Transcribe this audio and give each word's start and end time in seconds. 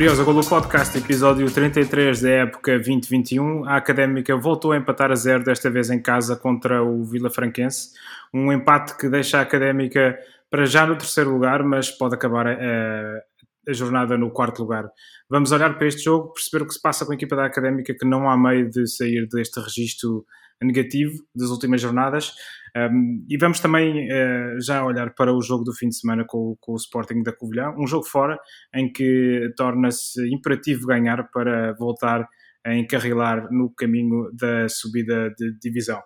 Briosa 0.00 0.24
Golo 0.24 0.40
Podcast, 0.42 0.96
episódio 0.96 1.50
33 1.52 2.22
da 2.22 2.30
época 2.30 2.72
2021. 2.78 3.66
A 3.66 3.76
Académica 3.76 4.34
voltou 4.34 4.72
a 4.72 4.78
empatar 4.78 5.12
a 5.12 5.14
zero, 5.14 5.44
desta 5.44 5.68
vez 5.68 5.90
em 5.90 6.00
casa 6.00 6.34
contra 6.34 6.82
o 6.82 7.04
Vila 7.04 7.28
Franquense. 7.28 7.90
Um 8.32 8.50
empate 8.50 8.96
que 8.96 9.10
deixa 9.10 9.36
a 9.36 9.42
Académica 9.42 10.18
para 10.50 10.64
já 10.64 10.86
no 10.86 10.96
terceiro 10.96 11.30
lugar, 11.30 11.62
mas 11.62 11.90
pode 11.90 12.14
acabar 12.14 12.46
a, 12.46 13.22
a 13.68 13.72
jornada 13.74 14.16
no 14.16 14.30
quarto 14.30 14.62
lugar. 14.62 14.90
Vamos 15.28 15.52
olhar 15.52 15.76
para 15.76 15.86
este 15.86 16.04
jogo, 16.04 16.32
perceber 16.32 16.64
o 16.64 16.66
que 16.66 16.72
se 16.72 16.80
passa 16.80 17.04
com 17.04 17.12
a 17.12 17.14
equipa 17.14 17.36
da 17.36 17.44
Académica, 17.44 17.92
que 17.92 18.06
não 18.06 18.26
há 18.26 18.38
meio 18.38 18.70
de 18.70 18.86
sair 18.86 19.28
deste 19.28 19.60
registro 19.60 20.24
negativo 20.62 21.12
das 21.34 21.50
últimas 21.50 21.80
jornadas. 21.80 22.34
Um, 22.76 23.24
e 23.28 23.36
vamos 23.36 23.58
também 23.58 24.06
uh, 24.06 24.60
já 24.60 24.84
olhar 24.84 25.12
para 25.14 25.34
o 25.34 25.42
jogo 25.42 25.64
do 25.64 25.74
fim 25.74 25.88
de 25.88 25.98
semana 25.98 26.24
com, 26.26 26.56
com, 26.60 26.72
o 26.72 26.76
Sporting 26.76 27.22
da 27.22 27.32
Covilhã, 27.32 27.74
um 27.76 27.86
jogo 27.86 28.04
fora 28.04 28.38
em 28.74 28.92
que 28.92 29.52
torna-se 29.56 30.22
imperativo 30.32 30.86
ganhar 30.86 31.28
para 31.32 31.72
voltar 31.74 32.28
a 32.64 32.74
encarrilar 32.74 33.50
no 33.50 33.70
caminho 33.74 34.30
da 34.32 34.68
subida 34.68 35.30
de 35.36 35.58
divisão. 35.58 36.00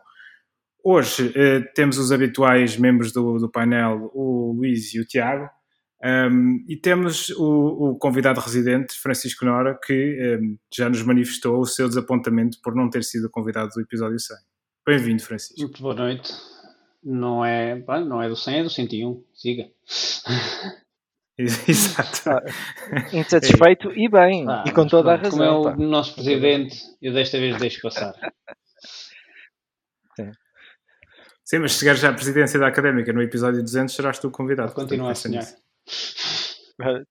Hoje 0.83 1.29
uh, 1.29 1.65
temos 1.75 1.99
os 1.99 2.13
habituais 2.13 2.77
membros 2.77 3.13
do, 3.13 3.39
do, 3.39 3.51
painel, 3.51 4.11
o 4.15 4.53
Luís 4.53 4.95
e 4.95 5.01
o 5.01 5.05
Tiago, 5.05 5.49
um, 6.05 6.63
e 6.69 6.77
temos 6.77 7.31
o, 7.31 7.93
o, 7.93 7.99
convidado 7.99 8.39
residente, 8.39 8.95
Francisco 9.01 9.47
Nora, 9.47 9.79
que 9.83 10.39
um, 10.39 10.59
já 10.71 10.87
nos 10.91 11.03
manifestou 11.03 11.59
o 11.59 11.65
seu 11.65 11.89
desapontamento 11.89 12.59
por 12.63 12.75
não 12.75 12.91
ter 12.91 13.03
sido 13.03 13.31
convidado 13.31 13.71
do 13.75 13.81
episódio 13.81 14.21
100. 14.21 14.37
Bem-vindo, 14.87 15.23
Francisco. 15.23 15.63
Muito 15.63 15.81
boa 15.81 15.95
noite. 15.95 16.31
Não 17.03 17.43
é, 17.43 17.83
não 18.05 18.21
é 18.21 18.29
do 18.29 18.37
100, 18.37 18.59
é 18.59 18.63
do 18.63 18.69
101. 18.69 19.25
Siga. 19.33 19.71
Exato. 21.39 22.31
Ah, 22.31 22.43
insatisfeito 23.17 23.91
e 23.93 24.07
bem, 24.07 24.47
ah, 24.47 24.63
e 24.67 24.73
com 24.73 24.87
toda 24.87 25.15
a 25.15 25.17
razão. 25.17 25.31
Como 25.31 25.43
é 25.43 25.51
o 25.51 25.63
pá. 25.65 25.77
nosso 25.77 26.15
presidente, 26.15 26.77
eu 27.01 27.15
desta 27.15 27.39
vez 27.39 27.57
deixo 27.57 27.81
passar. 27.81 28.13
Sim. 30.17 30.31
Sim, 31.45 31.59
mas 31.61 31.73
se 31.73 31.79
chegares 31.79 32.01
já 32.01 32.11
à 32.11 32.13
presidência 32.13 32.61
da 32.61 32.69
académica 32.69 33.11
no 33.13 33.23
episódio 33.23 33.63
200, 33.63 33.95
serás 33.95 34.19
tu 34.19 34.31
convidado. 34.31 34.75
Continua 34.75 35.13
a 35.13 35.15
sonhar. 35.15 35.45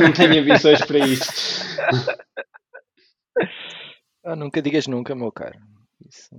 Não 0.00 0.12
tenho 0.12 0.40
ambições 0.40 0.84
para 0.84 0.98
isto. 1.00 1.26
Ah, 4.24 4.36
nunca 4.36 4.62
digas 4.62 4.86
nunca, 4.86 5.14
meu 5.14 5.32
caro. 5.32 5.58
Isso... 6.08 6.30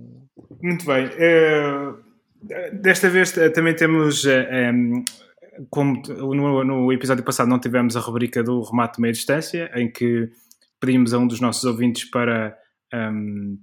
Muito 0.62 0.86
bem. 0.86 1.06
Uh 1.06 2.12
Desta 2.72 3.08
vez 3.08 3.36
eh, 3.38 3.50
também 3.50 3.74
temos, 3.74 4.24
um, 4.24 4.30
eh, 4.30 5.04
como 5.70 6.02
no, 6.34 6.64
no, 6.64 6.92
episódio 6.92 7.22
passado 7.22 7.48
não 7.48 7.60
tivemos 7.60 7.96
a 7.96 8.00
rubrica 8.00 8.42
do 8.42 8.60
remate 8.62 8.96
de 8.96 9.02
meia 9.02 9.12
distância, 9.12 9.70
em 9.74 9.90
que 9.90 10.28
pedimos 10.80 11.14
a 11.14 11.18
um 11.18 11.26
dos 11.26 11.40
nossos 11.40 11.62
ouvintes 11.64 12.04
para, 12.10 12.58
um, 12.92 13.56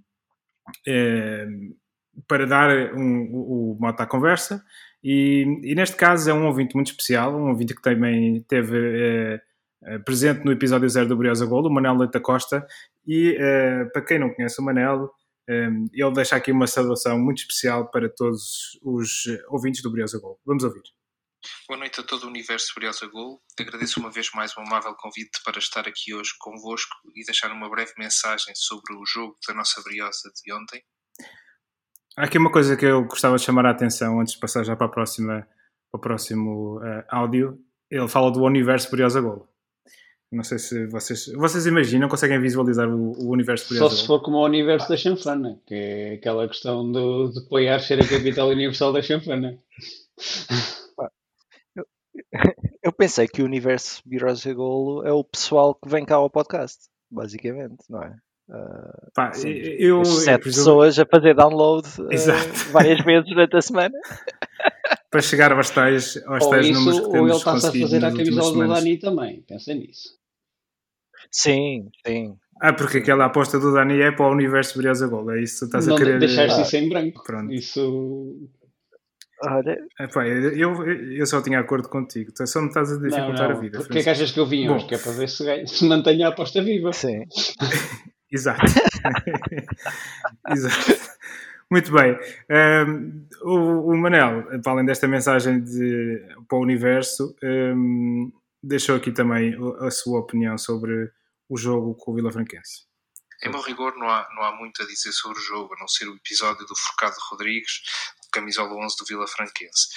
para 2.26 2.48
dar 2.48 2.96
um, 2.96 3.30
o, 3.34 3.74
o 3.74 3.78
moto 3.80 4.00
à 4.00 4.06
conversa. 4.06 4.64
E, 5.04 5.46
e, 5.64 5.76
neste 5.76 5.96
caso 5.96 6.30
é 6.30 6.34
um 6.34 6.46
ouvinte 6.46 6.76
muito 6.76 6.88
especial, 6.88 7.34
um 7.34 7.50
ouvinte 7.50 7.74
que 7.74 7.82
também 7.82 8.44
teve 8.44 8.78
uh, 8.78 10.04
presente 10.04 10.44
no 10.44 10.52
episódio 10.52 10.90
zero 10.90 11.08
do 11.08 11.16
Briosa 11.16 11.46
Gol, 11.46 11.66
o 11.66 11.74
Manel 11.74 11.96
Leite 11.96 12.14
da 12.14 12.20
Costa. 12.20 12.66
E 13.08 13.38
uh, 13.38 13.92
para 13.92 14.04
quem 14.04 14.20
não 14.20 14.34
conhece 14.34 14.62
o 14.62 14.66
Manel, 14.66 15.10
ele 15.48 16.12
deixa 16.14 16.36
aqui 16.36 16.52
uma 16.52 16.68
saudação 16.68 17.18
muito 17.18 17.40
especial 17.40 17.90
para 17.90 18.08
todos 18.08 18.78
os 18.84 19.24
ouvintes 19.48 19.82
do 19.82 19.92
Briosa 19.92 20.20
Gol. 20.20 20.40
Vamos 20.46 20.64
ouvir. 20.64 20.84
Boa 21.68 21.80
noite 21.80 22.02
a 22.02 22.04
todo 22.04 22.26
o 22.26 22.28
universo 22.28 22.74
Briosa 22.76 23.08
Gol. 23.08 23.42
Agradeço 23.58 24.00
uma 24.00 24.12
vez 24.12 24.30
mais 24.34 24.56
um 24.58 24.62
amável 24.62 24.94
convite 24.96 25.40
para 25.46 25.58
estar 25.58 25.88
aqui 25.88 26.14
hoje 26.14 26.32
convosco 26.38 26.94
e 27.16 27.24
deixar 27.24 27.52
uma 27.52 27.70
breve 27.70 27.94
mensagem 27.98 28.54
sobre 28.56 28.94
o 28.94 29.06
jogo 29.06 29.38
da 29.48 29.54
nossa 29.54 29.82
Briosa 29.82 30.30
de 30.44 30.54
ontem. 30.54 30.84
Há 32.18 32.26
aqui 32.26 32.38
uma 32.38 32.52
coisa 32.52 32.76
que 32.76 32.86
eu 32.86 33.06
gostava 33.06 33.38
de 33.38 33.44
chamar 33.44 33.66
a 33.66 33.72
atenção 33.72 34.20
antes 34.20 34.34
de 34.34 34.40
passar 34.40 34.64
já 34.64 34.76
para, 34.76 34.88
a 34.88 34.90
próxima, 34.90 35.48
para 35.92 35.98
o 35.98 36.02
próximo 36.02 36.78
uh, 36.80 37.04
áudio. 37.10 37.60
Ele 37.90 38.08
fala 38.08 38.32
do 38.32 38.44
universo 38.44 38.92
Briosa 38.92 39.22
Gol. 39.22 39.48
Não 40.32 40.44
sei 40.44 40.60
se 40.60 40.86
vocês. 40.88 41.26
Vocês 41.34 41.66
imaginam, 41.66 42.08
conseguem 42.08 42.40
visualizar 42.40 42.88
o, 42.88 43.14
o 43.14 43.32
universo 43.32 43.74
Só 43.76 43.90
se 43.90 44.06
for 44.06 44.22
como 44.22 44.38
o 44.38 44.46
universo 44.46 44.88
da 44.88 44.96
chanfana, 44.96 45.60
que 45.66 45.74
é 45.74 46.14
aquela 46.16 46.48
questão 46.48 46.90
do, 46.92 47.32
de 47.32 47.42
Poiar 47.50 47.80
ser 47.80 48.00
a 48.00 48.08
capital 48.08 48.50
universal 48.50 48.94
da 48.94 49.02
chanfana. 49.02 49.58
Eu, 51.76 51.84
eu 52.84 52.94
pensei 52.94 53.28
que 53.28 53.42
o 53.42 53.46
universo 53.46 54.04
Birosa 54.06 54.54
Golo 54.54 55.04
é 55.04 55.12
o 55.12 55.24
pessoal 55.24 55.74
que 55.74 55.90
vem 55.90 56.06
cá 56.06 56.16
ao 56.16 56.30
podcast, 56.30 56.90
basicamente, 57.10 57.84
não 57.90 58.04
é? 58.04 58.16
Uh, 58.50 59.12
Pá, 59.14 59.32
eu, 59.46 60.04
sete 60.04 60.48
eu, 60.48 60.52
pessoas 60.52 60.98
a 60.98 61.06
fazer 61.06 61.36
download 61.36 61.88
uh, 62.00 62.08
várias 62.74 63.00
vezes 63.06 63.30
durante 63.30 63.56
a 63.56 63.62
semana 63.62 63.96
para 65.12 65.22
chegar 65.22 65.52
aos 65.52 65.70
tais, 65.70 66.22
aos 66.26 66.48
tais 66.48 66.68
isso, 66.68 66.80
números 66.80 67.00
que 67.00 67.12
temos 67.12 67.20
Ou 67.20 67.28
ele 67.28 67.38
está-se 67.38 67.68
a 67.68 67.82
fazer 67.82 68.06
a 68.06 68.12
camisola 68.12 68.68
do 68.68 68.74
Dani 68.74 68.98
também, 68.98 69.42
pensa 69.48 69.74
nisso. 69.74 70.18
Sim, 71.32 71.90
sim. 72.06 72.36
Ah, 72.62 72.74
porque 72.74 72.98
aquela 72.98 73.26
aposta 73.26 73.60
do 73.60 73.74
Dani 73.74 74.02
é 74.02 74.12
para 74.12 74.28
o 74.28 74.32
universo 74.32 74.78
Briosa 74.78 75.08
Gol, 75.08 75.32
é 75.32 75.42
isso 75.42 75.60
que 75.60 75.66
estás 75.66 75.88
não 75.88 75.96
a 75.96 75.98
querer. 75.98 76.20
Deixar-se 76.20 76.62
isso 76.62 76.76
em 76.76 76.90
branco. 76.90 77.24
Pronto. 77.24 77.54
Isso. 77.54 78.50
Olha. 79.42 79.78
Epá, 80.00 80.28
eu, 80.28 80.86
eu 80.86 81.26
só 81.26 81.42
tinha 81.42 81.60
acordo 81.60 81.88
contigo, 81.88 82.32
tu 82.34 82.46
só 82.46 82.62
me 82.62 82.68
estás 82.68 82.92
a 82.92 82.98
dificultar 82.98 83.48
não, 83.48 83.50
não. 83.50 83.58
a 83.58 83.60
vida. 83.60 83.78
Porquê 83.78 84.00
é 84.00 84.04
que 84.04 84.10
achas 84.10 84.32
que 84.32 84.40
eu 84.40 84.46
vim 84.46 84.68
hoje? 84.68 84.86
Que 84.86 84.96
é 84.96 84.98
para 84.98 85.12
ver 85.14 85.30
se, 85.30 85.68
se 85.68 85.86
mantenha 85.86 86.28
a 86.28 86.30
aposta 86.30 86.62
viva. 86.62 86.92
Sim. 86.92 87.24
Exato. 88.32 88.62
Exato. 90.50 91.10
Muito 91.72 91.92
bem. 91.92 92.18
Um, 92.88 93.28
o, 93.44 93.96
Manel, 93.96 94.44
para 94.64 94.72
além 94.72 94.86
desta 94.86 95.08
mensagem 95.08 95.64
de, 95.64 96.26
para 96.48 96.58
o 96.58 96.62
universo, 96.62 97.36
um, 97.44 98.32
deixou 98.62 98.96
aqui 98.96 99.12
também 99.12 99.56
a 99.80 99.92
sua 99.92 100.20
opinião 100.20 100.58
sobre 100.58 101.12
o 101.48 101.58
jogo 101.58 101.94
com 101.96 102.12
o 102.12 102.16
Vila 102.16 102.32
Franquense. 102.32 102.88
Em 103.44 103.50
meu 103.50 103.62
rigor, 103.62 103.96
não 103.98 104.10
há, 104.10 104.28
não 104.36 104.44
há 104.44 104.56
muito 104.56 104.82
a 104.82 104.86
dizer 104.86 105.12
sobre 105.12 105.38
o 105.38 105.42
jogo, 105.42 105.74
a 105.76 105.80
não 105.80 105.88
ser 105.88 106.10
o 106.10 106.16
episódio 106.16 106.66
do 106.66 106.76
Forcado 106.76 107.16
Rodrigues, 107.30 107.82
camisola 108.34 108.74
11 108.74 108.98
do 108.98 109.06
Vila 109.06 109.28
Franquense. 109.28 109.88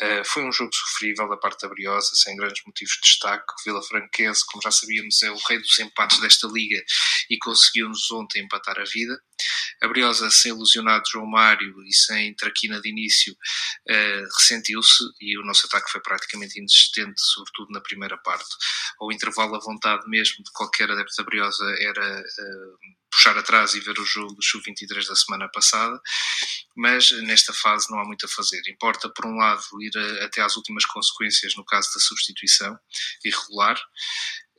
Uh, 0.00 0.24
foi 0.24 0.44
um 0.44 0.52
jogo 0.52 0.70
sofrível 0.74 1.28
da 1.28 1.36
parte 1.36 1.62
da 1.62 1.68
Briosa, 1.68 2.10
sem 2.14 2.36
grandes 2.36 2.62
motivos 2.66 2.94
de 2.94 3.00
destaque. 3.00 3.44
O 3.52 3.64
Vila 3.64 3.82
Franquense, 3.82 4.44
como 4.46 4.62
já 4.62 4.70
sabíamos, 4.70 5.22
é 5.22 5.30
o 5.30 5.36
rei 5.48 5.58
dos 5.58 5.78
empates 5.78 6.20
desta 6.20 6.46
liga 6.48 6.82
e 7.30 7.38
conseguiu-nos 7.38 8.10
ontem 8.10 8.44
empatar 8.44 8.78
a 8.78 8.84
vida. 8.84 9.18
A 9.82 9.88
Briosa, 9.88 10.30
sem 10.30 10.52
ilusionado 10.52 11.04
João 11.10 11.26
Mário 11.26 11.74
e 11.84 11.94
sem 11.94 12.34
traquina 12.34 12.80
de 12.80 12.88
início, 12.88 13.32
uh, 13.32 14.36
ressentiu-se 14.38 15.04
e 15.20 15.38
o 15.38 15.44
nosso 15.44 15.66
ataque 15.66 15.90
foi 15.90 16.00
praticamente 16.00 16.58
inexistente, 16.58 17.20
sobretudo 17.20 17.72
na 17.72 17.80
primeira 17.80 18.16
parte. 18.18 18.48
Ao 19.00 19.12
intervalo, 19.12 19.56
a 19.56 19.60
vontade 19.60 20.08
mesmo 20.08 20.42
de 20.44 20.50
qualquer 20.52 20.90
adepto 20.90 21.14
da 21.16 21.24
Briosa 21.24 21.64
era 21.80 22.20
uh, 22.20 22.78
puxar 23.10 23.36
atrás 23.36 23.74
e 23.74 23.80
ver 23.80 23.98
o 23.98 24.04
jogo 24.04 24.34
do 24.34 24.42
Sub-23 24.42 25.06
da 25.06 25.14
semana 25.14 25.48
passada, 25.48 26.00
mas 26.76 27.10
nesta 27.22 27.52
fase 27.52 27.90
não 27.90 28.00
há 28.00 28.04
muito 28.04 28.26
a 28.26 28.28
fazer. 28.28 28.60
Importa, 28.68 29.08
por 29.08 29.26
um 29.26 29.36
lado, 29.36 29.62
ir 29.80 29.96
a, 29.96 30.24
até 30.26 30.42
às 30.42 30.56
últimas 30.56 30.84
consequências 30.84 31.54
no 31.56 31.64
caso 31.64 31.88
da 31.94 32.00
substituição 32.00 32.78
irregular, 33.24 33.80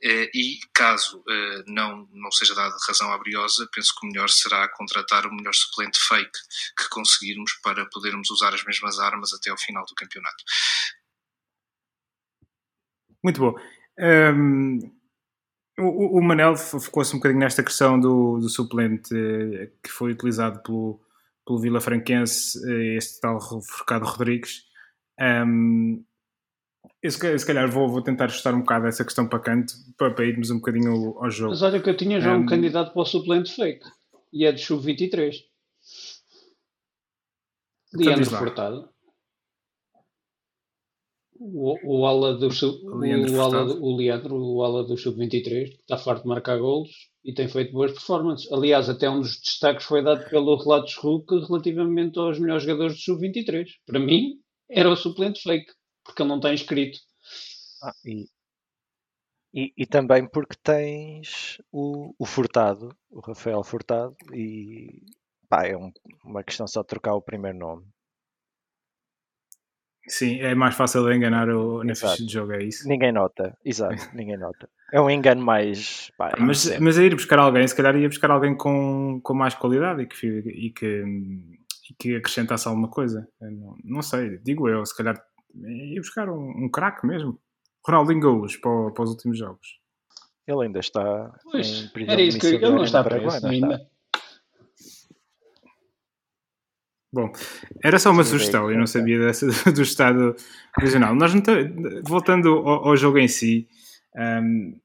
eh, 0.02 0.30
e 0.32 0.60
caso 0.72 1.24
eh, 1.28 1.64
não, 1.66 2.08
não 2.12 2.30
seja 2.30 2.54
dada 2.54 2.76
razão 2.86 3.12
à 3.12 3.18
Briosa, 3.18 3.68
penso 3.72 3.92
que 3.98 4.06
o 4.06 4.10
melhor 4.10 4.30
será 4.30 4.68
contratar 4.68 5.26
o 5.26 5.34
melhor 5.34 5.54
suplente 5.54 5.98
fake 6.06 6.38
que 6.76 6.88
conseguirmos 6.88 7.52
para 7.64 7.84
podermos 7.86 8.30
usar 8.30 8.54
as 8.54 8.64
mesmas 8.64 9.00
armas 9.00 9.32
até 9.32 9.50
ao 9.50 9.58
final 9.58 9.84
do 9.84 9.94
campeonato. 9.94 10.44
Muito 13.24 13.40
bom. 13.40 13.54
Um, 13.98 14.97
o, 15.78 16.18
o, 16.18 16.22
Manel 16.22 16.56
focou-se 16.56 17.14
um 17.14 17.18
bocadinho 17.18 17.40
nesta 17.40 17.62
questão 17.62 17.98
do, 17.98 18.38
do 18.38 18.48
suplente 18.48 19.14
eh, 19.14 19.70
que 19.82 19.90
foi 19.90 20.12
utilizado 20.12 20.62
pelo, 20.62 21.00
pelo 21.46 21.58
Vila 21.58 21.80
Franquense, 21.80 22.58
este 22.96 23.20
tal 23.20 23.40
Forcado 23.40 24.04
Rodrigues. 24.04 24.64
Um, 25.20 26.04
eu, 27.02 27.10
se 27.10 27.46
calhar 27.46 27.70
vou, 27.70 27.88
vou 27.88 28.02
tentar 28.02 28.24
ajustar 28.24 28.54
um 28.54 28.60
bocado 28.60 28.86
essa 28.86 29.04
questão 29.04 29.26
para 29.26 29.38
canto 29.38 29.72
para, 29.96 30.10
para 30.12 30.24
irmos 30.24 30.50
um 30.50 30.56
bocadinho 30.56 30.90
ao, 30.90 31.24
ao, 31.24 31.30
jogo. 31.30 31.50
Mas 31.50 31.62
olha 31.62 31.80
que 31.80 31.88
eu 31.88 31.96
tinha 31.96 32.20
já 32.20 32.36
um, 32.36 32.40
um 32.40 32.46
candidato 32.46 32.92
para 32.92 33.02
o 33.02 33.04
suplente 33.04 33.54
fake 33.54 33.86
e 34.32 34.44
é 34.44 34.52
de 34.52 34.60
sub-23. 34.60 35.34
Então 37.94 38.06
Leandro 38.06 38.30
Furtado. 38.30 38.88
O, 41.40 42.00
o 42.00 42.06
ala 42.06 42.36
do 42.36 42.50
sub, 42.50 42.84
o, 42.84 42.96
Leandro 42.96 43.34
o, 43.34 43.40
ala, 43.40 43.64
o 43.64 43.96
Leandro, 43.96 44.36
o 44.36 44.62
ala 44.64 44.84
do 44.84 44.96
sub-23, 44.96 45.70
que 45.70 45.76
está 45.80 45.96
farto 45.96 46.22
de 46.22 46.28
marcar 46.28 46.58
golos 46.58 46.90
e 47.24 47.32
tem 47.32 47.46
feito 47.46 47.72
boas 47.72 47.92
performances. 47.92 48.50
Aliás, 48.50 48.88
até 48.88 49.08
um 49.08 49.20
dos 49.20 49.40
destaques 49.40 49.86
foi 49.86 50.02
dado 50.02 50.28
pelo 50.28 50.56
Relatos 50.56 50.96
Hulk 50.96 51.46
relativamente 51.46 52.18
aos 52.18 52.38
melhores 52.38 52.64
jogadores 52.64 52.94
do 52.94 53.00
sub-23. 53.00 53.68
Para 53.86 54.00
mim, 54.00 54.40
era 54.68 54.90
o 54.90 54.96
suplente 54.96 55.40
fake 55.42 55.72
porque 56.04 56.22
ele 56.22 56.28
não 56.28 56.36
está 56.36 56.52
inscrito. 56.52 56.98
Ah, 57.82 57.92
e, 58.04 58.26
E, 59.52 59.72
e, 59.76 59.86
também 59.86 60.28
porque 60.28 60.56
tens 60.62 61.60
o, 61.72 62.14
o 62.18 62.26
Furtado, 62.26 62.94
o 63.10 63.20
Rafael 63.20 63.62
Furtado, 63.62 64.14
e 64.34 65.02
pá, 65.48 65.66
é 65.66 65.76
um, 65.76 65.90
uma 66.24 66.42
questão 66.42 66.66
só 66.66 66.82
de 66.82 66.88
trocar 66.88 67.14
o 67.14 67.22
primeiro 67.22 67.58
nome. 67.58 67.86
Sim, 70.08 70.40
é 70.40 70.54
mais 70.54 70.74
fácil 70.74 71.04
de 71.04 71.14
enganar 71.14 71.48
o, 71.48 71.84
na 71.84 71.94
ficha 71.94 72.24
de 72.24 72.32
jogo, 72.32 72.52
é 72.52 72.64
isso? 72.64 72.88
Ninguém 72.88 73.12
nota, 73.12 73.56
exato, 73.64 73.96
ninguém 74.14 74.36
nota. 74.36 74.68
É 74.92 75.00
um 75.00 75.10
engano 75.10 75.42
mais. 75.42 76.10
Pá, 76.16 76.32
mas, 76.38 76.78
mas 76.78 76.98
a 76.98 77.04
ir 77.04 77.14
buscar 77.14 77.38
alguém, 77.38 77.66
se 77.66 77.76
calhar 77.76 77.94
ia 77.96 78.08
buscar 78.08 78.30
alguém 78.30 78.56
com, 78.56 79.20
com 79.22 79.34
mais 79.34 79.54
qualidade 79.54 80.02
e 80.02 80.06
que, 80.06 80.26
e 80.26 80.70
que, 80.70 81.04
e 81.90 81.94
que 81.98 82.16
acrescentasse 82.16 82.66
alguma 82.66 82.88
coisa. 82.88 83.28
Não, 83.40 83.76
não, 83.84 84.02
sei, 84.02 84.38
digo 84.38 84.68
eu, 84.68 84.84
se 84.86 84.96
calhar 84.96 85.22
ia 85.54 86.00
buscar 86.00 86.28
um, 86.30 86.64
um 86.64 86.70
craque 86.70 87.06
mesmo. 87.06 87.38
Ronaldinho 87.86 88.20
Gaúcho 88.20 88.60
para, 88.60 88.90
para 88.92 89.04
os 89.04 89.10
últimos 89.10 89.38
jogos. 89.38 89.78
Ele 90.46 90.64
ainda 90.64 90.80
está. 90.80 91.32
Pois, 91.44 91.90
era 92.06 92.22
isso 92.22 92.38
que 92.38 92.46
ele 92.46 92.70
não 92.70 92.84
está 92.84 93.04
preso 93.04 93.46
ainda. 93.46 93.86
Bom, 97.10 97.32
era 97.82 97.98
só 97.98 98.10
uma 98.10 98.22
Sim, 98.22 98.32
sugestão, 98.32 98.70
eu 98.70 98.78
não 98.78 98.86
sabia 98.86 99.18
dessa 99.18 99.46
do 99.72 99.82
estado 99.82 100.36
regional. 100.78 101.14
Nós 101.14 101.32
voltando 102.06 102.48
ao, 102.48 102.88
ao, 102.88 102.96
jogo 102.96 103.18
em 103.18 103.28
si, 103.28 103.66
um, 104.14 104.78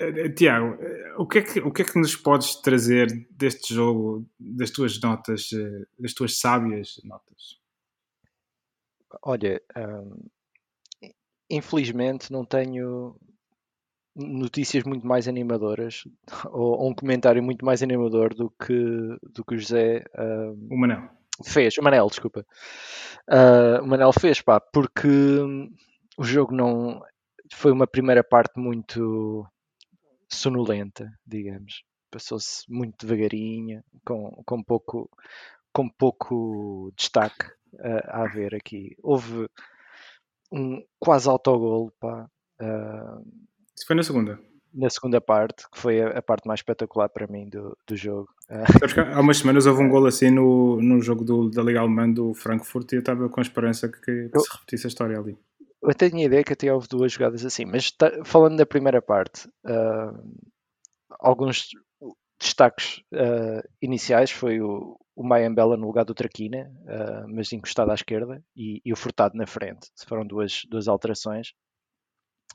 eh, 0.00 0.30
Tiago, 0.30 0.78
o 1.18 1.26
que, 1.26 1.38
é 1.38 1.42
que, 1.42 1.60
o 1.60 1.70
que 1.70 1.82
é 1.82 1.84
que 1.84 1.98
nos 1.98 2.16
podes 2.16 2.54
trazer 2.56 3.08
deste 3.30 3.74
jogo, 3.74 4.26
das 4.40 4.70
tuas 4.70 4.98
notas, 4.98 5.50
eh, 5.52 5.84
das 5.98 6.14
tuas 6.14 6.38
sábias 6.38 6.98
notas? 7.04 7.58
Olha, 9.22 9.60
infelizmente 11.50 12.32
não 12.32 12.46
tenho 12.46 13.14
notícias 14.16 14.84
muito 14.84 15.06
mais 15.06 15.28
animadoras 15.28 16.04
ou, 16.50 16.88
um 16.88 16.94
comentário 16.94 17.42
muito 17.42 17.64
mais 17.64 17.82
animador 17.82 18.34
do 18.34 18.50
que, 18.50 19.18
do 19.34 19.44
que 19.44 19.54
o 19.54 19.58
José. 19.58 20.02
o 20.70 20.76
Manel 20.76 21.17
Fez, 21.44 21.76
o 21.78 21.82
Manel, 21.82 22.06
desculpa. 22.08 22.44
Uh, 23.28 23.82
o 23.82 23.86
Manel 23.86 24.12
fez, 24.12 24.40
pá, 24.40 24.60
porque 24.60 25.08
o 26.16 26.24
jogo 26.24 26.54
não. 26.54 27.02
Foi 27.54 27.72
uma 27.72 27.86
primeira 27.86 28.22
parte 28.22 28.58
muito 28.58 29.46
sonolenta, 30.28 31.10
digamos. 31.26 31.82
Passou-se 32.10 32.64
muito 32.68 33.06
devagarinho, 33.06 33.82
com, 34.04 34.42
com, 34.44 34.62
pouco, 34.62 35.10
com 35.72 35.88
pouco 35.88 36.92
destaque 36.96 37.46
uh, 37.74 38.06
a 38.08 38.24
haver 38.24 38.54
aqui. 38.54 38.96
Houve 39.02 39.48
um 40.52 40.82
quase 40.98 41.28
autogol, 41.28 41.92
pá. 42.00 42.28
Uh, 42.60 43.24
Isso 43.76 43.86
foi 43.86 43.96
na 43.96 44.02
segunda 44.02 44.38
na 44.78 44.88
segunda 44.88 45.20
parte, 45.20 45.68
que 45.70 45.78
foi 45.78 46.00
a, 46.00 46.18
a, 46.18 46.22
parte 46.22 46.46
mais 46.46 46.60
espetacular 46.60 47.08
para 47.08 47.26
mim 47.26 47.48
do, 47.48 47.76
do 47.86 47.96
jogo. 47.96 48.28
há 49.12 49.20
umas 49.20 49.38
semanas 49.38 49.66
houve 49.66 49.82
um 49.82 49.88
gol 49.88 50.06
assim 50.06 50.30
no, 50.30 50.80
no 50.80 51.02
jogo 51.02 51.24
do, 51.24 51.50
da 51.50 51.62
Liga 51.62 51.80
Alemã 51.80 52.08
do 52.10 52.32
Frankfurt 52.32 52.92
e 52.92 52.96
eu 52.96 53.00
estava 53.00 53.28
com 53.28 53.40
a 53.40 53.42
esperança 53.42 53.88
que, 53.88 54.00
que 54.00 54.30
eu, 54.32 54.40
se 54.40 54.52
repetisse 54.52 54.86
a 54.86 54.88
história 54.88 55.18
ali. 55.18 55.36
Eu 55.82 55.94
tenho 55.94 56.16
a 56.18 56.22
ideia 56.22 56.44
que 56.44 56.52
até 56.52 56.72
houve 56.72 56.88
duas 56.88 57.12
jogadas 57.12 57.44
assim, 57.44 57.64
mas 57.64 57.92
falando 58.24 58.56
da 58.56 58.66
primeira 58.66 59.02
parte, 59.02 59.48
uh, 59.66 60.38
alguns 61.18 61.70
destaques 62.40 63.02
uh, 63.12 63.68
iniciais 63.82 64.30
foi 64.30 64.60
o, 64.60 64.96
o 65.16 65.26
Mayambela 65.26 65.76
no 65.76 65.86
lugar 65.86 66.04
do 66.04 66.14
Traquina, 66.14 66.70
uh, 66.82 67.28
mas 67.28 67.52
encostado 67.52 67.90
à 67.90 67.94
esquerda, 67.94 68.42
e, 68.56 68.80
e, 68.84 68.92
o 68.92 68.96
Furtado 68.96 69.36
na 69.36 69.46
frente. 69.46 69.88
Foram 70.06 70.24
duas, 70.24 70.62
duas 70.68 70.86
alterações. 70.86 71.52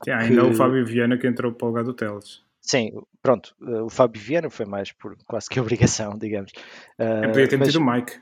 Sim, 0.02 0.10
ainda 0.10 0.40
que... 0.42 0.46
o 0.46 0.54
Fábio 0.54 0.84
Viana 0.84 1.16
que 1.16 1.26
entrou 1.26 1.52
para 1.52 1.66
o 1.66 1.68
lugar 1.68 1.84
do 1.84 1.94
Teles. 1.94 2.42
Sim, 2.60 2.92
pronto, 3.22 3.54
eh, 3.62 3.82
o 3.82 3.90
Fábio 3.90 4.20
Viana 4.20 4.48
foi 4.48 4.64
mais 4.64 4.90
por 4.90 5.16
quase 5.26 5.48
que 5.48 5.60
obrigação, 5.60 6.16
digamos. 6.18 6.52
Uh, 6.98 7.28
podia 7.28 7.48
ter 7.48 7.58
mas... 7.58 7.68
metido 7.68 7.82
o 7.82 7.92
Mike. 7.92 8.20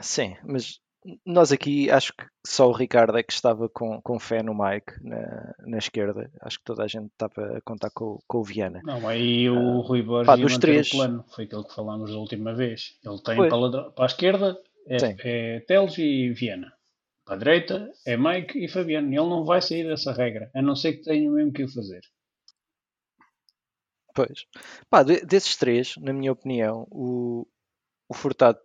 Sim, 0.00 0.36
mas 0.44 0.80
nós 1.24 1.50
aqui 1.50 1.90
acho 1.90 2.12
que 2.12 2.24
só 2.46 2.68
o 2.68 2.72
Ricardo 2.72 3.16
é 3.16 3.22
que 3.22 3.32
estava 3.32 3.68
com, 3.68 4.00
com 4.02 4.18
fé 4.18 4.42
no 4.42 4.54
Mike 4.54 4.92
na, 5.02 5.54
na 5.66 5.78
esquerda. 5.78 6.30
Acho 6.40 6.58
que 6.58 6.64
toda 6.64 6.84
a 6.84 6.86
gente 6.86 7.06
estava 7.06 7.56
a 7.56 7.60
contar 7.62 7.90
com, 7.90 8.18
com 8.26 8.38
o 8.38 8.44
Viana. 8.44 8.80
Não, 8.84 9.08
aí 9.08 9.48
o 9.48 9.56
uh, 9.56 9.80
Rui 9.80 10.02
Borges 10.02 10.26
pá, 10.26 10.36
dos 10.36 10.58
três... 10.58 10.88
o 10.88 10.90
plano. 10.90 11.24
Foi 11.34 11.44
aquilo 11.44 11.64
que 11.64 11.74
falámos 11.74 12.10
da 12.10 12.18
última 12.18 12.52
vez. 12.54 12.98
Ele 13.04 13.18
tem 13.22 13.36
para, 13.36 13.90
para, 13.90 14.04
a 14.04 14.06
esquerda 14.06 14.58
é, 14.86 14.96
é 15.24 15.60
Teles 15.60 15.96
e 15.98 16.30
Viana. 16.30 16.72
A 17.30 17.36
direita 17.36 17.92
é 18.04 18.16
Mike 18.16 18.58
e 18.58 18.66
Fabiano. 18.66 19.06
Ele 19.06 19.16
não 19.16 19.44
vai 19.44 19.62
sair 19.62 19.86
dessa 19.86 20.12
regra, 20.12 20.50
a 20.52 20.60
não 20.60 20.74
ser 20.74 20.94
que 20.94 21.04
tenha 21.04 21.30
mesmo 21.30 21.52
que 21.52 21.62
o 21.62 21.72
fazer. 21.72 22.00
Pois. 24.12 24.46
Pá, 24.90 25.04
desses 25.04 25.54
três, 25.54 25.94
na 25.98 26.12
minha 26.12 26.32
opinião, 26.32 26.88
o, 26.90 27.46
o 28.08 28.14
Furtado 28.14 28.58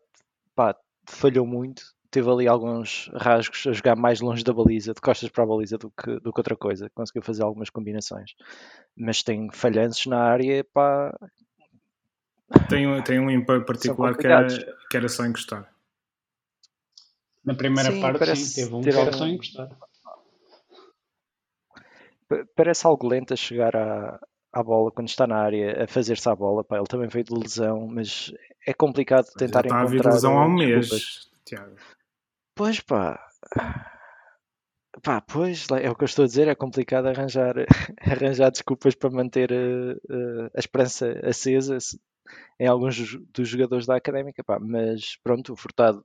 pá, 0.55 0.75
falhou 1.07 1.45
muito. 1.45 1.83
Teve 2.09 2.27
ali 2.27 2.47
alguns 2.47 3.07
rasgos 3.13 3.67
a 3.67 3.71
jogar 3.71 3.95
mais 3.95 4.19
longe 4.19 4.43
da 4.43 4.51
baliza, 4.51 4.95
de 4.95 5.01
costas 5.01 5.29
para 5.29 5.43
a 5.43 5.47
baliza, 5.47 5.77
do 5.77 5.91
que, 5.91 6.19
do 6.19 6.33
que 6.33 6.39
outra 6.39 6.55
coisa. 6.55 6.89
Conseguiu 6.95 7.21
fazer 7.21 7.43
algumas 7.43 7.69
combinações. 7.69 8.31
Mas 8.97 9.21
tem 9.21 9.47
falhanços 9.51 10.07
na 10.07 10.23
área, 10.23 10.63
pá. 10.73 11.15
Tem, 12.67 13.03
tem 13.03 13.19
um 13.19 13.29
em 13.29 13.45
particular 13.45 14.17
que 14.17 14.25
era, 14.25 14.47
que 14.89 14.97
era 14.97 15.07
só 15.07 15.23
encostar. 15.23 15.74
Na 17.45 17.53
primeira 17.53 17.91
sim, 17.91 18.01
parte, 18.01 18.19
parece 18.19 18.45
sim, 18.45 18.61
teve 18.63 18.75
um 18.75 18.81
que 18.81 18.89
era 18.89 19.13
só 19.13 19.27
encostar. 19.27 19.69
Parece 22.55 22.87
algo 22.87 23.07
lento 23.07 23.33
a 23.33 23.37
chegar 23.37 23.75
à, 23.75 24.19
à 24.51 24.63
bola 24.63 24.91
quando 24.91 25.09
está 25.09 25.27
na 25.27 25.37
área, 25.37 25.83
a 25.83 25.87
fazer-se 25.87 26.27
à 26.27 26.35
bola. 26.35 26.63
Pá, 26.63 26.77
ele 26.77 26.87
também 26.87 27.07
veio 27.07 27.23
de 27.23 27.33
lesão, 27.35 27.87
mas 27.87 28.33
é 28.65 28.73
complicado 28.73 29.27
tentar 29.37 29.61
Já 29.61 29.67
está 29.67 29.83
encontrar. 29.83 29.97
Está 29.97 30.09
a 30.09 30.13
lesão 30.13 30.39
há 30.39 30.45
um 30.45 30.53
mês, 30.53 31.29
Tiago. 31.45 31.75
Pois 32.55 32.79
pá. 32.79 33.19
Pá, 35.03 35.21
pois, 35.21 35.67
é 35.69 35.89
o 35.89 35.95
que 35.95 36.03
eu 36.03 36.07
estou 36.07 36.23
a 36.23 36.27
dizer, 36.27 36.47
é 36.47 36.55
complicado 36.55 37.07
arranjar, 37.07 37.53
arranjar 38.01 38.49
desculpas 38.49 38.95
para 38.95 39.11
manter 39.11 39.51
uh, 39.51 39.93
uh, 39.93 40.49
a 40.55 40.59
esperança 40.59 41.19
acesa 41.23 41.77
em 42.59 42.65
alguns 42.65 43.17
dos 43.33 43.47
jogadores 43.47 43.85
da 43.85 43.97
Académica, 43.97 44.43
pá, 44.43 44.57
mas 44.57 45.17
pronto, 45.21 45.53
o 45.53 45.55
Furtado 45.55 46.03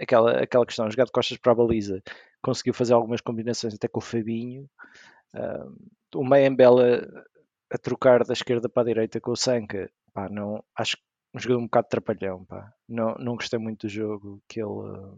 aquela, 0.00 0.42
aquela 0.42 0.66
questão, 0.66 0.90
jogar 0.90 1.04
de 1.04 1.12
costas 1.12 1.38
para 1.38 1.52
a 1.52 1.54
baliza, 1.54 2.02
conseguiu 2.42 2.74
fazer 2.74 2.94
algumas 2.94 3.20
combinações 3.20 3.74
até 3.74 3.88
com 3.88 3.98
o 4.00 4.02
Fabinho. 4.02 4.68
O 6.14 6.24
Mayembela 6.24 7.08
a 7.70 7.78
trocar 7.78 8.24
da 8.24 8.34
esquerda 8.34 8.68
para 8.68 8.82
a 8.82 8.86
direita 8.86 9.20
com 9.20 9.30
o 9.30 9.36
Sanka, 9.36 9.90
pá, 10.12 10.28
não, 10.28 10.62
acho 10.76 10.96
que 10.96 11.02
um 11.34 11.40
jogador 11.40 11.60
um 11.60 11.64
bocado 11.64 11.88
trapalhão, 11.88 12.44
pá. 12.44 12.72
Não, 12.86 13.14
não 13.14 13.36
gostei 13.36 13.58
muito 13.58 13.86
do 13.86 13.90
jogo 13.90 14.42
que 14.46 14.60
ele, 14.60 15.16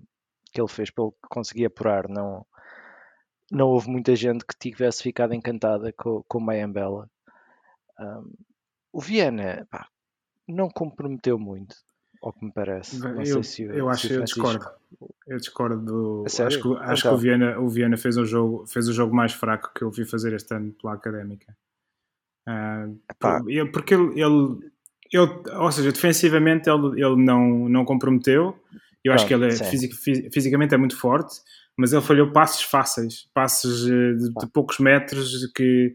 que 0.52 0.60
ele 0.60 0.68
fez, 0.68 0.90
pelo 0.90 1.12
que 1.12 1.28
conseguia 1.28 1.66
apurar. 1.66 2.08
Não, 2.08 2.46
não 3.50 3.68
houve 3.68 3.90
muita 3.90 4.14
gente 4.14 4.44
que 4.46 4.56
tivesse 4.56 5.02
ficado 5.02 5.34
encantada 5.34 5.92
com, 5.92 6.22
com 6.28 6.38
o 6.38 6.40
Mayembela. 6.40 7.10
Um, 7.98 8.32
o 8.92 9.00
Viana, 9.00 9.66
pá, 9.68 9.88
não 10.46 10.68
comprometeu 10.70 11.36
muito 11.36 11.76
ao 12.24 12.32
que 12.32 12.44
me 12.44 12.52
parece. 12.52 12.98
Não 12.98 13.22
eu, 13.22 13.42
se, 13.42 13.64
eu 13.64 13.88
acho 13.90 14.08
que 14.08 14.14
eu 14.14 14.24
discordo. 14.24 14.66
Eu 15.26 15.36
discordo 15.36 15.84
do. 15.84 16.24
Acho, 16.26 16.36
que, 16.36 16.44
acho 16.44 16.58
então. 16.58 16.96
que 16.96 17.08
o 17.08 17.16
Viana, 17.18 17.58
o 17.60 17.68
Viana 17.68 17.96
fez, 17.98 18.16
um 18.16 18.24
jogo, 18.24 18.66
fez 18.66 18.88
o 18.88 18.92
jogo 18.92 19.14
mais 19.14 19.32
fraco 19.32 19.70
que 19.74 19.82
eu 19.82 19.90
vi 19.90 20.06
fazer 20.06 20.32
este 20.32 20.54
ano 20.54 20.72
pela 20.72 20.94
académica. 20.94 21.54
Uh, 22.48 22.98
porque 23.72 23.94
ele, 23.94 24.20
ele, 24.20 24.70
ele, 25.12 25.42
ou 25.56 25.70
seja, 25.70 25.92
defensivamente 25.92 26.68
ele, 26.68 27.02
ele 27.02 27.16
não, 27.16 27.68
não 27.68 27.84
comprometeu. 27.84 28.58
Eu 29.04 29.12
acho 29.12 29.26
que 29.26 29.34
ele 29.34 29.48
é 29.48 29.50
fisic, 29.50 29.94
fisicamente 30.32 30.74
é 30.74 30.78
muito 30.78 30.98
forte, 30.98 31.34
mas 31.76 31.92
ele 31.92 32.00
falhou 32.00 32.32
passos 32.32 32.62
fáceis, 32.62 33.28
passos 33.34 33.86
eh, 33.86 34.14
de, 34.14 34.32
de 34.32 34.46
poucos 34.50 34.78
metros 34.78 35.52
que 35.54 35.94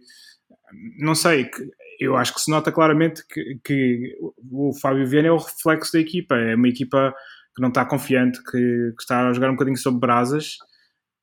não 1.00 1.16
sei, 1.16 1.46
que 1.46 1.72
eu 2.00 2.16
acho 2.16 2.34
que 2.34 2.42
se 2.42 2.50
nota 2.50 2.72
claramente 2.72 3.24
que, 3.28 3.60
que 3.64 4.18
o 4.52 4.74
Fábio 4.80 5.06
Viana 5.08 5.28
é 5.28 5.32
o 5.32 5.38
reflexo 5.38 5.94
da 5.94 6.00
equipa. 6.00 6.36
É 6.36 6.56
uma 6.56 6.70
equipa 6.70 7.14
que 7.56 7.62
não 7.62 7.70
está 7.70 7.86
confiante, 7.86 8.42
que, 8.44 8.52
que 8.52 9.02
está 9.02 9.28
a 9.28 9.34
jogar 9.34 9.50
um 9.50 9.54
bocadinho 9.54 9.78
sob 9.78 10.00
brasas 10.00 10.56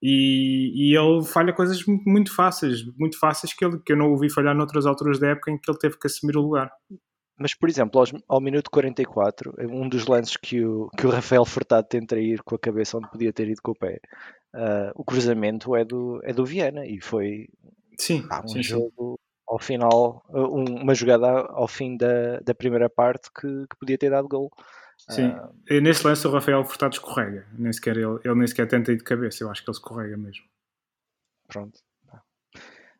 e, 0.03 0.73
e, 0.75 0.97
ele 0.97 1.25
falha 1.25 1.53
coisas 1.55 1.83
muito 2.07 2.35
fáceis, 2.35 2.85
muito 2.99 3.19
fáceis 3.19 3.55
que, 3.55 3.65
ele, 3.65 3.81
que 3.85 3.93
eu 3.93 3.97
não 3.97 4.11
ouvi 4.11 4.31
falhar 4.31 4.55
noutras 4.55 4.85
alturas 4.85 5.19
da 5.19 5.29
época 5.29 5.51
em 5.51 5.59
que 5.59 5.71
ele 5.71 5.79
teve 5.79 5.99
que 5.99 6.07
assumir 6.07 6.37
o 6.37 6.43
lugar. 6.43 6.71
Mas, 7.39 7.55
por 7.55 7.69
exemplo, 7.69 8.01
ao, 8.01 8.07
ao 8.29 8.41
minuto 8.41 8.71
44, 8.71 9.55
um 9.69 9.89
dos 9.89 10.07
lances 10.07 10.37
que 10.37 10.65
o, 10.65 10.89
que 10.97 11.07
o 11.07 11.11
Rafael 11.11 11.45
Furtado 11.45 11.87
tenta 11.89 12.19
ir 12.19 12.43
com 12.43 12.55
a 12.55 12.59
cabeça 12.59 12.97
onde 12.99 13.11
podia 13.11 13.33
ter 13.33 13.49
ido 13.49 13.61
com 13.63 13.73
o 13.73 13.79
pé, 13.79 13.99
uh, 14.55 14.93
o 14.95 15.05
cruzamento 15.05 15.75
é 15.75 15.85
do, 15.85 16.21
é 16.23 16.33
do 16.33 16.45
Viana 16.45 16.87
e 16.87 17.01
foi 17.01 17.49
sim, 17.99 18.27
um 18.45 18.49
sim, 18.49 18.63
jogo 18.63 19.19
ao 19.47 19.59
final, 19.59 20.25
uh, 20.29 20.47
uma 20.49 20.95
jogada 20.95 21.27
ao 21.27 21.69
fim 21.69 21.97
da, 21.97 22.41
da 22.41 22.55
primeira 22.55 22.91
parte 22.91 23.31
que, 23.33 23.67
que 23.69 23.77
podia 23.79 23.99
ter 23.99 24.11
dado 24.11 24.29
gol. 24.29 24.51
Sim, 25.09 25.29
uh, 25.29 25.81
nesse 25.81 26.07
lance 26.07 26.27
o 26.27 26.31
Rafael 26.31 26.65
Furtado 26.65 26.95
escorrega, 26.95 27.47
nem 27.53 27.73
sequer 27.73 27.97
ele, 27.97 28.19
ele 28.25 28.35
nem 28.35 28.47
sequer 28.47 28.67
tenta 28.67 28.93
ir 28.93 28.97
de 28.97 29.05
cabeça, 29.05 29.45
eu 29.45 29.51
acho 29.51 29.63
que 29.63 29.71
ele 29.71 29.77
escorrega 29.77 30.17
mesmo. 30.17 30.45
Pronto. 31.49 31.79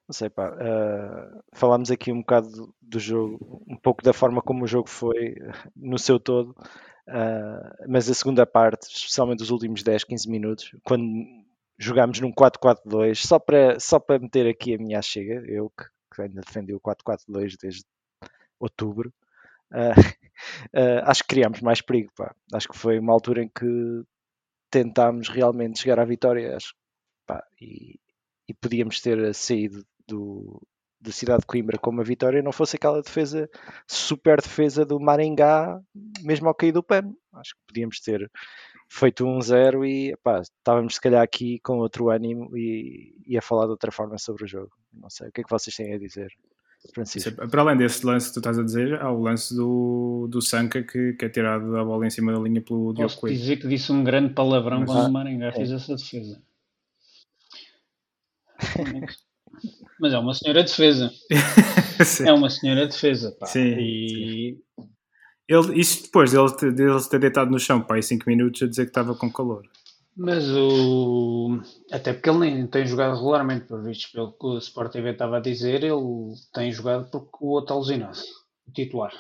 Não 0.09 0.13
sei, 0.13 0.31
pá. 0.31 0.53
Uh, 0.53 1.43
falámos 1.53 1.91
aqui 1.91 2.13
um 2.13 2.21
bocado 2.21 2.49
do, 2.49 2.75
do, 2.81 2.99
jogo, 3.01 3.65
um 3.69 3.77
pouco 3.77 4.05
da 4.05 4.13
forma 4.13 4.41
como 4.41 4.65
o 4.65 4.69
jogo 4.69 4.89
foi 4.89 5.35
no 5.75 5.99
seu 5.99 6.21
todo, 6.21 6.51
uh, 7.09 7.85
mas 7.89 8.09
a 8.09 8.15
segunda 8.15 8.47
parte, 8.47 8.87
especialmente 8.87 9.43
os 9.43 9.51
últimos 9.51 9.83
10, 9.83 10.05
15 10.05 10.31
minutos, 10.31 10.77
quando 10.85 11.05
jogámos 11.77 12.21
num 12.21 12.33
4-4-2, 12.33 13.17
só 13.27 13.39
para, 13.41 13.81
só 13.81 13.99
para 13.99 14.21
meter 14.21 14.47
aqui 14.47 14.75
a 14.75 14.79
minha 14.79 15.03
chega, 15.03 15.45
eu 15.49 15.71
que, 15.71 15.85
que 16.17 16.23
ainda 16.23 16.41
defendi 16.41 16.75
o 16.75 16.81
4-4-2 16.81 17.57
desde 17.61 17.85
outubro, 18.59 19.13
uh, 19.73 19.93
acho 21.05 21.23
que 21.23 21.29
criámos 21.29 21.61
mais 21.61 21.81
perigo. 21.81 22.11
Pá. 22.17 22.35
Acho 22.53 22.69
que 22.69 22.79
foi 22.79 22.99
uma 22.99 23.13
altura 23.13 23.43
em 23.43 23.49
que 23.49 24.03
tentámos 24.71 25.29
realmente 25.29 25.81
chegar 25.81 26.01
à 26.01 26.05
vitória 26.05 26.57
acho, 26.57 26.75
pá, 27.27 27.45
e, 27.61 27.99
e 28.49 28.55
podíamos 28.55 29.01
ter 29.01 29.35
saído 29.35 29.85
do, 30.09 30.61
da 31.01 31.13
cidade 31.13 31.41
de 31.41 31.47
Coimbra 31.47 31.79
com 31.79 31.91
uma 31.91 32.05
vitória 32.05 32.43
não 32.43 32.53
fosse 32.53 32.77
aquela 32.77 33.03
defesa, 33.03 33.49
super 33.87 34.41
defesa 34.41 34.85
do 34.85 34.99
Maringá, 34.99 35.81
mesmo 36.23 36.49
ao 36.49 36.55
cair 36.55 36.73
do 36.73 36.83
pano. 36.83 37.17
Acho 37.35 37.55
que 37.55 37.67
podíamos 37.69 38.01
ter 38.01 38.31
feito 38.89 39.27
um 39.27 39.41
zero 39.41 39.85
e 39.85 40.13
epá, 40.13 40.41
estávamos 40.41 40.95
se 40.95 41.01
calhar 41.01 41.23
aqui 41.23 41.59
com 41.61 41.79
outro 41.79 42.11
ânimo 42.11 42.57
e, 42.57 43.15
e 43.27 43.37
a 43.37 43.43
falar 43.43 43.65
de 43.65 43.71
outra 43.71 43.91
forma 43.91 44.19
sobre 44.19 44.45
o 44.45 44.49
jogo. 44.49 44.73
Não 44.93 45.11
sei, 45.11 45.29
o 45.29 45.33
que 45.33 45.41
é 45.41 45.45
que 45.45 45.51
vocês 45.51 45.75
têm 45.75 45.95
a 45.95 45.99
dizer? 45.99 46.33
Francisco. 46.93 47.43
É, 47.43 47.47
para 47.47 47.63
além 47.63 47.77
desse 47.77 48.05
lance 48.07 48.29
que 48.29 48.35
tu 48.35 48.41
estás 48.41 48.59
a 48.59 48.63
dizer, 48.63 49.01
há 49.01 49.11
o 49.11 49.21
lance 49.21 49.55
do, 49.55 50.29
do 50.31 50.41
Sanca 50.41 50.83
que, 50.83 51.15
que 51.15 51.25
é 51.25 51.29
tirado 51.29 51.77
a 51.77 51.85
bola 51.85 52.07
em 52.07 52.11
cima 52.11 52.33
da 52.33 52.39
linha 52.39 52.61
pelo 52.61 52.93
Diogo 52.93 53.03
Posso 53.03 53.21
Coelho. 53.21 53.37
dizer 53.37 53.57
que 53.57 53.69
disse 53.69 53.91
um 53.91 54.05
grande 54.05 54.35
palavrão 54.35 54.81
Mas, 54.81 54.91
quando 54.91 55.05
ah, 55.05 55.09
o 55.09 55.13
Maringá 55.13 55.47
é. 55.47 55.53
fez 55.53 55.73
essa 55.73 55.97
defesa. 55.97 56.43
Mas 59.99 60.13
é 60.13 60.19
uma 60.19 60.35
senhora 60.35 60.63
defesa. 60.63 61.11
é 62.27 62.33
uma 62.33 62.51
senhora 62.51 62.87
defesa, 62.87 63.33
pá. 63.33 63.47
Sim, 63.47 63.75
e... 63.79 64.59
sim. 64.79 64.89
Ele, 65.49 65.81
isso 65.81 66.03
depois 66.05 66.33
dele, 66.33 66.53
ter 67.09 67.21
deitado 67.21 67.51
no 67.51 67.59
chão, 67.59 67.81
pá, 67.81 67.99
em 67.99 68.03
5 68.03 68.25
minutos 68.27 68.63
a 68.63 68.67
dizer 68.67 68.85
que 68.85 68.91
estava 68.91 69.15
com 69.15 69.33
calor. 69.33 69.63
Mas 70.17 70.49
o. 70.49 71.61
Até 71.93 72.15
porque 72.15 72.31
ele 72.31 72.39
nem 72.39 72.67
tem 72.67 72.87
jogado 72.87 73.17
regularmente, 73.17 73.67
por 73.67 73.83
visto 73.83 74.11
pelo 74.13 74.33
que 74.33 74.47
o 74.47 74.59
Sport 74.59 74.93
TV 74.93 75.11
estava 75.11 75.37
a 75.37 75.41
dizer, 75.41 75.85
ele 75.85 76.35
tem 76.55 76.73
jogado 76.73 77.11
porque 77.11 77.37
o 77.41 77.49
outro 77.49 77.75
alucinado, 77.75 78.19
o 78.67 78.73
titular. 78.73 79.13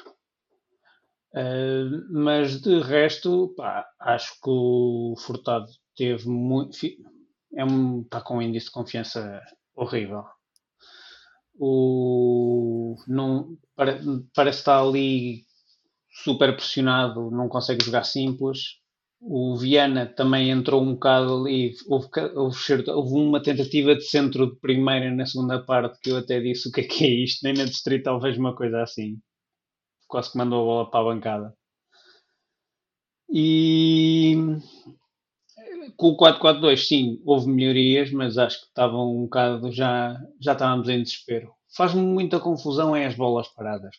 Uh, 1.34 2.02
mas 2.10 2.62
de 2.62 2.80
resto, 2.80 3.52
pá, 3.54 3.86
acho 4.00 4.32
que 4.40 4.48
o 4.48 5.14
Furtado 5.18 5.66
teve 5.94 6.26
muito. 6.28 6.78
É 7.54 7.62
um, 7.62 8.00
está 8.00 8.22
com 8.22 8.38
um 8.38 8.42
índice 8.42 8.66
de 8.66 8.72
confiança 8.72 9.42
horrível. 9.74 10.24
O, 11.58 12.96
não, 13.06 13.56
parece 14.34 14.58
estar 14.58 14.80
ali 14.80 15.44
super 16.22 16.54
pressionado, 16.56 17.30
não 17.30 17.48
consegue 17.48 17.84
jogar 17.84 18.04
simples. 18.04 18.78
O 19.20 19.56
Viana 19.56 20.06
também 20.06 20.50
entrou 20.50 20.82
um 20.82 20.94
bocado 20.94 21.34
ali. 21.34 21.74
Houve, 21.88 22.08
houve, 22.34 22.90
houve, 22.90 23.14
uma 23.14 23.42
tentativa 23.42 23.94
de 23.94 24.02
centro 24.02 24.50
de 24.50 24.60
primeira 24.60 25.10
na 25.14 25.26
segunda 25.26 25.62
parte 25.64 25.98
que 26.00 26.10
eu 26.10 26.18
até 26.18 26.40
disse 26.40 26.68
o 26.68 26.72
que 26.72 26.82
é 26.82 26.84
que 26.84 27.04
é 27.04 27.10
isto. 27.24 27.42
Nem 27.42 27.54
na 27.54 27.64
Distrital 27.64 28.20
vejo 28.20 28.40
uma 28.40 28.54
coisa 28.54 28.82
assim. 28.82 29.18
Quase 30.08 30.32
que 30.32 30.38
mandou 30.38 30.62
a 30.62 30.64
bola 30.64 30.90
para 30.90 31.00
a 31.00 31.14
bancada. 31.14 31.54
E 33.28 34.36
com 35.96 36.08
o 36.08 36.16
4-4-2, 36.16 36.76
sim, 36.76 37.20
houve 37.24 37.48
melhorias, 37.48 38.10
mas 38.12 38.38
acho 38.38 38.60
que 38.60 38.66
estavam 38.66 39.16
um 39.16 39.22
bocado 39.24 39.72
já, 39.72 40.16
já 40.40 40.52
estávamos 40.52 40.88
em 40.88 41.02
desespero. 41.02 41.52
Faz-me 41.74 42.02
muita 42.02 42.38
confusão 42.38 42.94
é 42.94 43.06
as 43.06 43.14
bolas 43.14 43.48
paradas. 43.48 43.96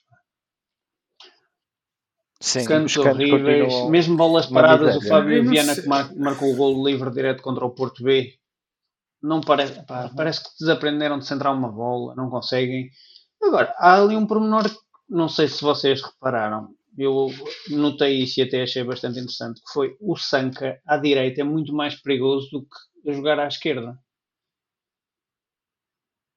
Sim, 2.39 2.65
cantos 2.65 2.95
horríveis, 2.97 3.89
mesmo 3.89 4.15
bolas 4.15 4.45
paradas, 4.45 4.95
o 4.95 5.07
Fábio 5.07 5.47
Viana 5.49 5.75
que 5.75 5.87
mar, 5.87 6.13
marcou 6.15 6.53
o 6.53 6.55
gol 6.55 6.87
livre 6.87 7.09
direto 7.09 7.41
contra 7.41 7.65
o 7.65 7.71
Porto 7.71 8.03
B. 8.03 8.37
Não 9.21 9.41
parece, 9.41 9.83
pá, 9.85 10.05
uhum. 10.05 10.15
parece 10.15 10.43
que 10.43 10.49
desaprenderam 10.59 11.17
de 11.17 11.25
centrar 11.25 11.53
uma 11.53 11.71
bola, 11.71 12.13
não 12.15 12.29
conseguem. 12.29 12.89
Agora, 13.41 13.73
há 13.77 13.99
ali 13.99 14.15
um 14.15 14.27
pormenor, 14.27 14.69
não 15.09 15.27
sei 15.27 15.47
se 15.47 15.63
vocês 15.63 16.01
repararam, 16.03 16.69
eu 16.97 17.27
notei 17.69 18.23
isso 18.23 18.39
e 18.39 18.43
até 18.43 18.63
achei 18.63 18.83
bastante 18.83 19.19
interessante, 19.19 19.61
que 19.61 19.71
foi 19.71 19.95
o 19.99 20.15
Sanca 20.15 20.81
à 20.85 20.97
direita 20.97 21.41
é 21.41 21.43
muito 21.43 21.73
mais 21.73 21.95
perigoso 21.95 22.49
do 22.51 22.61
que 22.61 23.09
a 23.09 23.13
jogar 23.13 23.39
à 23.39 23.47
esquerda. 23.47 23.97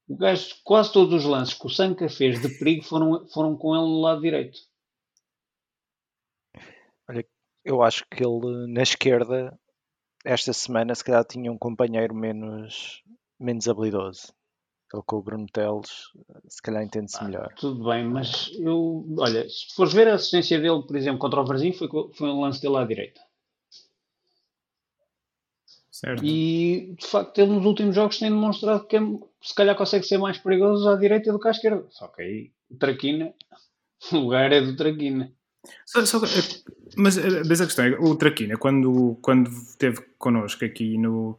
O 0.06 0.16
gajo, 0.16 0.56
quase 0.64 0.92
todos 0.92 1.14
os 1.14 1.24
lances 1.24 1.54
que 1.54 1.66
o 1.66 1.70
Sanca 1.70 2.08
fez 2.08 2.40
de 2.40 2.48
perigo 2.58 2.84
foram, 2.84 3.26
foram 3.28 3.56
com 3.56 3.74
ele 3.74 3.84
no 3.84 4.00
lado 4.00 4.20
direito. 4.20 4.58
Olha, 7.08 7.24
eu 7.70 7.82
acho 7.82 8.04
que 8.10 8.24
ele 8.24 8.66
na 8.72 8.82
esquerda, 8.82 9.58
esta 10.24 10.52
semana, 10.52 10.94
se 10.94 11.04
calhar 11.04 11.24
tinha 11.24 11.50
um 11.50 11.58
companheiro 11.58 12.14
menos, 12.14 13.02
menos 13.38 13.68
habilidoso. 13.68 14.32
Ele 14.92 15.02
com 15.06 15.16
o 15.16 15.22
Bruno 15.22 15.46
Teles, 15.52 16.10
se 16.48 16.60
calhar 16.60 16.82
entende-se 16.82 17.16
ah, 17.20 17.24
melhor. 17.24 17.54
Tudo 17.54 17.88
bem, 17.88 18.04
mas 18.04 18.50
eu, 18.58 19.06
olha, 19.18 19.48
se 19.48 19.72
fores 19.74 19.92
ver 19.92 20.08
a 20.08 20.14
assistência 20.14 20.58
dele, 20.58 20.82
por 20.82 20.96
exemplo, 20.96 21.20
contra 21.20 21.40
o 21.40 21.44
Varzim, 21.44 21.72
foi, 21.72 21.88
foi 22.12 22.28
um 22.28 22.40
lance 22.40 22.60
dele 22.60 22.76
à 22.76 22.84
direita. 22.84 23.20
Certo. 25.92 26.24
E 26.24 26.96
de 26.98 27.06
facto, 27.06 27.38
ele 27.38 27.52
nos 27.52 27.64
últimos 27.64 27.94
jogos 27.94 28.18
tem 28.18 28.30
demonstrado 28.30 28.86
que 28.86 28.96
é, 28.96 29.00
se 29.42 29.54
calhar 29.54 29.76
consegue 29.76 30.04
ser 30.04 30.18
mais 30.18 30.38
perigoso 30.38 30.88
à 30.88 30.96
direita 30.96 31.30
do 31.30 31.38
que 31.38 31.46
à 31.46 31.50
esquerda. 31.52 31.86
Só 31.90 32.08
que 32.08 32.22
aí 32.22 32.52
o 32.68 32.76
Traquina, 32.76 33.32
o 34.12 34.16
lugar 34.16 34.50
é 34.50 34.60
do 34.60 34.74
Traquina. 34.74 35.32
Só, 35.86 36.04
só, 36.06 36.20
mas, 36.96 37.18
mas 37.46 37.60
a 37.60 37.66
questão 37.66 37.84
é, 37.84 37.98
o 37.98 38.14
Traquina, 38.14 38.56
quando, 38.56 39.18
quando 39.20 39.48
esteve 39.50 40.00
connosco 40.18 40.64
aqui 40.64 40.96
no, 40.96 41.38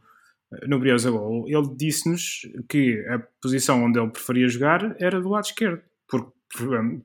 no 0.68 0.80
Briosa 0.80 1.10
Gol, 1.10 1.46
ele 1.48 1.76
disse-nos 1.76 2.42
que 2.70 3.04
a 3.08 3.20
posição 3.42 3.84
onde 3.84 4.00
ele 4.00 4.10
preferia 4.10 4.48
jogar 4.48 4.96
era 5.00 5.20
do 5.20 5.30
lado 5.30 5.46
esquerdo, 5.46 5.82
porque, 6.08 6.32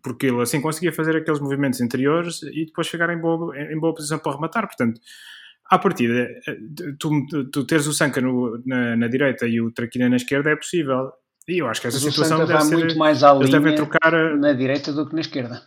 porque 0.02 0.26
ele 0.26 0.42
assim 0.42 0.61
conseguia 0.61 0.92
fazer 0.92 1.16
aqueles 1.16 1.40
movimentos 1.40 1.80
interiores 1.80 2.42
e 2.42 2.66
depois 2.66 2.87
chegar 2.87 3.11
em 3.11 3.18
boa, 3.18 3.56
em 3.58 3.78
boa 3.78 3.94
posição 3.94 4.18
para 4.18 4.32
rematar. 4.32 4.66
Portanto, 4.66 5.00
à 5.70 5.78
partida, 5.78 6.28
tu, 6.99 7.11
tu 7.52 7.64
teres 7.64 7.87
o 7.87 7.92
Sanca 7.92 8.20
no, 8.20 8.61
na, 8.66 8.96
na, 8.96 9.08
direita 9.08 9.46
e 9.46 9.61
o 9.61 9.70
Traquina 9.70 10.08
na 10.08 10.16
esquerda 10.16 10.50
é 10.50 10.56
possível. 10.56 11.12
E 11.49 11.58
eu 11.58 11.68
acho 11.68 11.80
que 11.80 11.87
essa 11.87 11.99
Mas 12.04 12.12
situação 12.12 12.44
deve 12.44 12.61
ser. 12.62 12.76
muito 12.76 12.99
mais 12.99 13.23
à 13.23 13.32
linha 13.32 13.75
trocar... 13.76 14.37
na 14.37 14.52
direita 14.52 14.92
do 14.92 15.08
que 15.08 15.14
na 15.14 15.20
esquerda. 15.20 15.62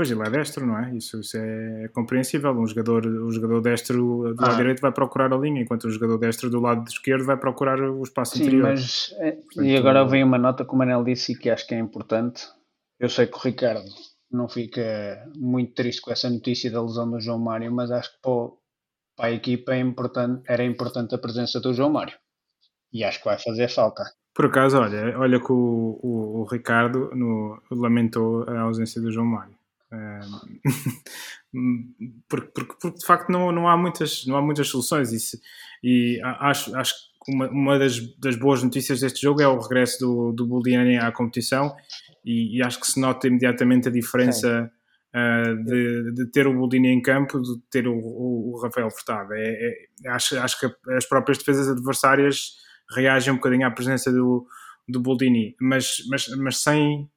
Pois 0.00 0.10
ele 0.10 0.22
é 0.22 0.30
destro, 0.30 0.66
não 0.66 0.78
é? 0.78 0.94
Isso, 0.94 1.20
isso 1.20 1.36
é 1.36 1.88
compreensível. 1.88 2.52
Um 2.52 2.66
jogador, 2.66 3.04
o 3.04 3.30
jogador 3.30 3.60
destro 3.60 4.32
do 4.34 4.42
ah. 4.42 4.46
lado 4.46 4.56
direito 4.56 4.80
vai 4.80 4.90
procurar 4.90 5.30
a 5.30 5.36
linha, 5.36 5.60
enquanto 5.60 5.84
o 5.84 5.90
jogador 5.90 6.16
destro 6.16 6.48
do 6.48 6.58
lado 6.58 6.88
esquerdo 6.88 7.26
vai 7.26 7.36
procurar 7.36 7.78
o 7.78 8.02
espaço 8.02 8.38
Sim, 8.38 8.44
interior. 8.44 8.70
Mas, 8.70 9.14
é, 9.18 9.32
Portanto, 9.32 9.66
e 9.66 9.76
agora 9.76 10.02
vem 10.06 10.24
uma 10.24 10.38
nota 10.38 10.64
que 10.64 10.72
o 10.72 10.74
Manel 10.74 11.04
disse 11.04 11.32
e 11.32 11.36
que 11.36 11.50
acho 11.50 11.66
que 11.66 11.74
é 11.74 11.78
importante. 11.78 12.48
Eu 12.98 13.10
sei 13.10 13.26
que 13.26 13.36
o 13.36 13.40
Ricardo 13.40 13.84
não 14.32 14.48
fica 14.48 14.82
muito 15.36 15.74
triste 15.74 16.00
com 16.00 16.10
essa 16.10 16.30
notícia 16.30 16.70
da 16.70 16.80
lesão 16.80 17.10
do 17.10 17.20
João 17.20 17.38
Mário, 17.38 17.70
mas 17.70 17.90
acho 17.90 18.10
que 18.10 18.22
para, 18.22 18.52
para 19.18 19.26
a 19.26 19.32
equipa 19.32 19.74
é 19.74 19.80
importante, 19.80 20.42
era 20.48 20.64
importante 20.64 21.14
a 21.14 21.18
presença 21.18 21.60
do 21.60 21.74
João 21.74 21.90
Mário. 21.90 22.16
E 22.90 23.04
acho 23.04 23.18
que 23.18 23.26
vai 23.26 23.38
fazer 23.38 23.68
falta. 23.68 24.04
Por 24.34 24.46
acaso, 24.46 24.78
olha, 24.78 25.18
olha 25.18 25.38
que 25.38 25.52
o, 25.52 26.00
o, 26.02 26.40
o 26.40 26.44
Ricardo 26.44 27.10
no, 27.14 27.60
lamentou 27.70 28.48
a 28.48 28.60
ausência 28.60 28.98
do 28.98 29.12
João 29.12 29.26
Mário. 29.26 29.59
porque, 32.28 32.48
porque, 32.54 32.74
porque, 32.80 32.98
de 32.98 33.06
facto 33.06 33.30
não, 33.30 33.50
não, 33.50 33.68
há 33.68 33.76
muitas, 33.76 34.24
não 34.26 34.36
há 34.36 34.42
muitas 34.42 34.68
soluções. 34.68 35.12
E, 35.12 35.18
e 35.82 36.20
acho, 36.22 36.76
acho 36.76 36.94
que 37.24 37.32
uma, 37.32 37.48
uma 37.48 37.78
das, 37.78 37.98
das, 38.18 38.36
boas 38.36 38.62
notícias 38.62 39.00
deste 39.00 39.22
jogo 39.22 39.42
é 39.42 39.48
o 39.48 39.58
regresso 39.58 39.98
do, 39.98 40.32
do 40.32 40.46
Buldiani 40.46 40.96
à 40.96 41.10
competição. 41.10 41.74
E, 42.24 42.58
e, 42.58 42.62
acho 42.62 42.80
que 42.80 42.86
se 42.86 43.00
nota 43.00 43.26
imediatamente 43.26 43.88
a 43.88 43.90
diferença 43.90 44.70
uh, 45.14 45.64
de, 45.64 46.12
de, 46.12 46.26
ter 46.30 46.46
o 46.46 46.54
Buldini 46.54 46.88
em 46.88 47.02
campo 47.02 47.40
de 47.40 47.58
ter 47.70 47.88
o, 47.88 47.94
o, 47.94 48.54
o 48.54 48.62
Rafael 48.62 48.90
Furtado. 48.90 49.34
É, 49.34 49.72
é, 50.04 50.10
acho, 50.10 50.38
acho 50.38 50.60
que 50.60 50.92
as 50.92 51.06
próprias 51.06 51.38
defesas 51.38 51.68
adversárias 51.68 52.54
reagem 52.94 53.32
um 53.32 53.36
bocadinho 53.36 53.66
à 53.66 53.70
presença 53.70 54.12
do, 54.12 54.46
do 54.88 55.00
Buldini, 55.00 55.56
mas, 55.60 55.96
mas, 56.08 56.28
mas 56.36 56.58
sem 56.58 57.08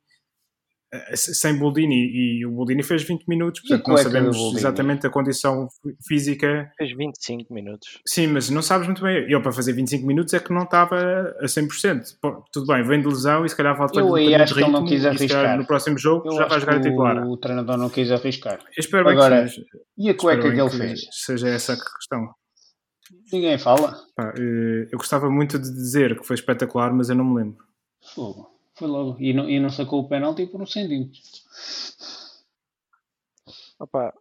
sem 1.16 1.58
Boldini 1.58 2.40
e 2.40 2.46
o 2.46 2.52
Boldini 2.52 2.84
fez 2.84 3.04
20 3.04 3.26
minutos, 3.28 3.62
portanto 3.62 3.88
não 3.88 3.98
sabemos 3.98 4.38
exatamente 4.56 5.08
a 5.08 5.10
condição 5.10 5.68
física. 6.08 6.72
Fez 6.78 6.96
25 6.96 7.54
minutos. 7.54 8.00
Sim, 8.06 8.28
mas 8.28 8.50
não 8.50 8.62
sabes 8.62 8.88
muito 8.88 9.02
bem. 9.02 9.26
Eu 9.30 9.42
para 9.42 9.52
fazer 9.52 9.74
25 9.74 10.06
minutos 10.06 10.34
é 10.34 10.40
que 10.40 10.54
não 10.54 10.64
estava 10.64 10.98
a 11.40 11.46
100%. 11.46 12.18
Pô, 12.22 12.44
tudo 12.52 12.68
bem, 12.68 12.84
vem 12.84 13.02
de 13.02 13.08
lesão 13.08 13.46
e 13.46 13.50
se 13.50 13.56
calhar 13.56 13.76
falta 13.76 14.00
Eu 14.00 14.16
aí 14.16 14.36
acho 14.36 14.54
que 14.54 14.62
ele 14.62 14.72
não 14.72 14.86
quis 14.86 15.06
arriscar. 15.06 15.58
No 15.58 15.66
próximo 15.66 15.98
jogo 15.98 16.28
eu 16.28 16.38
já 16.38 16.46
vai 16.46 16.60
jogar 16.60 16.78
a 16.78 16.82
titular. 16.82 17.28
O 17.28 17.38
treinador 17.38 17.78
não 17.78 17.90
quis 17.90 18.12
arriscar. 18.12 18.60
Eu 18.60 18.80
espero 18.80 19.10
Agora, 19.10 19.44
que 19.44 19.50
seja, 19.50 19.66
e 19.98 20.10
a 20.10 20.16
cueca 20.16 20.52
que 20.52 20.60
ele 20.60 20.70
fez? 20.70 21.02
Seja 21.12 21.50
essa 21.50 21.74
a 21.74 21.78
questão. 21.78 22.34
Ninguém 23.32 23.58
fala. 23.58 23.96
Pá, 24.16 24.34
eh, 24.38 24.88
eu 24.92 24.98
gostava 24.98 25.30
muito 25.30 25.60
de 25.60 25.72
dizer 25.72 26.18
que 26.20 26.26
foi 26.26 26.36
espetacular, 26.36 26.94
mas 26.94 27.10
eu 27.10 27.16
não 27.16 27.26
me 27.26 27.42
lembro. 27.42 27.64
Fogo. 28.14 28.53
Foi 28.76 28.88
logo. 28.88 29.18
E 29.20 29.34
não, 29.34 29.50
e 29.50 29.60
não 29.60 29.70
sacou 29.70 30.02
o 30.02 30.08
penalti 30.08 30.46
por 30.48 30.62
um 30.62 30.66
centímetro. 30.66 31.20
Opa, 33.80 34.14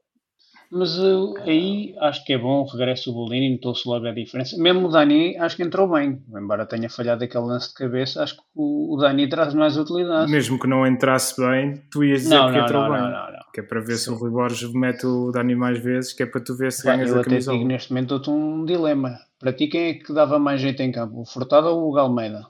mas 0.74 0.98
uh, 0.98 1.34
aí 1.40 1.94
acho 2.00 2.24
que 2.24 2.32
é 2.32 2.38
bom 2.38 2.62
o 2.62 2.64
regresso 2.64 3.10
do 3.10 3.16
Bolini, 3.16 3.50
notou-se 3.50 3.86
logo 3.86 4.06
a 4.06 4.10
diferença. 4.10 4.56
Mesmo 4.56 4.88
o 4.88 4.90
Dani 4.90 5.36
acho 5.36 5.54
que 5.54 5.62
entrou 5.62 5.86
bem, 5.86 6.22
embora 6.34 6.64
tenha 6.64 6.88
falhado 6.88 7.22
aquele 7.22 7.44
lance 7.44 7.68
de 7.68 7.74
cabeça, 7.74 8.22
acho 8.22 8.36
que 8.36 8.42
o, 8.54 8.94
o 8.94 8.96
Dani 8.96 9.28
traz 9.28 9.52
mais 9.52 9.76
utilidade. 9.76 10.32
Mesmo 10.32 10.58
que 10.58 10.66
não 10.66 10.86
entrasse 10.86 11.38
bem, 11.38 11.82
tu 11.90 12.02
ias 12.02 12.22
dizer 12.22 12.36
não, 12.36 12.46
que 12.46 12.56
não, 12.56 12.64
entrou 12.64 12.82
não, 12.84 12.90
bem. 12.90 13.02
Não, 13.02 13.52
que 13.52 13.60
é 13.60 13.62
para 13.62 13.80
ver 13.80 13.96
Sim. 13.96 14.04
se 14.04 14.10
o 14.12 14.14
Rui 14.14 14.30
Borges 14.30 14.72
mete 14.72 15.06
o 15.06 15.30
Dani 15.30 15.54
mais 15.54 15.78
vezes, 15.78 16.14
que 16.14 16.22
é 16.22 16.26
para 16.26 16.40
tu 16.40 16.56
ver 16.56 16.72
se 16.72 16.84
ganhas 16.84 17.10
eu 17.10 17.20
a 17.20 17.22
camisola. 17.22 17.54
Eu 17.54 17.58
até 17.58 17.58
digo 17.58 17.68
neste 17.68 17.92
momento 17.92 18.12
outro 18.12 18.32
um 18.32 18.64
dilema. 18.64 19.18
Para 19.38 19.52
ti 19.52 19.66
quem 19.66 19.90
é 19.90 19.94
que 19.94 20.10
dava 20.10 20.38
mais 20.38 20.58
jeito 20.58 20.80
em 20.80 20.90
campo, 20.90 21.20
o 21.20 21.26
Furtado 21.26 21.66
ou 21.66 21.90
o 21.90 21.92
Galmeida? 21.92 22.46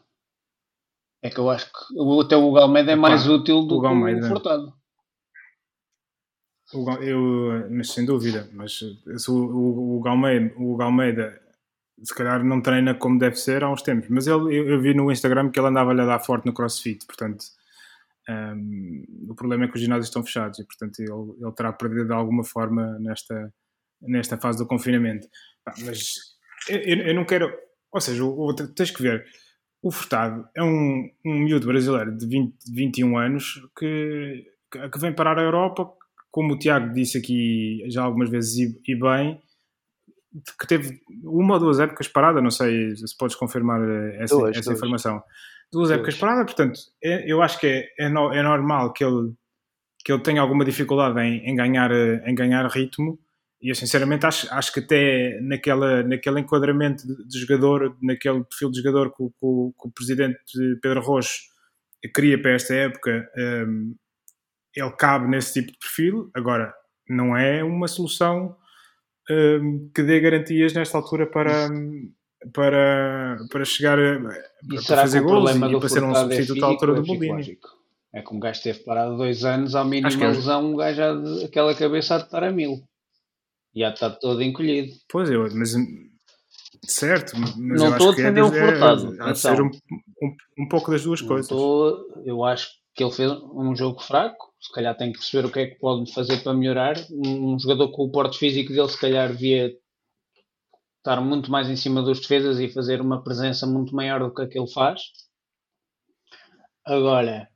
É 1.23 1.31
que 1.31 1.39
eu 1.39 1.49
acho 1.49 1.67
que 1.67 2.25
até 2.25 2.37
o 2.37 2.53
Galmeida 2.53 2.93
é 2.93 2.97
mais 2.97 3.29
útil 3.29 3.63
do 3.63 3.79
o 3.79 3.81
que 3.81 3.87
o 3.87 4.29
Furtado. 4.29 4.75
O, 6.75 6.91
eu, 7.03 7.71
mas 7.71 7.91
sem 7.91 8.05
dúvida, 8.05 8.49
mas 8.53 8.79
se 8.79 9.31
o, 9.31 9.35
o, 9.35 9.99
o, 9.99 10.01
Galmeida, 10.01 10.55
o 10.57 10.77
Galmeida 10.77 11.41
se 12.03 12.15
calhar 12.15 12.43
não 12.43 12.61
treina 12.61 12.95
como 12.95 13.19
deve 13.19 13.37
ser 13.37 13.63
há 13.63 13.71
uns 13.71 13.83
tempos, 13.83 14.09
mas 14.09 14.27
ele, 14.27 14.57
eu, 14.57 14.69
eu 14.71 14.81
vi 14.81 14.95
no 14.95 15.13
Instagram 15.13 15.51
que 15.51 15.61
ele 15.61 15.69
andava-lhe 15.69 16.01
a 16.01 16.07
dar 16.07 16.19
forte 16.19 16.47
no 16.47 16.55
crossfit, 16.55 17.07
portanto 17.07 17.45
um, 18.29 19.05
o 19.29 19.35
problema 19.35 19.65
é 19.65 19.69
que 19.69 19.75
os 19.75 19.81
ginásios 19.81 20.07
estão 20.07 20.25
fechados 20.25 20.59
e 20.59 20.65
portanto 20.65 21.01
ele, 21.01 21.45
ele 21.45 21.53
terá 21.53 21.73
perdido 21.73 22.07
de 22.07 22.13
alguma 22.13 22.43
forma 22.43 22.99
nesta, 23.01 23.53
nesta 24.01 24.39
fase 24.39 24.59
do 24.59 24.67
confinamento. 24.67 25.29
mas 25.85 26.15
eu, 26.69 26.79
eu, 26.79 27.15
não 27.15 27.25
quero, 27.25 27.53
ou 27.93 28.01
seja, 28.01 28.25
o, 28.25 28.55
tens 28.55 28.91
que 28.91 29.03
ver, 29.03 29.27
o 29.83 29.91
Furtado 29.91 30.49
é 30.55 30.63
um, 30.63 31.11
um 31.25 31.41
miúdo 31.41 31.67
brasileiro 31.67 32.17
de 32.17 32.27
20, 32.27 32.55
21 32.73 33.19
anos 33.19 33.63
que, 33.77 34.47
que 34.71 34.99
vem 34.99 35.13
parar 35.13 35.39
a 35.39 35.43
Europa 35.43 35.93
como 36.33 36.55
o 36.55 36.59
Tiago 36.59 36.93
disse 36.95 37.19
aqui 37.19 37.85
já 37.89 38.03
algumas 38.03 38.31
vezes 38.31 38.57
e, 38.57 38.81
e, 38.89 38.97
bem, 38.97 39.39
que 40.59 40.67
teve 40.67 40.99
uma 41.23 41.55
ou 41.55 41.61
duas 41.61 41.79
épocas 41.79 42.09
parada, 42.09 42.41
não 42.41 42.51
sei 42.51 42.97
se 42.97 43.17
podes 43.17 43.37
confirmar 43.37 43.83
essa, 44.15 44.51
essa 44.55 44.73
informação. 44.73 45.23
Duas, 45.71 45.91
épocas 45.91 46.17
parada, 46.17 46.45
portanto, 46.47 46.81
é, 47.05 47.31
eu 47.31 47.43
acho 47.43 47.61
que 47.61 47.67
é, 47.67 48.07
é, 48.07 48.09
no, 48.09 48.33
é, 48.33 48.43
normal 48.43 48.95
que 48.95 49.05
ele, 49.05 49.35
que 50.03 50.11
ele 50.11 50.23
tenha 50.23 50.41
alguma 50.41 50.65
dificuldade 50.65 51.21
em, 51.21 51.51
em, 51.51 51.55
ganhar, 51.55 51.91
em 51.93 52.35
ganhar 52.35 52.67
ritmo. 52.67 53.19
E 53.63 53.69
eu 53.69 53.75
sinceramente 53.77 54.27
acho, 54.27 54.53
acho 54.53 54.73
que 54.73 54.81
até 54.81 55.39
naquela, 55.41 56.03
naquele 56.03 56.41
enquadramento 56.41 57.05
de, 57.07 57.39
jogador, 57.39 57.97
naquele 58.03 58.43
perfil 58.43 58.71
de 58.73 58.83
jogador 58.83 59.11
que, 59.11 59.23
que, 59.25 59.33
que 59.39 59.89
o 59.89 59.93
presidente 59.95 60.41
Pedro 60.83 61.01
Rocha 61.01 61.39
queria 62.13 62.43
para 62.43 62.55
esta 62.55 62.75
época, 62.75 63.31
um, 63.69 63.95
ele 64.75 64.91
cabe 64.99 65.29
nesse 65.29 65.53
tipo 65.53 65.73
de 65.73 65.79
perfil. 65.79 66.31
Agora, 66.35 66.75
não 67.09 67.37
é 67.37 67.63
uma 67.63 67.87
solução 67.87 68.57
um, 69.31 69.91
que 69.95 70.03
dê 70.03 70.19
garantias 70.19 70.73
nesta 70.73 70.99
altura 70.99 71.27
para, 71.27 71.69
para, 72.53 73.37
para 73.49 73.65
chegar 73.65 73.97
a, 73.97 74.19
para 74.87 75.03
fazer 75.03 75.21
gols 75.21 75.55
e 75.55 75.59
para 75.61 75.89
ser 75.89 76.03
um 76.03 76.13
substituto 76.13 76.65
à 76.65 76.67
altura 76.67 76.95
do 76.95 77.03
Bobini. 77.05 77.59
É 78.13 78.21
que 78.21 78.35
um 78.35 78.41
gajo 78.41 78.59
esteve 78.59 78.81
parado 78.81 79.17
dois 79.17 79.45
anos, 79.45 79.75
ao 79.75 79.85
mínimo 79.87 80.23
é. 80.23 80.29
lesão, 80.29 80.73
um 80.73 80.77
gajo 80.77 81.01
aquela 81.45 81.75
cabeça 81.75 82.17
a 82.17 82.19
estar 82.19 82.43
a 82.43 82.51
mil. 82.51 82.83
Já 83.75 83.91
está 83.91 84.11
todo 84.11 84.43
encolhido. 84.43 84.93
Pois 85.09 85.31
eu, 85.31 85.49
mas 85.55 85.75
certo, 86.87 87.33
mas 87.39 87.57
não 87.57 87.87
eu 87.87 87.93
estou 87.93 88.11
a 88.11 88.15
defender 88.15 88.45
é, 88.45 88.71
Furtado. 88.71 89.23
É, 89.23 89.35
ser 89.35 89.63
um, 89.63 89.67
um, 89.67 90.37
um, 90.59 90.69
pouco 90.69 90.91
das 90.91 91.03
duas 91.03 91.21
coisas. 91.21 91.47
Estou, 91.47 91.99
eu 92.25 92.45
acho 92.45 92.71
que 92.95 93.03
ele 93.03 93.13
fez 93.13 93.31
um 93.31 93.75
jogo 93.75 94.01
fraco, 94.01 94.53
se 94.61 94.71
calhar 94.73 94.97
tem 94.97 95.13
que 95.13 95.19
perceber 95.19 95.47
o 95.47 95.51
que 95.51 95.61
é 95.61 95.67
que 95.67 95.79
pode 95.79 96.13
fazer 96.13 96.43
para 96.43 96.55
melhorar. 96.55 96.97
Um, 97.11 97.55
um 97.55 97.59
jogador 97.59 97.91
com 97.93 98.05
o 98.05 98.11
porte 98.11 98.39
físico 98.39 98.73
dele, 98.73 98.89
se 98.89 99.01
calhar, 99.01 99.33
devia 99.33 99.73
estar 100.99 101.21
muito 101.21 101.51
mais 101.51 101.69
em 101.69 101.77
cima 101.77 102.03
dos 102.03 102.21
defesas 102.21 102.61
e 102.61 102.69
fazer 102.69 103.01
uma 103.01 103.23
presença 103.23 103.67
muito 103.67 103.95
maior 103.95 104.21
do 104.21 104.33
que 104.33 104.43
aquele 104.43 104.71
faz. 104.71 105.01
Agora, 106.85 107.49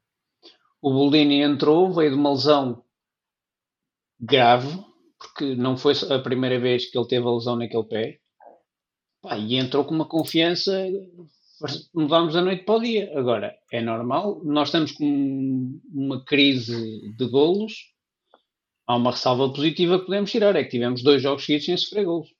o 0.80 0.92
Boldini 0.92 1.42
entrou, 1.42 1.92
veio 1.92 2.10
de 2.10 2.16
uma 2.16 2.32
lesão 2.32 2.84
grave, 4.18 4.84
porque 5.36 5.54
não 5.54 5.76
foi 5.76 5.92
a 6.10 6.18
primeira 6.18 6.58
vez 6.58 6.90
que 6.90 6.96
ele 6.96 7.06
teve 7.06 7.26
a 7.26 7.30
lesão 7.30 7.56
naquele 7.56 7.84
pé. 7.84 8.18
Pá, 9.20 9.36
e 9.36 9.56
entrou 9.56 9.84
com 9.84 9.94
uma 9.94 10.08
confiança 10.08 10.72
mudámos 11.94 12.32
da 12.32 12.40
noite 12.40 12.64
para 12.64 12.76
o 12.76 12.80
dia. 12.80 13.12
Agora, 13.18 13.54
é 13.70 13.82
normal, 13.82 14.42
nós 14.42 14.68
estamos 14.68 14.92
com 14.92 15.78
uma 15.92 16.24
crise 16.24 17.12
de 17.14 17.28
golos, 17.28 17.92
há 18.86 18.96
uma 18.96 19.10
ressalva 19.10 19.52
positiva 19.52 19.98
que 19.98 20.06
podemos 20.06 20.30
tirar, 20.30 20.56
é 20.56 20.64
que 20.64 20.70
tivemos 20.70 21.02
dois 21.02 21.20
jogos 21.20 21.44
seguidos 21.44 21.66
sem 21.66 21.76
sofrer 21.76 22.04
golos. 22.06 22.34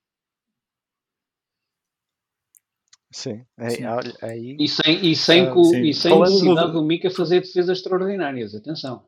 Sim, 3.13 3.45
é, 3.59 3.71
sim. 3.71 3.83
Aí, 4.23 4.57
e 4.59 4.69
sem, 4.69 5.07
e 5.07 5.17
sem, 5.17 5.51
uh, 5.51 5.75
e 5.77 5.95
sem 5.95 6.19
necessidade 6.19 6.73
do 6.73 6.83
Mica 6.83 7.11
fazer 7.11 7.41
defesas 7.41 7.79
extraordinárias, 7.79 8.55
atenção. 8.55 9.07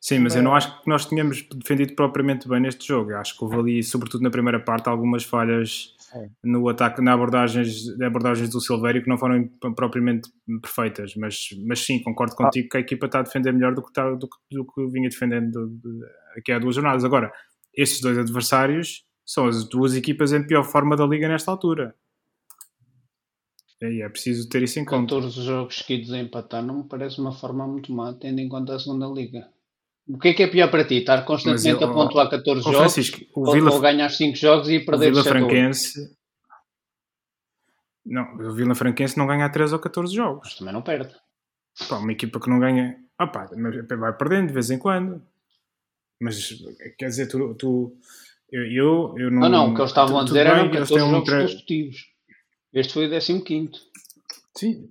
Sim, 0.00 0.20
mas 0.20 0.36
eu 0.36 0.42
não 0.42 0.54
acho 0.54 0.80
que 0.80 0.88
nós 0.88 1.06
tínhamos 1.06 1.42
defendido 1.54 1.94
propriamente 1.94 2.48
bem 2.48 2.60
neste 2.60 2.86
jogo. 2.86 3.10
Eu 3.10 3.18
acho 3.18 3.36
que 3.36 3.44
houve 3.44 3.56
ali, 3.56 3.82
sobretudo 3.82 4.22
na 4.22 4.30
primeira 4.30 4.60
parte, 4.60 4.88
algumas 4.88 5.24
falhas 5.24 5.96
é. 6.14 6.28
no 6.44 6.68
ataque, 6.68 7.02
na 7.02 7.12
abordagens, 7.12 7.96
na 7.98 8.06
abordagens 8.06 8.48
do 8.48 8.60
Silvério 8.60 9.02
que 9.02 9.08
não 9.08 9.18
foram 9.18 9.48
propriamente 9.74 10.30
perfeitas, 10.60 11.14
mas, 11.16 11.48
mas 11.66 11.80
sim, 11.80 12.00
concordo 12.00 12.34
ah. 12.34 12.44
contigo 12.44 12.68
ah. 12.68 12.70
que 12.70 12.76
a 12.76 12.80
equipa 12.80 13.06
está 13.06 13.20
a 13.20 13.22
defender 13.22 13.52
melhor 13.52 13.74
do 13.74 13.82
que, 13.82 13.88
está, 13.88 14.08
do, 14.10 14.28
do 14.50 14.64
que 14.64 14.86
vinha 14.88 15.08
defendendo 15.08 15.68
de, 15.68 16.00
aqui 16.36 16.52
há 16.52 16.58
duas 16.58 16.76
jornadas. 16.76 17.04
Agora, 17.04 17.32
estes 17.74 18.00
dois 18.00 18.18
adversários 18.18 19.04
são 19.24 19.46
as 19.46 19.68
duas 19.68 19.96
equipas 19.96 20.32
em 20.32 20.46
pior 20.46 20.62
forma 20.62 20.96
da 20.96 21.06
liga 21.06 21.28
nesta 21.28 21.50
altura. 21.50 21.94
E 23.80 24.00
é 24.00 24.08
preciso 24.08 24.48
ter 24.48 24.62
isso 24.62 24.78
em 24.78 24.84
conta. 24.84 25.14
14 25.16 25.42
jogos 25.42 25.78
seguidos 25.78 26.12
a 26.12 26.18
empatar 26.18 26.62
não 26.62 26.82
me 26.82 26.88
parece 26.88 27.20
uma 27.20 27.32
forma 27.32 27.66
muito 27.66 27.92
má, 27.92 28.12
tendo 28.14 28.38
em 28.38 28.48
conta 28.48 28.76
a 28.76 28.78
segunda 28.78 29.06
liga. 29.06 29.48
O 30.06 30.18
que 30.18 30.28
é 30.28 30.34
que 30.34 30.42
é 30.42 30.46
pior 30.48 30.70
para 30.70 30.84
ti? 30.84 30.96
Estar 30.96 31.24
constantemente 31.24 31.82
eu, 31.82 31.88
a 31.88 31.92
pontuar 31.92 32.28
14 32.28 32.62
jogos 32.62 32.78
Francisco, 32.78 33.20
ou, 33.34 33.52
Vila, 33.52 33.72
ou 33.72 33.80
ganhar 33.80 34.08
5 34.08 34.36
jogos 34.36 34.68
e 34.68 34.80
perder 34.80 35.12
o 35.12 35.14
Vila 35.14 35.24
Franquense 35.24 36.16
Não, 38.04 38.34
o 38.34 38.52
Vila 38.52 38.74
Franquense 38.74 39.16
não 39.16 39.26
ganha 39.26 39.48
13 39.48 39.74
ou 39.74 39.80
14 39.80 40.14
jogos. 40.14 40.48
Mas 40.48 40.58
também 40.58 40.74
não 40.74 40.82
perde. 40.82 41.14
Pá, 41.88 41.98
uma 41.98 42.12
equipa 42.12 42.40
que 42.40 42.50
não 42.50 42.58
ganha. 42.58 42.96
Opa, 43.20 43.48
vai 43.98 44.16
perdendo 44.16 44.48
de 44.48 44.54
vez 44.54 44.70
em 44.70 44.78
quando. 44.78 45.22
Mas 46.20 46.52
quer 46.98 47.06
dizer, 47.06 47.26
tu. 47.28 47.54
tu 47.54 47.96
eu, 48.50 48.64
eu, 48.64 49.14
eu 49.18 49.30
não. 49.30 49.40
Não, 49.40 49.48
não, 49.48 49.70
o 49.70 49.74
que 49.74 49.80
eles 49.80 49.90
estavam 49.90 50.18
a 50.18 50.24
dizer 50.24 50.46
eram 50.46 50.70
14 50.70 50.94
jogos 50.94 51.14
um 51.14 51.24
tre... 51.24 51.42
consecutivos. 51.42 52.12
Este 52.72 52.92
foi 52.92 53.06
o 53.06 53.44
15. 53.44 53.70
Sim, 54.56 54.90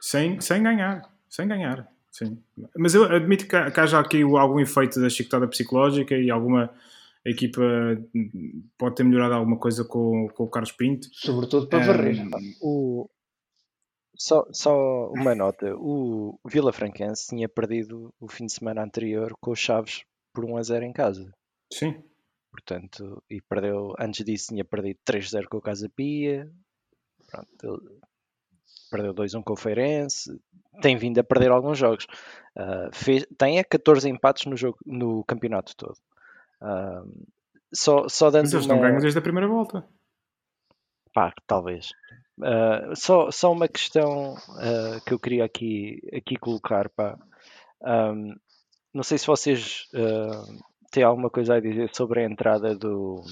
sem, 0.00 0.40
sem 0.40 0.62
ganhar. 0.62 1.02
Sem 1.28 1.48
ganhar. 1.48 1.91
Sim. 2.12 2.38
Mas 2.76 2.94
eu 2.94 3.04
admito 3.04 3.48
que, 3.48 3.70
que 3.70 3.80
haja 3.80 3.98
aqui 3.98 4.22
algum 4.22 4.60
efeito 4.60 5.00
da 5.00 5.08
chicotada 5.08 5.48
psicológica 5.48 6.14
e 6.14 6.30
alguma 6.30 6.70
equipa 7.24 7.62
pode 8.76 8.96
ter 8.96 9.04
melhorado 9.04 9.34
alguma 9.34 9.58
coisa 9.58 9.82
com, 9.82 10.28
com 10.34 10.44
o 10.44 10.50
Carlos 10.50 10.72
Pinto. 10.72 11.08
Sobretudo 11.12 11.68
para 11.68 11.78
um, 11.78 11.86
varrer. 11.86 12.16
O, 12.60 13.08
só, 14.14 14.46
só 14.52 15.10
uma 15.12 15.34
nota: 15.34 15.74
o 15.74 16.38
Vila 16.46 16.72
Franquense 16.72 17.28
tinha 17.28 17.48
perdido 17.48 18.12
o 18.20 18.28
fim 18.28 18.44
de 18.44 18.52
semana 18.52 18.84
anterior 18.84 19.32
com 19.40 19.52
os 19.52 19.58
Chaves 19.58 20.04
por 20.34 20.44
1 20.44 20.56
a 20.58 20.62
0 20.62 20.84
em 20.84 20.92
casa. 20.92 21.32
Sim. 21.72 22.02
Portanto, 22.50 23.22
e 23.30 23.40
perdeu, 23.40 23.94
antes 23.98 24.22
disso 24.22 24.48
tinha 24.48 24.64
perdido 24.64 24.98
3-0 25.08 25.46
com 25.48 25.56
o 25.56 25.62
Casa 25.62 25.88
Pia. 25.88 26.52
Pronto, 27.30 28.00
perdeu 28.92 29.14
2-1 29.14 29.42
com 29.42 29.54
o 29.54 29.56
Feirense, 29.56 30.38
tem 30.80 30.96
vindo 30.96 31.18
a 31.18 31.24
perder 31.24 31.50
alguns 31.50 31.78
jogos. 31.78 32.06
Uh, 32.56 32.92
fez, 32.92 33.26
tem 33.38 33.58
é 33.58 33.64
14 33.64 34.08
empates 34.08 34.44
no, 34.44 34.56
jogo, 34.56 34.78
no 34.84 35.24
campeonato 35.24 35.74
todo. 35.76 35.96
Uh, 36.60 37.26
só, 37.72 38.08
só 38.08 38.30
dando 38.30 38.44
Mas 38.44 38.52
eles 38.52 38.66
uma... 38.66 38.74
não 38.74 38.82
ganham 38.82 38.98
desde 38.98 39.18
a 39.18 39.22
primeira 39.22 39.48
volta. 39.48 39.84
Pá, 41.14 41.32
talvez. 41.46 41.90
Uh, 42.38 42.94
só, 42.94 43.30
só 43.30 43.52
uma 43.52 43.68
questão 43.68 44.36
que 45.06 45.14
eu 45.14 45.18
queria 45.18 45.44
aqui, 45.44 46.00
aqui 46.14 46.36
colocar. 46.36 46.88
Pá. 46.90 47.18
Um, 47.82 48.34
não 48.94 49.02
sei 49.02 49.16
se 49.16 49.26
vocês 49.26 49.88
têm 50.90 51.02
alguma 51.02 51.30
coisa 51.30 51.54
a 51.54 51.60
dizer 51.60 51.90
sobre 51.94 52.20
a 52.20 52.24
entrada 52.24 52.76
do, 52.76 53.24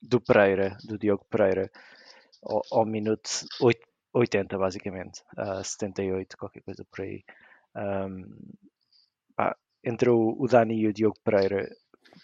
do 0.00 0.20
Pereira, 0.20 0.76
do 0.84 0.98
Diogo 0.98 1.26
Pereira, 1.30 1.70
ao, 2.42 2.62
ao 2.70 2.86
minuto 2.86 3.28
8, 3.60 3.85
80 4.16 4.58
basicamente, 4.58 5.22
uh, 5.36 5.62
78, 5.62 6.36
qualquer 6.36 6.62
coisa 6.62 6.84
por 6.90 7.02
aí. 7.02 7.22
Um, 7.76 8.24
pá, 9.36 9.54
entre 9.84 10.08
o, 10.08 10.36
o, 10.38 10.48
Dani 10.48 10.80
e 10.80 10.88
o 10.88 10.92
Diogo 10.92 11.16
Pereira, 11.22 11.68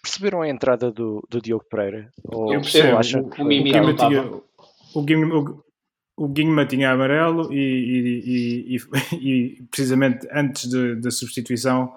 perceberam 0.03 0.41
a 0.41 0.49
entrada 0.49 0.91
do, 0.91 1.23
do 1.29 1.41
Diogo 1.41 1.65
Pereira? 1.71 2.11
Ou, 2.25 2.53
eu 2.53 2.61
percebo, 2.63 2.97
acham 2.97 3.23
o, 3.23 3.43
o, 3.43 3.45
Mimi 3.45 3.79
o, 3.79 3.95
tinha, 3.95 4.31
o, 4.95 5.03
Guima, 5.03 5.65
o 6.17 6.29
Guima 6.29 6.67
tinha 6.67 6.93
amarelo 6.93 7.53
e, 7.53 7.59
e, 7.59 8.77
e, 8.77 9.57
e 9.59 9.63
precisamente 9.71 10.27
antes 10.33 10.71
da 11.01 11.11
substituição 11.11 11.95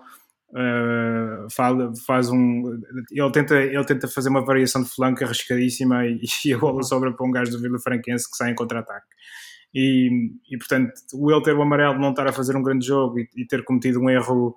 uh, 0.50 1.96
faz 2.06 2.30
um 2.30 2.82
ele 3.10 3.32
tenta, 3.32 3.56
ele 3.56 3.86
tenta 3.86 4.10
fazer 4.10 4.28
uma 4.28 4.44
variação 4.44 4.84
de 4.84 4.90
flanco 4.90 5.24
arriscadíssima 5.24 6.06
e, 6.06 6.22
e 6.46 6.54
a 6.54 6.58
bola 6.58 6.84
sobra 6.84 7.14
para 7.14 7.26
um 7.26 7.32
gajo 7.32 7.52
do 7.52 7.62
Vila 7.62 7.80
Franquense 7.80 8.30
que 8.30 8.36
sai 8.36 8.52
em 8.52 8.56
contra-ataque 8.56 9.08
e, 9.76 10.32
e 10.50 10.58
portanto 10.58 10.94
o 11.14 11.30
ele 11.30 11.44
ter 11.44 11.54
o 11.54 11.62
amarelo 11.62 12.00
não 12.00 12.12
estar 12.12 12.26
a 12.26 12.32
fazer 12.32 12.56
um 12.56 12.64
grande 12.64 12.88
jogo 12.88 13.20
e, 13.20 13.30
e 13.36 13.46
ter 13.46 13.66
cometido 13.66 14.00
um 14.00 14.10
erro 14.10 14.56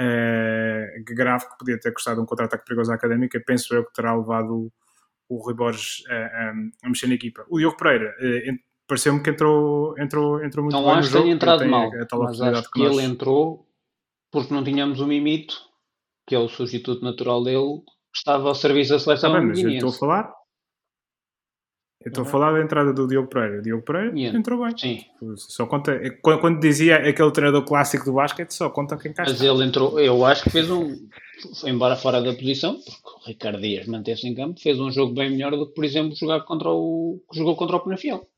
uh, 0.00 1.04
grave 1.04 1.46
que 1.46 1.58
podia 1.58 1.78
ter 1.78 1.92
custado 1.92 2.22
um 2.22 2.24
contra-ataque 2.24 2.64
perigoso 2.64 2.90
à 2.90 2.94
Académica 2.94 3.38
penso 3.46 3.74
eu 3.74 3.84
que 3.84 3.92
terá 3.92 4.16
levado 4.16 4.72
o 5.28 5.36
Rui 5.36 5.54
Borges 5.54 6.02
a, 6.08 6.14
a, 6.14 6.54
a 6.84 6.88
mexer 6.88 7.06
na 7.06 7.14
equipa. 7.14 7.44
O 7.48 7.58
Diogo 7.58 7.76
Pereira 7.76 8.14
uh, 8.18 8.58
pareceu-me 8.86 9.22
que 9.22 9.30
entrou, 9.30 9.98
entrou, 9.98 10.42
entrou 10.42 10.64
muito 10.64 10.74
não 10.74 10.84
bem 10.84 10.94
acho 10.94 11.12
que 11.12 11.18
tenha 11.18 11.34
entrado 11.34 11.66
mal 11.66 11.90
mas 11.90 12.40
acho 12.40 12.70
que, 12.70 12.80
que 12.80 12.86
ele 12.86 13.02
entrou 13.02 13.68
porque 14.32 14.52
não 14.54 14.64
tínhamos 14.64 14.98
o 14.98 15.06
Mimito 15.06 15.56
que 16.26 16.34
é 16.34 16.38
o 16.38 16.48
substituto 16.48 17.04
natural 17.04 17.44
dele 17.44 17.82
estava 18.14 18.48
ao 18.48 18.54
serviço 18.54 18.92
da 18.94 18.98
seleção 18.98 19.32
tá 19.32 19.38
bem, 19.40 19.48
mas 19.48 19.58
eu 19.58 19.68
estou 19.68 19.90
a 19.90 19.92
falar 19.92 20.43
eu 22.04 22.10
estou 22.10 22.22
a 22.22 22.26
falar 22.26 22.52
da 22.52 22.60
entrada 22.62 22.92
do 22.92 23.08
Diogo 23.08 23.28
Pereira. 23.28 23.60
O 23.60 23.62
Diogo 23.62 23.82
Pereira 23.82 24.14
yeah. 24.14 24.38
entrou 24.38 24.62
bem. 24.62 24.76
Sim. 24.76 25.04
Só 25.36 25.64
conta, 25.64 25.92
é, 25.92 26.10
quando, 26.10 26.40
quando, 26.40 26.60
dizia 26.60 26.96
aquele 26.96 27.30
treinador 27.30 27.64
clássico 27.64 28.04
do 28.04 28.12
basquete, 28.12 28.50
só 28.50 28.68
conta 28.68 28.98
quem 28.98 29.14
cá 29.14 29.24
Mas 29.26 29.40
ele 29.40 29.64
entrou, 29.64 29.98
eu 29.98 30.22
acho 30.24 30.44
que 30.44 30.50
fez 30.50 30.70
um, 30.70 30.94
embora 31.64 31.96
fora 31.96 32.20
da 32.20 32.34
posição, 32.34 32.74
porque 32.74 33.10
o 33.10 33.26
Ricardo 33.26 33.60
Dias 33.60 33.86
manteve-se 33.86 34.28
em 34.28 34.34
campo, 34.34 34.60
fez 34.60 34.78
um 34.78 34.90
jogo 34.90 35.14
bem 35.14 35.30
melhor 35.30 35.52
do 35.52 35.66
que, 35.66 35.74
por 35.74 35.84
exemplo, 35.84 36.14
jogar 36.14 36.40
contra 36.42 36.68
o, 36.68 37.22
jogou 37.32 37.56
contra 37.56 37.76
o 37.76 37.80
Penafiel. 37.80 38.28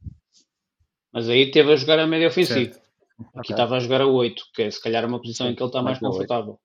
Mas 1.12 1.28
aí 1.28 1.50
teve 1.50 1.72
a 1.72 1.76
jogar 1.76 1.98
a 1.98 2.06
média 2.06 2.28
ofensiva. 2.28 2.72
Certo. 2.72 2.86
Aqui 3.18 3.38
okay. 3.38 3.54
estava 3.54 3.76
a 3.76 3.80
jogar 3.80 4.02
a 4.02 4.06
8, 4.06 4.44
que 4.54 4.62
é 4.62 4.70
se 4.70 4.80
calhar 4.80 5.04
uma 5.04 5.20
posição 5.20 5.46
Sim, 5.46 5.52
em 5.52 5.56
que 5.56 5.62
ele 5.62 5.68
está 5.68 5.82
mais 5.82 5.98
confortável. 5.98 6.60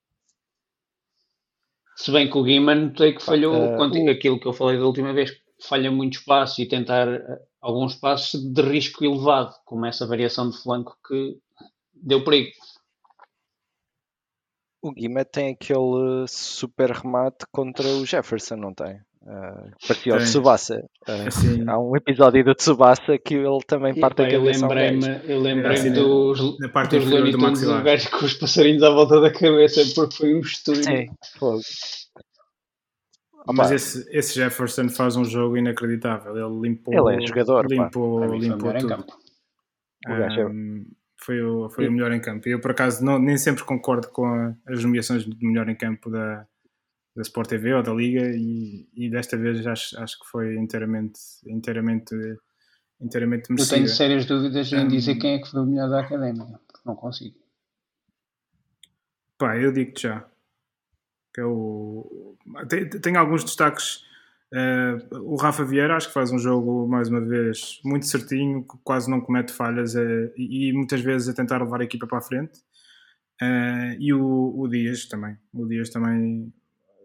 Se 1.95 2.11
bem 2.11 2.29
que 2.29 2.37
o 2.37 2.43
Guiman 2.43 2.75
notei 2.75 3.13
que 3.13 3.23
falhou 3.23 3.55
uh, 3.55 4.09
aquilo 4.09 4.39
que 4.39 4.47
eu 4.47 4.53
falei 4.53 4.77
da 4.77 4.85
última 4.85 5.13
vez, 5.13 5.40
falha 5.61 5.91
muito 5.91 6.19
espaço 6.19 6.61
e 6.61 6.67
tentar 6.67 7.07
eh, 7.07 7.41
alguns 7.61 7.95
passos 7.95 8.41
de 8.41 8.61
risco 8.61 9.03
elevado, 9.03 9.53
como 9.65 9.85
essa 9.85 10.05
variação 10.07 10.49
de 10.49 10.57
flanco 10.57 10.97
que 11.07 11.37
deu 11.93 12.23
perigo. 12.23 12.51
O 14.81 14.91
Guima 14.91 15.23
tem 15.23 15.53
aquele 15.53 16.25
super 16.27 16.89
remate 16.89 17.45
contra 17.51 17.87
o 17.87 18.05
Jefferson, 18.05 18.55
não 18.55 18.73
tem? 18.73 18.99
Uh, 19.23 19.69
parecia 19.87 20.15
o 20.15 20.17
Tsubasa. 20.17 20.83
Uh, 21.07 21.27
assim, 21.27 21.63
há 21.69 21.77
um 21.77 21.95
episódio 21.95 22.43
do 22.43 22.55
Tsubasa 22.55 23.19
que 23.23 23.35
ele 23.35 23.59
também 23.67 23.93
parte 23.93 24.23
a 24.23 24.31
cabeça. 24.31 24.65
Eu 24.65 24.69
lembrei-me 24.69 25.21
eu 25.25 25.39
lembrei 25.39 25.73
assim, 25.73 25.93
dos, 25.93 26.57
na 26.59 26.69
parte 26.69 26.97
dos 26.97 27.07
Looney 27.07 27.31
Tunes, 27.31 27.61
o 27.61 27.83
gajo 27.83 28.09
com 28.09 28.25
os 28.25 28.33
passarinhos 28.33 28.81
à 28.81 28.89
volta 28.89 29.21
da 29.21 29.31
cabeça, 29.31 29.83
porque 29.93 30.15
foi 30.15 30.33
um 30.33 30.39
estúdio. 30.39 30.83
Sim, 30.83 31.05
Mas 33.47 33.71
esse, 33.71 34.07
esse, 34.11 34.35
Jefferson 34.35 34.89
faz 34.89 35.15
um 35.15 35.25
jogo 35.25 35.57
inacreditável. 35.57 36.35
Ele 36.35 36.69
limpou. 36.69 37.09
Ele 37.09 37.23
é 37.23 37.27
jogador. 37.27 37.65
Limpou, 37.69 38.35
limpou 38.35 38.73
tudo. 38.73 39.05
É 40.07 40.45
um, 40.45 40.85
foi 41.17 41.41
o, 41.41 41.69
foi 41.69 41.87
o 41.87 41.91
melhor 41.91 42.11
em 42.11 42.19
campo. 42.19 42.47
Eu, 42.49 42.59
por 42.59 42.71
acaso, 42.71 43.03
não, 43.03 43.19
nem 43.19 43.37
sempre 43.37 43.63
concordo 43.63 44.09
com 44.09 44.25
a, 44.25 44.55
as 44.67 44.83
nomeações 44.83 45.23
de 45.23 45.45
melhor 45.45 45.69
em 45.69 45.75
campo 45.75 46.09
da, 46.09 46.47
da 47.15 47.21
Sport 47.21 47.49
TV 47.49 47.73
ou 47.73 47.83
da 47.83 47.93
Liga 47.93 48.31
e, 48.35 48.87
e 48.93 49.09
desta 49.09 49.37
vez 49.37 49.65
acho, 49.65 49.99
acho 49.99 50.19
que 50.19 50.25
foi 50.27 50.55
inteiramente, 50.55 51.19
inteiramente, 51.45 52.15
inteiramente 52.99 53.51
merecido. 53.51 53.75
Eu 53.75 53.83
tenho 53.83 53.87
sérias 53.87 54.25
dúvidas 54.25 54.71
em 54.73 54.87
dizer 54.87 55.15
quem 55.15 55.35
é 55.35 55.39
que 55.39 55.49
foi 55.49 55.61
o 55.61 55.65
melhor 55.65 55.89
da 55.89 56.01
Académica, 56.01 56.59
não 56.85 56.95
consigo. 56.95 57.35
Pá, 59.37 59.57
eu 59.57 59.71
digo-te 59.71 60.03
já. 60.03 60.30
Que 61.33 61.41
é 61.41 61.45
o... 61.45 62.35
tem, 62.67 62.89
tem 62.89 63.15
alguns 63.15 63.43
destaques. 63.43 64.03
Uh, 64.53 65.17
o 65.21 65.35
Rafa 65.37 65.63
Vieira 65.63 65.95
acho 65.95 66.09
que 66.09 66.13
faz 66.13 66.29
um 66.31 66.37
jogo, 66.37 66.85
mais 66.85 67.07
uma 67.07 67.21
vez, 67.21 67.79
muito 67.85 68.05
certinho, 68.05 68.65
quase 68.83 69.09
não 69.09 69.21
comete 69.21 69.53
falhas 69.53 69.95
uh, 69.95 70.29
e, 70.35 70.67
e, 70.67 70.73
muitas 70.73 70.99
vezes 70.99 71.29
a 71.29 71.33
tentar 71.33 71.63
levar 71.63 71.79
a 71.79 71.85
equipa 71.85 72.05
para 72.05 72.17
a 72.17 72.21
frente. 72.21 72.59
Uh, 73.41 73.95
e 73.97 74.13
o, 74.13 74.53
o 74.57 74.67
Dias 74.67 75.07
também. 75.07 75.37
O 75.53 75.65
Dias 75.65 75.89
também 75.89 76.53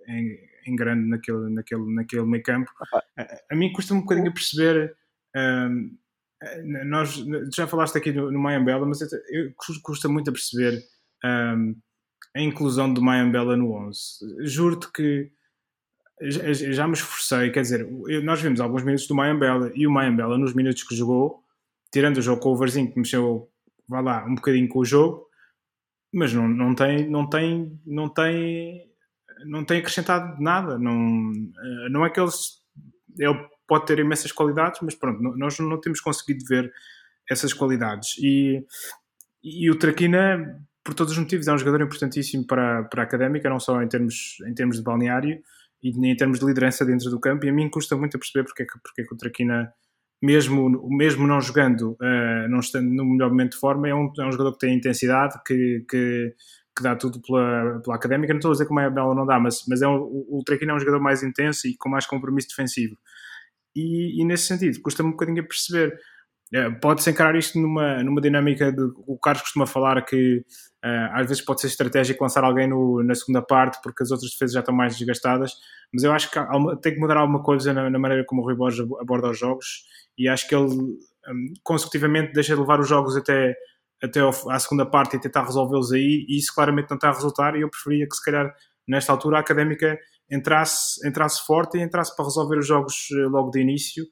em, 0.09 0.39
em 0.67 0.77
grande 0.77 1.09
naquele, 1.09 1.49
naquele, 1.55 1.95
naquele 1.95 2.27
meio 2.27 2.43
campo. 2.43 2.71
A, 3.17 3.43
a 3.51 3.57
mim 3.57 3.73
custa 3.73 3.95
um 3.95 4.01
bocadinho 4.01 4.29
a 4.29 4.33
perceber. 4.33 4.97
Um, 5.37 5.97
nós 6.87 7.25
já 7.55 7.67
falaste 7.67 7.97
aqui 7.97 8.12
no, 8.12 8.31
no 8.31 8.39
Mayambela, 8.39 8.87
mas 8.87 9.01
eu, 9.01 9.09
eu, 9.31 9.55
custa 9.83 10.09
muito 10.09 10.29
a 10.29 10.33
perceber 10.33 10.83
um, 11.25 11.75
a 12.37 12.40
inclusão 12.42 12.92
do 12.92 13.03
Mayambela 13.03 13.57
no 13.57 13.72
11. 13.72 14.46
Juro-te 14.46 14.92
que 14.92 15.31
já, 16.20 16.53
já, 16.53 16.87
me 16.87 16.94
esforcei, 16.94 17.51
quer 17.51 17.62
dizer, 17.62 17.88
nós 18.22 18.40
vimos 18.40 18.61
alguns 18.61 18.83
minutos 18.83 19.07
do 19.07 19.14
Mayambela 19.14 19.70
e 19.75 19.87
o 19.87 19.90
Mayambela 19.90 20.38
nos 20.38 20.55
minutos 20.55 20.83
que 20.83 20.94
jogou, 20.94 21.42
tirando 21.90 22.18
o 22.18 22.22
jogo 22.22 22.40
com 22.40 22.53
o 22.53 22.59
que 22.59 22.99
mexeu, 22.99 23.51
vá 23.88 24.01
lá, 24.01 24.25
um 24.25 24.35
bocadinho 24.35 24.68
com 24.68 24.81
o 24.81 24.85
jogo, 24.85 25.27
mas 26.12 26.33
não, 26.33 26.49
não 26.49 26.75
tem, 26.75 27.09
não 27.09 27.29
tem, 27.29 27.81
não 27.85 28.09
tem 28.09 28.87
não 29.44 29.64
tem 29.64 29.79
acrescentado 29.79 30.40
nada. 30.40 30.79
Não, 30.79 31.33
eh, 31.33 31.88
não 31.90 32.07
é 32.07 32.11
que 32.11 32.20
ele 32.20 33.49
pode 33.66 33.87
ter 33.87 33.99
imensas 33.99 34.33
qualidades, 34.33 34.81
mas 34.83 34.94
pronto, 34.94 35.20
nós 35.37 35.59
não 35.59 35.81
temos 35.81 36.01
conseguido 36.01 36.44
ver 36.46 36.72
essas 37.29 37.53
qualidades. 37.53 38.16
E, 38.18 38.64
e 39.42 39.70
o 39.70 39.79
Traquina, 39.79 40.62
por 40.87 40.94
todos 40.94 41.12
os 41.12 41.18
motivos, 41.18 41.49
é 41.49 41.53
um 41.53 41.59
jogador 41.59 41.83
importantíssimo 41.83 42.46
para, 42.46 42.85
para 42.85 43.03
a 43.03 43.05
académica, 43.05 43.51
não 43.51 43.59
só 43.59 43.83
em 43.83 43.88
termos, 43.88 44.37
em 44.46 44.55
termos 44.55 44.77
de 44.77 44.85
balneário 44.85 45.40
e 45.83 45.90
em 45.90 46.16
termos 46.16 46.38
de 46.38 46.46
liderança 46.46 46.87
dentro 46.87 47.11
do 47.11 47.18
campo. 47.18 47.44
E 47.44 47.49
a 47.49 47.53
mim 47.53 47.68
custa 47.68 47.96
muito 47.96 48.16
a 48.16 48.20
perceber 48.20 48.44
porque 48.44 48.62
é 48.62 48.66
que, 48.66 48.79
porque 48.81 49.03
é 49.03 49.05
que 49.05 49.12
o 49.12 49.16
Traquina, 49.16 49.72
mesmo, 50.22 50.88
mesmo 50.88 51.27
não 51.27 51.40
jogando, 51.40 51.96
uh, 52.01 52.49
não 52.49 52.61
estando 52.61 52.88
no 52.88 53.05
melhor 53.05 53.31
momento 53.31 53.53
de 53.53 53.59
forma, 53.59 53.88
é 53.88 53.94
um, 53.94 54.12
é 54.16 54.27
um 54.27 54.31
jogador 54.31 54.53
que 54.53 54.61
tem 54.61 54.77
intensidade, 54.77 55.35
que, 55.44 55.85
que 55.90 56.35
que 56.77 56.83
dá 56.83 56.94
tudo 56.94 57.20
pela, 57.22 57.81
pela 57.81 57.96
académica. 57.96 58.35
Não 58.35 58.38
estou 58.38 58.51
a 58.51 58.53
dizer 58.53 58.66
que 58.66 58.72
o 58.72 58.90
Bela 58.90 59.14
não 59.14 59.25
dá, 59.25 59.40
mas, 59.40 59.64
mas 59.66 59.81
é 59.81 59.88
um, 59.88 59.96
o 59.96 60.42
Trequino 60.44 60.72
é 60.72 60.75
um 60.75 60.79
jogador 60.79 61.01
mais 61.01 61.22
intenso 61.22 61.66
e 61.66 61.75
com 61.75 61.88
mais 61.88 62.07
compromisso 62.07 62.49
defensivo. 62.49 62.96
E, 63.75 64.20
e 64.20 64.25
nesse 64.27 64.46
sentido, 64.46 64.81
custa-me 64.83 65.09
um 65.09 65.12
bocadinho 65.12 65.42
a 65.42 65.46
perceber. 65.46 65.99
É, 66.53 66.71
Pode-se 66.71 67.11
encarar 67.11 67.37
isto 67.37 67.59
numa, 67.59 68.03
numa 68.03 68.21
dinâmica 68.21 68.73
de. 68.73 68.83
O 69.07 69.19
Carlos 69.19 69.43
costuma 69.43 69.67
falar 69.67 70.05
que 70.05 70.39
uh, 70.85 71.13
às 71.13 71.27
vezes 71.27 71.45
pode 71.45 71.61
ser 71.61 71.67
estratégico 71.67 72.23
lançar 72.23 72.45
alguém 72.45 72.69
no, 72.69 73.03
na 73.03 73.15
segunda 73.15 73.43
parte 73.43 73.81
porque 73.83 74.03
as 74.03 74.11
outras 74.11 74.31
defesas 74.31 74.55
já 74.55 74.61
estão 74.61 74.75
mais 74.75 74.97
desgastadas, 74.97 75.53
mas 75.93 76.05
eu 76.05 76.13
acho 76.13 76.31
que 76.31 76.39
há, 76.39 76.49
tem 76.81 76.95
que 76.95 77.01
mudar 77.01 77.17
alguma 77.17 77.43
coisa 77.43 77.73
na, 77.73 77.91
na, 77.91 77.99
maneira 77.99 78.25
como 78.25 78.43
o 78.43 78.45
Rui 78.45 78.55
Borges 78.55 78.87
aborda 79.01 79.31
os 79.31 79.39
jogos 79.39 79.85
e 80.17 80.29
acho 80.29 80.49
que 80.49 80.55
ele 80.55 80.67
um, 80.67 81.53
consecutivamente 81.65 82.33
deixa 82.33 82.55
de 82.55 82.61
levar 82.61 82.79
os 82.79 82.89
jogos 82.89 83.17
até 83.17 83.57
até 84.03 84.21
à 84.21 84.59
segunda 84.59 84.85
parte 84.85 85.17
e 85.17 85.21
tentar 85.21 85.45
resolvê-los 85.45 85.93
aí, 85.93 86.27
e 86.29 86.37
isso 86.37 86.55
claramente 86.55 86.91
não 86.91 86.97
está 86.97 87.09
a 87.09 87.13
resultar, 87.13 87.57
e 87.57 87.63
eu 87.63 87.71
preferia 87.71 88.07
que 88.07 88.15
se 88.15 88.23
calhar 88.23 88.55
nesta 88.87 89.13
altura 89.13 89.39
a 89.39 89.41
Académica 89.41 89.99
entrasse, 90.31 91.07
entrasse 91.07 91.45
forte 91.47 91.79
e 91.79 91.83
entrasse 91.83 92.15
para 92.15 92.25
resolver 92.25 92.59
os 92.59 92.67
jogos 92.67 93.09
eh, 93.13 93.27
logo 93.27 93.51
de 93.51 93.61
início, 93.61 94.05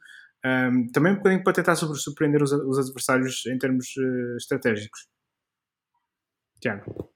um, 0.45 0.87
também 0.89 1.13
um 1.13 1.17
bocadinho 1.17 1.43
para 1.43 1.53
tentar 1.53 1.75
surpreender 1.77 2.43
os, 2.43 2.53
os 2.53 2.79
adversários 2.79 3.47
em 3.47 3.59
termos 3.59 3.97
uh, 3.97 4.37
estratégicos. 4.37 5.09
Tiago. 6.61 7.15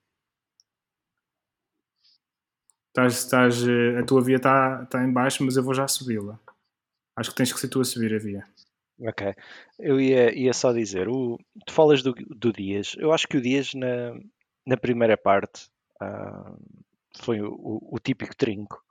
Eh, 2.98 3.98
a 3.98 4.04
tua 4.04 4.20
via 4.22 4.36
está, 4.36 4.82
está 4.82 5.04
em 5.04 5.12
baixo, 5.12 5.44
mas 5.44 5.56
eu 5.56 5.62
vou 5.62 5.72
já 5.72 5.86
subi-la. 5.86 6.38
Acho 7.16 7.30
que 7.30 7.36
tens 7.36 7.52
que 7.52 7.60
ser 7.60 7.68
tu 7.68 7.80
a 7.80 7.84
subir 7.84 8.14
a 8.14 8.18
via. 8.18 8.44
Ok. 9.00 9.34
Eu 9.78 10.00
ia, 10.00 10.36
ia 10.36 10.52
só 10.52 10.72
dizer, 10.72 11.08
o, 11.08 11.38
tu 11.64 11.72
falas 11.72 12.02
do, 12.02 12.12
do 12.12 12.52
Dias. 12.52 12.96
Eu 12.98 13.12
acho 13.12 13.28
que 13.28 13.36
o 13.36 13.40
Dias 13.40 13.72
na, 13.74 14.18
na 14.66 14.76
primeira 14.76 15.16
parte 15.16 15.70
ah, 16.00 16.56
foi 17.22 17.40
o, 17.40 17.52
o, 17.52 17.94
o 17.94 17.98
típico 18.00 18.36
trinco. 18.36 18.82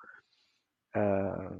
Ah, 0.93 1.57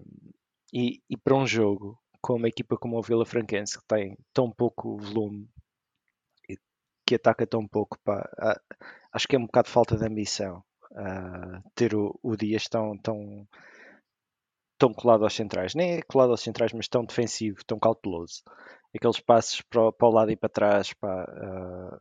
e, 0.73 1.01
e 1.09 1.17
para 1.17 1.35
um 1.35 1.45
jogo 1.45 1.99
com 2.21 2.35
uma 2.35 2.47
equipa 2.47 2.77
como 2.77 2.97
o 2.97 3.01
Vila 3.01 3.25
Franquense 3.25 3.77
que 3.79 3.85
tem 3.87 4.17
tão 4.33 4.51
pouco 4.51 4.97
volume 4.97 5.49
e 6.49 6.57
que 7.05 7.15
ataca 7.15 7.45
tão 7.45 7.67
pouco, 7.67 7.97
pá, 8.03 8.27
acho 9.11 9.27
que 9.27 9.35
é 9.35 9.39
um 9.39 9.45
bocado 9.45 9.69
falta 9.69 9.97
de 9.97 10.05
ambição 10.05 10.63
ter 11.75 11.95
o, 11.95 12.17
o 12.23 12.35
Dias 12.35 12.67
tão, 12.67 12.97
tão 12.97 13.47
tão 14.77 14.93
colado 14.93 15.23
aos 15.23 15.33
centrais, 15.33 15.73
nem 15.73 15.97
é 15.97 16.01
colado 16.03 16.31
aos 16.31 16.41
centrais, 16.41 16.71
mas 16.71 16.87
tão 16.87 17.03
defensivo, 17.03 17.63
tão 17.65 17.79
cauteloso. 17.79 18.43
Aqueles 18.95 19.19
passos 19.19 19.61
para, 19.61 19.91
para 19.91 20.07
o 20.07 20.11
lado 20.11 20.31
e 20.31 20.35
para 20.35 20.49
trás 20.49 20.93
pá, 20.93 21.23
uh, 21.23 21.99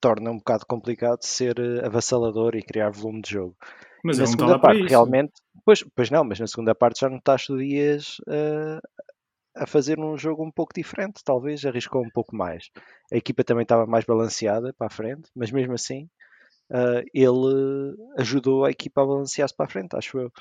torna 0.00 0.30
um 0.30 0.38
bocado 0.38 0.66
complicado 0.66 1.22
ser 1.22 1.58
uh, 1.58 1.86
avassalador 1.86 2.56
e 2.56 2.62
criar 2.62 2.90
volume 2.90 3.22
de 3.22 3.30
jogo. 3.30 3.56
Mas 4.04 4.18
na 4.18 4.26
segunda 4.26 4.58
parte, 4.58 4.82
realmente, 4.82 5.32
pois, 5.64 5.84
pois 5.94 6.10
não, 6.10 6.24
mas 6.24 6.38
na 6.38 6.46
segunda 6.46 6.74
parte 6.74 7.00
já 7.00 7.08
notaste 7.08 7.52
o 7.52 7.58
Dias 7.58 8.18
uh, 8.20 8.80
a 9.58 9.66
fazer 9.66 9.98
um 9.98 10.16
jogo 10.16 10.44
um 10.44 10.50
pouco 10.50 10.72
diferente, 10.74 11.22
talvez, 11.24 11.64
arriscou 11.64 12.02
um 12.02 12.10
pouco 12.10 12.34
mais. 12.34 12.70
A 13.12 13.16
equipa 13.16 13.44
também 13.44 13.62
estava 13.62 13.86
mais 13.86 14.04
balanceada 14.04 14.72
para 14.72 14.86
a 14.86 14.90
frente, 14.90 15.30
mas 15.34 15.50
mesmo 15.50 15.74
assim 15.74 16.08
uh, 16.70 17.04
ele 17.12 17.96
ajudou 18.18 18.64
a 18.64 18.70
equipa 18.70 19.02
a 19.02 19.06
balancear-se 19.06 19.54
para 19.54 19.66
a 19.66 19.68
frente, 19.68 19.96
acho 19.96 20.18
eu. 20.18 20.32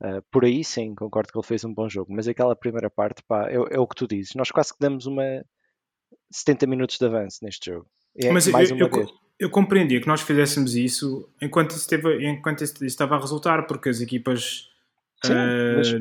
Uh, 0.00 0.22
por 0.30 0.44
aí 0.44 0.62
sim, 0.62 0.94
concordo 0.94 1.32
que 1.32 1.38
ele 1.38 1.46
fez 1.46 1.64
um 1.64 1.74
bom 1.74 1.88
jogo, 1.88 2.12
mas 2.12 2.28
aquela 2.28 2.54
primeira 2.54 2.88
parte, 2.88 3.22
pá, 3.26 3.48
é, 3.48 3.54
é, 3.54 3.80
o 3.80 3.86
que 3.86 3.96
tu 3.96 4.06
dizes. 4.06 4.34
Nós 4.34 4.50
quase 4.50 4.72
que 4.72 4.78
damos 4.78 5.06
uma 5.06 5.44
70 6.30 6.66
minutos 6.66 6.98
de 6.98 7.04
avanço 7.04 7.38
neste 7.42 7.72
jogo. 7.72 7.86
É, 8.16 8.30
mas 8.30 8.46
mais 8.48 8.70
eu, 8.70 8.76
uma 8.76 8.86
eu, 8.86 8.90
vez. 8.90 9.10
eu 9.40 9.50
compreendia 9.50 10.00
que 10.00 10.06
nós 10.06 10.20
fizéssemos 10.20 10.76
isso 10.76 11.28
enquanto 11.42 11.70
isso, 11.70 11.80
esteve, 11.80 12.28
enquanto 12.28 12.62
isso 12.62 12.84
estava 12.84 13.16
a 13.16 13.20
resultar, 13.20 13.66
porque 13.66 13.88
as 13.88 14.00
equipas 14.00 14.70
sim, 15.24 15.32
uh, 15.32 15.76
mas... 15.76 15.92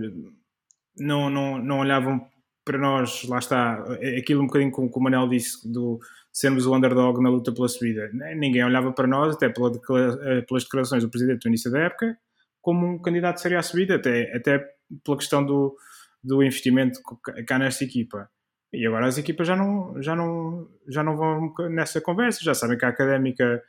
não, 0.97 1.30
não, 1.30 1.58
não 1.58 1.80
olhavam 1.80 2.27
para 2.67 2.77
nós, 2.77 3.23
lá 3.23 3.39
está, 3.39 3.82
é 4.01 4.17
aquilo 4.17 4.43
um 4.43 4.47
bocadinho 4.47 4.71
como, 4.71 4.91
o 4.93 4.99
Manel 5.01 5.30
disse, 5.30 5.71
do 5.71 5.99
sermos 6.34 6.65
o 6.67 6.75
underdog 6.75 7.23
na 7.23 7.30
luta 7.30 7.53
pela 7.53 7.67
subida. 7.69 8.12
Ninguém 8.36 8.63
olhava 8.63 8.91
para 8.91 9.08
nós, 9.08 9.36
até 9.36 9.47
pela, 9.47 9.71
eh, 9.71 10.41
pelas 10.41 10.65
declarações 10.65 11.01
do 11.01 11.10
Presidente 11.10 11.45
no 11.45 11.49
início 11.49 11.71
da 11.71 11.80
época, 11.80 12.17
como 12.62 12.86
um 12.86 13.01
candidato 13.01 13.39
seria 13.39 13.60
à 13.60 13.63
subida, 13.63 13.95
até, 13.95 14.36
até 14.36 14.60
pela 15.03 15.17
questão 15.17 15.43
do, 15.45 15.75
do 16.21 16.43
investimento 16.43 16.99
cá 17.47 17.58
nesta 17.58 17.86
equipa. 17.86 18.30
E 18.73 18.86
agora 18.86 19.08
as 19.08 19.17
equipas 19.17 19.47
já 19.47 19.56
não, 19.56 19.99
já, 20.01 20.13
não, 20.13 20.69
já 20.89 21.01
não 21.01 21.15
vão 21.15 21.53
nessa 21.69 22.01
conversa, 22.01 22.43
já 22.43 22.53
sabem 22.53 22.77
que 22.77 22.86
a 22.86 22.89
académica 22.89 23.63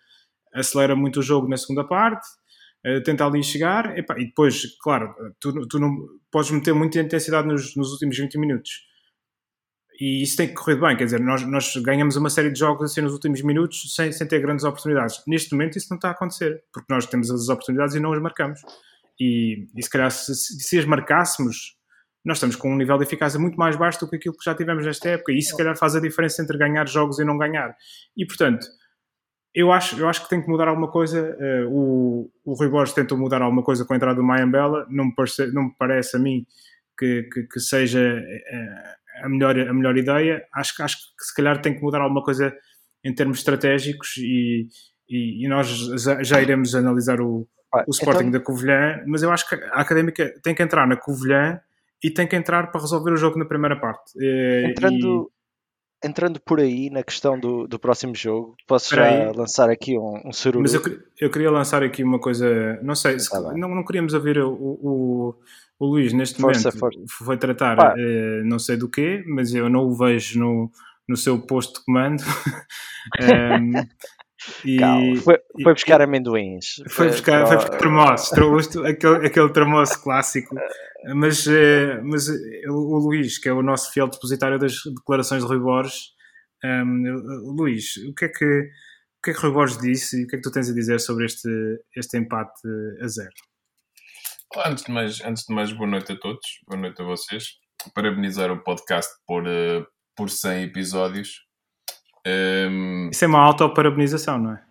acelera 0.52 0.96
muito 0.96 1.20
o 1.20 1.22
jogo 1.22 1.48
na 1.48 1.56
segunda 1.56 1.84
parte, 1.84 2.26
uh, 2.84 3.00
tenta 3.04 3.24
ali 3.24 3.42
chegar, 3.44 3.96
e, 3.96 4.00
e 4.00 4.26
depois, 4.26 4.76
claro, 4.82 5.14
tu, 5.38 5.68
tu 5.68 5.78
não 5.78 5.96
podes 6.32 6.50
meter 6.50 6.74
muita 6.74 6.98
intensidade 6.98 7.46
nos, 7.46 7.76
nos 7.76 7.92
últimos 7.92 8.18
20 8.18 8.36
minutos 8.38 8.87
e 10.00 10.22
isso 10.22 10.36
tem 10.36 10.54
correr 10.54 10.76
bem, 10.76 10.96
quer 10.96 11.06
dizer, 11.06 11.20
nós, 11.20 11.42
nós 11.42 11.74
ganhamos 11.78 12.14
uma 12.14 12.30
série 12.30 12.52
de 12.52 12.58
jogos 12.58 12.90
assim 12.90 13.00
nos 13.00 13.12
últimos 13.12 13.42
minutos 13.42 13.94
sem, 13.94 14.12
sem 14.12 14.28
ter 14.28 14.40
grandes 14.40 14.64
oportunidades. 14.64 15.20
Neste 15.26 15.52
momento 15.52 15.76
isso 15.76 15.88
não 15.90 15.96
está 15.96 16.08
a 16.08 16.12
acontecer, 16.12 16.62
porque 16.72 16.92
nós 16.92 17.04
temos 17.06 17.30
as 17.30 17.48
oportunidades 17.48 17.96
e 17.96 18.00
não 18.00 18.12
as 18.12 18.22
marcamos. 18.22 18.60
E, 19.18 19.66
e 19.76 19.82
se 19.82 19.90
calhar 19.90 20.08
se, 20.12 20.34
se 20.36 20.78
as 20.78 20.84
marcássemos, 20.84 21.76
nós 22.24 22.36
estamos 22.36 22.54
com 22.54 22.72
um 22.72 22.76
nível 22.76 22.96
de 22.96 23.04
eficácia 23.04 23.40
muito 23.40 23.56
mais 23.56 23.74
baixo 23.74 23.98
do 23.98 24.08
que 24.08 24.16
aquilo 24.16 24.36
que 24.36 24.44
já 24.44 24.54
tivemos 24.54 24.86
nesta 24.86 25.08
época, 25.08 25.32
e 25.32 25.38
isso 25.38 25.50
se 25.50 25.56
calhar 25.56 25.76
faz 25.76 25.96
a 25.96 26.00
diferença 26.00 26.42
entre 26.42 26.56
ganhar 26.56 26.86
jogos 26.86 27.18
e 27.18 27.24
não 27.24 27.36
ganhar. 27.36 27.74
E 28.16 28.24
portanto, 28.24 28.68
eu 29.52 29.72
acho, 29.72 29.98
eu 29.98 30.08
acho 30.08 30.22
que 30.22 30.28
tem 30.28 30.40
que 30.40 30.48
mudar 30.48 30.68
alguma 30.68 30.88
coisa. 30.88 31.36
Uh, 31.40 31.72
o, 31.72 32.30
o 32.44 32.54
Rui 32.54 32.68
Borges 32.68 32.94
tentou 32.94 33.18
mudar 33.18 33.42
alguma 33.42 33.64
coisa 33.64 33.84
com 33.84 33.92
a 33.94 33.96
entrada 33.96 34.14
do 34.14 34.22
Mayambela, 34.22 34.86
não 34.88 35.12
parece, 35.12 35.52
não 35.52 35.64
me 35.64 35.74
parece 35.76 36.16
a 36.16 36.20
mim 36.20 36.46
que, 36.96 37.24
que, 37.32 37.42
que 37.44 37.58
seja. 37.58 38.22
Uh, 38.22 38.97
a 39.22 39.28
melhor, 39.28 39.58
a 39.58 39.72
melhor 39.72 39.96
ideia. 39.96 40.44
Acho, 40.54 40.82
acho 40.82 40.96
que 40.96 41.24
se 41.24 41.34
calhar 41.34 41.60
tem 41.60 41.74
que 41.74 41.82
mudar 41.82 42.00
alguma 42.00 42.22
coisa 42.22 42.54
em 43.04 43.14
termos 43.14 43.38
estratégicos 43.38 44.16
e, 44.18 44.66
e, 45.08 45.44
e 45.44 45.48
nós 45.48 45.68
já, 46.02 46.22
já, 46.22 46.40
iremos 46.40 46.74
analisar 46.74 47.20
o, 47.20 47.46
ah, 47.74 47.84
o 47.86 47.90
Sporting 47.90 48.26
então... 48.26 48.40
da 48.40 48.40
Covilhã, 48.40 49.02
mas 49.06 49.22
eu 49.22 49.30
acho 49.30 49.48
que 49.48 49.54
a 49.54 49.80
Académica 49.80 50.32
tem 50.42 50.54
que 50.54 50.62
entrar 50.62 50.86
na 50.86 50.96
Covilhã 50.96 51.60
e 52.02 52.10
tem 52.10 52.26
que 52.26 52.36
entrar 52.36 52.70
para 52.70 52.80
resolver 52.80 53.12
o 53.12 53.16
jogo 53.16 53.38
na 53.38 53.44
primeira 53.44 53.78
parte. 53.78 54.12
Entrando, 54.70 55.30
e... 55.32 55.37
entrando 56.04 56.40
por 56.40 56.60
aí 56.60 56.90
na 56.90 57.02
questão 57.02 57.38
do, 57.38 57.66
do 57.66 57.78
próximo 57.78 58.14
jogo, 58.14 58.56
posso 58.66 58.94
já 58.94 59.32
lançar 59.32 59.68
aqui 59.70 59.98
um, 59.98 60.20
um 60.24 60.32
sururu? 60.32 60.62
Mas 60.62 60.74
eu, 60.74 60.82
eu 61.20 61.30
queria 61.30 61.50
lançar 61.50 61.82
aqui 61.82 62.02
uma 62.02 62.18
coisa, 62.18 62.78
não 62.82 62.94
sei, 62.94 63.18
se, 63.18 63.32
não, 63.34 63.74
não 63.74 63.84
queríamos 63.84 64.14
ouvir 64.14 64.38
o, 64.38 64.52
o 64.52 65.34
o 65.78 65.86
Luís, 65.86 66.12
neste 66.12 66.40
força, 66.40 66.70
momento, 66.70 66.78
força. 66.80 67.00
foi 67.24 67.36
tratar 67.36 67.78
uh, 67.78 68.44
não 68.44 68.58
sei 68.58 68.76
do 68.76 68.88
quê, 68.88 69.24
mas 69.26 69.54
eu 69.54 69.68
não 69.68 69.82
o 69.82 69.94
vejo 69.94 70.38
no, 70.40 70.72
no 71.08 71.16
seu 71.16 71.38
posto 71.40 71.78
de 71.78 71.84
comando. 71.84 72.22
um, 73.22 73.72
e, 74.64 74.78
foi, 75.16 75.38
foi 75.62 75.72
buscar 75.72 76.00
e, 76.00 76.04
amendoins. 76.04 76.76
Foi 76.88 77.08
buscar, 77.08 77.46
foi 77.46 77.56
buscar 77.56 77.78
termossos, 77.78 78.76
aquele, 78.84 79.26
aquele 79.26 79.52
termoço 79.52 80.02
clássico. 80.02 80.54
Mas, 81.14 81.46
uh, 81.46 82.02
mas 82.02 82.28
o, 82.28 82.72
o 82.72 82.98
Luís, 82.98 83.38
que 83.38 83.48
é 83.48 83.52
o 83.52 83.62
nosso 83.62 83.92
fiel 83.92 84.08
depositário 84.08 84.58
das 84.58 84.82
declarações 84.84 85.42
de 85.42 85.48
Rui 85.48 85.58
Borges, 85.58 86.12
um, 86.64 87.54
Luís, 87.56 87.96
o 88.08 88.14
que 88.14 88.24
é 88.24 88.28
que 88.28 88.70
o 89.18 89.20
que 89.20 89.30
é 89.30 89.34
que 89.34 89.40
Rui 89.40 89.52
Borges 89.52 89.78
disse 89.78 90.20
e 90.20 90.24
o 90.24 90.28
que 90.28 90.36
é 90.36 90.38
que 90.38 90.44
tu 90.44 90.52
tens 90.52 90.70
a 90.70 90.74
dizer 90.74 91.00
sobre 91.00 91.26
este, 91.26 91.48
este 91.96 92.16
empate 92.16 92.60
a 93.02 93.08
zero? 93.08 93.32
Antes 94.64 94.84
de, 94.84 94.92
mais, 94.92 95.20
antes 95.22 95.44
de 95.44 95.54
mais, 95.54 95.72
boa 95.72 95.90
noite 95.90 96.12
a 96.12 96.16
todos, 96.16 96.46
boa 96.68 96.80
noite 96.80 97.02
a 97.02 97.04
vocês. 97.04 97.58
Parabenizar 97.94 98.50
o 98.52 98.62
podcast 98.62 99.12
por, 99.26 99.42
por 100.16 100.30
100 100.30 100.64
episódios. 100.64 101.47
Um... 102.70 103.08
Isso 103.10 103.24
é 103.24 103.28
uma 103.28 103.40
auto-parabenização, 103.40 104.38
não 104.38 104.52
é? 104.52 104.62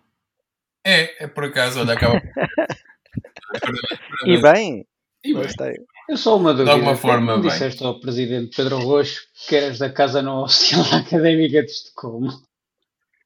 É, 0.84 1.24
é 1.24 1.26
por 1.26 1.44
acaso, 1.44 1.80
olha, 1.80 1.94
acaba. 1.94 2.20
e 4.24 4.40
bem, 4.40 4.86
e 5.24 5.34
bem. 5.34 5.42
Gostei. 5.42 5.74
Eu 6.08 6.16
só 6.16 6.36
uma 6.36 6.52
dúvida. 6.52 6.70
De 6.70 6.72
alguma 6.78 6.96
forma, 6.96 7.38
bem. 7.38 7.50
disseste 7.50 7.84
ao 7.84 8.00
presidente 8.00 8.56
Pedro 8.56 8.78
Roxo 8.78 9.20
que 9.46 9.56
eras 9.56 9.78
da 9.78 9.90
Casa 9.90 10.22
Não 10.22 10.44
Oficial 10.44 10.84
Académica 10.94 11.62
de 11.62 11.70
Estocolmo. 11.70 12.30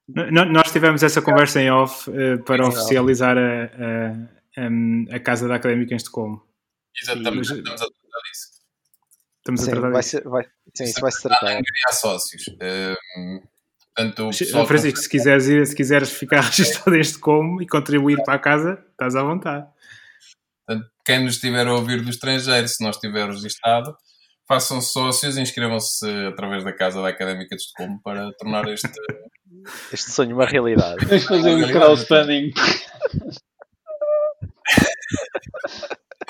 Nós 0.09 0.73
tivemos 0.73 1.03
essa 1.03 1.23
conversa 1.23 1.61
em 1.61 1.71
off 1.71 2.11
uh, 2.11 2.43
para 2.43 2.67
oficializar 2.67 3.39
a, 3.39 4.11
a 4.57 4.59
um, 4.59 5.07
a 5.11 5.21
casa 5.21 5.47
da 5.47 5.55
Académica 5.55 5.95
em 5.95 5.97
Estocolmo. 5.97 6.43
Exatamente, 7.01 7.53
e, 7.53 7.59
estamos 7.59 7.83
a 7.83 7.87
tratar 7.87 8.29
disso. 8.29 8.49
Estamos 9.39 9.61
sim, 9.61 9.67
a 9.67 9.73
tratar 9.73 9.91
vai 9.91 10.03
ser, 10.03 10.23
vai, 10.25 10.45
sim, 10.75 10.85
isso 10.85 11.01
vai 11.01 11.13
se 11.13 11.23
tratar. 11.23 11.63
sócios. 11.93 12.49
Um, 12.49 13.41
portanto, 13.95 14.29
o 14.29 14.67
Francisco, 14.67 14.99
se 14.99 15.09
quiseres, 15.09 15.49
ir, 15.49 15.67
se 15.67 15.77
quiseres 15.77 16.11
ficar 16.11 16.41
registado 16.45 16.95
em 16.95 17.01
Estocolmo 17.01 17.63
e 17.63 17.67
contribuir 17.67 18.23
para 18.25 18.35
a 18.35 18.39
casa, 18.39 18.85
estás 18.91 19.15
à 19.15 19.23
vontade. 19.23 19.67
Portanto, 20.67 20.91
quem 21.05 21.25
nos 21.25 21.35
estiver 21.35 21.67
a 21.67 21.75
ouvir 21.75 22.03
do 22.03 22.11
estrangeiro, 22.11 22.69
se 22.69 22.83
não 22.83 22.91
estiver 22.91 23.29
registado, 23.29 23.95
façam 24.47 24.81
sócios 24.81 25.37
e 25.37 25.41
inscrevam-se 25.41 26.09
através 26.27 26.65
da 26.65 26.73
Casa 26.73 27.03
da 27.03 27.09
Académica 27.09 27.57
de 27.57 27.63
Estocolmo 27.63 28.01
para 28.03 28.31
tornar 28.33 28.69
este, 28.69 28.91
este 29.93 30.11
sonho 30.11 30.35
uma 30.37 30.47
realidade. 30.47 31.05
Vamos 31.05 31.25
fazer 31.25 31.55
um 31.55 31.69
crowdfunding. 31.69 32.53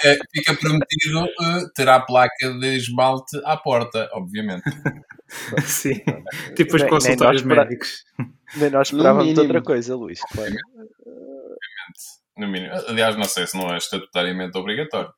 É, 0.05 0.17
fica 0.35 0.55
prometido 0.55 1.25
uh, 1.25 1.73
terá 1.75 2.01
placa 2.01 2.53
de 2.59 2.77
esmalte 2.77 3.41
à 3.45 3.57
porta, 3.57 4.09
obviamente. 4.13 4.65
Sim, 5.65 6.01
tipo 6.57 6.77
os 6.77 6.83
consultórios 6.83 7.43
nem 7.43 7.57
médicos. 7.57 8.05
Nem 8.57 8.71
nós 8.71 8.89
esperávamos 8.89 9.39
outra 9.39 9.63
coisa, 9.63 9.95
Luís. 9.97 10.21
Claro. 10.33 10.55
No 12.37 12.49
mínimo. 12.49 12.73
Aliás, 12.89 13.17
não 13.17 13.25
sei 13.25 13.47
se 13.47 13.57
não 13.57 13.73
é 13.73 13.79
estatutariamente 13.79 14.59
obrigatório, 14.59 15.13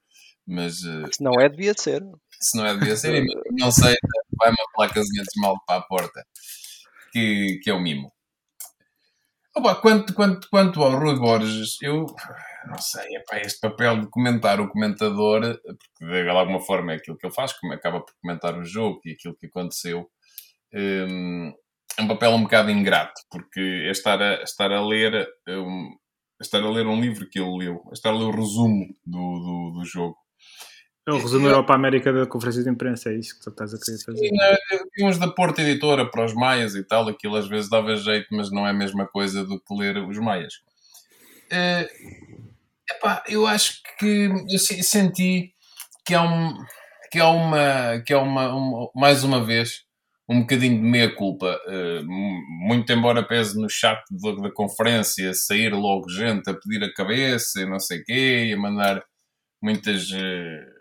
mas. 0.46 0.82
Uh, 0.82 1.08
se 1.12 1.22
não 1.22 1.40
é, 1.40 1.48
devia 1.48 1.74
ser. 1.74 2.02
Se 2.40 2.58
não 2.58 2.66
é, 2.66 2.74
devia 2.74 2.96
ser. 2.96 3.24
não 3.58 3.70
sei, 3.70 3.94
vai 4.38 4.50
uma 4.50 4.72
placazinha 4.74 5.22
de 5.22 5.28
esmalte 5.34 5.64
para 5.66 5.78
a 5.78 5.82
porta, 5.82 6.24
que, 7.12 7.60
que 7.62 7.70
é 7.70 7.74
o 7.74 7.80
mimo. 7.80 8.12
Opa, 9.56 9.76
quanto, 9.76 10.12
quanto, 10.12 10.48
quanto 10.50 10.82
ao 10.82 10.98
Rui 10.98 11.16
Borges, 11.16 11.80
eu 11.80 12.06
não 12.68 12.78
sei, 12.78 13.16
é 13.16 13.40
este 13.42 13.60
papel 13.60 14.00
de 14.00 14.08
comentar 14.08 14.60
o 14.60 14.68
comentador, 14.68 15.58
porque 15.62 16.04
de 16.04 16.28
alguma 16.28 16.60
forma 16.60 16.92
é 16.92 16.96
aquilo 16.96 17.16
que 17.16 17.26
ele 17.26 17.34
faz, 17.34 17.52
como 17.52 17.72
acaba 17.72 18.00
por 18.00 18.14
comentar 18.20 18.58
o 18.58 18.64
jogo 18.64 19.00
e 19.04 19.12
aquilo 19.12 19.36
que 19.36 19.46
aconteceu, 19.46 20.08
hum, 20.72 21.52
é 21.98 22.02
um 22.02 22.08
papel 22.08 22.30
um 22.32 22.42
bocado 22.42 22.70
ingrato, 22.70 23.20
porque 23.30 23.60
é 23.60 23.90
estar 23.90 24.20
a, 24.20 24.42
estar 24.42 24.72
a 24.72 24.84
ler 24.84 25.28
um, 25.48 25.96
estar 26.40 26.62
a 26.62 26.70
ler 26.70 26.86
um 26.86 27.00
livro 27.00 27.28
que 27.28 27.38
ele 27.38 27.64
leu, 27.64 27.82
é 27.90 27.92
estar 27.92 28.10
a 28.10 28.16
ler 28.16 28.24
o 28.24 28.30
resumo 28.30 28.86
do, 29.04 29.18
do, 29.18 29.78
do 29.78 29.84
jogo. 29.84 30.16
É 31.06 31.12
o 31.12 31.18
resumo 31.18 31.46
Europa 31.46 31.74
América 31.74 32.10
da 32.12 32.26
Conferência 32.26 32.62
de 32.62 32.70
Imprensa, 32.70 33.10
é 33.10 33.16
isso 33.16 33.36
que 33.36 33.44
tu 33.44 33.50
estás 33.50 33.74
a 33.74 33.78
querer 33.78 33.98
fazer. 33.98 34.26
Sim, 34.26 34.36
é, 34.40 35.06
uns 35.06 35.18
da 35.18 35.30
Porta 35.30 35.60
Editora 35.60 36.10
para 36.10 36.24
os 36.24 36.32
Maias 36.32 36.74
e 36.74 36.82
tal, 36.82 37.06
aquilo 37.08 37.36
às 37.36 37.46
vezes 37.46 37.68
dava 37.68 37.94
jeito, 37.94 38.28
mas 38.30 38.50
não 38.50 38.66
é 38.66 38.70
a 38.70 38.74
mesma 38.74 39.06
coisa 39.06 39.44
do 39.44 39.60
que 39.60 39.74
ler 39.74 39.98
os 39.98 40.18
Maias. 40.18 40.54
É, 43.04 43.08
epá, 43.08 43.22
eu 43.28 43.46
acho 43.46 43.80
que 43.98 44.28
eu 44.50 44.58
senti 44.58 45.52
que 46.06 46.14
há, 46.14 46.22
um, 46.22 46.54
que 47.10 47.18
há, 47.18 47.28
uma, 47.28 48.00
que 48.04 48.12
há 48.12 48.18
uma, 48.20 48.90
mais 48.94 49.24
uma 49.24 49.44
vez, 49.44 49.82
um 50.28 50.40
bocadinho 50.40 50.76
de 50.76 50.82
meia-culpa. 50.82 51.58
Uh, 51.66 52.04
muito 52.66 52.90
embora 52.92 53.26
pese 53.26 53.60
no 53.60 53.68
chat 53.68 54.02
da, 54.10 54.32
da 54.32 54.52
conferência 54.52 55.34
sair 55.34 55.72
logo 55.72 56.08
gente 56.08 56.48
a 56.48 56.54
pedir 56.54 56.82
a 56.82 56.92
cabeça 56.92 57.60
e 57.60 57.66
não 57.66 57.78
sei 57.78 58.00
o 58.00 58.04
quê, 58.04 58.46
e 58.46 58.52
a 58.54 58.58
mandar 58.58 59.04
muitas. 59.62 60.10
Uh, 60.10 60.74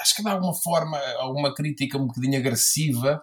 acho 0.00 0.16
que 0.16 0.22
de 0.22 0.28
alguma 0.28 0.54
forma, 0.54 0.98
alguma 1.18 1.54
crítica 1.54 1.98
um 1.98 2.06
bocadinho 2.06 2.38
agressiva. 2.38 3.22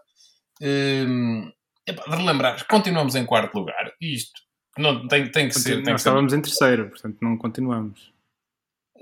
Um, 0.62 1.52
de 1.88 1.94
relembrar, 2.08 2.66
continuamos 2.68 3.14
em 3.14 3.26
quarto 3.26 3.60
lugar. 3.60 3.92
Isto 4.02 4.45
não, 4.78 5.08
tem, 5.08 5.30
tem 5.30 5.48
que 5.48 5.60
ser. 5.60 5.82
Nós 5.84 6.02
estávamos 6.02 6.34
em 6.34 6.42
terceiro, 6.42 6.90
portanto 6.90 7.18
não 7.22 7.38
continuamos. 7.38 8.14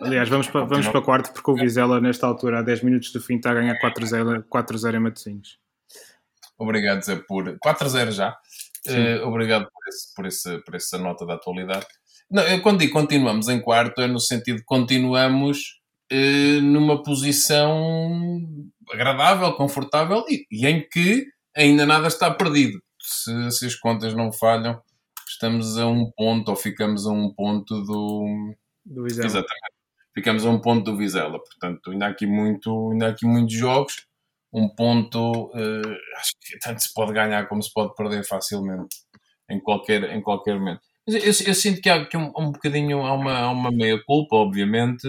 Aliás, 0.02 0.28
vamos 0.28 0.48
para, 0.48 0.66
vamos 0.66 0.88
para 0.88 1.02
quarto 1.02 1.32
porque 1.32 1.52
o 1.52 1.56
Vizela, 1.56 2.02
nesta 2.02 2.26
altura, 2.28 2.60
a 2.60 2.62
10 2.62 2.84
minutos 2.84 3.12
do 3.12 3.22
fim, 3.22 3.36
está 3.36 3.52
a 3.52 3.54
ganhar 3.54 3.80
4-0 3.80 4.96
em 4.96 5.00
Matosinhos. 5.00 5.60
Obrigado, 6.58 7.04
Zé, 7.04 7.16
por 7.28 7.58
4-0 7.60 8.12
já. 8.12 8.36
Uh, 8.88 9.26
obrigado 9.26 9.66
por, 9.66 9.88
esse, 9.88 10.14
por, 10.16 10.26
esse, 10.26 10.58
por 10.60 10.76
essa 10.76 10.98
nota 10.98 11.26
da 11.26 11.36
atualidade. 11.36 11.86
Não, 12.30 12.44
eu 12.44 12.62
quando 12.62 12.80
digo 12.80 12.94
continuamos 12.94 13.48
em 13.48 13.62
quarto, 13.62 14.02
é 14.02 14.08
no 14.08 14.20
sentido 14.20 14.58
de 14.58 14.66
continuamos 14.66 15.80
uh, 16.12 16.62
numa 16.62 17.02
posição 17.02 18.42
agradável, 18.92 19.54
confortável 19.54 20.26
e, 20.30 20.46
e, 20.52 20.68
em 20.68 20.88
que 20.88 21.28
ainda 21.56 21.86
nada 21.86 22.08
está 22.08 22.32
perdido. 22.32 22.82
Se, 23.00 23.52
se 23.52 23.66
as 23.68 23.76
contas 23.76 24.14
não 24.14 24.32
falham, 24.32 24.82
estamos 25.34 25.78
a 25.78 25.88
um 25.88 26.12
ponto 26.12 26.50
ou 26.50 26.56
ficamos 26.56 27.06
a 27.06 27.12
um 27.12 27.34
ponto 27.34 27.82
do. 27.84 28.56
Do 28.86 29.04
Vizela. 29.04 29.26
Exatamente. 29.26 29.74
Ficamos 30.14 30.46
a 30.46 30.50
um 30.50 30.60
ponto 30.60 30.84
do 30.84 30.98
Vizela. 30.98 31.40
Portanto, 31.40 31.92
ainda 31.92 32.08
há 32.08 32.10
aqui, 32.10 32.26
muito, 32.26 32.92
ainda 32.92 33.08
há 33.08 33.10
aqui 33.10 33.26
muitos 33.26 33.56
jogos 33.56 34.08
um 34.54 34.70
ponto, 34.70 35.48
uh, 35.48 35.98
acho 36.18 36.34
que 36.40 36.60
tanto 36.60 36.82
se 36.84 36.94
pode 36.94 37.12
ganhar 37.12 37.48
como 37.48 37.62
se 37.64 37.74
pode 37.74 37.96
perder 37.96 38.24
facilmente 38.24 38.98
em 39.50 39.60
qualquer, 39.60 40.04
em 40.12 40.22
qualquer 40.22 40.60
momento. 40.60 40.82
Eu, 41.08 41.18
eu, 41.18 41.26
eu 41.26 41.56
sinto 41.56 41.82
que 41.82 41.90
há 41.90 41.96
aqui 41.96 42.16
um, 42.16 42.32
um 42.38 42.52
bocadinho, 42.52 43.02
há 43.02 43.14
uma, 43.14 43.40
há 43.40 43.50
uma 43.50 43.72
meia-culpa, 43.72 44.36
obviamente. 44.36 45.08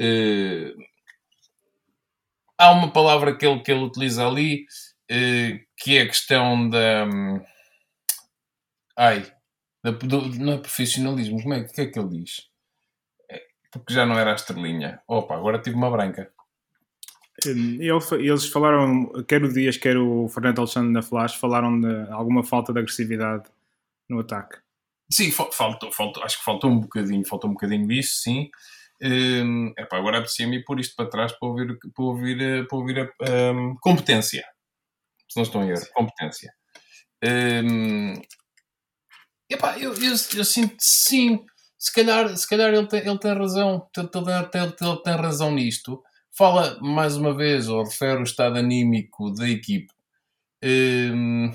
Uh, 0.00 0.74
há 2.58 2.72
uma 2.72 2.92
palavra 2.92 3.36
que 3.36 3.46
ele, 3.46 3.60
que 3.60 3.70
ele 3.70 3.84
utiliza 3.84 4.26
ali, 4.26 4.64
uh, 5.10 5.60
que 5.78 5.96
é 5.96 6.02
a 6.02 6.08
questão 6.08 6.68
da. 6.68 7.04
Um, 7.06 7.40
ai, 8.96 9.32
não 9.82 10.52
é 10.52 10.58
profissionalismo, 10.58 11.42
como 11.42 11.54
é, 11.54 11.64
que 11.64 11.80
é 11.80 11.86
que 11.86 11.98
ele 11.98 12.08
diz? 12.08 12.48
É, 13.30 13.40
porque 13.70 13.92
já 13.92 14.06
não 14.06 14.18
era 14.18 14.32
a 14.32 14.34
estrelinha. 14.34 15.00
Opa, 15.08 15.34
agora 15.34 15.58
tive 15.58 15.76
uma 15.76 15.90
branca. 15.90 16.32
Eles 17.44 18.48
falaram, 18.48 19.10
quer 19.26 19.42
o 19.42 19.52
Dias, 19.52 19.76
quer 19.76 19.96
o 19.96 20.28
Fernando 20.28 20.60
Alexandre 20.60 20.92
na 20.92 21.02
Flash, 21.02 21.34
falaram 21.34 21.80
de 21.80 22.10
alguma 22.10 22.44
falta 22.44 22.72
de 22.72 22.78
agressividade 22.78 23.44
no 24.08 24.20
ataque. 24.20 24.58
Sim, 25.10 25.30
faltou, 25.30 25.92
faltou, 25.92 26.22
acho 26.22 26.38
que 26.38 26.44
faltou 26.44 26.70
um 26.70 26.80
bocadinho, 26.80 27.26
faltou 27.26 27.50
um 27.50 27.54
bocadinho 27.54 27.86
disso, 27.86 28.20
sim. 28.22 28.50
Um, 29.02 29.74
epá, 29.76 29.98
agora 29.98 30.18
aprecia-me 30.18 30.62
pôr 30.62 30.78
isto 30.78 30.94
para 30.94 31.10
trás 31.10 31.32
para 31.32 31.48
ouvir, 31.48 31.76
para 31.76 32.04
ouvir, 32.04 32.40
eh, 32.40 32.62
para 32.62 32.78
ouvir 32.78 33.00
a 33.00 33.52
um, 33.52 33.76
competência. 33.80 34.44
Se 35.28 35.36
não 35.36 35.42
estou 35.42 35.62
em 35.62 35.70
erro, 35.70 35.86
competência. 35.92 36.52
Um, 37.24 38.14
epá, 39.52 39.78
eu, 39.78 39.94
eu, 39.94 40.12
eu 40.12 40.44
sinto 40.44 40.76
sim, 40.78 41.44
se 41.78 41.92
calhar, 41.92 42.36
se 42.36 42.48
calhar 42.48 42.72
ele, 42.72 42.86
tem, 42.86 43.00
ele 43.00 43.18
tem 43.18 43.34
razão, 43.34 43.88
ele, 43.96 44.08
ele, 44.14 44.64
ele, 44.64 44.74
ele 44.80 45.02
tem 45.02 45.14
razão 45.14 45.52
nisto 45.52 46.02
Fala 46.34 46.78
mais 46.80 47.16
uma 47.16 47.36
vez, 47.36 47.68
ou 47.68 47.84
refere 47.84 48.18
o 48.20 48.24
estado 48.24 48.56
anímico 48.56 49.30
da 49.34 49.46
equipe. 49.48 49.92
Hum, 50.64 51.52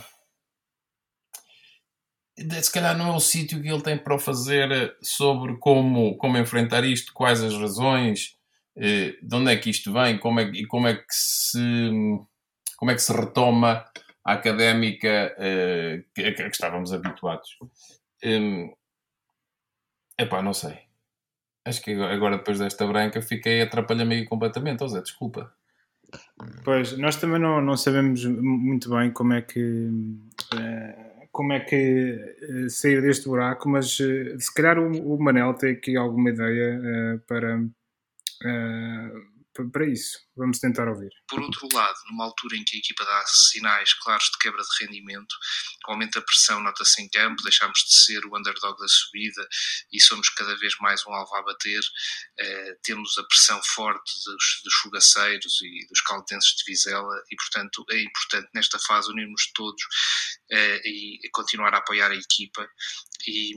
se 2.62 2.72
calhar 2.72 2.96
não 2.96 3.14
é 3.14 3.16
o 3.16 3.20
sítio 3.20 3.60
que 3.60 3.68
ele 3.68 3.82
tem 3.82 3.98
para 3.98 4.14
o 4.14 4.20
fazer 4.20 4.96
sobre 5.02 5.58
como, 5.58 6.16
como 6.18 6.38
enfrentar 6.38 6.84
isto, 6.86 7.12
quais 7.12 7.42
as 7.42 7.56
razões, 7.56 8.36
eh, 8.76 9.16
de 9.20 9.36
onde 9.36 9.52
é 9.52 9.58
que 9.58 9.72
isto 9.72 9.92
vem, 9.92 10.20
como 10.20 10.40
é, 10.40 10.52
como 10.68 10.88
é 10.88 10.96
que 10.96 11.06
se 11.10 11.60
como 12.78 12.92
é 12.92 12.94
que 12.94 13.02
se 13.02 13.12
retoma 13.12 13.84
académica 14.28 15.34
eh, 15.38 16.04
a 16.20 16.32
que, 16.34 16.42
estávamos 16.44 16.92
habituados. 16.92 17.58
Hum, 18.24 18.74
epá, 20.20 20.42
não 20.42 20.54
sei. 20.54 20.78
Acho 21.66 21.82
que 21.82 21.94
agora, 21.94 22.38
depois 22.38 22.60
desta 22.60 22.86
branca, 22.86 23.22
fiquei 23.22 23.62
atrapalha-me 23.62 24.26
completamente. 24.26 24.84
Oh, 24.84 25.02
desculpa. 25.02 25.54
Pois, 26.63 26.98
nós 26.98 27.16
também 27.16 27.40
não, 27.40 27.62
não 27.62 27.78
sabemos 27.78 28.26
muito 28.26 28.90
bem 28.90 29.12
como 29.12 29.34
é 29.34 29.42
que. 29.42 29.90
Eh, 30.54 31.28
como 31.32 31.54
é 31.54 31.60
que 31.60 32.36
eh, 32.42 32.70
sair 32.70 33.02
deste 33.02 33.28
buraco, 33.28 33.70
mas 33.70 33.96
se 33.96 34.54
calhar 34.54 34.78
o, 34.80 35.16
o 35.16 35.22
Manel 35.22 35.54
tem 35.54 35.74
aqui 35.74 35.96
alguma 35.96 36.32
ideia 36.32 37.22
para, 37.28 37.60
para 39.72 39.86
isso. 39.86 40.20
Vamos 40.36 40.60
tentar 40.60 40.88
ouvir. 40.88 41.10
Por 41.28 41.41
outro 41.41 41.67
lado, 41.74 41.98
numa 42.10 42.26
altura 42.26 42.56
em 42.56 42.63
que 42.63 42.76
a 42.76 42.80
equipa 42.80 43.04
dá 43.04 43.24
sinais 43.26 43.93
claros 43.96 44.26
de 44.26 44.38
quebra 44.38 44.62
de 44.62 44.86
rendimento, 44.86 45.36
aumenta 45.86 46.20
a 46.20 46.22
pressão, 46.22 46.62
nota-se 46.62 47.02
em 47.02 47.10
campo, 47.10 47.41
deixamos 47.43 47.80
de 47.80 47.96
ser 47.96 48.26
o 48.26 48.38
underdog 48.38 48.80
da 48.80 48.88
subida 48.88 49.48
e 49.91 50.00
somos 50.00 50.30
cada 50.30 50.56
vez 50.58 50.76
mais 50.80 51.06
um 51.08 51.13
alvo 51.13 51.36
a 51.36 51.41
bater. 51.41 51.82
Eh, 52.39 52.78
temos 52.84 53.17
a 53.17 53.24
pressão 53.24 53.60
forte 53.63 54.13
dos, 54.26 54.62
dos 54.63 54.74
fogaceiros 54.76 55.62
e 55.63 55.88
dos 55.88 56.02
caldenses 56.02 56.56
de 56.56 56.63
Vizela 56.65 57.24
e, 57.32 57.36
portanto, 57.36 57.86
é 57.89 58.02
importante 58.02 58.50
nesta 58.54 58.78
fase 58.80 59.12
unirmos 59.12 59.52
todos 59.54 59.82
eh, 60.52 60.82
e 60.86 61.30
continuar 61.32 61.74
a 61.74 61.78
apoiar 61.78 62.12
a 62.12 62.15
equipa 62.15 62.70
e 63.28 63.54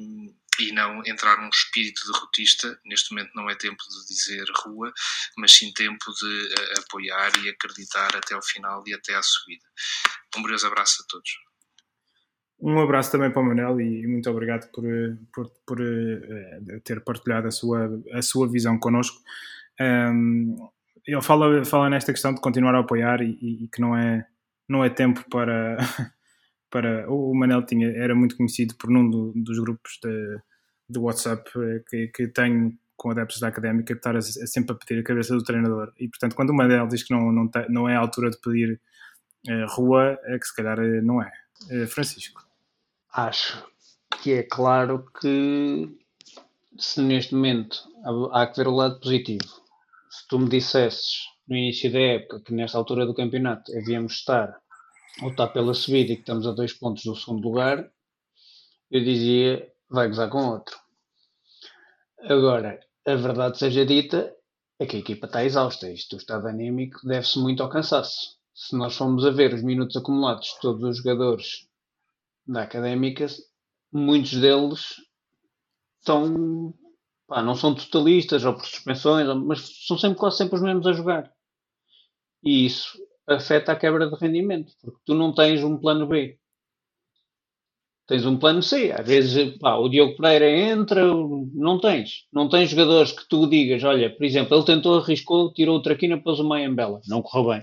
e 0.58 0.72
não 0.72 1.02
entrar 1.06 1.40
num 1.40 1.48
espírito 1.48 2.00
derrotista. 2.12 2.78
Neste 2.84 3.12
momento 3.12 3.30
não 3.34 3.48
é 3.48 3.54
tempo 3.54 3.82
de 3.82 4.06
dizer 4.06 4.44
rua, 4.64 4.92
mas 5.36 5.52
sim 5.52 5.72
tempo 5.72 6.04
de 6.20 6.26
uh, 6.26 6.80
apoiar 6.80 7.30
e 7.42 7.48
acreditar 7.48 8.14
até 8.16 8.34
ao 8.34 8.42
final 8.42 8.82
e 8.86 8.94
até 8.94 9.14
à 9.14 9.22
subida. 9.22 9.64
Um 10.36 10.42
brioso 10.42 10.66
abraço 10.66 11.02
a 11.02 11.06
todos. 11.08 11.30
Um 12.62 12.78
abraço 12.78 13.10
também 13.10 13.30
para 13.30 13.40
o 13.40 13.44
Manel 13.44 13.80
e 13.80 14.06
muito 14.06 14.28
obrigado 14.28 14.70
por, 14.70 14.84
por, 15.32 15.50
por 15.66 15.80
uh, 15.80 16.80
ter 16.84 17.02
partilhado 17.02 17.48
a 17.48 17.50
sua, 17.50 17.88
a 18.12 18.20
sua 18.20 18.50
visão 18.50 18.78
connosco. 18.78 19.18
Um, 19.80 20.68
ele 21.06 21.22
fala, 21.22 21.64
fala 21.64 21.88
nesta 21.88 22.12
questão 22.12 22.34
de 22.34 22.40
continuar 22.40 22.74
a 22.74 22.80
apoiar 22.80 23.22
e, 23.22 23.64
e 23.64 23.68
que 23.68 23.80
não 23.80 23.96
é, 23.96 24.26
não 24.68 24.84
é 24.84 24.90
tempo 24.90 25.24
para, 25.30 25.78
para. 26.70 27.10
O 27.10 27.34
Manel 27.34 27.64
tinha, 27.64 27.88
era 27.88 28.14
muito 28.14 28.36
conhecido 28.36 28.74
por 28.76 28.90
num 28.90 29.08
do, 29.08 29.32
dos 29.34 29.58
grupos 29.58 29.98
de, 30.02 30.38
do 30.88 31.02
WhatsApp 31.02 31.50
eh, 31.56 31.82
que, 31.88 32.08
que 32.08 32.28
tenho 32.28 32.72
com 32.96 33.10
adeptos 33.10 33.40
da 33.40 33.48
académica 33.48 33.94
de 33.94 33.98
estar 33.98 34.14
a, 34.14 34.18
a 34.18 34.22
sempre 34.22 34.74
a 34.74 34.78
pedir 34.78 35.00
a 35.00 35.04
cabeça 35.04 35.34
do 35.34 35.42
treinador. 35.42 35.92
E 35.98 36.06
portanto, 36.08 36.36
quando 36.36 36.50
o 36.50 36.54
Manel 36.54 36.86
diz 36.86 37.02
que 37.02 37.14
não, 37.14 37.32
não, 37.32 37.48
te, 37.48 37.66
não 37.70 37.88
é 37.88 37.96
a 37.96 38.00
altura 38.00 38.30
de 38.30 38.38
pedir 38.38 38.78
uh, 39.48 39.66
rua, 39.68 40.18
é 40.24 40.38
que 40.38 40.46
se 40.46 40.54
calhar 40.54 40.78
uh, 40.78 41.02
não 41.02 41.22
é. 41.22 41.32
Uh, 41.70 41.86
Francisco. 41.86 42.42
Acho 43.12 43.64
que 44.22 44.34
é 44.34 44.42
claro 44.42 45.06
que 45.18 45.88
se 46.78 47.00
neste 47.00 47.34
momento 47.34 47.78
há, 48.32 48.46
que 48.46 48.56
ver 48.58 48.68
o 48.68 48.74
lado 48.74 49.00
positivo. 49.00 49.48
Se 50.10 50.28
tu 50.28 50.38
me 50.38 50.48
dissesses 50.48 51.20
no 51.48 51.56
início 51.56 51.90
da 51.90 52.00
época 52.00 52.42
que 52.44 52.54
nesta 52.54 52.76
altura 52.76 53.06
do 53.06 53.14
campeonato 53.14 53.72
havíamos 53.76 54.12
estar 54.12 54.56
lutar 55.22 55.52
pela 55.52 55.74
subida 55.74 56.12
e 56.12 56.16
que 56.16 56.22
estamos 56.22 56.46
a 56.46 56.52
dois 56.52 56.72
pontos 56.72 57.04
do 57.04 57.16
segundo 57.16 57.46
lugar, 57.46 57.90
eu 58.90 59.04
dizia 59.04 59.70
vai 59.90 60.08
gozar 60.08 60.30
com 60.30 60.48
outro. 60.48 60.78
Agora, 62.22 62.80
a 63.06 63.14
verdade 63.14 63.58
seja 63.58 63.84
dita, 63.84 64.34
é 64.78 64.86
que 64.86 64.96
a 64.96 65.00
equipa 65.00 65.26
está 65.26 65.44
exausta. 65.44 65.90
Isto, 65.90 66.14
o 66.14 66.18
estado 66.18 66.46
anímico, 66.46 67.00
deve-se 67.06 67.38
muito 67.38 67.62
ao 67.62 67.68
cansaço. 67.68 68.38
Se 68.54 68.76
nós 68.76 68.96
formos 68.96 69.24
a 69.24 69.30
ver 69.30 69.52
os 69.54 69.62
minutos 69.62 69.96
acumulados 69.96 70.48
de 70.48 70.60
todos 70.60 70.82
os 70.82 70.98
jogadores 70.98 71.68
da 72.46 72.62
académica, 72.62 73.26
muitos 73.92 74.32
deles 74.32 74.96
estão. 75.98 76.74
Pá, 77.26 77.42
não 77.42 77.54
são 77.54 77.74
totalistas 77.74 78.44
ou 78.44 78.54
por 78.54 78.66
suspensões, 78.66 79.26
mas 79.44 79.86
são 79.86 79.96
sempre 79.96 80.18
quase 80.18 80.38
sempre 80.38 80.56
os 80.56 80.62
mesmos 80.62 80.86
a 80.86 80.92
jogar. 80.92 81.32
E 82.42 82.66
isso 82.66 82.98
afeta 83.30 83.72
a 83.72 83.76
quebra 83.76 84.08
de 84.08 84.16
rendimento, 84.16 84.72
porque 84.82 84.98
tu 85.04 85.14
não 85.14 85.32
tens 85.34 85.62
um 85.62 85.76
plano 85.78 86.06
B 86.06 86.40
tens 88.10 88.26
um 88.26 88.36
plano 88.36 88.60
C. 88.60 88.90
Às 88.90 89.06
vezes, 89.06 89.56
pá, 89.58 89.76
o 89.76 89.88
Diogo 89.88 90.16
Pereira 90.16 90.50
entra, 90.50 91.00
não 91.54 91.78
tens. 91.78 92.26
Não 92.32 92.48
tens 92.48 92.70
jogadores 92.70 93.12
que 93.12 93.26
tu 93.28 93.46
digas, 93.46 93.84
olha, 93.84 94.10
por 94.10 94.24
exemplo, 94.24 94.56
ele 94.56 94.64
tentou, 94.64 94.98
arriscou, 94.98 95.52
tirou 95.52 95.76
o 95.76 95.82
Traquina, 95.82 96.20
pôs 96.20 96.40
o 96.40 96.44
Mayambela. 96.44 97.00
Não 97.06 97.22
correu 97.22 97.50
bem. 97.50 97.62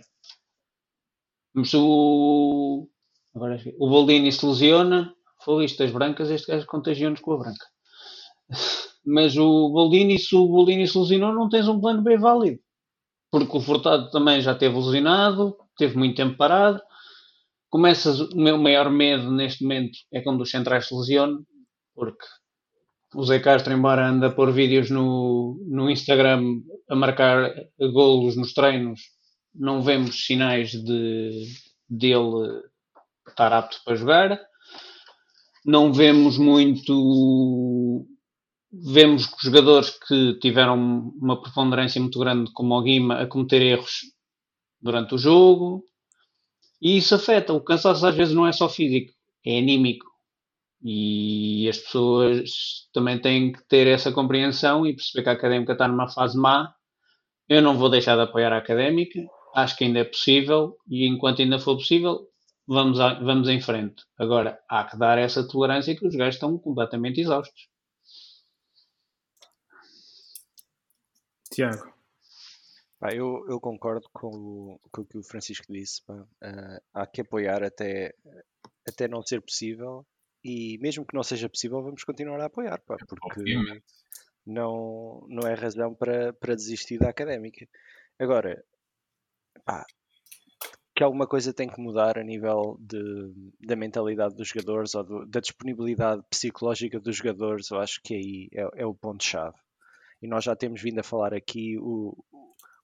Mas 1.54 1.74
o... 1.74 2.88
Agora, 3.36 3.62
o 3.78 3.90
Boldini 3.90 4.32
se 4.32 4.46
lesiona, 4.46 5.14
foi 5.44 5.68
das 5.76 5.92
brancas, 5.92 6.32
este 6.32 6.48
gajo 6.48 6.66
contagiou-nos 6.66 7.20
com 7.20 7.34
a 7.34 7.38
branca. 7.40 7.66
Mas 9.06 9.38
o 9.38 9.70
Boldini, 9.70 10.18
se 10.18 10.34
o 10.34 10.48
Boldini 10.48 10.88
se 10.88 10.98
lesionou, 10.98 11.34
não 11.34 11.50
tens 11.50 11.68
um 11.68 11.80
plano 11.80 12.02
B 12.02 12.18
válido. 12.18 12.60
Porque 13.32 13.58
o 13.58 13.62
Furtado 13.62 14.10
também 14.10 14.42
já 14.42 14.56
teve 14.56 14.76
lesionado, 14.78 15.56
teve 15.78 15.98
muito 15.98 16.16
tempo 16.16 16.38
parado 16.38 16.82
começas, 17.70 18.20
o 18.20 18.36
meu 18.36 18.58
maior 18.58 18.90
medo 18.90 19.32
neste 19.32 19.64
momento 19.64 19.98
é 20.12 20.22
quando 20.22 20.42
os 20.42 20.50
centrais 20.50 20.88
se 20.88 20.96
lesionam, 20.96 21.46
porque 21.94 22.26
o 23.16 23.24
Zé 23.24 23.40
Castro, 23.40 23.74
embora 23.74 24.08
anda 24.08 24.28
a 24.28 24.32
pôr 24.32 24.52
vídeos 24.52 24.90
no, 24.90 25.60
no 25.68 25.90
Instagram 25.90 26.42
a 26.90 26.96
marcar 26.96 27.54
golos 27.94 28.36
nos 28.36 28.54
treinos, 28.54 29.02
não 29.54 29.82
vemos 29.82 30.26
sinais 30.26 30.72
de 30.72 31.46
dele 31.90 32.62
estar 33.28 33.52
apto 33.54 33.78
para 33.84 33.96
jogar. 33.96 34.40
Não 35.66 35.92
vemos 35.92 36.38
muito 36.38 38.06
vemos 38.84 39.30
jogadores 39.42 39.90
que 40.08 40.38
tiveram 40.40 41.12
uma 41.20 41.42
preponderância 41.42 42.02
muito 42.02 42.20
grande, 42.20 42.52
como 42.54 42.76
o 42.76 42.82
Guima, 42.82 43.22
a 43.22 43.28
cometer 43.28 43.62
erros 43.62 44.02
durante 44.82 45.16
o 45.16 45.18
jogo. 45.18 45.84
E 46.82 46.98
isso 46.98 47.16
afeta. 47.16 47.54
O 47.54 47.64
cansaço 47.64 48.06
às 48.06 48.16
vezes 48.16 48.34
não 48.34 48.48
é 48.48 48.52
só 48.52 48.70
físico, 48.70 49.12
é 49.46 49.58
anímico. 49.58 50.06
E 50.84 51.68
as 51.68 51.78
pessoas 51.80 52.88
também 52.94 53.20
têm 53.20 53.52
que 53.52 53.68
ter 53.68 53.88
essa 53.88 54.12
compreensão 54.12 54.86
e 54.86 54.96
perceber 54.96 55.24
que 55.24 55.30
a 55.30 55.34
académica 55.34 55.74
está 55.74 55.88
numa 55.88 56.08
fase 56.08 56.38
má. 56.38 56.72
Eu 57.50 57.62
não 57.62 57.78
vou 57.78 57.90
deixar 57.90 58.16
de 58.16 58.22
apoiar 58.22 58.54
a 58.54 58.58
académica, 58.58 59.20
acho 59.56 59.76
que 59.76 59.86
ainda 59.86 60.00
é 60.00 60.04
possível 60.04 60.76
e 60.88 61.08
enquanto 61.08 61.42
ainda 61.42 61.58
for 61.60 61.78
possível, 61.78 62.28
vamos, 62.68 63.00
a, 63.00 63.16
vamos 63.16 63.50
em 63.50 63.60
frente. 63.60 64.04
Agora, 64.20 64.60
há 64.70 64.84
que 64.84 64.98
dar 64.98 65.18
essa 65.18 65.48
tolerância 65.48 65.96
que 65.96 66.06
os 66.06 66.16
gajos 66.16 66.36
estão 66.36 66.58
completamente 66.60 67.22
exaustos. 67.22 67.70
Tiago. 71.58 71.92
Pá, 73.00 73.12
eu, 73.16 73.44
eu 73.50 73.60
concordo 73.60 74.08
com 74.14 74.28
o, 74.28 74.80
com 74.92 75.02
o 75.02 75.06
que 75.06 75.18
o 75.18 75.24
Francisco 75.24 75.66
disse. 75.74 76.04
Uh, 76.08 76.80
há 76.94 77.08
que 77.08 77.22
apoiar 77.22 77.64
até, 77.64 78.14
até 78.88 79.08
não 79.08 79.24
ser 79.24 79.42
possível 79.42 80.06
e 80.44 80.78
mesmo 80.80 81.04
que 81.04 81.16
não 81.16 81.24
seja 81.24 81.50
possível, 81.50 81.82
vamos 81.82 82.04
continuar 82.04 82.40
a 82.42 82.46
apoiar, 82.46 82.80
pá, 82.86 82.96
porque 83.08 83.56
não, 84.46 85.26
não 85.28 85.48
é 85.48 85.56
razão 85.56 85.96
para, 85.96 86.32
para 86.34 86.56
desistir 86.56 87.00
da 87.00 87.10
académica. 87.10 87.68
Agora, 88.20 88.64
pá, 89.66 89.84
que 90.96 91.04
alguma 91.04 91.26
coisa 91.26 91.52
tem 91.52 91.68
que 91.68 91.82
mudar 91.82 92.20
a 92.20 92.24
nível 92.24 92.78
de, 92.80 93.34
da 93.60 93.76
mentalidade 93.76 94.36
dos 94.36 94.50
jogadores 94.50 94.94
ou 94.94 95.04
do, 95.04 95.26
da 95.26 95.40
disponibilidade 95.40 96.22
psicológica 96.30 97.00
dos 97.00 97.16
jogadores, 97.16 97.72
eu 97.72 97.80
acho 97.80 98.00
que 98.04 98.14
aí 98.14 98.50
é, 98.54 98.84
é 98.84 98.86
o 98.86 98.94
ponto-chave. 98.94 99.58
E 100.22 100.28
nós 100.28 100.44
já 100.44 100.56
temos 100.56 100.82
vindo 100.82 101.00
a 101.00 101.04
falar 101.04 101.34
aqui, 101.34 101.78
o, 101.78 102.18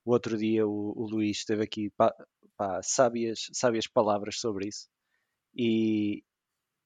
o 0.05 0.11
outro 0.11 0.37
dia 0.37 0.67
o, 0.67 0.93
o 0.95 1.07
Luís 1.07 1.43
teve 1.45 1.63
aqui 1.63 1.89
pá, 1.91 2.13
pá, 2.57 2.81
sábias, 2.83 3.49
sábias 3.53 3.87
palavras 3.87 4.39
sobre 4.39 4.67
isso. 4.67 4.87
E, 5.55 6.23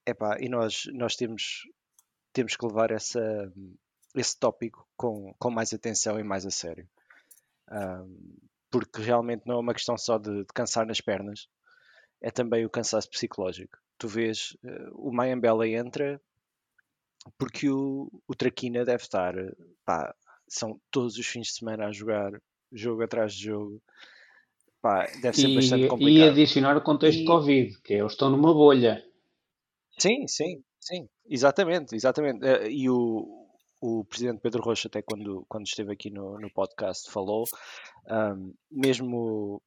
epá, 0.05 0.37
e 0.39 0.49
nós, 0.49 0.83
nós 0.93 1.15
temos, 1.15 1.63
temos 2.33 2.55
que 2.55 2.65
levar 2.65 2.91
essa, 2.91 3.51
esse 4.15 4.37
tópico 4.39 4.87
com, 4.95 5.33
com 5.37 5.51
mais 5.51 5.73
atenção 5.73 6.19
e 6.19 6.23
mais 6.23 6.45
a 6.45 6.51
sério. 6.51 6.87
Um, 7.69 8.37
porque 8.69 9.01
realmente 9.01 9.43
não 9.45 9.55
é 9.55 9.59
uma 9.59 9.73
questão 9.73 9.97
só 9.97 10.17
de, 10.17 10.43
de, 10.43 10.53
cansar 10.53 10.85
nas 10.85 11.01
pernas, 11.01 11.47
é 12.21 12.31
também 12.31 12.65
o 12.65 12.69
cansaço 12.69 13.09
psicológico. 13.09 13.77
Tu 13.97 14.07
vês, 14.07 14.57
uh, 14.63 15.07
o 15.07 15.11
Mayambela 15.11 15.67
entra 15.67 16.21
porque 17.37 17.69
o, 17.69 18.09
o 18.27 18.35
Traquina 18.35 18.85
deve 18.85 19.03
estar, 19.03 19.33
pá, 19.85 20.15
são 20.47 20.79
todos 20.91 21.17
os 21.17 21.25
fins 21.25 21.47
de 21.47 21.53
semana 21.53 21.87
a 21.87 21.91
jogar, 21.91 22.31
jogo 22.71 23.03
atrás 23.03 23.33
de 23.33 23.45
jogo. 23.45 23.81
Pá, 24.81 25.05
deve 25.21 25.35
ser 25.35 25.49
e, 25.49 25.55
bastante 25.55 25.87
complicado. 25.87 26.27
E 26.27 26.29
adicionar 26.29 26.77
o 26.77 26.81
contexto 26.81 27.21
e... 27.21 27.25
Covid, 27.25 27.81
que 27.81 27.93
eles 27.93 28.11
estão 28.11 28.29
numa 28.29 28.53
bolha. 28.53 29.03
Sim, 29.97 30.27
sim, 30.27 30.63
sim, 30.79 31.07
exatamente, 31.27 31.95
exatamente. 31.95 32.45
Uh, 32.45 32.67
e 32.67 32.89
o, 32.89 33.47
o 33.81 34.05
presidente 34.05 34.39
Pedro 34.41 34.61
Rocha, 34.61 34.87
até 34.87 35.01
quando, 35.01 35.45
quando 35.49 35.65
esteve 35.65 35.91
aqui 35.91 36.09
no, 36.09 36.39
no 36.39 36.51
podcast, 36.53 37.11
falou, 37.11 37.45
um, 38.09 38.53
mesmo 38.71 39.61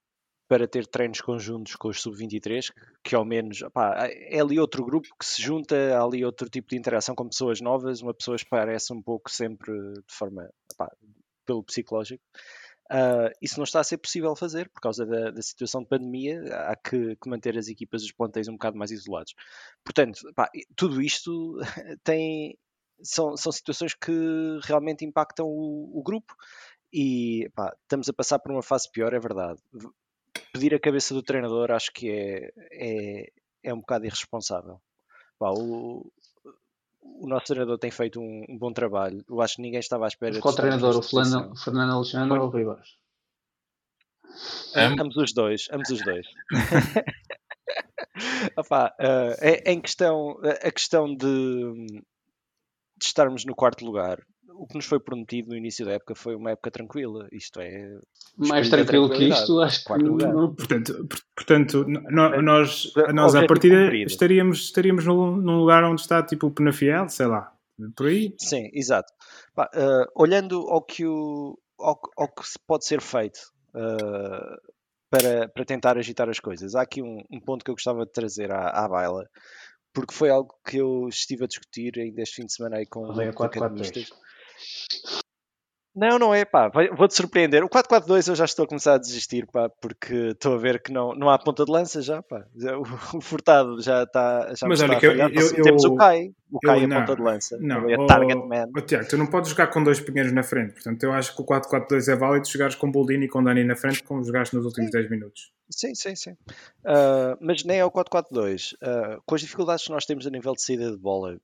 para 0.50 0.66
ter 0.66 0.84
treinos 0.84 1.20
conjuntos 1.20 1.76
com 1.76 1.86
os 1.86 2.02
sub-23, 2.02 2.72
que, 3.04 3.14
ao 3.14 3.24
menos 3.24 3.62
opá, 3.62 4.08
é 4.08 4.40
ali 4.40 4.58
outro 4.58 4.84
grupo 4.84 5.06
que 5.16 5.24
se 5.24 5.40
junta, 5.40 5.76
há 5.96 6.02
ali 6.02 6.24
outro 6.24 6.50
tipo 6.50 6.70
de 6.70 6.76
interação 6.76 7.14
com 7.14 7.28
pessoas 7.28 7.60
novas, 7.60 8.02
uma 8.02 8.12
pessoa 8.12 8.36
parece 8.50 8.92
um 8.92 9.00
pouco 9.00 9.30
sempre 9.30 9.72
de 9.72 10.12
forma 10.12 10.50
opá, 10.74 10.90
pelo 11.46 11.62
psicológico. 11.62 12.20
Uh, 12.90 13.30
isso 13.40 13.58
não 13.58 13.64
está 13.64 13.78
a 13.78 13.84
ser 13.84 13.98
possível 13.98 14.34
fazer 14.34 14.68
por 14.70 14.80
causa 14.80 15.06
da, 15.06 15.30
da 15.30 15.40
situação 15.40 15.82
de 15.82 15.88
pandemia. 15.88 16.42
Há 16.66 16.74
que, 16.74 17.14
que, 17.14 17.30
manter 17.30 17.56
as 17.56 17.68
equipas 17.68 18.02
dos 18.02 18.10
plantéis 18.10 18.48
um 18.48 18.54
bocado 18.54 18.76
mais 18.76 18.90
isolados. 18.90 19.32
Portanto, 19.84 20.18
tudo 20.74 21.00
isto 21.00 21.58
tem, 22.02 22.58
são, 23.00 23.36
são 23.36 23.52
situações 23.52 23.94
que 23.94 24.10
realmente 24.64 25.04
impactam 25.04 25.46
o, 25.46 25.96
o 25.96 26.02
grupo 26.02 26.34
e 26.92 27.48
pá, 27.54 27.72
estamos 27.82 28.08
a 28.08 28.12
passar 28.12 28.40
por 28.40 28.50
uma 28.50 28.64
fase 28.64 28.90
pior, 28.90 29.14
é 29.14 29.20
verdade. 29.20 29.60
Pedir 30.52 30.74
a 30.74 30.80
cabeça 30.80 31.14
do 31.14 31.22
treinador 31.22 31.70
acho 31.70 31.92
que 31.92 32.10
é, 32.10 32.52
é, 32.72 33.32
é 33.62 33.74
um 33.74 33.80
bocado 33.80 34.06
irresponsável. 34.06 34.80
Pá, 35.38 35.50
o, 35.50 36.10
o 37.02 37.28
nosso 37.28 37.46
treinador 37.46 37.78
tem 37.78 37.90
feito 37.90 38.20
um, 38.20 38.44
um, 38.48 38.58
bom 38.58 38.72
trabalho. 38.72 39.24
Eu 39.28 39.40
acho 39.40 39.56
que 39.56 39.62
ninguém 39.62 39.80
estava 39.80 40.06
à 40.06 40.08
espera. 40.08 40.38
Qual 40.40 40.54
treinador? 40.54 40.96
O 40.96 41.02
Fernando, 41.02 41.56
Fernando 41.56 41.92
Alexandre 41.92 42.38
ou 42.38 42.46
o 42.46 42.50
Ribas? 42.50 42.96
Ambos 44.74 45.16
os 45.16 45.32
dois, 45.32 45.68
ambos 45.72 45.90
os 45.90 46.02
dois. 46.02 46.26
Opa, 48.56 48.94
uh, 49.00 49.34
é, 49.40 49.72
em 49.72 49.80
questão, 49.80 50.38
a 50.42 50.70
questão 50.70 51.14
de, 51.14 52.02
de 52.96 53.04
estarmos 53.04 53.44
no 53.44 53.54
quarto 53.54 53.84
lugar, 53.84 54.24
o 54.60 54.66
que 54.66 54.74
nos 54.74 54.84
foi 54.84 55.00
prometido 55.00 55.48
no 55.48 55.56
início 55.56 55.86
da 55.86 55.92
época 55.92 56.14
foi 56.14 56.36
uma 56.36 56.50
época 56.50 56.70
tranquila. 56.70 57.26
Isto 57.32 57.60
é. 57.60 57.98
Mais 58.36 58.68
tranquilo 58.68 59.08
que 59.08 59.24
isto, 59.24 59.58
acho 59.60 59.82
que. 59.82 60.02
Não. 60.02 60.54
Portanto, 60.54 61.08
portanto 61.34 61.86
nós, 61.88 62.92
nós 63.14 63.34
à 63.34 63.46
partida 63.46 63.94
estaríamos, 64.04 64.64
estaríamos 64.64 65.06
num 65.06 65.58
lugar 65.58 65.82
onde 65.84 66.02
está 66.02 66.22
tipo 66.22 66.46
o 66.48 66.50
Penafiel, 66.50 67.08
sei 67.08 67.26
lá. 67.26 67.52
Por 67.96 68.08
aí? 68.08 68.34
Sim, 68.38 68.68
exato. 68.74 69.10
uh, 69.58 70.06
olhando 70.14 70.60
ao 70.68 70.82
que, 70.82 71.06
o, 71.06 71.58
ao, 71.78 71.98
ao, 72.18 72.28
que 72.28 72.42
pode 72.66 72.84
ser 72.84 73.00
feito 73.00 73.38
uh, 73.74 74.60
para, 75.08 75.48
para 75.48 75.64
tentar 75.64 75.96
agitar 75.96 76.28
as 76.28 76.38
coisas, 76.38 76.74
há 76.74 76.82
aqui 76.82 77.00
um, 77.00 77.24
um 77.32 77.40
ponto 77.40 77.64
que 77.64 77.70
eu 77.70 77.74
gostava 77.74 78.04
de 78.04 78.12
trazer 78.12 78.52
à, 78.52 78.68
à 78.84 78.86
baila, 78.86 79.26
porque 79.94 80.12
foi 80.12 80.28
algo 80.28 80.54
que 80.68 80.76
eu 80.76 81.08
estive 81.08 81.44
a 81.44 81.48
discutir 81.48 81.98
ainda 81.98 82.20
este 82.20 82.36
fim 82.36 82.44
de 82.44 82.52
semana 82.52 82.76
aí 82.76 82.84
com, 82.84 83.06
com 83.34 83.42
académistas. 83.42 84.10
Não, 85.94 86.20
não 86.20 86.32
é, 86.32 86.44
pá, 86.44 86.70
vou-te 86.96 87.16
surpreender. 87.16 87.64
O 87.64 87.68
4-4-2 87.68 88.28
eu 88.28 88.36
já 88.36 88.44
estou 88.44 88.64
a 88.64 88.68
começar 88.68 88.94
a 88.94 88.98
desistir, 88.98 89.46
pá, 89.46 89.68
porque 89.68 90.14
estou 90.30 90.54
a 90.54 90.56
ver 90.56 90.80
que 90.80 90.92
não, 90.92 91.14
não 91.14 91.28
há 91.28 91.36
ponta 91.36 91.64
de 91.64 91.72
lança 91.72 92.00
já, 92.00 92.22
pá. 92.22 92.46
O, 92.54 92.82
o 93.18 93.20
Furtado 93.20 93.80
já 93.82 94.04
está 94.04 94.54
já 94.54 94.68
Mas 94.68 94.80
olha, 94.80 94.98
que 95.00 95.06
eu, 95.06 95.16
eu, 95.16 95.62
temos 95.62 95.84
o 95.84 95.96
Kai, 95.96 96.30
o 96.48 96.60
Kai 96.60 96.84
é 96.84 96.88
ponta 96.88 97.16
de 97.16 97.22
lança. 97.22 97.58
Não, 97.60 97.90
é 97.90 98.06
target 98.06 98.46
man. 98.46 98.68
Oh, 98.76 98.80
Tiago, 98.80 99.08
tu 99.08 99.18
não 99.18 99.26
podes 99.26 99.50
jogar 99.50 99.66
com 99.66 99.82
dois 99.82 99.98
pinheiros 99.98 100.32
na 100.32 100.44
frente, 100.44 100.74
portanto 100.74 101.02
eu 101.02 101.12
acho 101.12 101.34
que 101.34 101.42
o 101.42 101.44
4-4-2 101.44 102.12
é 102.12 102.16
válido 102.16 102.48
jogares 102.48 102.76
com 102.76 102.90
Boldini 102.90 103.26
e 103.26 103.28
com 103.28 103.42
Dani 103.42 103.64
na 103.64 103.74
frente, 103.74 104.04
como 104.04 104.22
jogaste 104.22 104.54
nos 104.54 104.64
últimos 104.64 104.92
10 104.92 105.10
minutos. 105.10 105.50
Sim, 105.68 105.94
sim, 105.96 106.14
sim. 106.14 106.32
Uh, 106.84 107.36
mas 107.40 107.64
nem 107.64 107.78
é 107.78 107.84
o 107.84 107.90
4-4-2. 107.90 108.74
Uh, 108.74 108.76
ah, 108.82 109.18
com 109.26 109.34
as 109.34 109.40
dificuldades 109.40 109.84
que 109.84 109.90
nós 109.90 110.06
temos 110.06 110.26
a 110.26 110.30
nível 110.30 110.54
de 110.54 110.62
saída 110.62 110.90
de 110.90 110.98
bola, 110.98 111.36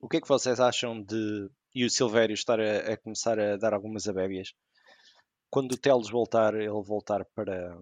o 0.00 0.08
que 0.08 0.16
é 0.16 0.20
que 0.20 0.28
vocês 0.28 0.60
acham 0.60 1.00
de 1.00 1.48
e 1.74 1.84
o 1.84 1.90
Silvério 1.90 2.34
estar 2.34 2.60
a, 2.60 2.92
a, 2.92 2.96
começar 2.96 3.38
a 3.38 3.56
dar 3.56 3.74
algumas 3.74 4.08
abébias. 4.08 4.52
Quando 5.50 5.72
o 5.72 5.78
Teles 5.78 6.10
voltar, 6.10 6.54
ele 6.54 6.68
voltar 6.68 7.24
para, 7.34 7.76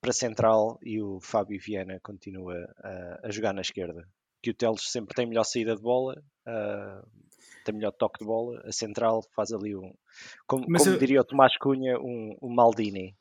para 0.00 0.12
central 0.12 0.78
e 0.82 1.00
o 1.02 1.20
Fábio 1.20 1.60
Viana 1.60 1.98
continua 2.02 2.54
a, 2.82 3.26
a 3.26 3.30
jogar 3.30 3.52
na 3.52 3.62
esquerda. 3.62 4.06
Que 4.42 4.50
o 4.50 4.54
Teles 4.54 4.82
sempre 4.82 5.14
tem 5.14 5.26
melhor 5.26 5.44
saída 5.44 5.74
de 5.74 5.82
bola, 5.82 6.22
tem 7.64 7.74
melhor 7.74 7.92
toque 7.92 8.20
de 8.20 8.24
bola. 8.24 8.62
A 8.64 8.72
central 8.72 9.22
faz 9.34 9.52
ali 9.52 9.74
um, 9.74 9.92
como, 10.46 10.64
como 10.64 10.76
eu... 10.78 10.98
diria 10.98 11.20
o 11.20 11.24
Tomás 11.24 11.56
Cunha, 11.58 11.98
um, 11.98 12.36
um 12.40 12.54
Maldini. 12.54 13.16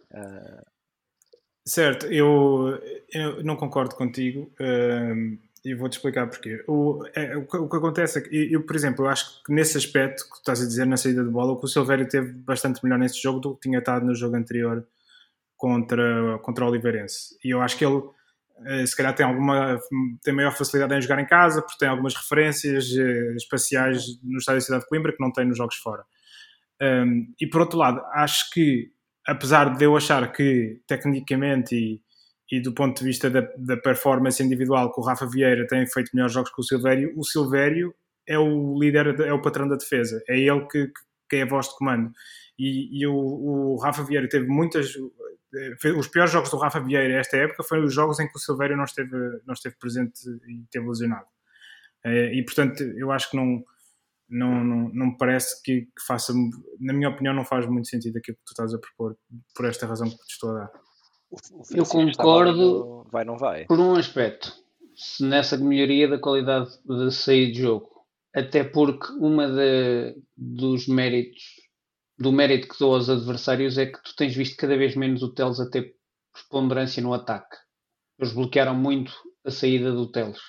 Certo, 1.65 2.05
eu, 2.05 2.79
eu 3.11 3.43
não 3.43 3.55
concordo 3.55 3.95
contigo. 3.95 4.53
Uh 4.59 5.46
e 5.67 5.75
vou-te 5.75 5.97
explicar 5.97 6.27
porquê. 6.27 6.63
O, 6.65 7.03
é, 7.13 7.35
o, 7.35 7.41
o, 7.41 7.69
que 7.69 7.75
acontece 7.75 8.19
é 8.19 8.21
que, 8.21 8.53
eu, 8.53 8.63
por 8.63 8.75
exemplo, 8.75 9.05
eu 9.05 9.09
acho 9.09 9.43
que 9.43 9.51
nesse 9.51 9.77
aspecto 9.77 10.23
que 10.29 10.37
estás 10.37 10.61
a 10.61 10.65
dizer 10.65 10.85
na 10.85 10.95
saída 10.95 11.23
de 11.23 11.29
bola, 11.29 11.51
o 11.51 11.59
que 11.59 11.65
o 11.65 11.67
Silvério 11.67 12.07
teve 12.07 12.31
bastante 12.31 12.81
melhor 12.83 12.97
nesse 12.97 13.21
jogo 13.21 13.39
do 13.39 13.53
que 13.55 13.61
tinha 13.67 13.79
estado 13.79 14.05
no 14.05 14.15
jogo 14.15 14.37
anterior 14.37 14.87
contra, 15.57 16.39
contra 16.39 16.63
o 16.63 16.69
Oliveirense. 16.69 17.37
E 17.43 17.49
eu 17.49 17.61
acho 17.61 17.77
que 17.77 17.85
ele, 17.85 18.01
eh, 18.65 18.85
se 18.85 18.95
calhar, 18.95 19.13
tem 19.13 19.25
alguma 19.25 19.77
tem 20.23 20.33
maior 20.33 20.55
facilidade 20.55 20.95
em 20.95 21.01
jogar 21.01 21.19
em 21.19 21.27
casa, 21.27 21.61
porque 21.61 21.77
tem 21.79 21.89
algumas 21.89 22.15
referências 22.15 22.89
eh, 22.97 23.33
espaciais 23.35 24.05
no 24.23 24.37
estádio 24.37 24.61
da 24.61 24.65
cidade 24.65 24.83
de 24.83 24.89
Coimbra 24.89 25.11
que 25.11 25.21
não 25.21 25.33
tem 25.33 25.45
nos 25.45 25.57
jogos 25.57 25.75
fora. 25.75 26.03
Um, 26.81 27.33
e 27.41 27.47
por 27.47 27.61
outro 27.61 27.77
lado, 27.77 28.01
acho 28.13 28.51
que, 28.51 28.91
apesar 29.27 29.75
de 29.75 29.83
eu 29.83 29.97
achar 29.97 30.31
que 30.31 30.79
tecnicamente 30.87 31.75
e 31.75 32.01
e 32.51 32.61
do 32.61 32.73
ponto 32.73 32.99
de 32.99 33.03
vista 33.03 33.29
da, 33.29 33.41
da, 33.57 33.77
performance 33.77 34.41
individual 34.41 34.93
que 34.93 34.99
o 34.99 35.03
Rafa 35.03 35.27
Vieira 35.27 35.67
tem 35.67 35.85
feito 35.85 36.11
melhores 36.13 36.33
jogos 36.33 36.51
que 36.53 36.61
o 36.61 36.63
Silvério, 36.63 37.13
o 37.15 37.23
Silvério 37.23 37.93
é 38.25 38.39
o 38.39 38.77
líder, 38.79 39.19
é 39.21 39.33
o 39.33 39.41
patrão 39.41 39.67
da 39.67 39.75
defesa, 39.75 40.21
é 40.27 40.39
ele 40.39 40.65
que, 40.67 40.91
que 41.29 41.35
é 41.37 41.43
a 41.43 41.45
voz 41.45 41.67
de 41.67 41.75
comando. 41.75 42.11
E, 42.57 43.01
e 43.01 43.07
o, 43.07 43.13
o, 43.13 43.77
Rafa 43.77 44.03
Vieira 44.03 44.27
teve 44.27 44.47
muitas. 44.47 44.91
Os 45.97 46.07
piores 46.07 46.31
jogos 46.31 46.49
do 46.49 46.57
Rafa 46.57 46.79
Vieira 46.79 47.19
esta 47.19 47.37
época 47.37 47.63
foram 47.63 47.85
os 47.85 47.93
jogos 47.93 48.19
em 48.19 48.27
que 48.27 48.35
o 48.35 48.39
Silvério 48.39 48.75
não 48.77 48.83
esteve, 48.83 49.15
não 49.45 49.53
esteve 49.53 49.75
presente 49.77 50.19
e 50.47 50.65
teve 50.71 50.87
lesionado. 50.87 51.27
Eh, 52.03 52.33
e 52.35 52.45
portanto, 52.45 52.83
eu 52.83 53.11
acho 53.11 53.29
que 53.29 53.37
não. 53.37 53.63
não, 54.29 54.63
não, 54.63 54.89
não 54.89 55.05
me 55.07 55.17
parece 55.17 55.61
que, 55.63 55.81
que, 55.81 56.05
faça, 56.05 56.33
na 56.79 56.93
minha 56.93 57.09
opinião, 57.09 57.33
não 57.33 57.45
faz 57.45 57.65
muito 57.65 57.87
sentido 57.87 58.17
aquilo 58.17 58.37
que 58.37 58.43
tu 58.45 58.51
estás 58.51 58.73
a 58.73 58.79
propor, 58.79 59.17
por 59.55 59.65
esta 59.65 59.85
razão 59.87 60.09
que 60.09 60.15
te 60.15 60.33
estou 60.33 60.51
a 60.51 60.59
dar. 60.59 60.86
Eu 61.71 61.85
concordo, 61.85 63.05
vai 63.11 63.25
não 63.25 63.37
vai. 63.37 63.65
Por 63.65 63.79
um 63.79 63.95
aspecto, 63.95 64.53
se 64.95 65.23
nessa 65.23 65.57
melhoria 65.57 66.07
da 66.07 66.19
qualidade 66.19 66.69
de 66.85 67.11
sair 67.11 67.51
de 67.51 67.61
jogo, 67.61 67.89
até 68.33 68.63
porque 68.63 69.11
uma 69.13 69.47
de, 69.47 70.15
dos 70.35 70.87
méritos 70.87 71.43
do 72.17 72.31
mérito 72.31 72.67
que 72.67 72.79
dou 72.79 72.95
aos 72.95 73.09
adversários 73.09 73.77
é 73.77 73.85
que 73.85 74.01
tu 74.01 74.15
tens 74.15 74.35
visto 74.35 74.57
cada 74.57 74.75
vez 74.75 74.95
menos 74.95 75.21
o 75.21 75.33
Teles 75.33 75.59
a 75.59 75.69
ter 75.69 75.95
preponderância 76.33 77.01
no 77.03 77.13
ataque. 77.13 77.55
Eles 78.17 78.33
bloquearam 78.33 78.73
muito 78.73 79.13
a 79.45 79.51
saída 79.51 79.91
do 79.91 80.11
Teles 80.11 80.39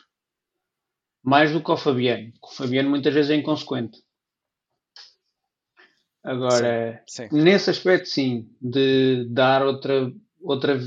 mais 1.23 1.53
do 1.53 1.63
que 1.63 1.71
o 1.71 1.77
Fabiano. 1.77 2.33
O 2.43 2.49
Fabiano 2.49 2.89
muitas 2.89 3.13
vezes 3.13 3.31
é 3.31 3.35
inconsequente. 3.35 4.03
Agora, 6.25 7.03
sim, 7.07 7.29
sim. 7.29 7.43
nesse 7.43 7.69
aspecto, 7.69 8.09
sim, 8.09 8.51
de 8.61 9.27
dar 9.31 9.63
outra, 9.63 10.11
outra 10.41 10.79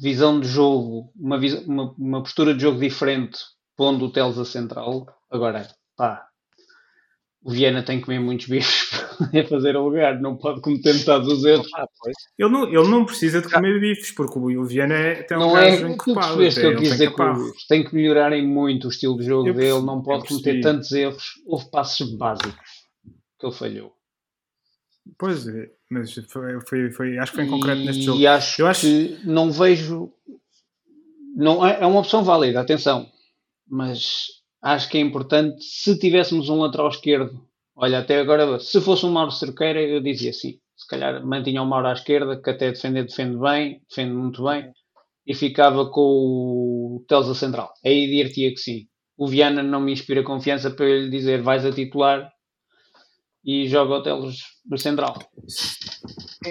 visão 0.00 0.40
de 0.40 0.48
jogo, 0.48 1.12
uma, 1.16 1.38
uma, 1.66 1.94
uma 1.98 2.22
postura 2.22 2.54
de 2.54 2.62
jogo 2.62 2.80
diferente, 2.80 3.38
pondo 3.76 4.06
o 4.06 4.10
Teles 4.10 4.38
a 4.38 4.44
central. 4.44 5.06
Agora, 5.30 5.68
pá, 5.96 6.26
o 7.44 7.50
Viena 7.50 7.82
tem 7.82 7.98
que 7.98 8.04
comer 8.04 8.20
muitos 8.20 8.46
bichos 8.46 8.90
para 9.32 9.46
fazer 9.48 9.76
o 9.76 9.84
lugar, 9.84 10.20
não 10.20 10.36
pode 10.36 10.60
cometer 10.60 10.94
metade 10.94 11.24
dos 11.24 11.44
erros. 11.44 11.68
Ah, 11.74 11.86
ele, 12.38 12.50
não, 12.50 12.68
ele 12.68 12.88
não 12.88 13.04
precisa 13.04 13.40
de 13.40 13.50
comer 13.50 13.80
bifes, 13.80 14.12
porque 14.14 14.38
o 14.38 14.64
Viena 14.64 14.94
é, 14.94 15.22
tem 15.22 15.36
um 15.36 15.40
não 15.40 15.58
é, 15.58 15.76
tu 15.76 16.14
percebeste 16.14 16.60
que 16.60 16.66
eu 16.66 16.76
quis 16.76 16.90
dizer 16.90 17.12
que 17.12 17.22
tem 17.68 17.84
que 17.84 17.94
melhorarem 17.94 18.46
muito 18.46 18.86
o 18.86 18.90
estilo 18.90 19.16
de 19.18 19.24
jogo 19.24 19.48
eu 19.48 19.54
dele, 19.54 19.66
percebi, 19.66 19.86
não 19.86 20.02
pode 20.02 20.28
cometer 20.28 20.60
tantos 20.60 20.92
erros. 20.92 21.24
Houve 21.46 21.70
passos 21.70 22.16
básicos 22.16 22.54
que 23.38 23.46
ele 23.46 23.54
falhou. 23.54 23.92
Pois 25.18 25.46
é, 25.48 25.70
mas 25.90 26.14
foi, 26.28 26.60
foi, 26.60 26.90
foi, 26.90 27.18
acho 27.18 27.32
que 27.32 27.36
foi 27.36 27.44
em 27.46 27.50
concreto 27.50 27.80
e 27.80 27.84
neste 27.84 28.02
jogo. 28.02 28.20
E 28.20 28.26
acho, 28.26 28.62
eu 28.62 28.66
acho 28.66 28.80
que 28.82 29.18
não 29.24 29.50
vejo. 29.50 30.12
Não, 31.34 31.66
é, 31.66 31.80
é 31.80 31.86
uma 31.86 32.00
opção 32.00 32.22
válida, 32.22 32.60
atenção, 32.60 33.08
mas 33.66 34.26
acho 34.62 34.88
que 34.88 34.98
é 34.98 35.00
importante, 35.00 35.62
se 35.62 35.98
tivéssemos 35.98 36.48
um 36.48 36.60
lateral 36.60 36.88
esquerdo, 36.88 37.40
olha, 37.74 37.98
até 37.98 38.20
agora, 38.20 38.60
se 38.60 38.80
fosse 38.80 39.04
um 39.06 39.10
Mauro 39.10 39.30
Cerqueira, 39.30 39.80
eu 39.80 40.00
dizia 40.00 40.30
assim, 40.30 40.58
se 40.76 40.86
calhar 40.86 41.24
mantinha 41.24 41.62
o 41.62 41.66
Mauro 41.66 41.88
à 41.88 41.92
esquerda, 41.92 42.40
que 42.40 42.50
até 42.50 42.70
defender 42.70 43.04
defende 43.04 43.38
bem, 43.38 43.80
defende 43.88 44.12
muito 44.12 44.44
bem, 44.44 44.72
e 45.26 45.34
ficava 45.34 45.88
com 45.90 46.02
o 46.02 47.04
Telsa 47.08 47.34
central. 47.34 47.72
Aí 47.84 48.06
diria 48.06 48.52
que 48.52 48.56
sim. 48.58 48.86
O 49.16 49.26
Viana 49.26 49.62
não 49.62 49.80
me 49.80 49.92
inspira 49.92 50.22
confiança 50.22 50.70
para 50.70 50.86
lhe 50.86 51.10
dizer 51.10 51.42
vais 51.42 51.64
a 51.64 51.72
titular 51.72 52.30
e 53.44 53.66
joga 53.66 53.94
o 53.94 54.02
Teles 54.02 54.38
no 54.64 54.78
central. 54.78 55.18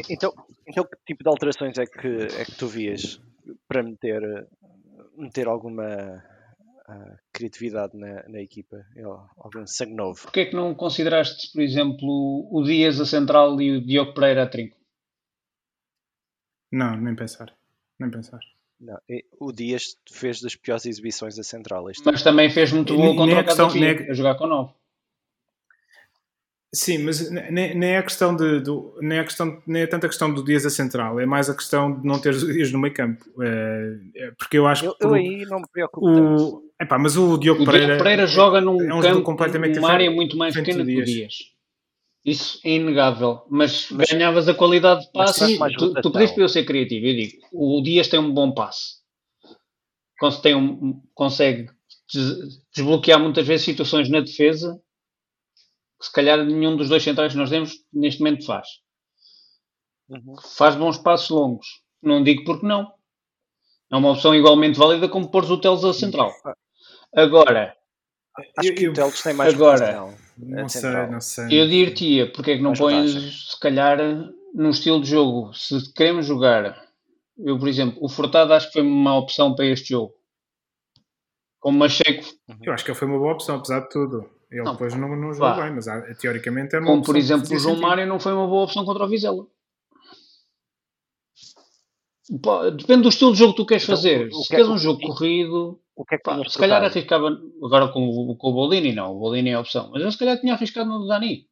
Então, 0.09 0.33
então 0.67 0.83
que 0.83 0.97
tipo 1.05 1.23
de 1.23 1.29
alterações 1.29 1.77
é 1.77 1.85
que, 1.85 2.07
é 2.07 2.45
que 2.45 2.55
tu 2.55 2.67
vias 2.67 3.21
para 3.67 3.83
meter, 3.83 4.21
meter 5.17 5.47
alguma 5.47 6.23
uh, 6.87 7.17
criatividade 7.33 7.97
na, 7.97 8.27
na 8.27 8.41
equipa, 8.41 8.77
é 8.95 9.03
algum 9.03 9.65
sangue 9.65 9.93
novo. 9.93 10.21
Porquê 10.23 10.41
é 10.41 10.45
que 10.45 10.55
não 10.55 10.75
consideraste, 10.75 11.51
por 11.51 11.61
exemplo, 11.61 12.47
o 12.51 12.63
Dias 12.63 12.99
a 12.99 13.05
central 13.05 13.61
e 13.61 13.77
o 13.77 13.85
Diogo 13.85 14.13
Pereira 14.13 14.43
a 14.43 14.47
trinco? 14.47 14.77
Não, 16.71 16.95
nem 16.97 17.15
pensar. 17.15 17.53
Nem 17.99 18.09
pensar. 18.09 18.39
Não, 18.79 18.97
o 19.39 19.51
Dias 19.51 19.95
fez 20.09 20.41
das 20.41 20.55
piores 20.55 20.85
exibições 20.85 21.37
a 21.37 21.43
central. 21.43 21.85
Mas 22.05 22.23
também 22.23 22.49
fez 22.49 22.71
muito 22.71 22.95
bom 22.95 23.15
contra 23.15 23.41
o 23.41 23.45
Casa 23.45 23.65
a 23.65 24.13
jogar 24.13 24.35
com 24.35 24.47
9. 24.47 24.73
Sim, 26.73 26.99
mas 26.99 27.29
nem, 27.29 27.83
é 27.83 27.97
a 27.97 28.03
questão 28.03 28.33
de, 28.33 28.61
do, 28.61 28.97
nem, 29.01 29.17
é 29.17 29.21
a 29.21 29.25
questão, 29.25 29.61
nem 29.67 29.81
é 29.81 29.87
tanto 29.87 30.05
a 30.05 30.09
questão 30.09 30.33
do 30.33 30.41
Dias 30.41 30.65
a 30.65 30.69
central, 30.69 31.19
é 31.19 31.25
mais 31.25 31.49
a 31.49 31.53
questão 31.53 31.99
de 31.99 32.07
não 32.07 32.17
ter 32.17 32.29
os 32.29 32.45
Dias 32.47 32.71
no 32.71 32.79
meio 32.79 32.93
campo. 32.93 33.25
É, 33.41 33.97
é, 34.15 34.31
porque 34.37 34.57
eu 34.57 34.65
acho 34.65 34.85
eu, 34.85 34.95
que. 34.95 35.05
Eu 35.05 35.13
aí 35.13 35.45
não 35.45 35.59
me 35.59 35.67
preocupo 35.69 36.07
o, 36.07 36.15
tanto. 36.15 36.63
Epá, 36.79 36.97
mas 36.97 37.17
o 37.17 37.37
Diogo 37.37 37.63
o 37.63 37.65
Pereira. 37.65 37.87
Diogo 37.87 38.03
Pereira 38.03 38.25
joga 38.25 38.61
num 38.61 38.81
é 38.89 38.93
um 38.93 39.01
campo, 39.01 39.21
completamente 39.21 39.75
numa 39.75 39.91
área 39.91 40.09
muito 40.09 40.37
mais 40.37 40.53
pequena 40.55 40.85
que 40.85 41.01
o 41.01 41.03
Dias. 41.03 41.33
Isso 42.23 42.61
é 42.63 42.69
inegável, 42.69 43.41
mas, 43.49 43.89
mas 43.91 44.09
ganhavas 44.09 44.47
a 44.47 44.53
qualidade 44.53 45.01
de 45.01 45.11
passe. 45.11 45.59
Tu, 45.77 45.93
tu 45.95 46.11
pediste 46.11 46.35
para 46.35 46.43
eu 46.45 46.49
ser 46.49 46.63
criativo. 46.63 47.05
Eu 47.05 47.15
digo: 47.15 47.33
o 47.51 47.81
Dias 47.81 48.07
tem 48.07 48.19
um 48.19 48.33
bom 48.33 48.53
passe, 48.53 49.01
tem 50.41 50.55
um, 50.55 51.01
consegue 51.13 51.67
desbloquear 52.73 53.19
muitas 53.19 53.45
vezes 53.45 53.65
situações 53.65 54.09
na 54.09 54.21
defesa 54.21 54.79
que 56.01 56.07
se 56.07 56.11
calhar 56.11 56.43
nenhum 56.43 56.75
dos 56.75 56.89
dois 56.89 57.03
centrais 57.03 57.31
que 57.31 57.37
nós 57.37 57.51
temos 57.51 57.73
neste 57.93 58.21
momento 58.21 58.43
faz. 58.43 58.67
Uhum. 60.09 60.35
Faz 60.57 60.75
bons 60.75 60.97
passos 60.97 61.29
longos. 61.29 61.67
Não 62.01 62.23
digo 62.23 62.43
porque 62.43 62.65
não. 62.65 62.91
É 63.91 63.95
uma 63.95 64.11
opção 64.11 64.33
igualmente 64.33 64.79
válida 64.79 65.07
como 65.07 65.29
pôr 65.29 65.43
o 65.43 65.61
Teles 65.61 65.83
a 65.83 65.93
central. 65.93 66.33
Agora, 67.15 67.77
acho 68.57 68.73
que 68.73 68.89
o 68.89 68.93
Teles 68.93 69.21
tem 69.21 69.35
mais 69.35 69.53
agora, 69.53 70.17
não 70.37 70.67
sei, 70.67 71.07
não 71.07 71.21
sei. 71.21 71.45
Eu 71.51 71.67
diria 71.67 72.31
porque 72.31 72.51
é 72.51 72.57
que 72.57 72.63
não 72.63 72.73
pões, 72.73 73.51
se 73.51 73.59
calhar, 73.59 73.99
num 74.55 74.71
estilo 74.71 75.01
de 75.01 75.09
jogo, 75.09 75.53
se 75.53 75.93
queremos 75.93 76.25
jogar, 76.25 76.83
eu, 77.37 77.59
por 77.59 77.67
exemplo, 77.67 77.99
o 78.01 78.09
Furtado 78.09 78.53
acho 78.53 78.67
que 78.67 78.73
foi 78.73 78.81
uma 78.81 79.15
opção 79.17 79.53
para 79.53 79.65
este 79.65 79.89
jogo. 79.89 80.15
Como 81.59 81.77
Macheco. 81.77 82.25
Eu 82.63 82.73
acho 82.73 82.83
que 82.83 82.93
foi 82.95 83.07
uma 83.07 83.19
boa 83.19 83.33
opção, 83.33 83.57
apesar 83.57 83.81
de 83.81 83.89
tudo. 83.89 84.40
Ele 84.51 84.63
não, 84.63 84.73
depois 84.73 84.93
não, 84.93 85.15
não 85.15 85.33
jogou 85.33 85.55
bem, 85.55 85.73
mas 85.73 85.85
teoricamente 86.17 86.75
é 86.75 86.79
uma 86.79 86.87
Como 86.87 87.03
por 87.03 87.15
exemplo 87.15 87.55
o 87.55 87.59
João 87.59 87.77
Mário 87.77 88.05
não 88.05 88.19
foi 88.19 88.33
uma 88.33 88.47
boa 88.47 88.65
opção 88.65 88.83
contra 88.83 89.05
o 89.05 89.07
Vizela. 89.07 89.47
Depende 92.77 93.03
do 93.03 93.09
estilo 93.09 93.31
de 93.31 93.39
jogo 93.39 93.53
que 93.53 93.57
tu 93.57 93.65
queres 93.65 93.83
então, 93.83 93.95
fazer. 93.95 94.31
se 94.31 94.47
queres 94.49 94.67
um 94.67 94.77
jogo 94.77 94.99
corrido, 95.01 95.81
que 96.07 96.15
é 96.15 96.17
que 96.17 96.23
pá, 96.23 96.41
se 96.47 96.57
calhar 96.57 96.83
arriscava 96.83 97.27
agora 97.63 97.87
com, 97.89 98.35
com 98.35 98.49
o 98.49 98.53
Bolini, 98.53 98.93
não, 98.93 99.15
o 99.15 99.19
Bolini 99.19 99.51
é 99.51 99.53
a 99.53 99.59
opção, 99.59 99.89
mas 99.91 100.01
eu 100.01 100.11
se 100.11 100.17
calhar 100.17 100.39
tinha 100.39 100.53
arriscado 100.53 100.89
no 100.89 101.07
Dani. 101.07 101.47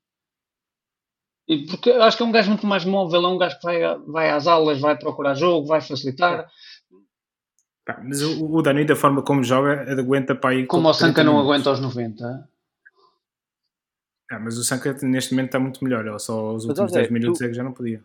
E 1.47 1.65
porque 1.65 1.91
acho 1.91 2.15
que 2.15 2.23
é 2.23 2.25
um 2.25 2.31
gajo 2.31 2.49
muito 2.49 2.67
mais 2.67 2.85
móvel, 2.85 3.23
é 3.23 3.27
um 3.27 3.37
gajo 3.37 3.57
que 3.57 3.63
vai, 3.63 3.79
vai 4.07 4.29
às 4.29 4.47
aulas, 4.47 4.79
vai 4.79 4.97
procurar 4.97 5.33
jogo, 5.33 5.67
vai 5.67 5.81
facilitar. 5.81 6.47
mas 8.03 8.21
o, 8.21 8.45
o 8.45 8.61
Dani, 8.61 8.85
da 8.85 8.95
forma 8.95 9.23
como 9.23 9.43
joga, 9.43 9.81
aguenta 9.91 10.35
para 10.35 10.51
aí. 10.51 10.67
Como 10.67 10.87
o 10.87 10.93
Sanca 10.93 11.23
não 11.23 11.39
aguenta 11.39 11.69
aos 11.69 11.79
90. 11.79 12.47
Ah, 14.31 14.39
mas 14.39 14.57
o 14.57 14.63
Sanka 14.63 14.95
neste 15.01 15.33
momento 15.33 15.47
está 15.47 15.59
muito 15.59 15.83
melhor. 15.83 16.05
Ele 16.05 16.19
só 16.19 16.53
os 16.53 16.65
últimos 16.65 16.91
10 16.91 17.09
minutos 17.09 17.39
tu, 17.39 17.45
é 17.45 17.47
que 17.47 17.53
já 17.53 17.63
não 17.63 17.73
podia. 17.73 18.03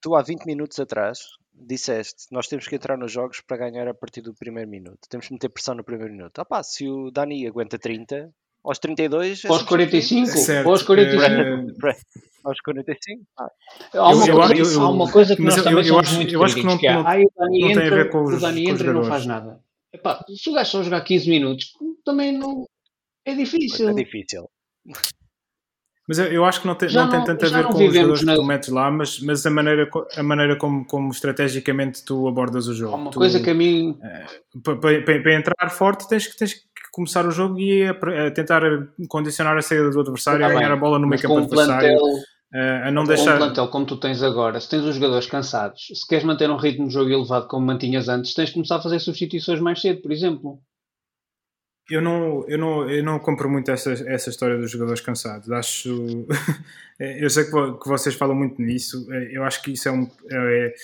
Tu 0.00 0.14
há 0.14 0.22
20 0.22 0.44
minutos 0.44 0.78
atrás 0.80 1.20
disseste 1.62 2.26
nós 2.30 2.46
temos 2.48 2.66
que 2.66 2.74
entrar 2.74 2.96
nos 2.96 3.12
jogos 3.12 3.40
para 3.40 3.58
ganhar 3.58 3.86
a 3.86 3.94
partir 3.94 4.22
do 4.22 4.34
primeiro 4.34 4.68
minuto. 4.68 5.00
Temos 5.08 5.28
que 5.28 5.32
meter 5.32 5.48
pressão 5.48 5.74
no 5.74 5.84
primeiro 5.84 6.12
minuto. 6.12 6.38
Ah 6.38 6.44
pá, 6.44 6.62
se 6.62 6.88
o 6.88 7.10
Dani 7.10 7.46
aguenta 7.46 7.78
30, 7.78 8.32
aos 8.64 8.78
32... 8.78 9.44
É 9.44 9.48
aos 9.48 9.62
45? 9.62 10.26
Certo. 10.26 10.68
Aos 10.68 10.82
45? 10.82 11.86
É... 11.86 11.96
aos 12.44 12.60
45? 12.60 13.22
Ah. 13.38 13.50
Há, 13.94 14.14
uma 14.14 14.26
eu, 14.26 14.36
coisa, 14.36 14.54
eu, 14.54 14.72
eu, 14.72 14.82
há 14.82 14.90
uma 14.90 15.12
coisa 15.12 15.36
que 15.36 15.42
nós 15.42 15.56
eu, 15.56 15.64
também 15.64 15.84
somos 15.84 16.08
acho, 16.08 16.16
muito 16.16 16.34
eu 16.34 16.42
acho 16.42 16.54
que 16.54 16.62
não, 16.62 16.78
que 16.78 16.86
é, 16.86 16.94
não, 16.94 17.06
ah, 17.06 17.16
o 17.18 17.32
Dani 17.36 17.60
não 17.60 17.70
entra, 17.70 17.82
tem 17.82 17.92
a 17.92 17.94
ver 17.94 18.10
com 18.10 18.22
os, 18.24 18.34
o 18.34 18.40
Dani 18.40 18.68
entra 18.68 18.90
e 18.90 18.92
não 18.92 19.04
faz 19.04 19.26
nada. 19.26 19.62
Epá, 19.92 20.24
se 20.28 20.48
o 20.48 20.52
gajo 20.52 20.70
só 20.70 20.82
jogar 20.82 21.02
15 21.02 21.28
minutos, 21.28 21.72
também 22.04 22.32
não... 22.32 22.64
É 23.24 23.34
difícil. 23.34 23.88
É 23.90 23.92
difícil. 23.92 24.48
Mas 26.10 26.18
eu, 26.18 26.26
eu 26.26 26.44
acho 26.44 26.60
que 26.60 26.66
não 26.66 26.74
tem, 26.74 26.92
não, 26.92 27.04
não 27.04 27.08
tem 27.08 27.24
tanto 27.24 27.46
a 27.46 27.48
ver 27.48 27.64
com 27.68 27.74
os 27.74 27.94
jogadores 27.94 28.22
na... 28.24 28.32
que 28.32 28.40
tu 28.40 28.44
metes 28.44 28.68
lá, 28.68 28.90
mas, 28.90 29.20
mas 29.20 29.46
a 29.46 29.50
maneira, 29.50 29.88
a 30.16 30.22
maneira 30.24 30.56
como, 30.56 30.84
como 30.84 31.08
estrategicamente 31.12 32.04
tu 32.04 32.26
abordas 32.26 32.66
o 32.66 32.74
jogo. 32.74 32.94
Há 32.94 32.96
uma 32.96 33.10
tu, 33.12 33.18
coisa 33.18 33.38
que 33.38 33.48
a 33.48 33.54
mim. 33.54 33.96
É, 34.02 34.24
para, 34.60 34.74
para, 34.74 35.02
para, 35.22 35.34
entrar 35.36 35.70
forte, 35.70 36.08
tens 36.08 36.26
que, 36.26 36.36
tens 36.36 36.54
que 36.54 36.62
começar 36.90 37.24
o 37.24 37.30
jogo 37.30 37.60
e 37.60 37.84
a, 37.84 37.92
a 38.26 38.30
tentar 38.32 38.60
condicionar 39.08 39.56
a 39.56 39.62
saída 39.62 39.88
do 39.88 40.00
adversário, 40.00 40.40
tá 40.40 40.46
a 40.46 40.52
ganhar 40.52 40.72
a 40.72 40.76
bola 40.76 40.98
no 40.98 41.06
meio 41.06 41.22
campo 41.22 41.38
adversário. 41.38 41.96
Plantel, 41.96 42.84
a 42.84 42.90
não 42.90 43.04
deixar... 43.04 43.36
um 43.36 43.38
plantel 43.38 43.68
como 43.68 43.86
tu 43.86 43.96
tens 43.96 44.20
agora, 44.20 44.58
se 44.58 44.68
tens 44.68 44.82
os 44.82 44.96
jogadores 44.96 45.28
cansados, 45.28 45.80
se 45.94 46.04
queres 46.08 46.24
manter 46.24 46.50
um 46.50 46.56
ritmo 46.56 46.88
de 46.88 46.94
jogo 46.94 47.08
elevado 47.08 47.46
como 47.46 47.64
mantinhas 47.64 48.08
antes, 48.08 48.34
tens 48.34 48.48
de 48.48 48.54
começar 48.54 48.78
a 48.78 48.82
fazer 48.82 48.98
substituições 48.98 49.60
mais 49.60 49.80
cedo, 49.80 50.02
por 50.02 50.10
exemplo 50.10 50.58
eu 51.90 52.00
não, 52.00 52.44
eu 52.46 52.56
não, 52.56 52.88
eu 52.88 53.02
não 53.02 53.18
compro 53.18 53.50
muito 53.50 53.70
essa, 53.70 53.92
essa 54.06 54.30
história 54.30 54.56
dos 54.56 54.70
jogadores 54.70 55.00
cansados. 55.00 55.50
Acho. 55.50 56.26
eu 56.98 57.28
sei 57.28 57.44
que, 57.44 57.50
que 57.50 57.88
vocês 57.88 58.14
falam 58.14 58.36
muito 58.36 58.62
nisso. 58.62 59.06
Eu 59.30 59.42
acho 59.42 59.60
que 59.62 59.72
isso 59.72 59.88
é 59.88 59.92
um. 59.92 60.08
É, 60.30 60.74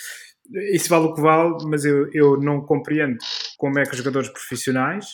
isso 0.72 0.88
vale 0.88 1.06
o 1.06 1.14
que 1.14 1.20
vale, 1.20 1.64
mas 1.66 1.84
eu, 1.84 2.10
eu 2.12 2.40
não 2.40 2.60
compreendo 2.60 3.18
como 3.56 3.78
é 3.78 3.84
que 3.84 3.92
os 3.92 3.98
jogadores 3.98 4.28
profissionais, 4.28 5.06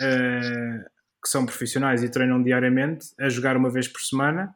uh, 0.00 0.84
que 1.22 1.28
são 1.28 1.44
profissionais 1.46 2.02
e 2.02 2.08
treinam 2.08 2.42
diariamente, 2.42 3.06
a 3.20 3.28
jogar 3.28 3.56
uma 3.56 3.70
vez 3.70 3.86
por 3.86 4.00
semana, 4.00 4.54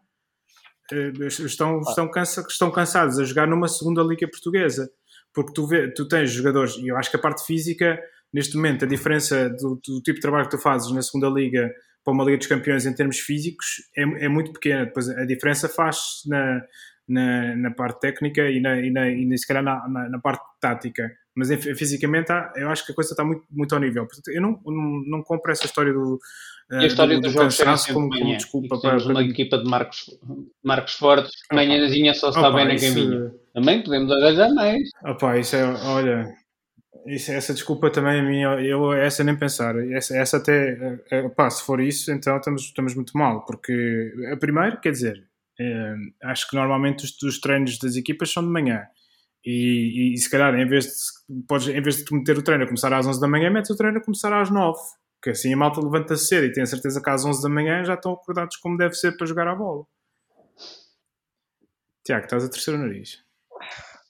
uh, 0.92 1.26
estão, 1.26 1.80
estão, 1.80 2.10
cansa, 2.10 2.44
estão 2.48 2.70
cansados 2.70 3.18
a 3.18 3.24
jogar 3.24 3.46
numa 3.46 3.68
segunda 3.68 4.02
liga 4.02 4.28
portuguesa. 4.28 4.90
Porque 5.32 5.52
tu, 5.52 5.66
vê, 5.66 5.92
tu 5.92 6.08
tens 6.08 6.30
jogadores, 6.30 6.76
e 6.76 6.88
eu 6.88 6.96
acho 6.96 7.10
que 7.10 7.16
a 7.16 7.20
parte 7.20 7.44
física 7.44 8.00
neste 8.36 8.54
momento 8.54 8.84
a 8.84 8.88
diferença 8.88 9.48
do, 9.48 9.80
do, 9.82 10.02
tipo 10.02 10.16
de 10.16 10.20
trabalho 10.20 10.44
que 10.44 10.54
tu 10.54 10.62
fazes 10.62 10.92
na 10.92 11.00
segunda 11.00 11.26
liga 11.30 11.72
para 12.04 12.12
uma 12.12 12.22
Liga 12.22 12.36
dos 12.36 12.46
Campeões 12.46 12.84
em 12.84 12.94
termos 12.94 13.18
físicos 13.18 13.66
é, 13.96 14.02
é 14.26 14.28
muito 14.28 14.52
pequena. 14.52 14.84
Depois 14.84 15.08
a 15.08 15.24
diferença 15.24 15.70
faz 15.70 15.96
na, 16.26 16.60
na, 17.08 17.56
na 17.56 17.70
parte 17.70 17.98
técnica 17.98 18.42
e, 18.42 18.60
na, 18.60 18.78
e, 18.78 18.90
na, 18.90 19.08
e 19.08 19.38
se 19.38 19.46
calhar 19.46 19.62
na, 19.62 19.88
na, 19.88 20.10
na 20.10 20.18
parte 20.18 20.44
tática. 20.60 21.10
Mas 21.34 21.48
fisicamente 21.78 22.30
eu 22.56 22.68
acho 22.68 22.84
que 22.84 22.92
a 22.92 22.94
coisa 22.94 23.12
está 23.12 23.24
muito, 23.24 23.42
muito 23.50 23.74
ao 23.74 23.80
nível. 23.80 24.06
Eu 24.28 24.42
não, 24.42 24.60
não, 24.66 25.02
não 25.06 25.22
compro 25.22 25.50
essa 25.50 25.64
história 25.64 25.92
do, 25.92 26.18
e 26.72 26.76
a 26.76 26.86
história 26.86 27.18
do, 27.18 27.28
do 27.28 27.34
cansaço 27.34 27.92
como, 27.94 28.10
como 28.10 28.36
desculpa 28.36 28.78
para, 28.78 28.98
para... 28.98 29.10
uma 29.10 29.22
equipa 29.22 29.56
de 29.56 29.64
Marcos, 29.64 30.04
Marcos 30.62 30.94
Fortes, 30.94 31.32
manhãzinha 31.50 32.12
só 32.12 32.30
se 32.30 32.38
está 32.38 32.50
bem 32.50 32.68
na 32.68 32.76
caminho. 32.78 33.32
Também 33.54 33.82
podemos 33.82 34.12
agajar 34.12 34.52
mais. 34.54 34.90
Opa, 35.04 35.38
isso 35.38 35.56
é, 35.56 35.64
olha, 35.64 36.26
isso, 37.06 37.32
essa 37.32 37.54
desculpa 37.54 37.90
também 37.90 38.20
a 38.20 38.22
mim, 38.22 38.40
eu, 38.64 38.92
essa 38.92 39.24
nem 39.24 39.36
pensar. 39.36 39.76
Essa, 39.92 40.16
essa 40.16 40.36
até, 40.38 41.00
eh, 41.10 41.28
pá, 41.30 41.48
se 41.50 41.62
for 41.62 41.80
isso, 41.80 42.12
então 42.12 42.36
estamos, 42.36 42.62
estamos 42.62 42.94
muito 42.94 43.16
mal, 43.16 43.44
porque 43.44 44.12
a 44.32 44.36
primeira, 44.36 44.76
quer 44.76 44.92
dizer, 44.92 45.26
é, 45.58 45.94
acho 46.24 46.48
que 46.48 46.56
normalmente 46.56 47.04
os, 47.04 47.22
os, 47.22 47.40
treinos 47.40 47.78
das 47.78 47.96
equipas 47.96 48.30
são 48.32 48.42
de 48.42 48.50
manhã. 48.50 48.86
E, 49.44 50.14
e, 50.14 50.18
se 50.18 50.28
calhar, 50.28 50.54
em 50.54 50.66
vez 50.66 50.84
de, 51.28 51.42
podes, 51.46 51.68
em 51.68 51.80
vez 51.80 52.04
de 52.04 52.14
meter 52.14 52.36
o 52.36 52.42
treino 52.42 52.64
a 52.64 52.66
começar 52.66 52.92
às 52.92 53.06
11 53.06 53.20
da 53.20 53.28
manhã, 53.28 53.50
metes 53.50 53.70
o 53.70 53.76
treino 53.76 53.98
a 53.98 54.02
começar 54.02 54.32
às 54.32 54.50
9 54.50 54.78
porque 55.26 55.30
assim 55.30 55.52
a 55.52 55.56
malta 55.56 55.80
levanta-se 55.80 56.26
cedo 56.26 56.44
e 56.46 56.52
tem 56.52 56.62
a 56.62 56.66
certeza 56.66 57.02
que 57.02 57.10
às 57.10 57.24
11 57.24 57.42
da 57.42 57.48
manhã 57.48 57.82
já 57.82 57.94
estão 57.94 58.12
acordados 58.12 58.56
como 58.58 58.76
deve 58.76 58.94
ser 58.94 59.16
para 59.16 59.26
jogar 59.26 59.48
a 59.48 59.56
bola. 59.56 59.84
Tiago, 62.04 62.24
estás 62.24 62.44
a 62.44 62.48
terceiro 62.48 62.78
nariz. 62.78 63.25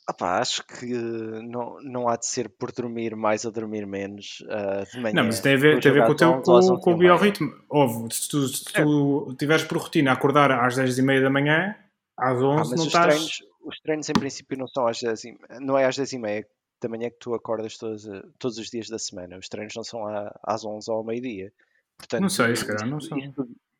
Opa, 0.09 0.38
acho 0.38 0.64
que 0.64 0.86
não, 0.86 1.80
não 1.82 2.09
há 2.09 2.16
de 2.16 2.26
ser 2.26 2.48
por 2.48 2.70
dormir 2.70 3.16
mais 3.16 3.44
ou 3.44 3.50
dormir 3.50 3.84
menos 3.86 4.40
uh, 4.42 4.88
de 4.92 5.00
manhã. 5.00 5.14
Não, 5.14 5.24
mas 5.24 5.40
tem 5.40 5.54
a 5.54 5.57
ver, 5.57 5.80
tem 5.80 5.90
a 5.90 5.94
ver 5.94 6.07
com 6.07 6.12
o 6.12 6.14
teu 6.14 6.42
com, 6.42 6.78
com 6.78 6.92
o 6.92 6.96
biorritmo. 6.96 7.52
Ouve, 7.68 8.14
se 8.14 8.28
tu, 8.28 8.46
se 8.46 8.64
tu 8.72 9.34
tiveres 9.36 9.64
por 9.64 9.78
rotina 9.78 10.12
acordar 10.12 10.52
às 10.52 10.76
10 10.76 10.98
e 10.98 11.02
meia 11.02 11.20
da 11.20 11.30
manhã, 11.30 11.74
às 12.16 12.40
11 12.40 12.44
ah, 12.44 12.76
não 12.76 12.82
os 12.82 12.86
estás... 12.86 13.07
Treinos, 13.07 13.38
os 13.64 13.80
treinos 13.80 14.09
em 14.09 14.12
princípio 14.12 14.57
não 14.57 14.68
são 14.68 14.86
às 14.86 15.00
10 15.00 15.24
e, 15.24 15.38
não 15.61 15.76
é 15.76 15.86
às 15.86 15.96
10 15.96 16.12
e 16.12 16.18
meia 16.18 16.46
da 16.80 16.88
manhã 16.88 17.11
que 17.11 17.18
tu 17.18 17.34
acordas 17.34 17.76
todos, 17.76 18.07
eh, 18.07 18.22
todos 18.38 18.59
os 18.59 18.68
dias 18.70 18.88
da 18.88 18.98
semana. 18.98 19.38
Os 19.38 19.48
treinos 19.48 19.74
não 19.74 19.82
são 19.82 20.02
às 20.42 20.64
11 20.64 20.88
ou 20.90 20.98
ao 20.98 21.04
meio-dia. 21.04 21.52
Portanto, 21.98 22.22
não 22.22 22.28
sei, 22.28 22.54
se 22.54 22.64
calhar 22.64 22.86
não 22.86 23.00
são. 23.00 23.18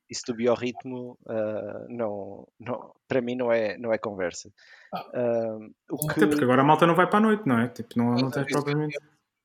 Isso 0.09 0.23
do 0.29 0.35
biorritmo, 0.35 1.19
uh, 1.27 1.87
não, 1.89 2.47
não, 2.59 2.93
para 3.09 3.21
mim, 3.21 3.35
não 3.35 3.53
é, 3.53 3.77
não 3.79 3.93
é 3.93 3.99
conversa. 3.99 4.49
Uh, 4.95 5.73
o 5.91 5.99
que... 5.99 6.13
Até 6.13 6.27
porque 6.27 6.45
agora 6.45 6.63
a 6.63 6.65
malta 6.65 6.87
não 6.87 6.95
vai 6.95 7.09
para 7.09 7.19
a 7.19 7.23
noite, 7.23 7.43
não 7.47 7.59
é? 7.59 7.69
Tipo, 7.69 7.91
não, 7.97 8.15
não 8.15 8.31
tens 8.31 8.47
propriamente. 8.47 8.99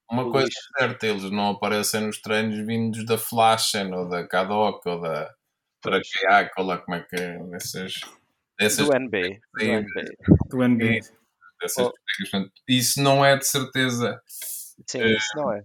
Uma 0.10 0.30
coisa 0.30 0.48
é 0.48 0.80
certa, 0.82 1.08
eles 1.08 1.32
não 1.32 1.52
aparecem 1.52 2.02
nos 2.02 2.22
treinos 2.22 2.60
vindos 2.66 3.06
da 3.06 3.18
Flashen 3.18 3.94
ou 3.94 4.10
da 4.10 4.28
Kadok 4.28 4.88
ou 4.88 5.00
da 5.00 5.34
Parakiak 5.82 6.52
ou 6.58 6.66
lá 6.66 6.78
como 6.80 6.98
é 6.98 7.02
que 7.02 7.16
é. 7.16 7.40
Essas, 7.54 7.94
essas 8.60 8.88
do 8.88 8.94
NB. 8.94 9.40
Do 9.54 9.64
NB. 9.64 10.16
Do 10.50 10.64
NB 10.64 11.02
dessas 11.62 11.88
oh. 11.88 12.50
Isso 12.68 13.02
não 13.02 13.24
é 13.24 13.38
de 13.38 13.46
certeza. 13.46 14.22
Sim, 14.26 15.02
uh, 15.02 15.08
isso 15.08 15.30
não 15.36 15.54
é. 15.54 15.64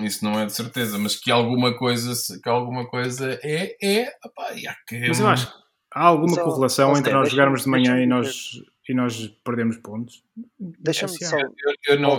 Isso 0.00 0.24
não 0.24 0.38
é 0.38 0.46
de 0.46 0.52
certeza, 0.52 0.98
mas 0.98 1.14
que 1.14 1.30
alguma 1.30 1.76
coisa, 1.76 2.12
que 2.42 2.48
alguma 2.48 2.88
coisa 2.88 3.38
é, 3.42 3.76
é. 3.82 4.12
Opa, 4.24 4.54
que 4.88 5.06
mas 5.06 5.20
eu 5.20 5.28
acho 5.28 5.46
que 5.46 5.64
há 5.92 6.04
alguma 6.04 6.34
só, 6.34 6.44
correlação 6.44 6.96
entre 6.96 7.12
nós 7.12 7.30
jogarmos 7.30 7.62
de 7.62 7.68
manhã 7.68 8.02
e 8.02 8.06
nós, 8.06 8.60
e 8.88 8.94
nós 8.94 9.28
perdemos 9.44 9.76
pontos. 9.78 10.24
Deixa-me 10.58 11.24
só. 11.24 11.38
Eu, 11.38 11.50
eu 11.88 12.00
não, 12.00 12.18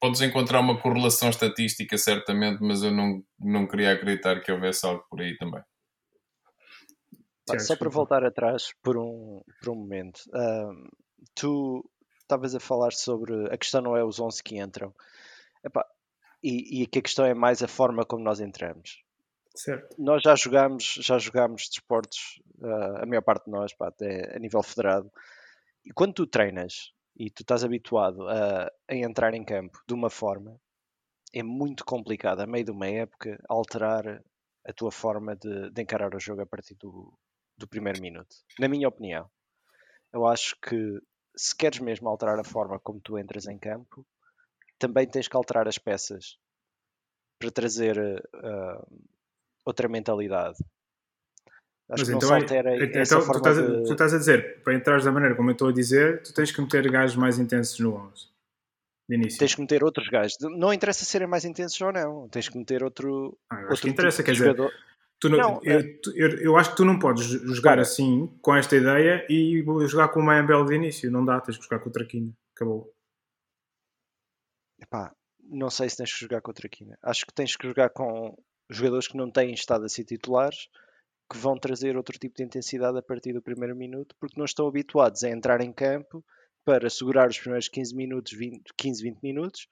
podes 0.00 0.20
encontrar 0.20 0.60
uma 0.60 0.80
correlação 0.80 1.30
estatística, 1.30 1.98
certamente, 1.98 2.62
mas 2.62 2.82
eu 2.82 2.92
não, 2.92 3.24
não 3.38 3.66
queria 3.66 3.92
acreditar 3.92 4.40
que 4.40 4.52
houvesse 4.52 4.86
algo 4.86 5.04
por 5.10 5.20
aí 5.20 5.36
também. 5.36 5.62
Só 7.58 7.74
para 7.74 7.90
voltar 7.90 8.24
atrás 8.24 8.72
por 8.80 8.96
um, 8.96 9.42
por 9.60 9.70
um 9.70 9.74
momento, 9.74 10.20
tu 11.34 11.84
estavas 12.22 12.54
a 12.54 12.60
falar 12.60 12.92
sobre 12.92 13.52
a 13.52 13.58
questão 13.58 13.82
não 13.82 13.96
é 13.96 14.04
os 14.04 14.20
11 14.20 14.40
que 14.44 14.56
entram 14.56 14.94
Epá, 15.64 15.84
e, 16.42 16.82
e 16.82 16.86
que 16.86 16.98
a 16.98 17.02
questão 17.02 17.24
é 17.24 17.34
mais 17.34 17.62
a 17.62 17.68
forma 17.68 18.04
como 18.04 18.24
nós 18.24 18.40
entramos. 18.40 19.02
Certo. 19.54 19.96
Nós 19.98 20.22
já 20.22 20.34
jogámos, 20.34 20.98
já 21.00 21.18
jogámos 21.18 21.68
desportos, 21.68 22.40
uh, 22.60 23.02
a 23.02 23.06
maior 23.06 23.22
parte 23.22 23.46
de 23.46 23.50
nós, 23.50 23.74
pá, 23.74 23.88
até 23.88 24.34
a 24.34 24.38
nível 24.38 24.62
federado, 24.62 25.10
e 25.84 25.92
quando 25.92 26.14
tu 26.14 26.26
treinas 26.26 26.92
e 27.16 27.30
tu 27.30 27.42
estás 27.42 27.64
habituado 27.64 28.28
a, 28.28 28.70
a 28.88 28.94
entrar 28.94 29.34
em 29.34 29.44
campo 29.44 29.78
de 29.86 29.94
uma 29.94 30.08
forma, 30.08 30.58
é 31.32 31.42
muito 31.42 31.84
complicado, 31.84 32.40
a 32.40 32.46
meio 32.46 32.64
de 32.64 32.70
uma 32.70 32.86
época, 32.86 33.42
alterar 33.48 34.22
a 34.66 34.72
tua 34.72 34.90
forma 34.90 35.36
de, 35.36 35.70
de 35.70 35.82
encarar 35.82 36.14
o 36.14 36.20
jogo 36.20 36.42
a 36.42 36.46
partir 36.46 36.74
do, 36.74 37.12
do 37.56 37.68
primeiro 37.68 38.00
minuto. 38.00 38.34
Na 38.58 38.68
minha 38.68 38.88
opinião, 38.88 39.28
eu 40.12 40.26
acho 40.26 40.56
que 40.60 41.00
se 41.36 41.56
queres 41.56 41.78
mesmo 41.78 42.08
alterar 42.08 42.38
a 42.38 42.44
forma 42.44 42.78
como 42.78 43.00
tu 43.00 43.18
entras 43.18 43.46
em 43.46 43.58
campo, 43.58 44.06
também 44.80 45.06
tens 45.06 45.28
que 45.28 45.36
alterar 45.36 45.68
as 45.68 45.78
peças 45.78 46.38
para 47.38 47.50
trazer 47.50 47.96
uh, 47.98 49.02
outra 49.64 49.88
mentalidade. 49.88 50.56
Acho 51.88 52.02
Mas 52.02 52.08
que 52.08 52.16
então, 52.16 52.30
não 52.30 52.36
se 52.36 52.42
altera 52.42 52.70
é, 52.70 52.84
então, 52.84 53.24
tu, 53.24 53.36
estás, 53.36 53.56
de... 53.56 53.84
tu 53.84 53.92
estás 53.92 54.14
a 54.14 54.18
dizer, 54.18 54.62
para 54.62 54.74
entrares 54.74 55.04
da 55.04 55.12
maneira 55.12 55.34
como 55.34 55.50
eu 55.50 55.52
estou 55.52 55.68
a 55.68 55.72
dizer, 55.72 56.22
tu 56.22 56.32
tens 56.32 56.50
que 56.50 56.60
meter 56.60 56.88
gajos 56.90 57.16
mais 57.16 57.38
intensos 57.38 57.78
no 57.80 57.94
11. 57.94 58.30
De 59.08 59.16
início. 59.16 59.38
Tens 59.40 59.54
que 59.56 59.60
meter 59.60 59.82
outros 59.82 60.08
gajos. 60.08 60.36
Não 60.40 60.72
interessa 60.72 61.04
serem 61.04 61.26
mais 61.26 61.44
intensos 61.44 61.80
ou 61.80 61.92
não. 61.92 62.28
Tens 62.28 62.48
que 62.48 62.56
meter 62.56 62.84
outro. 62.84 63.36
Ah, 63.50 63.62
outro 63.62 63.80
que 63.80 63.88
interessa, 63.88 64.22
tipo 64.22 64.26
quer 64.26 64.32
dizer, 64.32 64.44
jogador. 64.44 64.72
Tu 65.18 65.28
não, 65.28 65.38
não 65.38 65.60
eu, 65.64 65.80
é... 65.80 65.98
eu, 66.14 66.28
eu, 66.38 66.56
acho 66.56 66.70
que 66.70 66.76
tu 66.76 66.84
não 66.84 66.98
podes 66.98 67.26
jogar 67.26 67.80
assim, 67.80 68.28
com 68.40 68.54
esta 68.54 68.76
ideia, 68.76 69.26
e 69.28 69.62
jogar 69.88 70.08
com 70.08 70.20
uma 70.20 70.40
MBL 70.40 70.64
de 70.64 70.74
início. 70.76 71.10
Não 71.10 71.24
dá, 71.24 71.40
tens 71.40 71.58
que 71.58 71.64
jogar 71.64 71.80
com 71.80 71.88
o 71.88 71.92
Traquina. 71.92 72.32
Acabou. 72.54 72.94
Epá, 74.90 75.14
não 75.38 75.70
sei 75.70 75.88
se 75.88 75.96
tens 75.96 76.12
que 76.12 76.20
jogar 76.20 76.42
com 76.42 76.50
o 76.50 76.54
Traquina. 76.54 76.98
Acho 77.00 77.24
que 77.24 77.32
tens 77.32 77.56
que 77.56 77.68
jogar 77.68 77.90
com 77.90 78.36
jogadores 78.68 79.06
que 79.06 79.16
não 79.16 79.30
têm 79.30 79.52
estado 79.52 79.84
a 79.84 79.88
ser 79.88 80.04
titulares, 80.04 80.68
que 81.30 81.38
vão 81.38 81.56
trazer 81.56 81.96
outro 81.96 82.18
tipo 82.18 82.34
de 82.36 82.42
intensidade 82.42 82.98
a 82.98 83.02
partir 83.02 83.32
do 83.32 83.40
primeiro 83.40 83.76
minuto, 83.76 84.16
porque 84.18 84.36
não 84.36 84.44
estão 84.44 84.66
habituados 84.66 85.22
a 85.22 85.30
entrar 85.30 85.60
em 85.60 85.72
campo 85.72 86.24
para 86.64 86.90
segurar 86.90 87.28
os 87.28 87.38
primeiros 87.38 87.68
15 87.68 87.94
minutos, 87.94 88.32
20, 88.32 88.62
15, 88.76 89.02
20 89.02 89.22
minutos, 89.22 89.68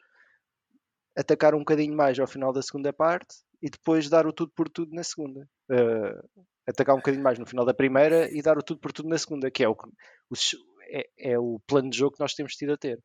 atacar 1.16 1.53
um 1.53 1.61
bocadinho 1.61 1.97
mais 1.97 2.16
ao 2.21 2.29
final 2.29 2.53
da 2.53 2.62
segunda 2.62 2.93
parte 2.93 3.39
e 3.61 3.69
depois 3.69 4.09
dar 4.09 4.25
o 4.25 4.33
tudo 4.33 4.53
por 4.55 4.69
tudo 4.69 4.95
na 4.95 5.03
segunda. 5.03 5.49
Uh, 5.69 6.47
atacar 6.66 6.95
um 6.95 6.99
bocadinho 6.99 7.25
mais 7.25 7.41
no 7.41 7.47
final 7.47 7.64
da 7.64 7.75
primeira 7.75 8.31
e 8.33 8.41
dar 8.41 8.57
o 8.57 8.62
tudo 8.62 8.79
por 8.81 8.93
tudo 8.93 9.09
na 9.09 9.19
segunda, 9.19 9.51
que 9.51 9.64
é 9.64 9.69
o, 9.69 9.73
o 9.73 10.35
é, 10.91 11.33
é, 11.33 11.39
o 11.39 11.61
plano 11.66 11.91
de 11.91 11.99
jogo 11.99 12.14
que 12.14 12.21
nós 12.21 12.35
temos 12.35 12.55
tido 12.55 12.73
a 12.73 12.77
ter. 12.77 13.03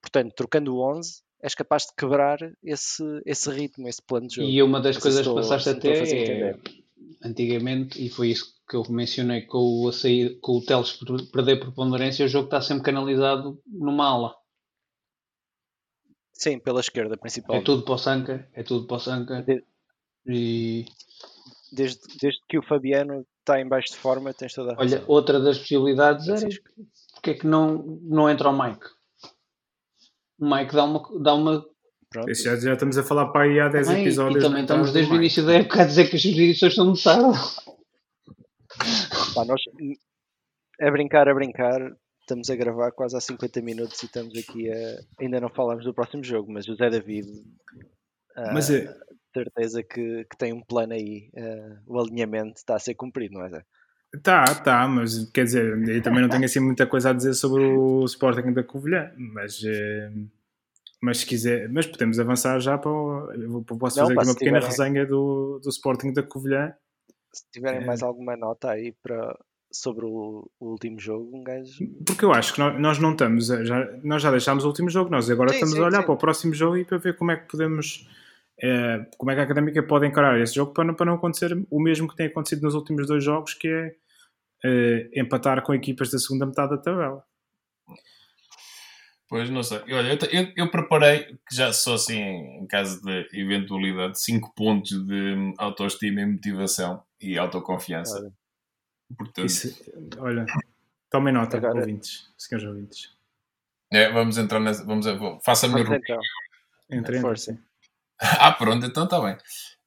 Portanto, 0.00 0.32
trocando 0.34 0.74
o 0.76 0.96
11, 0.96 1.22
és 1.40 1.54
capaz 1.54 1.86
de 1.86 1.94
quebrar 1.96 2.38
esse, 2.62 3.02
esse 3.24 3.50
ritmo, 3.50 3.88
esse 3.88 4.02
plano 4.02 4.26
de 4.26 4.36
jogo. 4.36 4.48
E 4.48 4.62
uma 4.62 4.80
das 4.80 4.96
coisas 4.96 5.26
que 5.26 5.34
passaste 5.34 5.68
até 5.68 6.50
é, 6.50 6.58
antigamente, 7.22 8.04
e 8.04 8.08
foi 8.08 8.28
isso 8.28 8.54
que 8.68 8.76
eu 8.76 8.84
mencionei 8.90 9.42
com 9.42 9.90
com 10.40 10.52
o 10.56 10.64
Teles 10.64 10.98
perder 11.32 11.60
preponderância, 11.60 12.24
o 12.24 12.28
jogo 12.28 12.46
está 12.46 12.60
sempre 12.60 12.84
canalizado 12.84 13.60
numa 13.66 14.06
ala. 14.06 14.34
Sim, 16.32 16.58
pela 16.58 16.80
esquerda, 16.80 17.16
principalmente. 17.16 17.62
É 17.62 17.64
tudo 17.64 17.82
para 17.82 17.94
o 17.94 17.98
Sanca, 17.98 18.48
é 18.52 18.62
tudo 18.62 18.86
para 18.86 18.96
o 18.96 19.00
Sanca. 19.00 19.42
De... 19.42 19.64
E... 20.26 20.84
Desde, 21.72 22.00
desde 22.20 22.40
que 22.48 22.58
o 22.58 22.62
Fabiano 22.62 23.26
está 23.40 23.60
em 23.60 23.68
baixo 23.68 23.92
de 23.92 23.96
forma, 23.96 24.34
tens 24.34 24.52
toda 24.52 24.74
a 24.74 24.76
Olha, 24.78 25.02
outra 25.06 25.40
das 25.40 25.58
possibilidades 25.58 26.28
era 26.28 26.48
porque 27.14 27.30
é 27.30 27.34
que 27.34 27.46
não, 27.46 27.78
não 28.02 28.28
entra 28.30 28.50
o 28.50 28.56
Mike? 28.56 28.86
O 30.38 30.48
Mike 30.48 30.74
dá 30.74 30.84
uma. 30.84 31.22
Dá 31.22 31.34
uma... 31.34 31.64
Pronto. 32.10 32.34
Já, 32.34 32.56
já 32.56 32.74
estamos 32.74 32.96
a 32.96 33.02
falar 33.02 33.26
para 33.28 33.44
aí 33.44 33.58
há 33.58 33.68
10 33.68 33.86
também, 33.86 34.02
episódios. 34.02 34.44
E 34.44 34.46
também 34.46 34.62
estamos 34.62 34.92
desde 34.92 35.12
o 35.12 35.16
início 35.16 35.44
da 35.44 35.54
época 35.54 35.82
a 35.82 35.84
dizer 35.84 36.08
que 36.08 36.16
as 36.16 36.24
edições 36.24 36.74
são 36.74 36.92
de 36.92 37.02
tarde. 37.02 37.38
Pá, 39.34 39.44
nós, 39.44 39.60
a 40.80 40.90
brincar, 40.90 41.28
a 41.28 41.34
brincar, 41.34 41.80
estamos 42.20 42.48
a 42.48 42.56
gravar 42.56 42.92
quase 42.92 43.16
há 43.16 43.20
50 43.20 43.60
minutos 43.60 44.02
e 44.02 44.06
estamos 44.06 44.36
aqui 44.38 44.70
a. 44.70 45.00
Ainda 45.20 45.40
não 45.40 45.48
falámos 45.48 45.84
do 45.84 45.94
próximo 45.94 46.22
jogo, 46.22 46.52
mas 46.52 46.68
o 46.68 46.76
Zé 46.76 46.90
David. 46.90 47.26
Mas 48.52 48.70
é 48.70 48.94
certeza 49.36 49.82
que, 49.82 50.24
que 50.24 50.36
tem 50.38 50.52
um 50.52 50.62
plano 50.62 50.94
aí. 50.94 51.30
Uh, 51.34 51.78
o 51.86 52.00
alinhamento 52.00 52.56
está 52.56 52.76
a 52.76 52.78
ser 52.78 52.94
cumprido, 52.94 53.34
não 53.34 53.44
é, 53.44 53.50
Zé? 53.50 53.62
Tá, 54.22 54.54
tá, 54.54 54.88
mas 54.88 55.30
quer 55.30 55.44
dizer, 55.44 55.88
eu 55.88 56.02
também 56.02 56.22
não 56.22 56.28
tenho 56.28 56.44
assim 56.44 56.60
muita 56.60 56.86
coisa 56.86 57.10
a 57.10 57.12
dizer 57.12 57.34
sobre 57.34 57.62
o 57.62 58.04
Sporting 58.04 58.52
da 58.52 58.62
Covilhã, 58.62 59.12
mas, 59.16 59.62
eh, 59.64 60.10
mas 61.02 61.18
se 61.18 61.26
quiser, 61.26 61.68
mas 61.68 61.86
podemos 61.86 62.18
avançar 62.18 62.58
já 62.60 62.78
para 62.78 62.90
o, 62.90 63.30
eu 63.32 63.62
posso 63.78 64.00
fazer 64.00 64.14
não, 64.14 64.20
aqui 64.20 64.28
uma 64.28 64.34
pequena 64.34 64.60
tiverem, 64.60 64.68
resenha 64.68 65.06
do, 65.06 65.60
do 65.62 65.68
Sporting 65.68 66.12
da 66.12 66.22
Covilhã. 66.22 66.72
Se 67.32 67.44
tiverem 67.52 67.82
é, 67.82 67.84
mais 67.84 68.02
alguma 68.02 68.36
nota 68.36 68.70
aí 68.70 68.94
para, 69.02 69.36
sobre 69.70 70.06
o, 70.06 70.50
o, 70.58 70.70
último 70.70 70.98
jogo, 70.98 71.36
um 71.36 71.42
gajo. 71.42 71.84
Porque 72.06 72.24
eu 72.24 72.32
acho 72.32 72.54
que 72.54 72.60
nós, 72.60 72.80
nós 72.80 72.98
não 72.98 73.12
estamos, 73.12 73.46
já, 73.46 73.98
nós 74.02 74.22
já 74.22 74.30
deixámos 74.30 74.64
o 74.64 74.68
último 74.68 74.88
jogo, 74.88 75.10
nós 75.10 75.28
agora 75.30 75.50
sim, 75.50 75.56
estamos 75.56 75.74
sim, 75.74 75.80
a 75.80 75.86
olhar 75.86 76.00
sim. 76.00 76.06
para 76.06 76.14
o 76.14 76.18
próximo 76.18 76.54
jogo 76.54 76.78
e 76.78 76.84
para 76.84 76.98
ver 76.98 77.16
como 77.16 77.32
é 77.32 77.36
que 77.36 77.48
podemos 77.48 78.08
como 79.18 79.30
é 79.30 79.34
que 79.34 79.40
a 79.40 79.44
Académica 79.44 79.82
pode 79.82 80.06
encarar 80.06 80.40
esse 80.40 80.54
jogo 80.54 80.72
para 80.72 80.84
não, 80.84 80.94
para 80.94 81.06
não 81.06 81.14
acontecer 81.14 81.52
o 81.70 81.80
mesmo 81.80 82.08
que 82.08 82.16
tem 82.16 82.26
acontecido 82.26 82.62
nos 82.62 82.74
últimos 82.74 83.06
dois 83.06 83.22
jogos, 83.22 83.54
que 83.54 83.68
é, 83.68 83.94
é 84.64 85.20
empatar 85.20 85.62
com 85.62 85.74
equipas 85.74 86.10
da 86.10 86.18
segunda 86.18 86.46
metade 86.46 86.70
da 86.70 86.78
tabela. 86.78 87.22
Pois, 89.28 89.50
não 89.50 89.62
sei. 89.62 89.78
Olha, 89.92 90.12
eu, 90.12 90.40
eu, 90.40 90.52
eu, 90.56 90.70
preparei, 90.70 91.24
que 91.48 91.54
já 91.54 91.72
sou 91.72 91.94
assim, 91.94 92.20
em 92.20 92.66
caso 92.66 93.02
de 93.02 93.28
eventualidade, 93.32 94.20
5 94.20 94.54
pontos 94.54 95.04
de 95.04 95.54
autoestima 95.58 96.20
e 96.20 96.26
motivação 96.26 97.02
e 97.20 97.36
autoconfiança. 97.36 98.18
Olha, 98.18 98.32
Portanto... 99.16 99.46
Isso, 99.46 99.84
olha 100.18 100.46
tomem 101.10 101.32
nota, 101.32 101.56
Agora... 101.56 101.80
ouvintes, 101.80 102.30
senhores 102.36 102.68
ouvintes. 102.68 103.16
É, 103.90 104.10
vamos 104.12 104.36
entrar 104.36 104.60
nessa. 104.60 104.84
Vamos, 104.84 105.06
faça 105.44 105.66
a 105.66 105.68
minha 105.68 105.84
rubrica. 105.84 106.18
Entre, 106.90 107.20
força. 107.20 107.58
Ah, 108.40 108.52
pronto, 108.52 108.86
então 108.86 109.04
está 109.04 109.20
bem. 109.20 109.36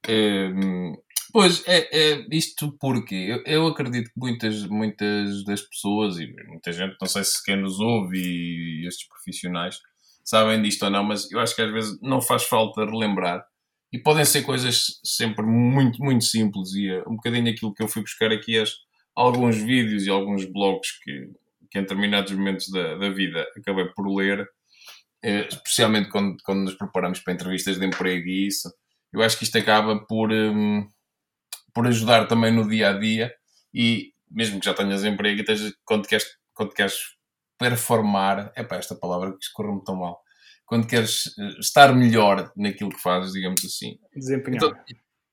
Ehm, 0.08 0.94
pois, 1.32 1.66
é, 1.66 1.88
é 1.92 2.26
isto 2.30 2.76
porque 2.80 3.14
eu, 3.14 3.42
eu, 3.44 3.66
acredito 3.66 4.06
que 4.06 4.18
muitas, 4.18 4.66
muitas 4.66 5.44
das 5.44 5.62
pessoas, 5.62 6.18
e 6.18 6.32
muita 6.46 6.72
gente, 6.72 6.96
não 7.00 7.08
sei 7.08 7.24
se 7.24 7.42
quem 7.44 7.56
nos 7.56 7.80
ouve 7.80 8.18
e 8.18 8.86
estes 8.86 9.08
profissionais 9.08 9.78
sabem 10.24 10.62
disto 10.62 10.84
ou 10.84 10.90
não, 10.90 11.02
mas 11.04 11.30
eu 11.30 11.40
acho 11.40 11.56
que 11.56 11.62
às 11.62 11.72
vezes 11.72 11.98
não 12.00 12.20
faz 12.20 12.44
falta 12.44 12.84
relembrar. 12.84 13.44
E 13.92 13.98
podem 13.98 14.24
ser 14.24 14.42
coisas 14.42 15.00
sempre 15.04 15.44
muito, 15.44 16.02
muito 16.02 16.24
simples. 16.24 16.72
E 16.74 16.88
é 16.88 17.00
um 17.00 17.16
bocadinho 17.16 17.50
aquilo 17.50 17.74
que 17.74 17.82
eu 17.82 17.88
fui 17.88 18.02
buscar 18.02 18.30
aqui, 18.30 18.56
as, 18.56 18.70
alguns 19.14 19.56
vídeos 19.56 20.06
e 20.06 20.10
alguns 20.10 20.44
blogs 20.44 20.92
que, 21.02 21.30
que 21.70 21.78
em 21.78 21.82
determinados 21.82 22.32
momentos 22.32 22.70
da, 22.70 22.96
da 22.96 23.10
vida 23.10 23.44
acabei 23.56 23.86
por 23.86 24.06
ler 24.08 24.40
eh, 24.40 24.46
especialmente 25.22 26.08
quando, 26.08 26.36
quando 26.42 26.62
nos 26.62 26.74
preparamos 26.74 27.20
para 27.20 27.32
entrevistas 27.32 27.78
de 27.78 27.86
emprego 27.86 28.28
e 28.28 28.46
isso, 28.46 28.72
eu 29.12 29.22
acho 29.22 29.36
que 29.36 29.44
isto 29.44 29.58
acaba 29.58 29.98
por, 30.06 30.32
um, 30.32 30.88
por 31.74 31.86
ajudar 31.86 32.26
também 32.26 32.52
no 32.52 32.68
dia 32.68 32.90
a 32.90 32.98
dia 32.98 33.32
e 33.74 34.12
mesmo 34.30 34.60
que 34.60 34.66
já 34.66 34.74
tenhas 34.74 35.04
emprego 35.04 35.42
e 35.42 35.74
quando, 35.84 36.06
queres, 36.06 36.26
quando 36.54 36.72
queres 36.72 36.94
performar, 37.58 38.52
é 38.54 38.62
para 38.62 38.78
esta 38.78 38.94
palavra 38.94 39.32
que 39.32 39.44
escorre-me 39.44 39.84
tão 39.84 39.96
mal, 39.96 40.22
quando 40.64 40.86
queres 40.86 41.26
eh, 41.38 41.58
estar 41.58 41.94
melhor 41.94 42.50
naquilo 42.56 42.90
que 42.90 43.02
fazes, 43.02 43.32
digamos 43.32 43.64
assim. 43.64 43.98
Desempenhar. 44.14 44.64
Então, 44.64 44.78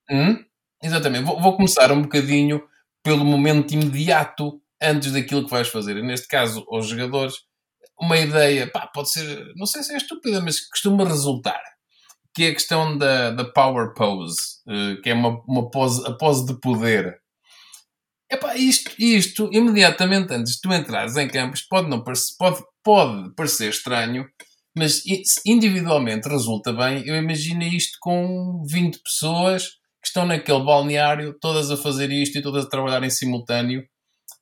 hum? 0.10 0.44
Exatamente. 0.84 1.24
Vou, 1.24 1.40
vou, 1.40 1.56
começar 1.56 1.92
um 1.92 2.02
bocadinho 2.02 2.68
pelo 3.04 3.24
momento 3.24 3.74
imediato 3.74 4.62
antes 4.82 5.12
daquilo 5.12 5.46
que 5.46 5.52
vais 5.52 5.68
fazer. 5.68 5.96
E 5.98 6.02
neste 6.02 6.28
caso, 6.28 6.66
aos 6.70 6.88
jogadores, 6.88 7.36
uma 8.00 8.18
ideia, 8.18 8.70
pá, 8.70 8.88
pode 8.88 9.12
ser, 9.12 9.54
não 9.56 9.66
sei 9.66 9.84
se 9.84 9.94
é 9.94 9.98
estúpida, 9.98 10.42
mas 10.42 10.60
costuma 10.68 11.04
resultar, 11.04 11.62
que 12.34 12.46
é 12.46 12.50
a 12.50 12.54
questão 12.54 12.98
da, 12.98 13.32
da 13.32 13.46
power 13.46 13.94
pose, 13.94 14.38
uh, 14.68 15.02
que 15.02 15.10
é 15.10 15.14
uma, 15.14 15.42
uma 15.48 15.70
pose, 15.70 16.06
a 16.08 16.14
pose 16.14 16.46
de 16.46 16.60
poder. 16.60 17.20
Epá, 18.30 18.56
isto, 18.56 18.92
isto, 19.00 19.50
imediatamente 19.54 20.34
antes 20.34 20.56
de 20.56 20.62
tu 20.62 20.74
entrares 20.74 21.16
em 21.16 21.28
campos, 21.28 21.62
pode, 21.62 21.90
não 21.90 22.04
pode, 22.04 22.64
pode 22.84 23.34
parecer 23.36 23.70
estranho, 23.70 24.28
mas 24.78 25.02
individualmente 25.46 26.30
resulta 26.30 26.72
bem. 26.74 27.08
Eu 27.08 27.16
imagino 27.16 27.64
isto 27.64 27.98
com 28.00 28.64
20 28.70 29.02
pessoas 29.02 29.70
que 30.02 30.08
estão 30.08 30.26
naquele 30.26 30.64
balneário, 30.64 31.36
todas 31.40 31.72
a 31.72 31.78
fazer 31.78 32.12
isto 32.12 32.38
e 32.38 32.42
todas 32.42 32.66
a 32.66 32.70
trabalhar 32.70 33.04
em 33.04 33.10
simultâneo 33.10 33.84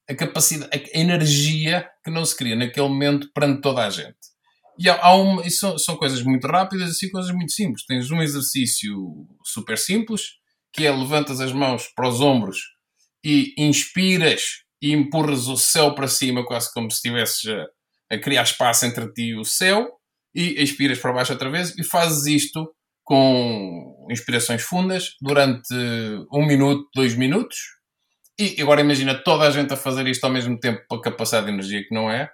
a 0.10 0.16
capacidade, 0.16 0.72
a 0.74 0.97
energia 0.97 1.89
que 2.03 2.12
não 2.12 2.26
se 2.26 2.36
cria 2.36 2.56
naquele 2.56 2.88
momento 2.88 3.30
perante 3.34 3.62
toda 3.62 3.86
a 3.86 3.89
gente. 3.89 4.16
E 4.78 4.89
há, 4.89 5.01
há 5.01 5.16
uma, 5.16 5.49
são, 5.49 5.78
são 5.78 5.95
coisas 5.95 6.22
muito 6.22 6.47
rápidas 6.47 6.89
e 6.89 6.91
assim, 6.91 7.10
coisas 7.10 7.32
muito 7.32 7.51
simples. 7.51 7.86
Tens 7.86 8.12
um 8.12 8.22
exercício 8.22 9.28
super 9.43 9.78
simples, 9.78 10.22
que 10.74 10.86
é 10.86 10.91
levantas 10.91 11.39
as 11.39 11.53
mãos 11.53 11.88
para 11.95 12.08
os 12.08 12.20
ombros 12.20 12.58
e 13.24 13.53
inspiras 13.58 14.64
e 14.82 14.91
empurras 14.91 15.47
o 15.47 15.58
céu 15.58 15.95
para 15.95 16.08
cima, 16.08 16.45
quase 16.45 16.72
como 16.74 16.91
se 16.91 16.97
estivesses 16.97 17.49
a, 17.49 18.16
a 18.16 18.20
criar 18.20 18.43
espaço 18.43 18.86
entre 18.86 19.12
ti 19.14 19.30
e 19.30 19.36
o 19.36 19.45
céu, 19.45 19.89
e 20.36 20.62
expiras 20.62 20.99
para 20.99 21.14
baixo 21.14 21.32
outra 21.32 21.49
vez, 21.49 21.76
e 21.78 21.84
fazes 21.84 22.26
isto 22.26 22.70
com 23.03 24.08
inspirações 24.12 24.62
fundas 24.62 25.16
durante 25.22 25.74
um 26.32 26.45
minuto, 26.45 26.89
dois 26.93 27.16
minutos, 27.16 27.58
e 28.38 28.62
agora 28.62 28.82
imagina 28.82 29.16
toda 29.16 29.48
a 29.48 29.52
gente 29.52 29.74
a 29.74 29.78
fazer 29.78 30.08
isto 30.08 30.24
ao 30.24 30.32
mesmo 30.32 30.60
tempo 30.60 30.84
para 30.88 31.02
capacidade 31.02 31.46
de 31.48 31.54
energia 31.54 31.84
que 31.88 31.94
não 31.94 32.10
é. 32.10 32.30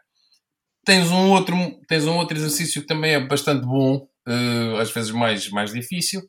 Tens 0.86 1.12
um 1.12 1.30
outro, 1.30 1.56
tens 1.88 2.06
um 2.06 2.18
outro 2.18 2.36
exercício 2.36 2.82
que 2.82 2.88
também 2.88 3.14
é 3.14 3.20
bastante 3.20 3.66
bom, 3.66 4.08
uh, 4.28 4.78
às 4.78 4.91
vezes 4.91 5.12
mais, 5.12 5.49
mais 5.49 5.72
difícil, 5.72 6.22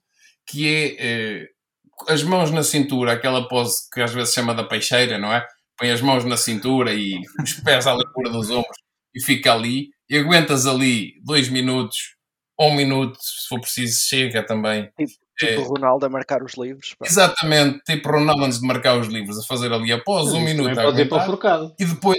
que 0.47 0.69
é 0.69 1.47
uh, 1.47 2.13
as 2.13 2.23
mãos 2.23 2.51
na 2.51 2.63
cintura, 2.63 3.13
aquela 3.13 3.49
pose 3.49 3.89
que 3.91 4.01
às 4.01 4.13
vezes 4.13 4.35
chama 4.35 4.55
da 4.55 4.65
peixeira, 4.65 5.19
não 5.19 5.33
é? 5.33 5.47
Põe 5.79 5.91
as 5.91 6.03
mãos 6.03 6.25
na 6.25 6.37
cintura 6.37 6.93
e 6.93 7.19
os 7.43 7.55
pés 7.55 7.87
à 7.87 7.93
altura 7.93 8.31
dos 8.31 8.51
ombros 8.51 8.77
e 9.15 9.23
fica 9.23 9.53
ali. 9.53 9.89
E 10.09 10.19
aguentas 10.19 10.67
ali 10.67 11.15
dois 11.25 11.49
minutos, 11.49 12.17
um 12.61 12.75
minuto, 12.75 13.17
se 13.21 13.49
for 13.49 13.61
preciso, 13.61 14.07
chega 14.07 14.45
também. 14.45 14.91
Tipo, 14.99 15.13
Tipo 15.39 15.61
é, 15.63 15.65
Ronaldo 15.65 16.07
a 16.07 16.09
marcar 16.09 16.43
os 16.43 16.55
livros. 16.55 16.95
Pá. 16.95 17.07
Exatamente, 17.07 17.81
tipo 17.85 18.11
Ronaldo 18.11 18.45
antes 18.45 18.61
de 18.61 18.67
marcar 18.67 18.99
os 18.99 19.09
livros, 19.09 19.39
a 19.39 19.47
fazer 19.47 19.73
ali 19.73 19.93
após 19.93 20.27
Mas 20.27 20.35
um 20.35 20.41
minuto. 20.41 20.75
Pode 20.75 21.01
ir 21.01 21.09
para 21.09 21.23
o 21.23 21.27
forcado. 21.27 21.75
E 21.79 21.85
depois. 21.85 22.19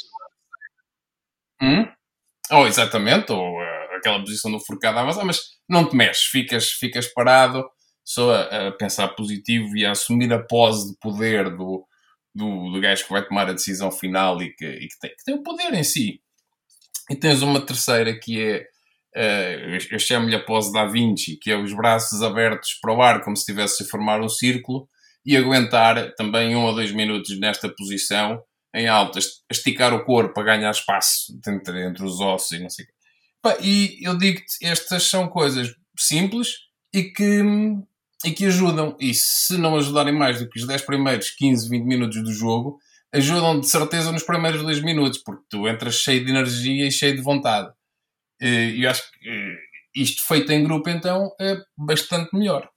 Hum? 1.61 1.87
Ou 2.51 2.67
exatamente, 2.67 3.31
ou 3.31 3.39
uh, 3.39 3.95
aquela 3.97 4.19
posição 4.19 4.51
do 4.51 4.59
forcado 4.59 4.97
a 4.97 5.01
avançar, 5.01 5.25
mas 5.25 5.39
não 5.69 5.87
te 5.87 5.95
mexes, 5.95 6.25
ficas, 6.25 6.71
ficas 6.71 7.07
parado 7.07 7.63
só 8.03 8.33
a, 8.33 8.67
a, 8.67 8.71
pensar 8.73 9.07
positivo 9.09 9.77
e 9.77 9.85
a 9.85 9.91
assumir 9.91 10.31
a 10.33 10.43
pose 10.43 10.91
de 10.91 10.99
poder 10.99 11.49
do, 11.49 11.87
do, 12.35 12.71
do 12.71 12.81
gajo 12.81 13.05
que 13.05 13.13
vai 13.13 13.25
tomar 13.25 13.49
a 13.49 13.53
decisão 13.53 13.91
final 13.91 14.41
e 14.41 14.53
que, 14.53 14.65
e 14.65 14.87
que, 14.87 14.99
tem, 14.99 15.09
que 15.11 15.23
tem 15.23 15.35
o 15.35 15.43
poder 15.43 15.73
em 15.73 15.83
si. 15.83 16.19
E 17.09 17.15
tens 17.15 17.41
uma 17.41 17.65
terceira 17.65 18.17
que 18.17 18.41
é 18.41 18.65
Uh, 19.15 19.77
eu 19.91 19.99
chamo-lhe 19.99 20.35
a 20.35 20.43
pose 20.43 20.71
da 20.73 20.85
Vinci, 20.85 21.37
que 21.37 21.51
é 21.51 21.57
os 21.57 21.73
braços 21.73 22.21
abertos 22.21 22.73
para 22.81 22.93
o 22.93 23.01
ar, 23.01 23.21
como 23.21 23.35
se 23.35 23.41
estivesse 23.41 23.83
a 23.83 23.85
formar 23.85 24.21
um 24.21 24.29
círculo, 24.29 24.87
e 25.25 25.37
aguentar 25.37 26.13
também 26.15 26.55
um 26.55 26.65
ou 26.65 26.73
dois 26.73 26.91
minutos 26.91 27.39
nesta 27.39 27.69
posição, 27.69 28.41
em 28.73 28.87
alta, 28.87 29.19
esticar 29.51 29.93
o 29.93 30.03
corpo 30.03 30.33
para 30.33 30.55
ganhar 30.55 30.71
espaço 30.71 31.39
entre, 31.47 31.85
entre 31.85 32.03
os 32.03 32.19
ossos 32.19 32.51
e 32.51 32.59
não 32.59 32.69
sei 32.69 32.85
o 32.85 32.87
quê. 32.87 32.93
E 33.61 33.99
eu 34.01 34.17
digo-te, 34.17 34.65
estas 34.65 35.03
são 35.03 35.27
coisas 35.27 35.73
simples 35.97 36.55
e 36.93 37.03
que, 37.03 37.41
e 38.25 38.31
que 38.31 38.45
ajudam. 38.45 38.97
E 38.99 39.13
se 39.13 39.57
não 39.57 39.75
ajudarem 39.75 40.13
mais 40.13 40.39
do 40.39 40.49
que 40.49 40.59
os 40.59 40.65
10 40.65 40.81
primeiros 40.83 41.29
15, 41.31 41.69
20 41.69 41.83
minutos 41.83 42.23
do 42.23 42.31
jogo, 42.31 42.79
ajudam 43.13 43.59
de 43.59 43.67
certeza 43.67 44.11
nos 44.11 44.23
primeiros 44.23 44.63
2 44.63 44.81
minutos, 44.81 45.19
porque 45.19 45.43
tu 45.49 45.67
entras 45.67 45.95
cheio 45.95 46.25
de 46.25 46.31
energia 46.31 46.87
e 46.87 46.91
cheio 46.91 47.15
de 47.15 47.21
vontade. 47.21 47.71
E 48.43 48.83
eu 48.83 48.89
acho 48.89 49.09
que 49.11 49.29
eh, 49.29 49.57
isto 49.95 50.27
feito 50.27 50.51
em 50.51 50.63
grupo, 50.63 50.89
então, 50.89 51.31
é 51.39 51.57
bastante 51.77 52.35
melhor. 52.35 52.69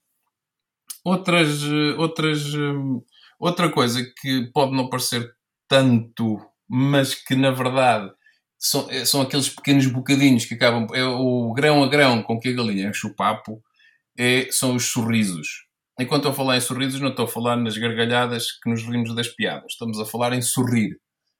Outras, 1.03 1.61
eh, 1.63 1.95
outras, 1.97 2.45
eh, 2.53 3.01
outra 3.39 3.69
coisa 3.69 4.01
que 4.21 4.49
pode 4.53 4.73
não 4.73 4.89
parecer 4.89 5.29
tanto, 5.67 6.39
mas 6.69 7.13
que 7.15 7.35
na 7.35 7.51
verdade 7.51 8.11
são, 8.57 8.87
são 9.05 9.21
aqueles 9.21 9.49
pequenos 9.49 9.87
bocadinhos 9.87 10.45
que 10.45 10.55
acabam. 10.55 10.87
É 10.93 11.03
o 11.03 11.53
grão 11.53 11.83
a 11.83 11.89
grão 11.89 12.23
com 12.23 12.39
que 12.39 12.49
a 12.49 12.53
galinha 12.53 12.89
enche 12.89 13.05
o 13.07 13.15
papo, 13.15 13.61
é, 14.17 14.49
são 14.51 14.75
os 14.75 14.85
sorrisos. 14.85 15.67
Enquanto 15.99 16.25
eu 16.25 16.33
falar 16.33 16.57
em 16.57 16.61
sorrisos, 16.61 17.01
não 17.01 17.09
estou 17.09 17.25
a 17.25 17.27
falar 17.27 17.57
nas 17.57 17.77
gargalhadas 17.77 18.51
que 18.63 18.69
nos 18.69 18.83
rimos 18.83 19.13
das 19.15 19.27
piadas. 19.29 19.71
Estamos 19.73 19.99
a 19.99 20.05
falar 20.05 20.33
em 20.33 20.41
sorrir. 20.41 20.97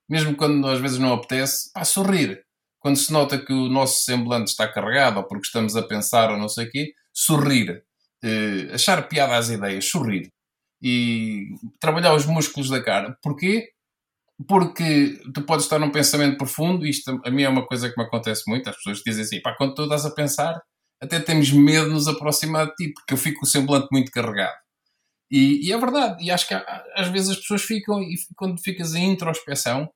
Mesmo 0.09 0.36
quando 0.36 0.67
às 0.67 0.80
vezes 0.80 0.99
não 0.99 1.13
apetece, 1.13 1.71
pá, 1.73 1.86
sorrir 1.86 2.47
quando 2.88 2.96
se 2.96 3.12
nota 3.12 3.38
que 3.38 3.52
o 3.52 3.68
nosso 3.68 4.06
semblante 4.06 4.52
está 4.52 4.66
carregado, 4.66 5.18
ou 5.18 5.28
porque 5.28 5.48
estamos 5.48 5.76
a 5.76 5.84
pensar 5.84 6.32
ou 6.32 6.38
não 6.38 6.48
sei 6.48 6.68
o 6.68 6.70
quê, 6.70 6.94
sorrir. 7.14 7.84
Uh, 8.24 8.74
achar 8.74 9.10
piada 9.10 9.36
às 9.36 9.50
ideias, 9.50 9.90
sorrir. 9.90 10.32
E 10.82 11.48
trabalhar 11.82 12.14
os 12.14 12.26
músculos 12.26 12.70
da 12.70 12.82
cara. 12.82 13.18
Porquê? 13.22 13.68
Porque 14.48 15.20
tu 15.34 15.42
podes 15.42 15.66
estar 15.66 15.78
num 15.80 15.92
pensamento 15.92 16.38
profundo, 16.38 16.86
isto 16.86 17.20
a 17.26 17.30
mim 17.30 17.44
é 17.44 17.50
uma 17.50 17.68
coisa 17.68 17.90
que 17.90 18.00
me 18.00 18.08
acontece 18.08 18.44
muito, 18.48 18.70
as 18.70 18.78
pessoas 18.78 19.02
dizem 19.06 19.26
assim, 19.26 19.42
pá, 19.42 19.54
quando 19.58 19.76
tu 19.76 19.84
estás 19.84 20.06
a 20.06 20.12
pensar, 20.12 20.58
até 21.04 21.20
temos 21.20 21.52
medo 21.52 21.88
de 21.88 21.94
nos 21.94 22.08
aproximar 22.08 22.68
de 22.68 22.76
ti, 22.76 22.94
porque 22.94 23.16
eu 23.16 23.18
fico 23.18 23.42
com 23.42 23.46
o 23.46 23.50
semblante 23.50 23.90
muito 23.92 24.14
carregado. 24.14 24.56
E, 25.30 25.68
e 25.68 25.74
é 25.74 25.78
verdade, 25.78 26.24
e 26.24 26.32
acho 26.32 26.48
que 26.48 26.54
às 26.54 27.10
vezes 27.10 27.32
as 27.32 27.38
pessoas 27.38 27.64
ficam, 27.64 28.02
e 28.02 28.16
quando 28.38 28.62
ficas 28.62 28.96
em 28.96 29.12
introspeção, 29.12 29.90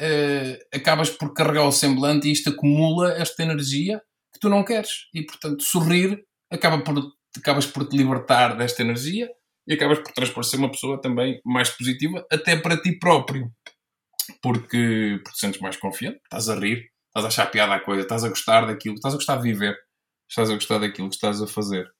uh, 0.00 0.76
acabas 0.76 1.10
por 1.10 1.34
carregar 1.34 1.64
o 1.64 1.72
semblante 1.72 2.28
e 2.28 2.32
isto 2.32 2.50
acumula 2.50 3.12
esta 3.12 3.42
energia 3.42 4.00
que 4.32 4.40
tu 4.40 4.48
não 4.48 4.64
queres. 4.64 5.08
E, 5.14 5.22
portanto, 5.22 5.62
sorrir 5.62 6.24
acaba 6.50 6.82
por, 6.82 7.12
acabas 7.36 7.66
por 7.66 7.88
te 7.88 7.96
libertar 7.96 8.56
desta 8.56 8.82
energia 8.82 9.30
e 9.66 9.74
acabas 9.74 9.98
por 9.98 10.12
transparecer 10.12 10.58
uma 10.58 10.70
pessoa 10.70 11.00
também 11.00 11.40
mais 11.44 11.70
positiva, 11.70 12.26
até 12.30 12.56
para 12.56 12.80
ti 12.80 12.98
próprio. 12.98 13.52
Porque, 14.42 15.20
porque 15.22 15.32
te 15.32 15.38
sentes 15.38 15.60
mais 15.60 15.76
confiante, 15.76 16.20
estás 16.24 16.48
a 16.48 16.54
rir, 16.54 16.90
estás 17.08 17.24
a 17.24 17.28
achar 17.28 17.50
piada 17.50 17.74
à 17.74 17.80
coisa, 17.80 18.02
estás 18.02 18.24
a 18.24 18.28
gostar 18.28 18.66
daquilo, 18.66 18.94
estás 18.94 19.14
a 19.14 19.16
gostar 19.16 19.36
de 19.36 19.42
viver, 19.42 19.76
estás 20.28 20.50
a 20.50 20.54
gostar 20.54 20.78
daquilo 20.78 21.08
que 21.08 21.14
estás 21.16 21.42
a 21.42 21.46
fazer. 21.46 21.90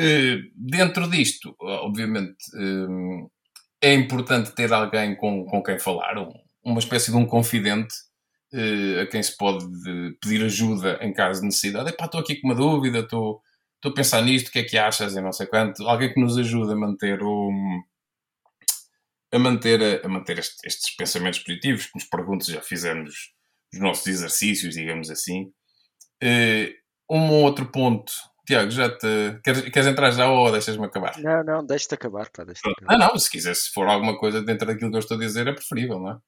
Uh, 0.00 0.40
dentro 0.54 1.08
disto, 1.10 1.54
obviamente, 1.60 2.38
uh, 2.54 3.30
é 3.82 3.92
importante 3.94 4.54
ter 4.54 4.72
alguém 4.72 5.16
com, 5.16 5.44
com 5.44 5.62
quem 5.62 5.78
falar, 5.78 6.16
um, 6.18 6.32
uma 6.64 6.78
espécie 6.78 7.10
de 7.10 7.16
um 7.16 7.26
confidente 7.26 7.94
uh, 8.52 9.00
a 9.02 9.06
quem 9.06 9.22
se 9.22 9.36
pode 9.36 9.64
pedir 10.20 10.44
ajuda 10.44 10.98
em 11.02 11.12
caso 11.12 11.40
de 11.40 11.46
necessidade. 11.46 11.90
Epá, 11.90 12.06
estou 12.06 12.20
aqui 12.20 12.40
com 12.40 12.48
uma 12.48 12.54
dúvida, 12.54 13.00
estou, 13.00 13.40
estou 13.76 13.92
a 13.92 13.94
pensar 13.94 14.22
nisto, 14.22 14.48
o 14.48 14.52
que 14.52 14.60
é 14.60 14.64
que 14.64 14.78
achas 14.78 15.14
e 15.14 15.20
não 15.20 15.32
sei 15.32 15.46
quanto. 15.46 15.86
Alguém 15.88 16.12
que 16.12 16.20
nos 16.20 16.36
ajude 16.38 16.72
a 16.72 16.76
manter 16.76 17.22
o 17.22 17.50
a 19.32 19.38
manter, 19.38 20.04
a 20.04 20.08
manter 20.08 20.38
estes, 20.40 20.58
estes 20.64 20.96
pensamentos 20.96 21.38
positivos, 21.38 21.86
que 21.86 21.94
nos 21.94 22.04
perguntes, 22.04 22.48
já 22.48 22.60
fizemos 22.60 23.32
os 23.72 23.78
nossos 23.78 24.06
exercícios, 24.08 24.74
digamos 24.74 25.08
assim. 25.08 25.52
Uh, 26.22 26.74
um 27.08 27.30
outro 27.42 27.66
ponto 27.66 28.12
Tiago, 28.50 28.70
já 28.72 28.88
te. 28.90 29.40
Queres, 29.44 29.62
queres 29.62 29.86
entrar 29.86 30.10
já 30.10 30.28
ou 30.28 30.50
deixas-me 30.50 30.84
acabar? 30.84 31.16
Não, 31.18 31.44
não, 31.44 31.64
deixa-te 31.64 31.94
acabar, 31.94 32.28
pá, 32.30 32.42
deixa 32.42 32.60
acabar. 32.68 32.94
Ah, 32.94 32.98
não, 32.98 33.16
se 33.16 33.30
quiser, 33.30 33.54
se 33.54 33.70
for 33.70 33.86
alguma 33.86 34.18
coisa 34.18 34.42
dentro 34.42 34.66
daquilo 34.66 34.90
que 34.90 34.96
eu 34.96 35.00
estou 35.00 35.16
a 35.16 35.20
dizer, 35.20 35.46
é 35.46 35.52
preferível, 35.52 36.00
não 36.00 36.12
é? 36.12 36.18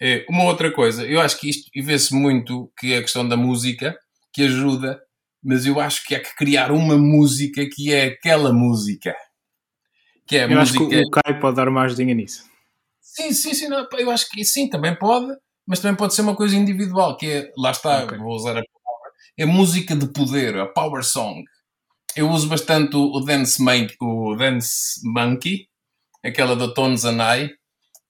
É 0.00 0.24
uma 0.28 0.44
outra 0.44 0.72
coisa, 0.72 1.04
eu 1.06 1.20
acho 1.20 1.38
que 1.38 1.48
isto, 1.48 1.70
e 1.74 1.80
vê-se 1.80 2.14
muito 2.14 2.70
que 2.78 2.92
é 2.92 2.98
a 2.98 3.02
questão 3.02 3.26
da 3.26 3.36
música, 3.36 3.96
que 4.32 4.42
ajuda, 4.42 5.00
mas 5.42 5.64
eu 5.64 5.80
acho 5.80 6.04
que 6.04 6.14
há 6.14 6.20
que 6.20 6.34
criar 6.36 6.70
uma 6.70 6.98
música 6.98 7.66
que 7.72 7.92
é 7.92 8.06
aquela 8.06 8.52
música. 8.52 9.14
Que 10.26 10.36
é 10.36 10.44
a 10.44 10.50
eu 10.50 10.58
música... 10.58 10.80
acho 10.80 10.88
que 10.88 11.00
o 11.00 11.10
Caio 11.10 11.40
pode 11.40 11.56
dar 11.56 11.70
mais 11.70 11.94
dinheiro 11.94 12.20
nisso. 12.20 12.44
Sim, 13.00 13.32
sim, 13.32 13.54
sim, 13.54 13.68
não, 13.68 13.86
eu 13.98 14.10
acho 14.10 14.28
que 14.30 14.44
sim, 14.44 14.68
também 14.68 14.94
pode, 14.94 15.32
mas 15.66 15.80
também 15.80 15.96
pode 15.96 16.14
ser 16.14 16.22
uma 16.22 16.36
coisa 16.36 16.56
individual, 16.56 17.16
que 17.16 17.26
é, 17.26 17.52
lá 17.56 17.70
está, 17.70 18.04
okay. 18.04 18.18
vou 18.18 18.34
usar 18.34 18.58
a 18.58 18.62
é 19.38 19.44
música 19.44 19.94
de 19.94 20.06
poder, 20.08 20.56
a 20.58 20.66
power 20.66 21.02
song. 21.04 21.42
Eu 22.14 22.30
uso 22.30 22.48
bastante 22.48 22.96
o 22.96 23.20
Dance, 23.20 23.62
Monkey, 23.62 23.94
o 24.00 24.34
Dance 24.34 25.00
Monkey 25.04 25.68
aquela 26.26 26.56
da 26.56 26.72
Tones 26.72 27.04
and 27.04 27.20
I. 27.20 27.50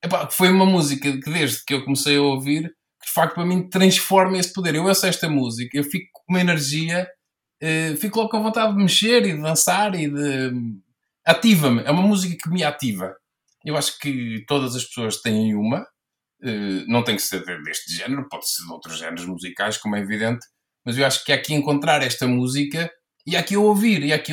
Epá, 0.05 0.29
foi 0.31 0.51
uma 0.51 0.67
música 0.67 1.13
que 1.13 1.31
desde 1.31 1.65
que 1.65 1.75
eu 1.75 1.85
comecei 1.85 2.17
a 2.17 2.23
ouvir, 2.23 2.65
que 3.01 3.07
de 3.07 3.13
facto 3.13 3.35
para 3.35 3.47
mim 3.47 3.69
transforma 3.69 4.39
este 4.39 4.53
poder. 4.53 4.75
Eu 4.75 4.85
ouço 4.85 5.07
esta 5.07 5.29
música, 5.29 5.77
eu 5.77 5.85
fico 5.85 6.07
com 6.13 6.33
uma 6.33 6.41
energia, 6.41 7.09
uh, 7.63 7.97
fico 7.97 8.19
logo 8.19 8.31
com 8.31 8.43
vontade 8.43 8.73
de 8.73 8.83
mexer 8.83 9.27
e 9.27 9.33
de 9.33 9.43
dançar 9.43 9.95
e 9.95 10.09
de. 10.09 10.53
ativa-me. 11.25 11.83
É 11.83 11.91
uma 11.91 12.03
música 12.03 12.37
que 12.41 12.51
me 12.51 12.63
ativa. 12.63 13.15
Eu 13.65 13.77
acho 13.77 13.99
que 13.99 14.45
todas 14.47 14.77
as 14.77 14.85
pessoas 14.85 15.21
têm 15.21 15.55
uma, 15.55 15.81
uh, 15.81 16.85
não 16.87 17.03
tem 17.03 17.17
que 17.17 17.23
ser 17.23 17.45
deste 17.63 17.93
género, 17.97 18.29
pode 18.29 18.49
ser 18.49 18.65
de 18.65 18.73
outros 18.73 18.99
géneros 18.99 19.27
musicais, 19.27 19.77
como 19.79 19.97
é 19.97 20.01
evidente, 20.01 20.47
mas 20.85 20.97
eu 20.97 21.07
acho 21.07 21.25
que 21.25 21.33
há 21.33 21.41
que 21.41 21.55
encontrar 21.55 22.03
esta 22.03 22.29
música 22.29 22.91
e 23.27 23.37
há 23.37 23.43
que 23.43 23.57
ouvir, 23.57 24.05
e 24.05 24.13
há 24.13 24.19
que 24.19 24.33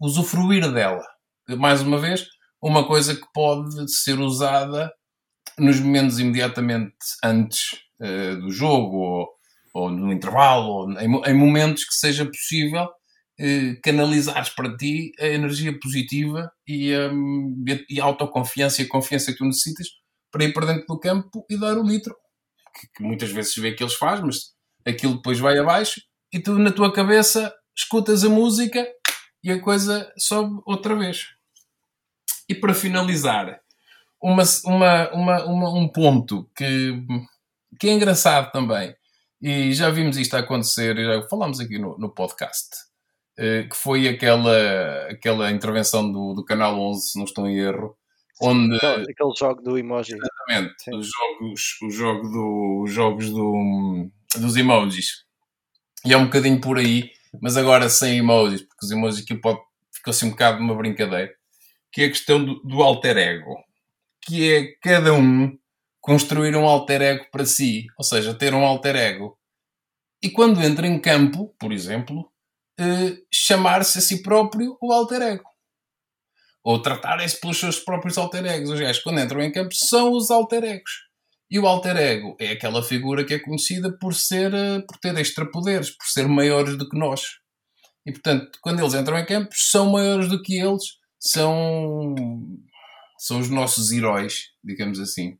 usufruir 0.00 0.70
dela. 0.70 1.02
Mais 1.48 1.80
uma 1.80 1.98
vez, 1.98 2.26
uma 2.60 2.86
coisa 2.86 3.14
que 3.14 3.26
pode 3.32 3.90
ser 3.90 4.18
usada 4.18 4.92
nos 5.58 5.80
momentos 5.80 6.18
imediatamente 6.18 6.94
antes 7.22 7.72
uh, 8.00 8.40
do 8.40 8.50
jogo, 8.50 8.96
ou, 8.96 9.28
ou, 9.72 9.90
no 9.90 10.12
intervalo, 10.12 10.66
ou 10.66 10.92
em, 10.92 11.30
em 11.30 11.34
momentos 11.34 11.84
que 11.84 11.94
seja 11.94 12.24
possível 12.24 12.84
uh, 12.84 13.80
canalizares 13.82 14.50
para 14.50 14.76
ti 14.76 15.12
a 15.20 15.26
energia 15.26 15.78
positiva 15.78 16.50
e, 16.66 16.96
um, 16.96 17.64
e 17.88 18.00
a 18.00 18.04
autoconfiança 18.04 18.82
e 18.82 18.86
a 18.86 18.88
confiança 18.88 19.32
que 19.32 19.38
tu 19.38 19.44
necessitas 19.44 19.88
para 20.30 20.44
ir 20.44 20.52
para 20.52 20.66
dentro 20.66 20.86
do 20.86 20.98
campo 20.98 21.44
e 21.48 21.58
dar 21.58 21.78
o 21.78 21.86
litro. 21.86 22.14
Que, 22.80 22.88
que 22.96 23.02
muitas 23.04 23.30
vezes 23.30 23.52
se 23.52 23.60
vê 23.60 23.72
que 23.72 23.82
eles 23.82 23.94
fazem, 23.94 24.26
mas 24.26 24.52
aquilo 24.84 25.14
depois 25.14 25.38
vai 25.38 25.56
abaixo 25.58 26.00
e 26.32 26.40
tu 26.40 26.58
na 26.58 26.72
tua 26.72 26.92
cabeça 26.92 27.54
escutas 27.76 28.24
a 28.24 28.28
música 28.28 28.84
e 29.42 29.52
a 29.52 29.60
coisa 29.60 30.12
sobe 30.18 30.60
outra 30.66 30.96
vez. 30.96 31.28
E 32.48 32.54
para 32.54 32.74
finalizar, 32.74 33.60
uma, 34.22 34.42
uma, 34.64 35.10
uma, 35.12 35.44
uma, 35.44 35.70
um 35.74 35.88
ponto 35.88 36.48
que, 36.56 37.02
que 37.78 37.88
é 37.88 37.92
engraçado 37.92 38.50
também, 38.52 38.94
e 39.40 39.72
já 39.74 39.90
vimos 39.90 40.16
isto 40.16 40.36
acontecer, 40.36 40.96
já 40.96 41.28
falámos 41.28 41.60
aqui 41.60 41.78
no, 41.78 41.98
no 41.98 42.08
podcast, 42.08 42.70
eh, 43.36 43.64
que 43.64 43.76
foi 43.76 44.08
aquela, 44.08 45.06
aquela 45.10 45.50
intervenção 45.50 46.10
do, 46.10 46.34
do 46.34 46.44
Canal 46.44 46.80
11, 46.80 47.10
se 47.10 47.18
não 47.18 47.24
estou 47.24 47.46
em 47.46 47.58
erro, 47.58 47.96
onde... 48.40 48.76
Aquele, 48.76 49.10
aquele 49.10 49.34
jogo 49.38 49.60
do 49.60 49.76
emoji. 49.76 50.14
Exatamente, 50.14 50.96
os 50.96 51.10
jogos, 51.10 51.78
o 51.82 51.90
jogo 51.90 52.28
do, 52.28 52.82
os 52.84 52.92
jogos 52.92 53.30
do, 53.30 54.08
dos 54.36 54.56
emojis. 54.56 55.24
E 56.04 56.12
é 56.12 56.16
um 56.16 56.24
bocadinho 56.24 56.60
por 56.60 56.78
aí, 56.78 57.10
mas 57.40 57.56
agora 57.56 57.88
sem 57.88 58.18
emojis, 58.18 58.62
porque 58.62 58.86
os 58.86 58.92
emojis 58.92 59.24
aqui 59.24 59.34
pode, 59.34 59.60
ficou 59.92 60.10
assim 60.10 60.26
um 60.26 60.30
bocado 60.30 60.58
uma 60.58 60.74
brincadeira, 60.74 61.32
que 61.92 62.02
é 62.02 62.06
a 62.06 62.10
questão 62.10 62.44
do, 62.44 62.60
do 62.60 62.82
alter 62.82 63.16
ego, 63.16 63.56
que 64.24 64.52
é 64.52 64.72
cada 64.82 65.12
um 65.12 65.56
construir 66.00 66.54
um 66.56 66.66
alter 66.66 67.00
ego 67.02 67.26
para 67.30 67.46
si, 67.46 67.86
ou 67.98 68.04
seja, 68.04 68.34
ter 68.34 68.54
um 68.54 68.64
alter 68.64 68.96
ego. 68.96 69.38
E 70.22 70.30
quando 70.30 70.62
entra 70.62 70.86
em 70.86 71.00
campo, 71.00 71.54
por 71.58 71.72
exemplo, 71.72 72.30
eh, 72.78 73.18
chamar-se 73.32 73.98
a 73.98 74.00
si 74.00 74.22
próprio 74.22 74.76
o 74.80 74.92
alter 74.92 75.22
ego. 75.22 75.44
Ou 76.62 76.80
tratarem-se 76.80 77.38
pelos 77.40 77.58
seus 77.58 77.78
próprios 77.78 78.16
alter 78.16 78.44
egos. 78.46 78.70
Os 78.70 78.80
gajos, 78.80 79.02
quando 79.02 79.20
entram 79.20 79.42
em 79.42 79.52
campo, 79.52 79.74
são 79.74 80.12
os 80.12 80.30
alter 80.30 80.64
egos. 80.64 80.90
E 81.50 81.58
o 81.58 81.66
alter 81.66 81.96
ego 81.96 82.36
é 82.40 82.52
aquela 82.52 82.82
figura 82.82 83.24
que 83.24 83.34
é 83.34 83.38
conhecida 83.38 83.96
por 83.98 84.14
ser, 84.14 84.52
eh, 84.54 84.80
por 84.80 84.98
ter 84.98 85.16
extrapoderes, 85.18 85.90
por 85.90 86.06
ser 86.06 86.26
maiores 86.26 86.76
do 86.76 86.88
que 86.88 86.98
nós. 86.98 87.22
E 88.06 88.12
portanto, 88.12 88.58
quando 88.60 88.80
eles 88.80 88.94
entram 88.94 89.18
em 89.18 89.24
campo, 89.24 89.50
são 89.54 89.90
maiores 89.90 90.28
do 90.28 90.42
que 90.42 90.58
eles, 90.58 90.84
são, 91.18 92.14
são 93.24 93.40
os 93.40 93.48
nossos 93.48 93.90
heróis, 93.90 94.50
digamos 94.62 95.00
assim. 95.00 95.38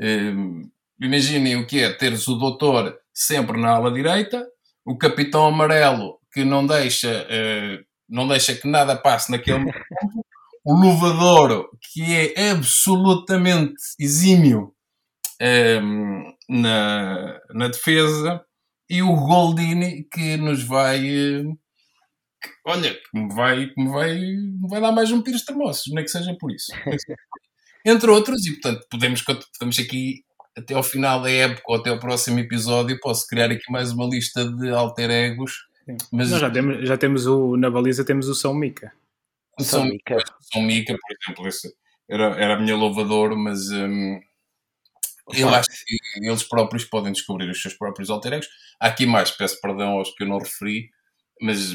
Um, 0.00 0.62
imaginem 0.98 1.56
o 1.56 1.66
que 1.66 1.80
é 1.80 1.92
teres 1.92 2.26
o 2.26 2.36
doutor 2.36 2.98
sempre 3.12 3.60
na 3.60 3.72
ala 3.72 3.92
direita, 3.92 4.48
o 4.82 4.96
capitão 4.96 5.46
amarelo 5.46 6.18
que 6.32 6.42
não 6.42 6.66
deixa, 6.66 7.26
uh, 7.28 7.84
não 8.08 8.26
deixa 8.26 8.54
que 8.54 8.66
nada 8.66 8.96
passe 8.96 9.30
naquele 9.30 9.58
momento, 9.60 9.84
o 10.64 10.74
luvador 10.74 11.68
que 11.92 12.02
é 12.34 12.50
absolutamente 12.50 13.74
exímio 14.00 14.72
um, 15.82 16.32
na, 16.48 17.40
na 17.50 17.68
defesa 17.68 18.42
e 18.88 19.02
o 19.02 19.14
Goldini 19.14 20.04
que 20.04 20.38
nos 20.38 20.64
vai 20.64 21.00
que, 21.00 21.44
olha, 22.64 22.94
que 22.94 23.18
me 23.18 23.32
vai, 23.34 23.66
que 23.66 23.82
me 23.82 23.90
vai, 23.90 24.14
me 24.14 24.68
vai 24.68 24.80
dar 24.80 24.92
mais 24.92 25.10
um 25.10 25.22
pires 25.22 25.44
termoços, 25.44 25.92
nem 25.92 26.04
que 26.04 26.10
seja 26.10 26.34
por 26.38 26.52
isso. 26.52 26.72
Entre 27.84 28.10
outros, 28.10 28.46
e 28.46 28.52
portanto 28.52 28.86
podemos, 28.90 29.22
podemos 29.22 29.78
aqui 29.78 30.24
até 30.56 30.74
ao 30.74 30.82
final 30.82 31.22
da 31.22 31.30
época 31.30 31.62
ou 31.66 31.76
até 31.76 31.90
ao 31.90 31.98
próximo 31.98 32.38
episódio 32.38 33.00
posso 33.00 33.26
criar 33.26 33.50
aqui 33.50 33.70
mais 33.70 33.92
uma 33.92 34.06
lista 34.06 34.44
de 34.44 34.70
alter 34.70 35.10
egos. 35.10 35.66
Mas 36.12 36.30
Nós 36.30 36.40
já 36.40 36.50
temos, 36.50 36.88
já 36.88 36.96
temos 36.96 37.26
o, 37.26 37.56
na 37.56 37.70
baliza 37.70 38.04
temos 38.04 38.28
o 38.28 38.34
São 38.34 38.54
Mica. 38.54 38.92
O 39.58 39.64
São, 39.64 39.80
São 39.80 39.88
Mica. 39.88 40.16
São 40.52 40.62
Mica, 40.62 40.94
por 40.94 41.16
exemplo, 41.16 41.48
esse 41.48 41.74
era, 42.08 42.26
era 42.40 42.54
a 42.54 42.60
minha 42.60 42.76
louvador, 42.76 43.36
mas 43.36 43.70
um, 43.70 44.20
eu 45.34 45.48
acho 45.48 45.68
que 45.70 45.96
eles 46.16 46.42
próprios 46.42 46.84
podem 46.84 47.12
descobrir 47.12 47.48
os 47.50 47.60
seus 47.60 47.74
próprios 47.74 48.10
alter 48.10 48.34
egos. 48.34 48.48
Há 48.78 48.88
aqui 48.88 49.06
mais, 49.06 49.30
peço 49.30 49.60
perdão 49.60 49.92
aos 49.92 50.14
que 50.14 50.24
eu 50.24 50.28
não 50.28 50.38
referi, 50.38 50.90
mas 51.40 51.74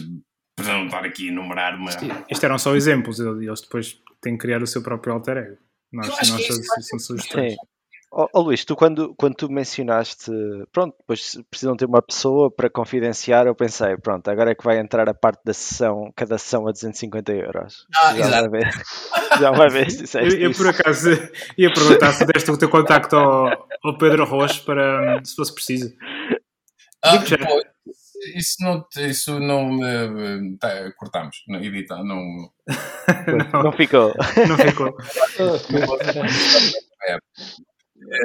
para 0.58 0.74
não 0.74 0.86
estar 0.86 1.05
aqui 1.05 1.30
a 1.30 1.32
enumerar 1.32 1.76
uma. 1.76 1.91
Isto 2.30 2.45
eram 2.45 2.58
só 2.58 2.76
exemplos, 2.76 3.20
eles 3.20 3.62
depois 3.62 4.01
têm 4.20 4.34
que 4.34 4.39
criar 4.39 4.62
o 4.62 4.68
seu 4.68 4.82
próprio 4.82 5.14
alter 5.14 5.38
ego. 5.38 5.58
Nós, 5.93 6.08
nós 6.08 6.49
é 6.49 6.82
são 6.82 6.99
sugestões. 6.99 7.55
Oh, 8.10 8.28
oh, 8.34 8.41
Luís, 8.41 8.64
tu 8.64 8.76
quando, 8.76 9.14
quando 9.16 9.36
tu 9.36 9.51
mencionaste, 9.51 10.32
pronto, 10.72 10.95
depois 10.97 11.38
precisam 11.51 11.76
ter 11.76 11.86
uma 11.86 12.01
pessoa 12.01 12.49
para 12.49 12.70
confidenciar, 12.70 13.45
eu 13.45 13.53
pensei, 13.53 13.97
pronto, 13.97 14.28
agora 14.30 14.51
é 14.51 14.55
que 14.55 14.64
vai 14.64 14.80
entrar 14.80 15.10
a 15.10 15.14
parte 15.14 15.41
da 15.43 15.53
sessão, 15.53 16.12
cada 16.16 16.38
sessão 16.38 16.68
a 16.68 16.72
250 16.72 17.34
euros. 17.34 17.86
Ah, 18.01 18.16
já 18.16 18.26
exato. 18.26 18.47
Uma 18.47 18.49
vez, 18.49 18.76
já 19.39 19.51
uma 19.51 19.70
vez 19.70 19.97
disseste 19.97 20.36
eu, 20.36 20.49
eu 20.49 20.51
por 20.53 20.68
acaso 20.68 21.10
ia 21.58 21.72
perguntar 21.72 22.14
se 22.14 22.26
deste 22.26 22.49
o 22.49 22.58
teu 22.58 22.70
contacto 22.70 23.16
ao, 23.16 23.68
ao 23.84 23.97
Pedro 23.97 24.26
Rocha 24.26 24.64
para 24.64 25.24
se 25.24 25.36
fosse 25.36 25.53
preciso. 25.53 25.93
Ah, 27.03 27.20
pô, 27.20 27.62
isso 28.36 28.56
não, 28.62 28.86
isso 28.98 29.40
não 29.40 29.80
tá, 30.60 30.92
cortamos, 30.98 31.38
não, 31.48 31.60
edita, 31.62 31.96
não... 32.04 32.50
não, 33.54 33.64
não 33.64 33.72
ficou. 33.72 34.14
Não 34.48 34.58
ficou. 34.58 34.98
é. 37.08 37.18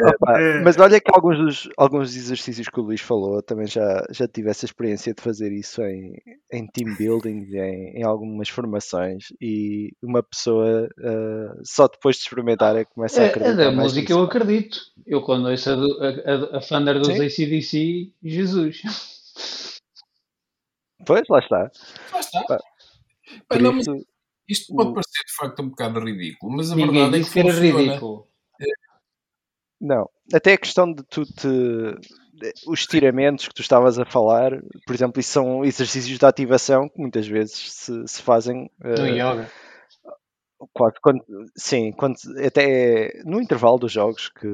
Opa, 0.07 0.39
é. 0.39 0.63
Mas 0.63 0.79
olha 0.79 1.01
que 1.01 1.11
alguns 1.13 1.39
dos, 1.39 1.69
alguns 1.77 2.15
exercícios 2.15 2.69
que 2.69 2.79
o 2.79 2.83
Luís 2.83 3.01
falou, 3.01 3.43
também 3.43 3.67
já, 3.67 4.05
já 4.11 4.29
tive 4.29 4.51
essa 4.51 4.65
experiência 4.65 5.15
de 5.15 5.23
fazer 5.23 5.51
isso 5.51 5.83
em, 5.83 6.15
em 6.53 6.67
team 6.67 6.95
building, 6.97 7.49
em, 7.55 7.99
em 7.99 8.03
algumas 8.03 8.49
formações, 8.49 9.33
e 9.41 9.93
uma 10.03 10.23
pessoa 10.23 10.89
uh, 10.99 11.61
só 11.65 11.89
depois 11.89 12.17
de 12.17 12.23
experimentar 12.23 12.77
é 12.77 12.85
que 12.85 12.95
começa 12.95 13.23
é, 13.23 13.25
a 13.25 13.29
acreditar. 13.29 13.63
É 13.63 13.65
da 13.65 13.73
música 13.73 14.01
nisso. 14.01 14.13
eu 14.13 14.23
acredito. 14.23 14.79
Eu 15.07 15.23
quando 15.23 15.49
ouço 15.49 15.71
a, 15.71 15.75
a, 15.75 16.59
a 16.59 16.61
Thunder 16.61 16.99
dos 16.99 17.09
Sim. 17.09 17.45
ACDC, 17.45 18.13
Jesus. 18.23 18.83
Pois, 21.07 21.23
lá 21.29 21.39
está. 21.39 21.71
Lá 22.13 22.21
está. 22.21 22.59
não, 23.61 23.79
isso, 23.79 24.07
isto 24.49 24.75
pode 24.75 24.95
parecer 24.95 25.25
de 25.27 25.35
facto 25.35 25.63
um 25.63 25.69
bocado 25.71 26.01
ridículo, 26.01 26.57
mas 26.57 26.71
a 26.71 26.77
Ninguém 26.77 27.11
verdade 27.11 27.23
é 27.23 27.25
que, 27.25 27.31
que 27.31 27.39
era 27.41 27.51
ridículo. 27.53 28.29
Não, 29.81 30.09
até 30.33 30.53
a 30.53 30.59
questão 30.59 30.93
de 30.93 31.03
tu 31.05 31.25
te. 31.25 31.49
Os 32.67 32.81
estiramentos 32.81 33.47
que 33.47 33.55
tu 33.55 33.63
estavas 33.63 33.99
a 33.99 34.05
falar, 34.05 34.51
por 34.85 34.95
exemplo, 34.95 35.21
isso 35.21 35.31
são 35.31 35.65
exercícios 35.65 36.19
de 36.19 36.27
ativação 36.27 36.89
que 36.89 37.01
muitas 37.01 37.27
vezes 37.27 37.73
se, 37.73 38.07
se 38.07 38.23
fazem. 38.23 38.71
Do 38.81 39.03
uh, 39.03 39.07
yoga. 39.07 39.51
Quase, 40.73 40.95
quando, 41.01 41.25
sim, 41.57 41.91
quando, 41.93 42.17
até 42.45 43.21
no 43.25 43.41
intervalo 43.41 43.79
dos 43.79 43.91
jogos 43.91 44.29
que, 44.29 44.49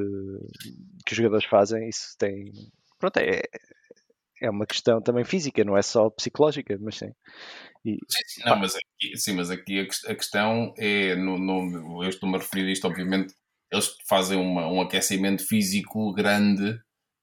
que 1.05 1.13
os 1.13 1.17
jogadores 1.17 1.45
fazem, 1.45 1.89
isso 1.89 2.17
tem. 2.19 2.51
Pronto, 2.99 3.19
é, 3.19 3.43
é 4.41 4.51
uma 4.51 4.67
questão 4.67 5.01
também 5.01 5.25
física, 5.25 5.65
não 5.65 5.77
é 5.77 5.83
só 5.83 6.11
psicológica, 6.11 6.79
mas 6.81 6.97
sim. 6.97 7.11
E, 7.85 7.97
sim, 8.09 8.43
não, 8.45 8.57
mas 8.59 8.75
aqui, 8.75 9.17
sim, 9.17 9.33
mas 9.35 9.51
aqui 9.51 9.81
a, 9.81 10.15
questão 10.15 10.75
é, 10.77 11.15
no, 11.15 11.39
no, 11.39 12.03
eu 12.03 12.09
estou-me 12.09 12.37
a 12.37 12.39
referir 12.39 12.69
a 12.69 12.73
isto, 12.73 12.87
obviamente, 12.87 13.35
eles 13.71 13.91
fazem 14.09 14.39
uma, 14.39 14.67
um 14.67 14.81
aquecimento 14.81 15.47
físico 15.47 16.13
grande. 16.13 16.71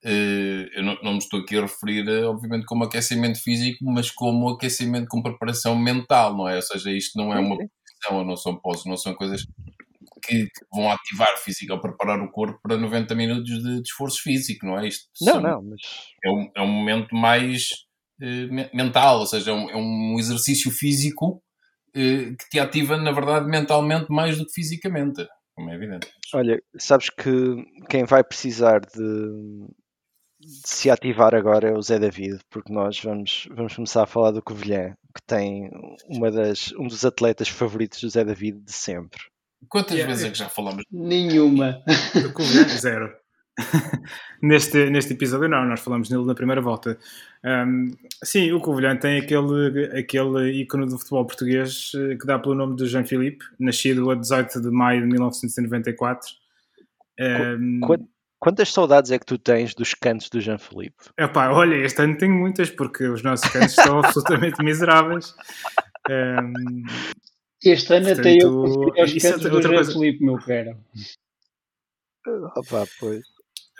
Uh, 0.04 0.70
eu 0.76 0.84
não, 0.84 0.96
não, 1.02 1.12
me 1.14 1.18
estou 1.18 1.40
aqui 1.40 1.58
a 1.58 1.62
referir, 1.62 2.08
uh, 2.08 2.30
obviamente, 2.30 2.66
como 2.66 2.84
aquecimento 2.84 3.42
físico, 3.42 3.84
mas 3.86 4.12
como 4.12 4.50
aquecimento 4.50 5.08
com 5.08 5.24
preparação 5.24 5.76
mental, 5.76 6.38
não 6.38 6.48
é? 6.48 6.58
Ou 6.58 6.62
seja, 6.62 6.92
isto 6.92 7.18
não 7.18 7.34
é 7.34 7.40
uma 7.40 7.58
posição, 7.58 8.24
não 8.24 8.38
são 8.38 8.56
poses, 8.56 8.86
não 8.86 8.98
são 8.98 9.16
coisas 9.16 9.44
que, 10.26 10.48
vão 10.74 10.92
ativar 10.92 11.38
físico 11.38 11.74
ou 11.74 11.82
preparar 11.82 12.20
o 12.20 12.32
corpo 12.32 12.60
para 12.62 12.78
90 12.78 13.16
minutos 13.16 13.64
de, 13.64 13.82
de 13.82 13.88
esforço 13.88 14.22
físico, 14.22 14.66
não 14.66 14.80
é? 14.80 14.88
Isto 14.88 15.06
não, 15.22 15.34
são, 15.34 15.42
não, 15.42 15.62
mas... 15.64 15.82
é, 16.24 16.30
um, 16.30 16.52
é 16.56 16.62
um 16.62 16.72
momento 16.72 17.16
mais 17.16 17.70
uh, 18.22 18.76
mental, 18.76 19.20
ou 19.20 19.26
seja, 19.26 19.52
é 19.52 19.54
um, 19.54 19.70
é 19.70 19.76
um 19.76 20.16
exercício 20.20 20.72
físico 20.72 21.42
que 21.94 22.50
te 22.52 22.60
ativa, 22.60 22.98
na 22.98 23.14
verdade, 23.14 23.48
mentalmente 23.48 24.08
mais 24.10 24.38
do 24.38 24.46
que 24.46 24.52
fisicamente 24.52 25.26
como 25.56 25.72
é 25.72 25.76
evidente. 25.76 26.08
Olha, 26.34 26.62
sabes 26.78 27.10
que 27.10 27.32
quem 27.90 28.04
vai 28.04 28.24
precisar 28.24 28.82
de, 28.82 29.68
de, 30.40 30.68
se 30.68 30.90
ativar 30.90 31.34
agora 31.34 31.70
é 31.70 31.74
o 31.74 31.82
Zé 31.82 31.98
David, 31.98 32.40
porque 32.50 32.74
nós 32.74 33.00
vamos, 33.02 33.48
vamos 33.52 33.76
começar 33.76 34.04
a 34.04 34.08
falar 34.08 34.32
do 34.32 34.44
Covilhã, 34.44 34.94
que 35.16 35.22
tem 35.26 35.70
uma 36.10 36.30
das, 36.30 36.74
um 36.74 36.88
dos 36.88 37.06
atletas 37.06 37.48
favoritos 37.48 38.02
do 38.02 38.10
Zé 38.10 38.24
David 38.26 38.60
de 38.60 38.74
sempre. 38.74 39.22
Quantas 39.70 39.94
yeah. 39.94 40.12
vezes 40.12 40.26
é 40.28 40.32
que 40.32 40.38
já 40.38 40.50
falamos? 40.50 40.84
Nenhuma. 40.92 41.82
Do 42.14 42.34
Covilhã, 42.34 42.68
zero. 42.68 43.14
neste, 44.42 44.90
neste 44.90 45.14
episódio 45.14 45.48
não, 45.48 45.66
nós 45.66 45.80
falamos 45.80 46.10
nele 46.10 46.26
na 46.26 46.36
primeira 46.36 46.62
volta. 46.62 46.98
Um, 47.44 47.92
sim, 48.24 48.52
o 48.52 48.60
Covilhã 48.60 48.96
tem 48.98 49.20
aquele, 49.20 49.98
aquele 49.98 50.62
ícone 50.62 50.88
do 50.88 50.98
futebol 50.98 51.26
português 51.26 51.92
eh, 51.96 52.16
que 52.16 52.26
dá 52.26 52.38
pelo 52.38 52.56
nome 52.56 52.76
de 52.76 52.88
Jean 52.88 53.06
Philippe, 53.06 53.46
nascido 53.60 54.10
a 54.12 54.16
18 54.16 54.62
de 54.62 54.70
maio 54.70 55.02
de 55.02 55.08
1994. 55.08 56.30
Um, 57.20 57.80
Quantas 58.46 58.72
saudades 58.72 59.10
é 59.10 59.18
que 59.18 59.26
tu 59.26 59.40
tens 59.40 59.74
dos 59.74 59.96
cantos 59.96 60.30
do 60.30 60.40
Jean 60.40 60.60
Philippe? 60.60 61.06
Epá, 61.18 61.50
olha, 61.50 61.76
este 61.76 62.02
ano 62.04 62.16
tenho 62.16 62.36
muitas 62.36 62.70
porque 62.70 63.06
os 63.08 63.24
nossos 63.24 63.50
cantos 63.50 63.76
estão 63.76 63.98
absolutamente 64.06 64.64
miseráveis. 64.64 65.34
Um, 66.08 66.84
este 67.70 67.94
ano 67.94 68.06
portanto, 68.08 68.20
até 68.20 68.38
eu 68.44 68.64
os 68.64 69.16
é 69.16 69.20
cantos 69.20 69.50
do 69.50 69.62
coisa... 69.62 69.92
Philippe, 69.92 70.24
meu 70.24 70.38
caro. 70.38 70.78
Opa, 72.56 72.88
pois. 73.00 73.24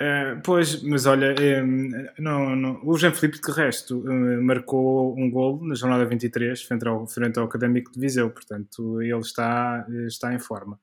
Uh, 0.02 0.42
pois, 0.44 0.84
mas 0.84 1.06
olha, 1.06 1.34
um, 1.64 1.90
não, 2.20 2.54
não, 2.54 2.82
o 2.84 2.98
Jean 2.98 3.14
Felipe 3.14 3.40
de 3.40 3.52
resto 3.52 4.00
uh, 4.00 4.44
marcou 4.44 5.18
um 5.18 5.32
gol 5.32 5.64
na 5.64 5.74
jornada 5.74 6.06
23 6.06 6.62
frente 6.64 6.86
ao, 6.86 7.08
frente 7.08 7.40
ao 7.40 7.46
Académico 7.46 7.94
de 7.94 8.00
Viseu, 8.02 8.30
portanto 8.30 9.02
ele 9.02 9.20
está, 9.20 9.88
está 10.06 10.34
em 10.34 10.40
forma. 10.40 10.78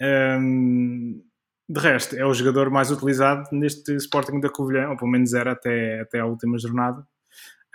Um, 0.00 1.20
de 1.68 1.80
resto, 1.80 2.16
é 2.16 2.24
o 2.24 2.32
jogador 2.32 2.70
mais 2.70 2.92
utilizado 2.92 3.48
neste 3.50 3.92
Sporting 3.96 4.38
da 4.40 4.48
Covilhã, 4.48 4.88
ou 4.88 4.96
pelo 4.96 5.10
menos 5.10 5.34
era 5.34 5.52
até, 5.52 6.00
até 6.00 6.20
a 6.20 6.26
última 6.26 6.58
jornada. 6.58 7.04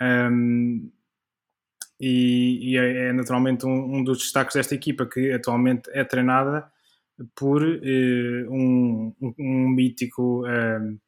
Um, 0.00 0.90
e, 2.06 2.72
e 2.72 2.76
é, 2.76 3.08
é, 3.08 3.12
naturalmente 3.14 3.64
um, 3.64 3.96
um, 3.96 4.04
dos 4.04 4.18
destaques 4.18 4.54
desta 4.54 4.74
equipa 4.74 5.06
que 5.06 5.32
atualmente 5.32 5.88
é 5.94 6.04
treinada 6.04 6.70
por 7.34 7.62
uh, 7.62 8.50
um, 8.50 9.14
um, 9.22 9.34
um, 9.38 9.68
mítico 9.70 10.42
uh, 10.42 11.00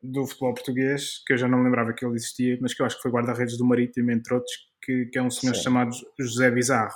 do 0.00 0.24
futebol 0.24 0.54
português, 0.54 1.20
que 1.26 1.32
eu 1.32 1.36
já 1.36 1.48
não 1.48 1.58
me 1.58 1.64
lembrava 1.64 1.92
que 1.92 2.04
ele 2.04 2.14
existia, 2.14 2.56
mas 2.60 2.72
que 2.72 2.80
eu 2.80 2.86
acho 2.86 2.96
que 2.96 3.02
foi 3.02 3.10
guarda-redes 3.10 3.58
do 3.58 3.64
Marítimo, 3.64 4.12
entre 4.12 4.34
outros, 4.34 4.52
que, 4.80 5.06
que 5.06 5.18
é 5.18 5.22
um 5.22 5.30
senhor 5.30 5.56
Sim. 5.56 5.62
chamado 5.62 5.90
José 6.20 6.48
Bizarro. 6.48 6.94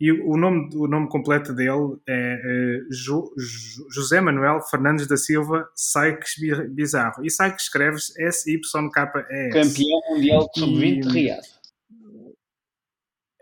E 0.00 0.10
o 0.10 0.36
nome, 0.36 0.70
o 0.74 0.88
nome 0.88 1.08
completo 1.08 1.52
dele 1.52 1.98
é 2.08 2.34
uh, 2.34 2.92
jo, 2.92 3.32
jo, 3.36 3.86
José 3.94 4.20
Manuel 4.20 4.60
Fernandes 4.62 5.06
da 5.06 5.16
Silva 5.16 5.68
Sykes 5.76 6.34
Bizarro. 6.70 7.24
E 7.24 7.30
Sykes 7.30 7.64
escreves 7.64 8.18
S-Y-K-E-S. 8.18 9.52
Campeão 9.52 10.00
mundial 10.08 10.50
de 10.52 10.60
sub-20 10.60 11.12
Riad. 11.12 11.59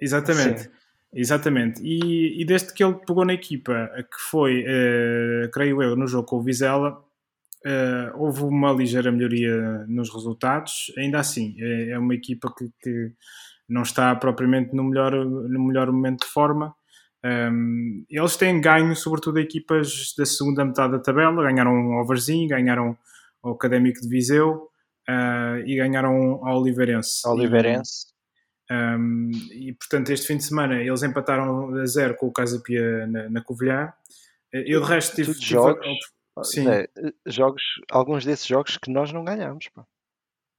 Exatamente. 0.01 0.63
Sim. 0.63 0.69
Exatamente. 1.13 1.81
E, 1.83 2.41
e, 2.41 2.45
desde 2.45 2.73
que 2.73 2.85
ele 2.85 2.95
pegou 3.07 3.25
na 3.25 3.33
equipa, 3.33 3.91
que 3.97 4.21
foi, 4.31 4.63
uh, 4.63 5.51
creio 5.51 5.83
eu, 5.83 5.97
no 5.97 6.07
jogo 6.07 6.27
com 6.27 6.37
o 6.37 6.43
Vizela, 6.43 7.03
uh, 7.67 8.17
houve 8.17 8.43
uma 8.43 8.73
ligeira 8.73 9.11
melhoria 9.11 9.87
nos 9.89 10.13
resultados. 10.13 10.93
Ainda 10.99 11.19
assim, 11.19 11.57
é, 11.59 11.91
é 11.91 11.99
uma 11.99 12.15
equipa 12.15 12.53
que, 12.57 12.71
que, 12.83 13.13
não 13.69 13.83
está 13.83 14.15
propriamente 14.17 14.75
no 14.75 14.85
melhor, 14.85 15.13
no 15.13 15.67
melhor 15.67 15.93
momento 15.93 16.21
de 16.21 16.33
forma. 16.33 16.75
Um, 17.23 18.05
eles 18.09 18.37
têm 18.37 18.61
ganho, 18.61 18.97
sobretudo, 18.97 19.39
equipas 19.39 20.15
da 20.17 20.25
segunda 20.25 20.65
metade 20.65 20.93
da 20.93 20.99
tabela. 20.99 21.43
Ganharam 21.43 21.73
o 21.73 22.01
Overzin, 22.01 22.47
ganharam 22.49 22.97
o 23.43 23.51
Académico 23.51 24.01
de 24.01 24.09
Viseu 24.09 24.69
uh, 25.09 25.59
e 25.67 25.77
ganharam 25.77 26.41
ao 26.47 26.61
Oliveirense. 26.61 27.27
Oliveirense. 27.29 28.07
Um, 28.71 29.31
e 29.53 29.73
portanto, 29.73 30.11
este 30.11 30.27
fim 30.27 30.37
de 30.37 30.45
semana 30.45 30.81
eles 30.81 31.03
empataram 31.03 31.75
a 31.79 31.87
zero 31.87 32.15
com 32.17 32.27
o 32.27 32.33
Casa 32.33 32.61
Pia 32.61 33.07
na, 33.07 33.31
na 33.31 33.43
Covilhã. 33.43 33.93
Eu 34.53 34.83
de 34.83 34.89
resto 34.89 35.17
tive, 35.17 35.33
jogos, 35.33 35.87
sim. 36.45 36.69
É, 36.69 36.89
jogos, 37.27 37.63
alguns 37.91 38.25
desses 38.25 38.47
jogos 38.47 38.77
que 38.77 38.91
nós 38.91 39.13
não 39.13 39.25
ganhamos. 39.25 39.69
Pá. 39.69 39.87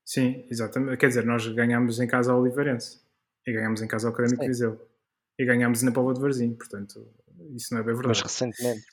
Sim, 0.05 0.45
exatamente. 0.49 0.97
Quer 0.97 1.07
dizer, 1.07 1.25
nós 1.25 1.47
ganhámos 1.47 1.99
em 1.99 2.07
casa 2.07 2.31
ao 2.31 2.41
Oliveirense 2.41 2.99
e 3.45 3.53
ganhámos 3.53 3.81
em 3.81 3.87
casa 3.87 4.07
ao 4.07 4.13
Académico 4.13 4.45
Viseu 4.45 4.89
e 5.37 5.45
ganhámos 5.45 5.81
na 5.83 5.91
Póvoa 5.91 6.13
de 6.13 6.19
Varzim, 6.19 6.53
portanto, 6.53 7.07
isso 7.55 7.73
não 7.73 7.81
é 7.81 7.83
bem 7.83 7.93
verdade. 7.93 8.09
Mas 8.09 8.21
recentemente. 8.21 8.85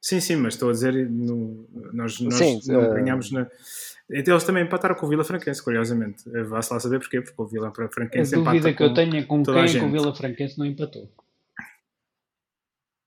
Sim, 0.00 0.20
sim, 0.20 0.36
mas 0.36 0.54
estou 0.54 0.68
a 0.68 0.72
dizer, 0.72 0.92
no, 1.10 1.68
nós, 1.92 2.20
nós 2.20 2.34
sim, 2.34 2.60
não 2.68 2.90
uh... 2.90 2.94
ganhámos 2.94 3.32
na. 3.32 3.46
Então 4.10 4.32
eles 4.32 4.44
também 4.44 4.64
empataram 4.64 4.94
com 4.94 5.04
o 5.04 5.08
Vila 5.08 5.24
Franquense, 5.24 5.62
curiosamente. 5.62 6.24
Vá-se 6.46 6.72
lá 6.72 6.80
saber 6.80 6.98
porquê, 6.98 7.20
porque 7.20 7.40
o 7.40 7.46
Vila 7.46 7.72
Franquense 7.72 8.34
A 8.34 8.38
dúvida 8.38 8.72
que 8.72 8.82
eu 8.82 8.94
tenho 8.94 9.16
é 9.16 9.22
com 9.22 9.42
quem 9.42 9.66
que 9.66 9.78
o 9.78 9.90
Vila 9.90 10.14
Franquense 10.14 10.58
não 10.58 10.64
empatou. 10.64 11.10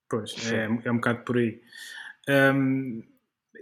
Pois, 0.08 0.52
é, 0.52 0.68
é 0.84 0.92
um 0.92 0.96
bocado 0.96 1.24
por 1.24 1.38
aí. 1.38 1.62
Um, 2.30 3.02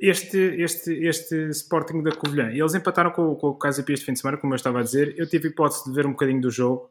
este, 0.01 0.37
este, 0.37 0.93
este 1.05 1.49
Sporting 1.49 2.01
da 2.01 2.11
Covilhã, 2.11 2.49
eles 2.51 2.73
empataram 2.73 3.11
com, 3.11 3.35
com 3.35 3.47
o 3.49 3.55
Casa 3.55 3.83
Pia 3.83 3.93
este 3.93 4.05
fim 4.05 4.13
de 4.13 4.19
semana, 4.19 4.37
como 4.37 4.53
eu 4.53 4.55
estava 4.55 4.79
a 4.79 4.83
dizer. 4.83 5.13
Eu 5.17 5.29
tive 5.29 5.49
hipótese 5.49 5.85
de 5.85 5.95
ver 5.95 6.05
um 6.05 6.11
bocadinho 6.11 6.41
do 6.41 6.49
jogo 6.49 6.89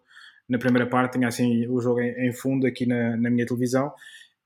na 0.48 0.58
primeira 0.58 0.88
parte, 0.88 1.14
tinha 1.14 1.28
assim 1.28 1.66
o 1.66 1.80
jogo 1.80 2.00
em, 2.00 2.28
em 2.28 2.32
fundo 2.32 2.66
aqui 2.66 2.86
na, 2.86 3.16
na 3.16 3.28
minha 3.28 3.44
televisão 3.44 3.92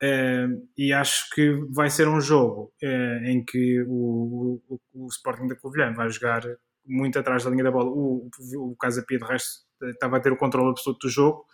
Uh, 0.03 0.66
e 0.76 0.92
acho 0.92 1.30
que 1.30 1.64
vai 1.70 1.88
ser 1.88 2.09
um 2.09 2.20
jogo 2.20 2.72
uh, 2.82 3.24
em 3.24 3.44
que 3.44 3.82
o, 3.82 4.61
o, 4.68 4.80
o, 4.92 5.07
Sporting 5.07 5.46
da 5.46 5.55
Covilhã 5.55 5.92
vai 5.92 6.11
jogar 6.11 6.42
muito 6.84 7.16
atrás 7.20 7.44
da 7.44 7.50
linha 7.50 7.62
da 7.62 7.70
bola. 7.70 7.88
O, 7.88 8.28
o, 8.57 8.72
o 8.72 8.76
Casa 8.76 9.05
Pia, 9.07 9.18
de 9.18 9.24
resto, 9.24 9.61
estava 9.80 10.16
a 10.16 10.20
ter 10.20 10.32
o 10.32 10.36
controle 10.36 10.70
absoluto 10.70 11.07
do 11.07 11.09
jogo. 11.09 11.46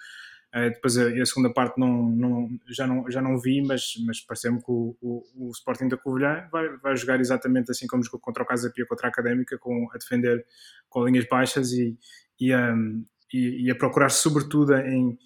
Uh, 0.57 0.71
depois 0.71 0.97
a, 0.97 1.09
a, 1.09 1.27
segunda 1.27 1.53
parte 1.53 1.79
não, 1.79 2.09
não, 2.09 2.49
já, 2.71 2.87
não, 2.87 3.11
já 3.11 3.21
não 3.21 3.39
vi, 3.39 3.61
mas, 3.61 3.93
mas 4.07 4.23
pareceu-me 4.23 4.61
que 4.61 4.71
o, 4.71 4.97
o, 5.03 5.51
Sporting 5.51 5.89
da 5.89 5.99
Covilhã 5.99 6.49
vai, 6.51 6.75
vai 6.79 6.97
jogar 6.97 7.21
exatamente 7.21 7.71
assim 7.71 7.87
como 7.87 8.03
jogou 8.03 8.19
contra 8.19 8.43
o 8.43 8.47
Casa 8.47 8.73
Pia, 8.75 8.87
contra 8.87 9.09
a 9.09 9.11
Académica, 9.11 9.59
com, 9.59 9.91
a 9.93 9.99
defender 9.99 10.43
com 10.89 11.05
linhas 11.05 11.27
baixas 11.29 11.73
e, 11.73 11.99
e, 12.41 12.57
um, 12.57 13.05
e, 13.31 13.67
e 13.67 13.71
a 13.71 13.75
procurar 13.75 14.09
sobretudo 14.09 14.75
em 14.75 15.19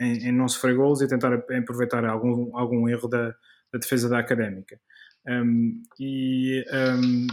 em, 0.00 0.28
em 0.28 0.32
não 0.32 0.48
sofrer 0.48 0.74
gols 0.74 1.02
e 1.02 1.06
tentar 1.06 1.32
aproveitar 1.34 2.04
algum, 2.04 2.56
algum 2.56 2.88
erro 2.88 3.06
da, 3.06 3.28
da 3.72 3.78
defesa 3.78 4.08
da 4.08 4.18
académica. 4.18 4.80
Um, 5.28 5.82
e 6.00 6.64
um, 6.72 7.26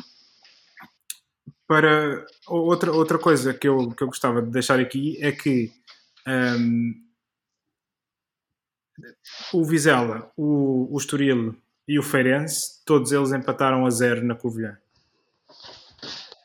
para 1.66 2.26
outra, 2.48 2.92
outra 2.92 3.18
coisa 3.18 3.54
que 3.54 3.68
eu, 3.68 3.92
que 3.92 4.04
eu 4.04 4.08
gostava 4.08 4.42
de 4.42 4.52
deixar 4.52 4.80
aqui 4.80 5.18
é 5.24 5.32
que 5.32 5.72
um, 6.28 6.94
o 9.54 9.64
Vizela, 9.64 10.32
o, 10.36 10.94
o 10.94 10.98
Estoril 10.98 11.56
e 11.88 11.98
o 11.98 12.04
Feirense, 12.04 12.84
todos 12.86 13.12
eles 13.12 13.32
empataram 13.32 13.86
a 13.86 13.90
zero 13.90 14.26
na 14.26 14.36
Covilhã. 14.36 14.78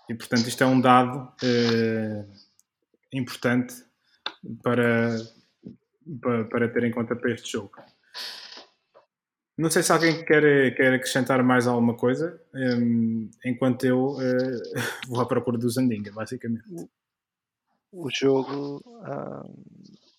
E 0.08 0.14
portanto 0.14 0.46
isto 0.46 0.62
é 0.62 0.66
um 0.66 0.80
dado 0.80 1.32
uh, 1.42 2.32
importante 3.12 3.74
para, 4.62 5.16
para, 6.20 6.44
para 6.44 6.68
ter 6.68 6.84
em 6.84 6.90
conta 6.90 7.16
para 7.16 7.32
este 7.32 7.52
jogo. 7.52 7.72
Não 9.56 9.70
sei 9.70 9.82
se 9.82 9.92
alguém 9.92 10.24
quer, 10.24 10.74
quer 10.74 10.94
acrescentar 10.94 11.42
mais 11.42 11.66
alguma 11.66 11.94
coisa, 11.94 12.40
um, 12.54 13.30
enquanto 13.44 13.84
eu 13.84 14.12
uh, 14.12 14.62
vou 15.08 15.20
à 15.20 15.26
procura 15.26 15.58
do 15.58 15.68
Zandinga, 15.68 16.10
basicamente. 16.12 16.64
O 17.92 18.08
jogo, 18.10 18.82
uh, 18.86 19.64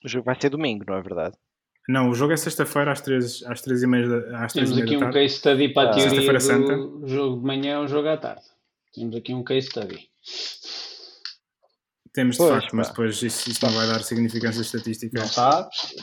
o 0.06 0.08
jogo 0.08 0.26
vai 0.26 0.40
ser 0.40 0.50
domingo, 0.50 0.86
não 0.88 0.96
é 0.96 1.02
verdade? 1.02 1.36
Não, 1.90 2.10
o 2.10 2.14
jogo 2.14 2.32
é 2.32 2.38
sexta-feira 2.38 2.92
às 2.92 3.02
três, 3.02 3.44
às 3.44 3.62
três 3.62 3.84
e 3.84 3.88
meia 3.88 4.08
da, 4.08 4.46
às 4.46 4.54
Temos 4.54 4.78
aqui 4.78 4.96
um 4.96 5.12
case 5.12 5.36
study 5.36 5.70
para 5.74 5.90
a 5.90 5.92
ah, 5.92 5.96
teoria 5.96 6.34
do 6.34 6.40
Santa. 6.40 7.08
jogo 7.08 7.42
de 7.42 7.46
manhã 7.46 7.80
ou 7.80 7.88
jogo 7.88 8.08
à 8.08 8.18
tarde. 8.18 8.44
Temos 8.94 9.16
aqui 9.16 9.34
um 9.34 9.44
case 9.44 9.68
study. 9.68 10.10
Temos 12.14 12.36
de 12.36 12.44
pois, 12.44 12.54
facto, 12.54 12.72
pá. 12.72 12.78
mas 12.78 12.90
depois 12.90 13.22
isso, 13.24 13.50
isso, 13.50 13.66
não 13.66 13.74
vai 13.74 13.88
dar 13.88 14.00
significância 14.04 14.62
estatística. 14.62 15.20
Não 15.20 15.28
sabes? 15.28 15.96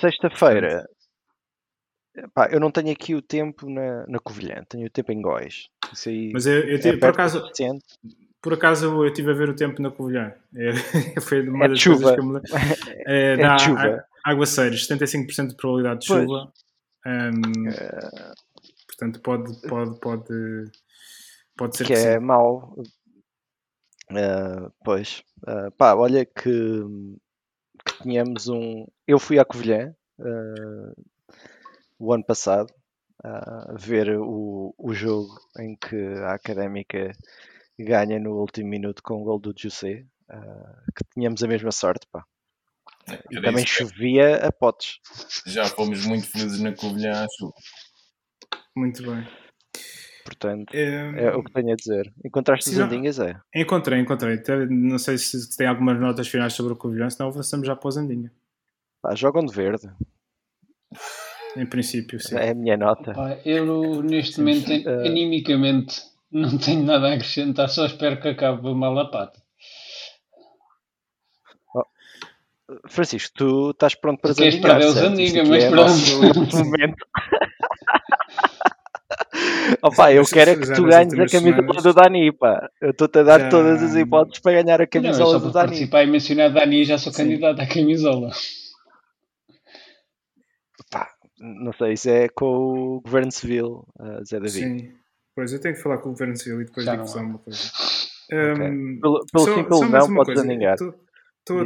Sexta-feira. 0.00 0.88
Pá, 2.34 2.48
eu 2.50 2.58
não 2.58 2.70
tenho 2.70 2.90
aqui 2.90 3.14
o 3.14 3.22
tempo 3.22 3.68
na, 3.68 4.06
na 4.06 4.18
Covilhã, 4.18 4.64
tenho 4.68 4.86
o 4.86 4.90
tempo 4.90 5.12
em 5.12 5.20
Góis. 5.20 5.68
mas 6.32 6.46
eu, 6.46 6.60
eu 6.60 6.78
é 6.78 6.96
por 6.96 7.10
acaso. 7.10 7.42
Por 8.40 8.54
acaso 8.54 8.86
eu 8.86 9.06
estive 9.06 9.30
a 9.30 9.34
ver 9.34 9.50
o 9.50 9.54
tempo 9.54 9.82
na 9.82 9.90
Covilhã. 9.90 10.32
É, 10.56 10.72
foi 11.20 11.46
uma 11.46 11.66
é 11.66 11.68
das 11.68 11.80
chuva. 11.80 12.14
coisas 12.14 12.14
que 12.14 12.20
eu 12.20 12.24
me 12.24 12.40
é, 13.06 13.32
é 13.32 13.36
dá 13.36 13.58
chuva. 13.58 14.04
aguaceiros, 14.24 14.88
75% 14.88 15.48
de 15.48 15.56
probabilidade 15.56 16.00
de 16.00 16.08
pois. 16.08 16.22
chuva. 16.22 16.52
Um, 17.06 17.68
uh... 17.68 18.32
Portanto, 18.86 19.20
pode, 19.20 19.60
pode, 19.68 20.00
pode, 20.00 20.64
pode 21.56 21.76
ser 21.76 21.84
que, 21.84 21.92
que 21.92 21.98
é 21.98 22.18
sim. 22.18 22.24
mau 22.24 22.74
Uh, 24.10 24.72
pois, 24.82 25.22
uh, 25.46 25.70
pá, 25.72 25.94
olha 25.94 26.24
que, 26.24 26.82
que 27.84 28.02
tínhamos 28.02 28.48
um. 28.48 28.86
Eu 29.06 29.18
fui 29.18 29.38
à 29.38 29.44
Covilhã 29.44 29.94
uh, 30.18 31.04
o 31.98 32.12
ano 32.12 32.24
passado 32.24 32.72
a 33.22 33.74
ver 33.76 34.16
o, 34.16 34.72
o 34.78 34.94
jogo 34.94 35.36
em 35.58 35.74
que 35.74 35.96
a 35.96 36.34
Académica 36.34 37.10
ganha 37.76 38.18
no 38.18 38.38
último 38.38 38.68
minuto 38.68 39.02
com 39.02 39.20
o 39.20 39.24
gol 39.24 39.40
do 39.40 39.52
José, 39.56 40.06
que 40.96 41.04
tínhamos 41.12 41.42
a 41.42 41.48
mesma 41.48 41.72
sorte, 41.72 42.06
pá. 42.12 42.24
E 43.28 43.40
também 43.40 43.66
chovia 43.66 44.36
a 44.36 44.52
potes. 44.52 45.00
Já 45.46 45.64
fomos 45.64 46.06
muito 46.06 46.30
felizes 46.30 46.60
na 46.60 46.72
Covilhã 46.72 47.24
à 47.24 47.26
chuva. 47.36 47.54
Muito 48.76 49.02
bem. 49.02 49.26
Portanto, 50.28 50.74
é, 50.74 51.24
é 51.24 51.34
o 51.34 51.42
que 51.42 51.50
tenho 51.50 51.72
a 51.72 51.74
dizer. 51.74 52.12
Encontraste 52.22 52.68
os 52.68 52.78
Andinhas, 52.78 53.18
é? 53.18 53.40
Encontrei, 53.54 53.98
encontrei. 53.98 54.38
Não 54.68 54.98
sei 54.98 55.16
se 55.16 55.56
tem 55.56 55.66
algumas 55.66 55.98
notas 55.98 56.28
finais 56.28 56.52
sobre 56.52 56.74
o 56.74 56.76
Covilhã, 56.76 57.08
senão 57.08 57.30
avançamos 57.30 57.66
já 57.66 57.74
para 57.74 57.88
os 57.88 57.96
Andinha. 57.96 58.30
Pá, 59.00 59.14
jogam 59.14 59.42
de 59.42 59.54
verde. 59.54 59.88
Em 61.56 61.64
princípio, 61.64 62.20
sim. 62.20 62.36
É 62.36 62.50
a 62.50 62.54
minha 62.54 62.76
nota. 62.76 63.14
Eu, 63.42 64.02
neste 64.02 64.40
momento, 64.40 64.70
uh... 64.70 65.06
animicamente, 65.06 66.02
não 66.30 66.58
tenho 66.58 66.82
nada 66.82 67.08
a 67.08 67.14
acrescentar, 67.14 67.70
só 67.70 67.86
espero 67.86 68.20
que 68.20 68.28
acabe 68.28 68.74
mal 68.74 68.98
a 68.98 69.10
pata. 69.10 69.40
Oh. 71.74 71.84
Francisco, 72.86 73.32
tu 73.34 73.70
estás 73.70 73.94
pronto 73.94 74.20
para 74.20 74.34
Queres 74.34 74.56
perder 74.56 74.88
os 74.88 74.96
Andinha, 74.98 75.42
mas 75.44 75.64
é 75.64 75.70
pronto. 75.70 76.56
momento. 76.64 77.06
Opa, 79.82 80.12
eu 80.12 80.24
quero 80.24 80.50
é 80.50 80.56
que 80.56 80.74
tu 80.74 80.84
ganhes 80.84 81.12
a 81.12 81.26
camisola 81.26 81.56
semanas. 81.56 81.82
do 81.82 81.92
Dani, 81.92 82.32
pá. 82.32 82.68
Eu 82.80 82.90
estou-te 82.90 83.18
a 83.18 83.22
dar 83.22 83.40
já... 83.40 83.48
todas 83.48 83.82
as 83.82 83.94
hipóteses 83.94 84.40
para 84.40 84.62
ganhar 84.62 84.80
a 84.80 84.86
camisola 84.86 85.34
não, 85.34 85.40
do 85.40 85.52
Dani. 85.52 85.68
participar 85.68 86.04
e 86.04 86.06
mencionar 86.06 86.52
Dani 86.52 86.84
já 86.84 86.98
sou 86.98 87.12
Sim. 87.12 87.24
candidato 87.24 87.60
à 87.60 87.66
camisola. 87.66 88.30
Pá, 90.90 91.08
não 91.38 91.72
sei, 91.72 91.92
isso 91.92 92.08
é 92.08 92.28
com 92.28 92.46
o 92.46 93.00
Governo 93.00 93.30
Civil, 93.30 93.86
uh, 94.00 94.24
Zé 94.24 94.40
David. 94.40 94.50
Sim, 94.50 94.92
pois 95.34 95.52
eu 95.52 95.60
tenho 95.60 95.74
que 95.74 95.82
falar 95.82 95.98
com 95.98 96.08
o 96.08 96.12
Governo 96.12 96.36
Civil 96.36 96.62
e 96.62 96.64
depois 96.64 96.86
digo 96.86 97.18
uma 97.18 97.38
coisa. 97.38 97.70
Okay. 98.30 98.38
Um, 98.38 99.00
pelo 99.00 99.24
pelo 99.32 99.44
só, 99.44 99.54
simples 99.54 99.80
não, 99.90 100.14
podes 100.14 100.42
aningar. 100.42 100.76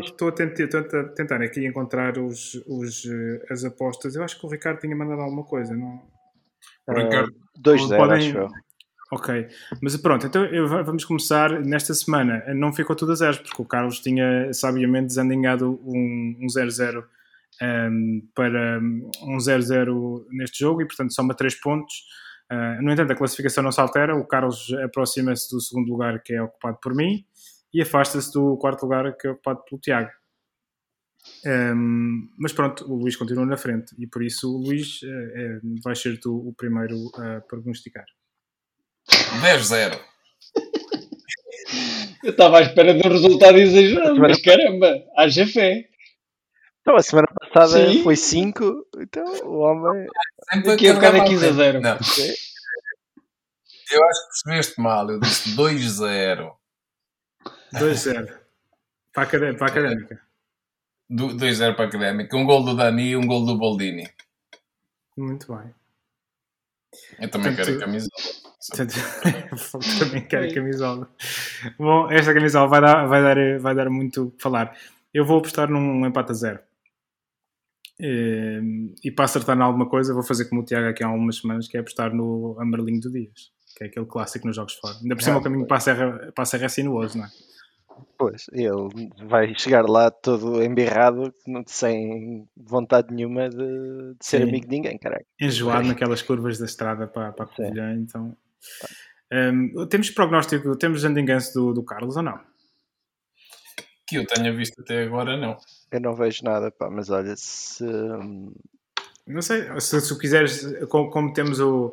Estou 0.05 0.29
a 0.29 0.33
tentar, 0.33 0.85
tentar 1.14 1.43
aqui 1.43 1.66
encontrar 1.66 2.16
os, 2.16 2.55
os, 2.68 3.05
eh, 3.05 3.47
as 3.51 3.64
apostas. 3.64 4.14
Eu 4.14 4.23
acho 4.23 4.39
que 4.39 4.47
o 4.47 4.49
Ricardo 4.49 4.79
tinha 4.79 4.95
mandado 4.95 5.23
alguma 5.23 5.43
coisa, 5.43 5.75
não? 5.75 5.97
Uh, 6.89 7.41
2-0, 7.63 7.97
podem... 7.97 8.19
acho 8.19 8.39
eu. 8.39 8.49
Ok, 9.13 9.47
mas 9.83 9.95
pronto, 9.99 10.27
então 10.27 10.43
vamos 10.87 11.05
começar 11.05 11.61
nesta 11.61 11.93
semana. 11.93 12.43
Não 12.55 12.73
ficou 12.73 12.97
tudo 12.97 13.13
a 13.13 13.15
zero, 13.15 13.43
porque 13.43 13.61
o 13.61 13.65
Carlos 13.65 14.01
tinha 14.01 14.51
sabiamente 14.55 15.09
desandinhado 15.09 15.79
um 15.85 16.47
0-0 16.47 17.05
um, 17.61 17.67
um, 17.67 18.29
para 18.35 18.81
um 18.81 19.37
0-0 19.37 20.25
neste 20.31 20.61
jogo 20.61 20.81
e, 20.81 20.87
portanto, 20.87 21.13
soma 21.13 21.35
3 21.35 21.55
pontos. 21.61 21.95
Uh, 22.51 22.83
no 22.83 22.91
entanto, 22.91 23.13
a 23.13 23.15
classificação 23.15 23.63
não 23.63 23.71
se 23.71 23.83
altera. 23.83 24.17
O 24.17 24.27
Carlos 24.27 24.73
aproxima-se 24.83 25.55
do 25.55 25.61
segundo 25.61 25.91
lugar, 25.91 26.23
que 26.23 26.33
é 26.33 26.41
ocupado 26.41 26.79
por 26.83 26.95
mim, 26.95 27.23
e 27.73 27.83
afasta-se 27.83 28.33
do 28.33 28.57
quarto 28.57 28.85
lugar, 28.85 29.15
que 29.19 29.27
é 29.27 29.31
ocupado 29.31 29.63
pelo 29.69 29.79
Tiago. 29.79 30.11
Um, 31.47 32.29
mas 32.39 32.53
pronto, 32.53 32.85
o 32.91 32.97
Luís 32.97 33.16
continua 33.16 33.47
na 33.47 33.57
frente 33.57 33.95
e 33.99 34.07
por 34.07 34.23
isso 34.23 34.53
o 34.53 34.59
Luís 34.59 35.03
uh, 35.03 35.07
é, 35.07 35.61
vai 35.83 35.95
ser 35.95 36.18
tu 36.18 36.37
o 36.37 36.53
primeiro 36.55 36.97
a 37.16 37.41
prognosticar. 37.41 38.07
10-0. 39.41 39.99
Eu 42.23 42.31
estava 42.31 42.59
à 42.59 42.62
espera 42.62 42.95
de 42.95 43.07
um 43.07 43.11
resultado 43.11 43.59
exagerado, 43.59 44.16
mas 44.16 44.41
caramba, 44.41 45.05
haja 45.16 45.47
fé. 45.47 45.89
Então, 46.81 46.97
a 46.97 47.03
semana 47.03 47.29
passada 47.41 47.91
Sim. 47.91 48.03
foi 48.03 48.16
5, 48.16 48.89
então 48.99 49.25
o 49.45 49.59
homem. 49.59 50.07
Daqui 50.64 50.89
a 50.89 50.95
bocado 50.95 51.16
é 51.16 51.25
15 51.25 51.47
a 51.47 51.53
0. 51.53 51.81
Não. 51.81 51.99
Eu 53.93 54.05
acho 54.07 54.20
que 54.20 54.29
percebeste 54.45 54.81
mal, 54.81 55.11
eu 55.11 55.20
disse 55.20 55.51
2-0. 55.57 56.53
2-0. 57.75 58.39
Para 59.12 59.23
a 59.23 59.66
académica. 59.66 60.20
2-0 61.13 61.75
para 61.75 61.85
a 61.85 61.89
Académica. 61.89 62.37
Um 62.37 62.45
gol 62.45 62.65
do 62.65 62.75
Dani 62.75 63.11
e 63.11 63.17
um 63.17 63.27
gol 63.27 63.45
do 63.45 63.57
Boldini. 63.57 64.09
Muito 65.17 65.55
bem. 65.55 65.75
Eu 67.19 67.31
também 67.31 67.55
Portanto, 67.55 67.67
quero 67.67 67.77
a 67.77 67.81
camisola. 67.81 68.09
também 69.99 70.27
quero 70.27 70.51
a 70.51 70.55
camisola. 70.55 71.11
Bom, 71.79 72.11
esta 72.11 72.35
camisola 72.35 72.69
vai 72.69 72.81
dar, 72.81 73.07
vai 73.07 73.23
dar, 73.23 73.59
vai 73.59 73.75
dar 73.75 73.91
muito 73.91 74.25
o 74.25 74.31
que 74.31 74.43
falar. 74.43 74.77
Eu 75.13 75.25
vou 75.25 75.39
apostar 75.39 75.71
num 75.71 76.07
empate 76.07 76.33
a 76.33 76.35
zero. 76.35 76.61
E, 78.01 78.07
ehm, 78.07 78.95
e 79.05 79.11
para 79.11 79.27
acertar 79.27 79.57
em 79.57 79.62
alguma 79.62 79.89
coisa, 79.89 80.15
vou 80.15 80.23
fazer 80.23 80.47
como 80.47 80.62
o 80.62 80.65
Tiago 80.65 80.89
aqui 80.89 81.05
há 81.05 81.07
algumas 81.07 81.36
semanas, 81.36 81.69
que 81.69 81.77
é 81.77 81.81
apostar 81.81 82.15
no 82.15 82.57
Amarlinho 82.59 83.01
do 83.01 83.11
Dias, 83.11 83.53
que 83.77 83.85
é 83.85 83.86
aquele 83.86 84.07
clássico 84.07 84.47
nos 84.47 84.57
jogos 84.57 84.74
fora. 84.74 84.97
Ainda 84.97 85.15
por 85.15 85.23
cima 85.23 85.36
ah, 85.36 85.41
o 85.41 85.43
caminho 85.43 85.66
para 85.66 85.77
a 85.77 85.81
Serra, 85.81 86.32
para 86.35 86.43
a 86.43 86.47
Serra 86.47 86.65
é 86.66 86.69
sinuoso, 86.69 87.19
não 87.19 87.27
é? 87.27 87.31
Pois, 88.19 88.47
ele 88.52 89.10
vai 89.27 89.55
chegar 89.56 89.89
lá 89.89 90.10
todo 90.10 90.62
embirrado, 90.62 91.35
sem 91.66 92.48
vontade 92.56 93.12
nenhuma 93.12 93.48
de, 93.48 93.56
de 93.56 94.24
ser 94.24 94.43
amigo 94.43 94.66
de 94.66 94.77
ninguém, 94.77 94.98
caralho. 94.98 95.27
Enjoado 95.40 95.89
naquelas 95.89 96.23
curvas 96.23 96.59
da 96.59 96.66
estrada 96.66 97.06
para, 97.06 97.32
para 97.32 97.44
a 97.44 97.48
Covilhã, 97.48 97.94
então... 97.94 98.36
Um, 99.32 99.86
temos 99.89 100.10
prognóstico, 100.10 100.77
temos 100.77 101.05
andinganço 101.05 101.55
do, 101.55 101.73
do 101.73 101.82
Carlos 101.82 102.16
ou 102.16 102.23
não? 102.23 102.39
Que 104.06 104.16
eu 104.19 104.27
tenha 104.27 104.52
visto 104.52 104.82
até 104.82 105.05
agora, 105.05 105.36
não. 105.36 105.56
Eu 105.90 106.01
não 106.01 106.14
vejo 106.14 106.44
nada, 106.44 106.70
pá, 106.70 106.90
mas 106.90 107.09
olha, 107.09 107.35
se... 107.36 107.85
Não 109.27 109.40
sei, 109.40 109.81
se, 109.81 110.01
se 110.01 110.19
quiseres, 110.19 110.86
como, 110.89 111.10
como 111.10 111.32
temos 111.32 111.60
o, 111.60 111.90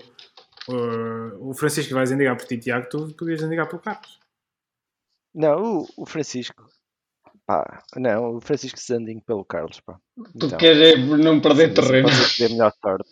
o, 0.67 1.49
o 1.49 1.53
Francisco 1.53 1.87
que 1.87 1.93
vais 1.93 2.11
endigar 2.11 2.35
por 2.35 2.45
ti, 2.45 2.57
Tiago, 2.57 2.89
tu 2.89 3.13
podias 3.17 3.41
endigar 3.41 3.67
pelo 3.67 3.81
Carlos. 3.81 4.18
Não, 5.39 5.83
o, 5.83 5.87
o 5.95 6.05
Francisco. 6.05 6.67
Pá, 7.45 7.81
não, 7.95 8.35
o 8.35 8.41
Francisco 8.41 8.77
Sandinho 8.77 9.21
pelo 9.21 9.45
Carlos, 9.45 9.79
pá. 9.79 9.97
Tu 10.37 10.47
então, 10.47 10.57
queres 10.57 10.95
é 10.95 10.97
não 10.97 11.39
perder 11.39 11.73
terreno. 11.73 12.09
Ter 12.35 12.49
melhor 12.49 12.73
sorte. 12.81 13.09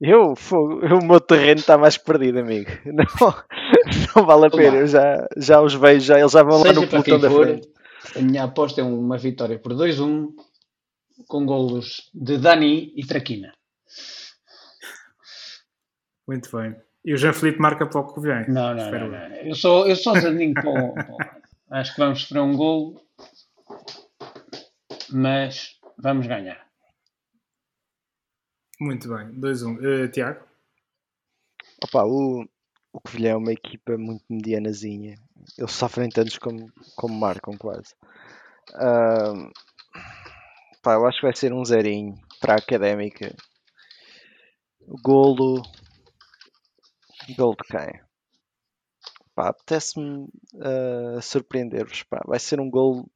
Eu, 0.00 0.34
o 0.52 1.04
meu 1.04 1.20
terreno 1.20 1.58
está 1.58 1.76
mais 1.76 1.98
perdido, 1.98 2.38
amigo. 2.38 2.70
Não, 2.86 4.14
não 4.14 4.26
vale 4.26 4.46
a 4.46 4.50
pena. 4.50 4.78
Eu 4.78 4.86
já, 4.86 5.28
já 5.36 5.60
os 5.60 5.74
vejo, 5.74 6.06
já, 6.06 6.18
eles 6.18 6.32
já 6.32 6.42
vão 6.42 6.62
Seja 6.62 6.72
lá 6.72 6.80
no 6.80 6.88
pelotão 6.88 7.18
da 7.20 7.30
for, 7.30 7.46
frente. 7.46 7.68
A 8.16 8.20
minha 8.20 8.44
aposta 8.44 8.80
é 8.80 8.84
uma 8.84 9.18
vitória 9.18 9.58
por 9.58 9.72
2-1 9.72 10.28
com 11.26 11.44
golos 11.44 12.10
de 12.14 12.38
Dani 12.38 12.92
e 12.96 13.04
Traquina. 13.04 13.52
Muito 16.26 16.48
bem. 16.56 16.76
E 17.04 17.12
o 17.12 17.16
Jean 17.16 17.32
Felipe 17.32 17.58
marca 17.58 17.86
para 17.86 18.00
o 18.00 18.04
Covilhã. 18.04 18.44
Não, 18.48 18.74
não, 18.74 18.90
não, 18.90 19.08
não, 19.08 19.36
Eu 19.36 19.54
sou, 19.54 19.88
eu 19.88 19.96
sou 19.96 20.18
Zandinho 20.20 20.54
para 20.54 20.70
o, 20.70 20.94
Acho 21.70 21.94
que 21.94 22.00
vamos 22.00 22.20
sofrer 22.22 22.40
um 22.40 22.56
gol, 22.56 23.02
mas 25.10 25.80
vamos 25.98 26.26
ganhar. 26.26 26.66
Muito 28.78 29.08
bem, 29.08 29.32
2-1. 29.40 29.66
Um. 29.66 30.04
Uh, 30.04 30.08
Tiago? 30.08 30.44
Opa, 31.82 32.04
o, 32.04 32.46
o 32.92 33.00
Covilhã 33.00 33.30
é 33.30 33.36
uma 33.36 33.52
equipa 33.52 33.96
muito 33.96 34.24
medianazinha. 34.28 35.16
Eles 35.58 35.72
sofrem 35.72 36.08
tantos 36.10 36.38
como, 36.38 36.70
como 36.94 37.18
marcam 37.18 37.56
quase. 37.56 37.94
Uh, 38.74 39.50
Pá, 40.82 40.94
eu 40.94 41.06
acho 41.06 41.20
que 41.20 41.26
vai 41.26 41.36
ser 41.36 41.52
um 41.52 41.64
zerinho 41.64 42.18
para 42.40 42.54
a 42.54 42.58
académica. 42.58 43.32
Golo. 45.00 45.62
Golo 47.36 47.56
de 47.56 47.68
quem? 47.68 48.00
Pá, 49.34 49.48
apetece-me 49.48 50.28
uh, 50.54 51.22
surpreender-vos. 51.22 52.04
Vai 52.26 52.38
ser 52.38 52.60
um 52.60 52.70
golo 52.70 53.10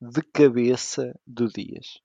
de 0.00 0.22
cabeça 0.22 1.18
do 1.26 1.48
Dias. 1.48 2.00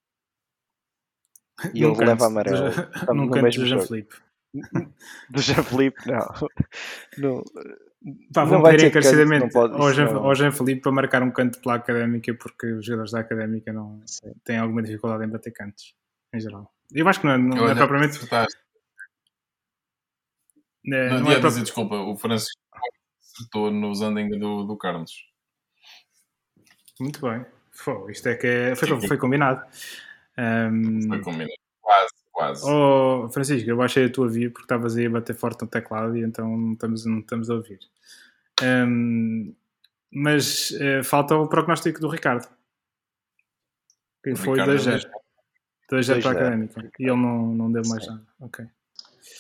E 1.74 1.84
ele 1.84 1.96
leva 1.96 2.28
amarelo. 2.28 2.72
Não 3.14 3.30
canto 3.30 3.60
do 3.60 3.66
Jean 3.66 3.82
Felipe. 3.82 4.16
Do 5.30 5.42
Jean 5.42 5.64
Felipe, 5.64 6.00
não. 6.08 6.28
no, 7.18 7.44
Pá, 8.34 8.46
vão 8.46 8.62
pedir 8.64 8.88
encarecidamente 8.88 9.58
ao, 9.58 9.92
Jean, 9.92 10.16
ao 10.16 10.36
Jean 10.36 10.52
Felipe 10.52 10.82
para 10.82 10.92
marcar 10.92 11.24
um 11.24 11.32
canto 11.32 11.60
pela 11.60 11.76
académica 11.76 12.34
porque 12.36 12.68
os 12.74 12.86
jogadores 12.86 13.12
da 13.12 13.20
académica 13.20 13.74
não 13.74 14.02
Sim. 14.06 14.34
têm 14.44 14.58
alguma 14.58 14.84
dificuldade 14.84 15.26
em 15.26 15.30
bater 15.30 15.52
cantos, 15.52 15.96
em 16.34 16.40
geral. 16.40 16.72
Eu 16.94 17.08
acho 17.08 17.20
que 17.20 17.26
não 17.26 17.34
é, 17.34 17.38
não 17.38 17.70
é 17.70 17.76
propriamente. 17.76 18.18
É, 18.34 18.46
não, 20.88 21.20
não 21.20 21.32
é 21.32 21.40
dizer, 21.40 21.64
desculpa, 21.64 21.96
o 21.96 22.16
Francisco 22.16 22.62
acertou 23.20 23.70
no 23.70 23.94
Zanding 23.94 24.30
do, 24.40 24.64
do 24.64 24.78
Carlos. 24.78 25.12
Muito 27.00 27.20
bem. 27.22 27.46
Foi, 27.72 28.12
isto 28.12 28.30
é 28.30 28.36
que 28.36 28.48
é, 28.48 28.76
foi, 28.76 29.08
foi 29.08 29.18
combinado. 29.18 29.62
Um, 30.38 31.08
foi 31.08 31.22
combinado, 31.22 31.52
quase, 31.82 32.14
quase. 32.32 32.70
Oh, 32.70 33.30
Francisco, 33.30 33.70
eu 33.70 33.78
baixei 33.78 34.06
a 34.06 34.12
tua 34.12 34.30
via 34.30 34.50
porque 34.50 34.64
estavas 34.64 34.96
aí 34.96 35.06
a 35.06 35.10
bater 35.10 35.36
forte 35.36 35.62
no 35.62 35.68
teclado 35.68 36.18
e 36.18 36.24
então 36.24 36.58
não 36.58 36.74
estamos, 36.74 37.06
não 37.06 37.20
estamos 37.20 37.50
a 37.50 37.56
ouvir. 37.56 37.80
Um, 38.64 39.54
mas 40.10 40.72
uh, 40.72 41.04
falta 41.04 41.36
o 41.36 41.48
prognóstico 41.48 42.00
do 42.00 42.08
Ricardo. 42.08 42.48
Que 44.24 44.32
o 44.32 44.38
foi 44.38 44.58
2-0. 44.58 45.06
2-0 45.92 46.22
para 46.22 46.30
a 46.30 46.34
académica. 46.34 46.92
E 46.98 47.04
ele 47.04 47.16
não, 47.16 47.54
não 47.54 47.72
deu 47.72 47.84
mais 47.88 48.04
Sim. 48.04 48.12
nada. 48.12 48.28
Ok. 48.40 48.66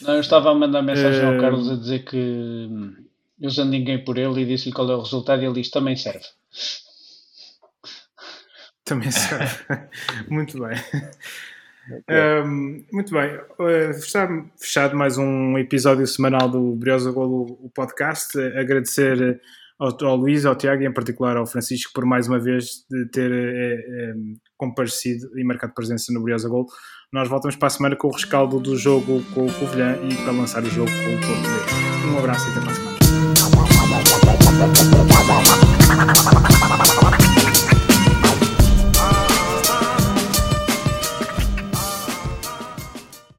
Não, 0.01 0.14
eu 0.14 0.19
estava 0.19 0.51
a 0.51 0.55
mandar 0.55 0.81
mensagem 0.81 1.26
ao 1.26 1.39
Carlos 1.39 1.72
a 1.72 1.76
dizer 1.76 2.05
que 2.05 2.18
hum, 2.18 2.95
eu 3.39 3.49
já 3.49 3.65
ninguém 3.65 4.03
por 4.03 4.18
ele 4.18 4.41
e 4.41 4.45
disse-lhe 4.45 4.73
qual 4.73 4.89
é 4.89 4.95
o 4.95 5.01
resultado 5.01 5.41
e 5.41 5.45
ele 5.45 5.61
disse 5.61 5.72
também 5.72 5.95
serve. 5.95 6.26
Também 8.84 9.11
serve. 9.11 9.65
muito 10.30 10.59
bem. 10.59 10.77
Um, 12.09 12.85
muito 12.91 13.14
bem. 13.14 13.35
Uh, 13.59 13.93
fechado 14.57 14.95
mais 14.95 15.18
um 15.18 15.57
episódio 15.57 16.05
semanal 16.05 16.49
do 16.49 16.76
Briosa 16.76 17.11
Golo, 17.11 17.57
o 17.61 17.69
podcast. 17.69 18.38
Agradecer 18.39 19.41
ao, 19.79 20.15
Luís, 20.15 20.45
ao 20.45 20.55
Tiago 20.55 20.83
e 20.83 20.87
em 20.87 20.93
particular 20.93 21.37
ao 21.37 21.45
Francisco 21.45 21.91
por 21.93 22.05
mais 22.05 22.27
uma 22.27 22.39
vez 22.39 22.85
de 22.89 23.05
ter 23.09 23.31
é, 23.31 23.75
é, 23.75 24.13
comparecido 24.57 25.27
e 25.37 25.43
marcado 25.43 25.73
presença 25.73 26.11
no 26.11 26.21
Briosa 26.21 26.49
Golo. 26.49 26.67
Nós 27.11 27.29
voltamos 27.29 27.55
para 27.55 27.67
a 27.67 27.71
semana 27.71 27.95
com 27.95 28.07
o 28.07 28.11
rescaldo 28.11 28.59
do 28.59 28.75
jogo 28.75 29.23
com 29.33 29.45
o 29.45 29.53
Covilhã 29.53 29.97
e 30.03 30.15
para 30.15 30.31
lançar 30.31 30.63
o 30.63 30.69
jogo 30.69 30.89
com 30.89 31.15
o 31.15 31.19
Porto 31.19 31.37
Um 32.07 32.17
abraço 32.17 32.49
e 32.49 32.51
até 32.51 32.61
para 32.61 32.71
a 32.71 32.75
semana. 32.75 32.97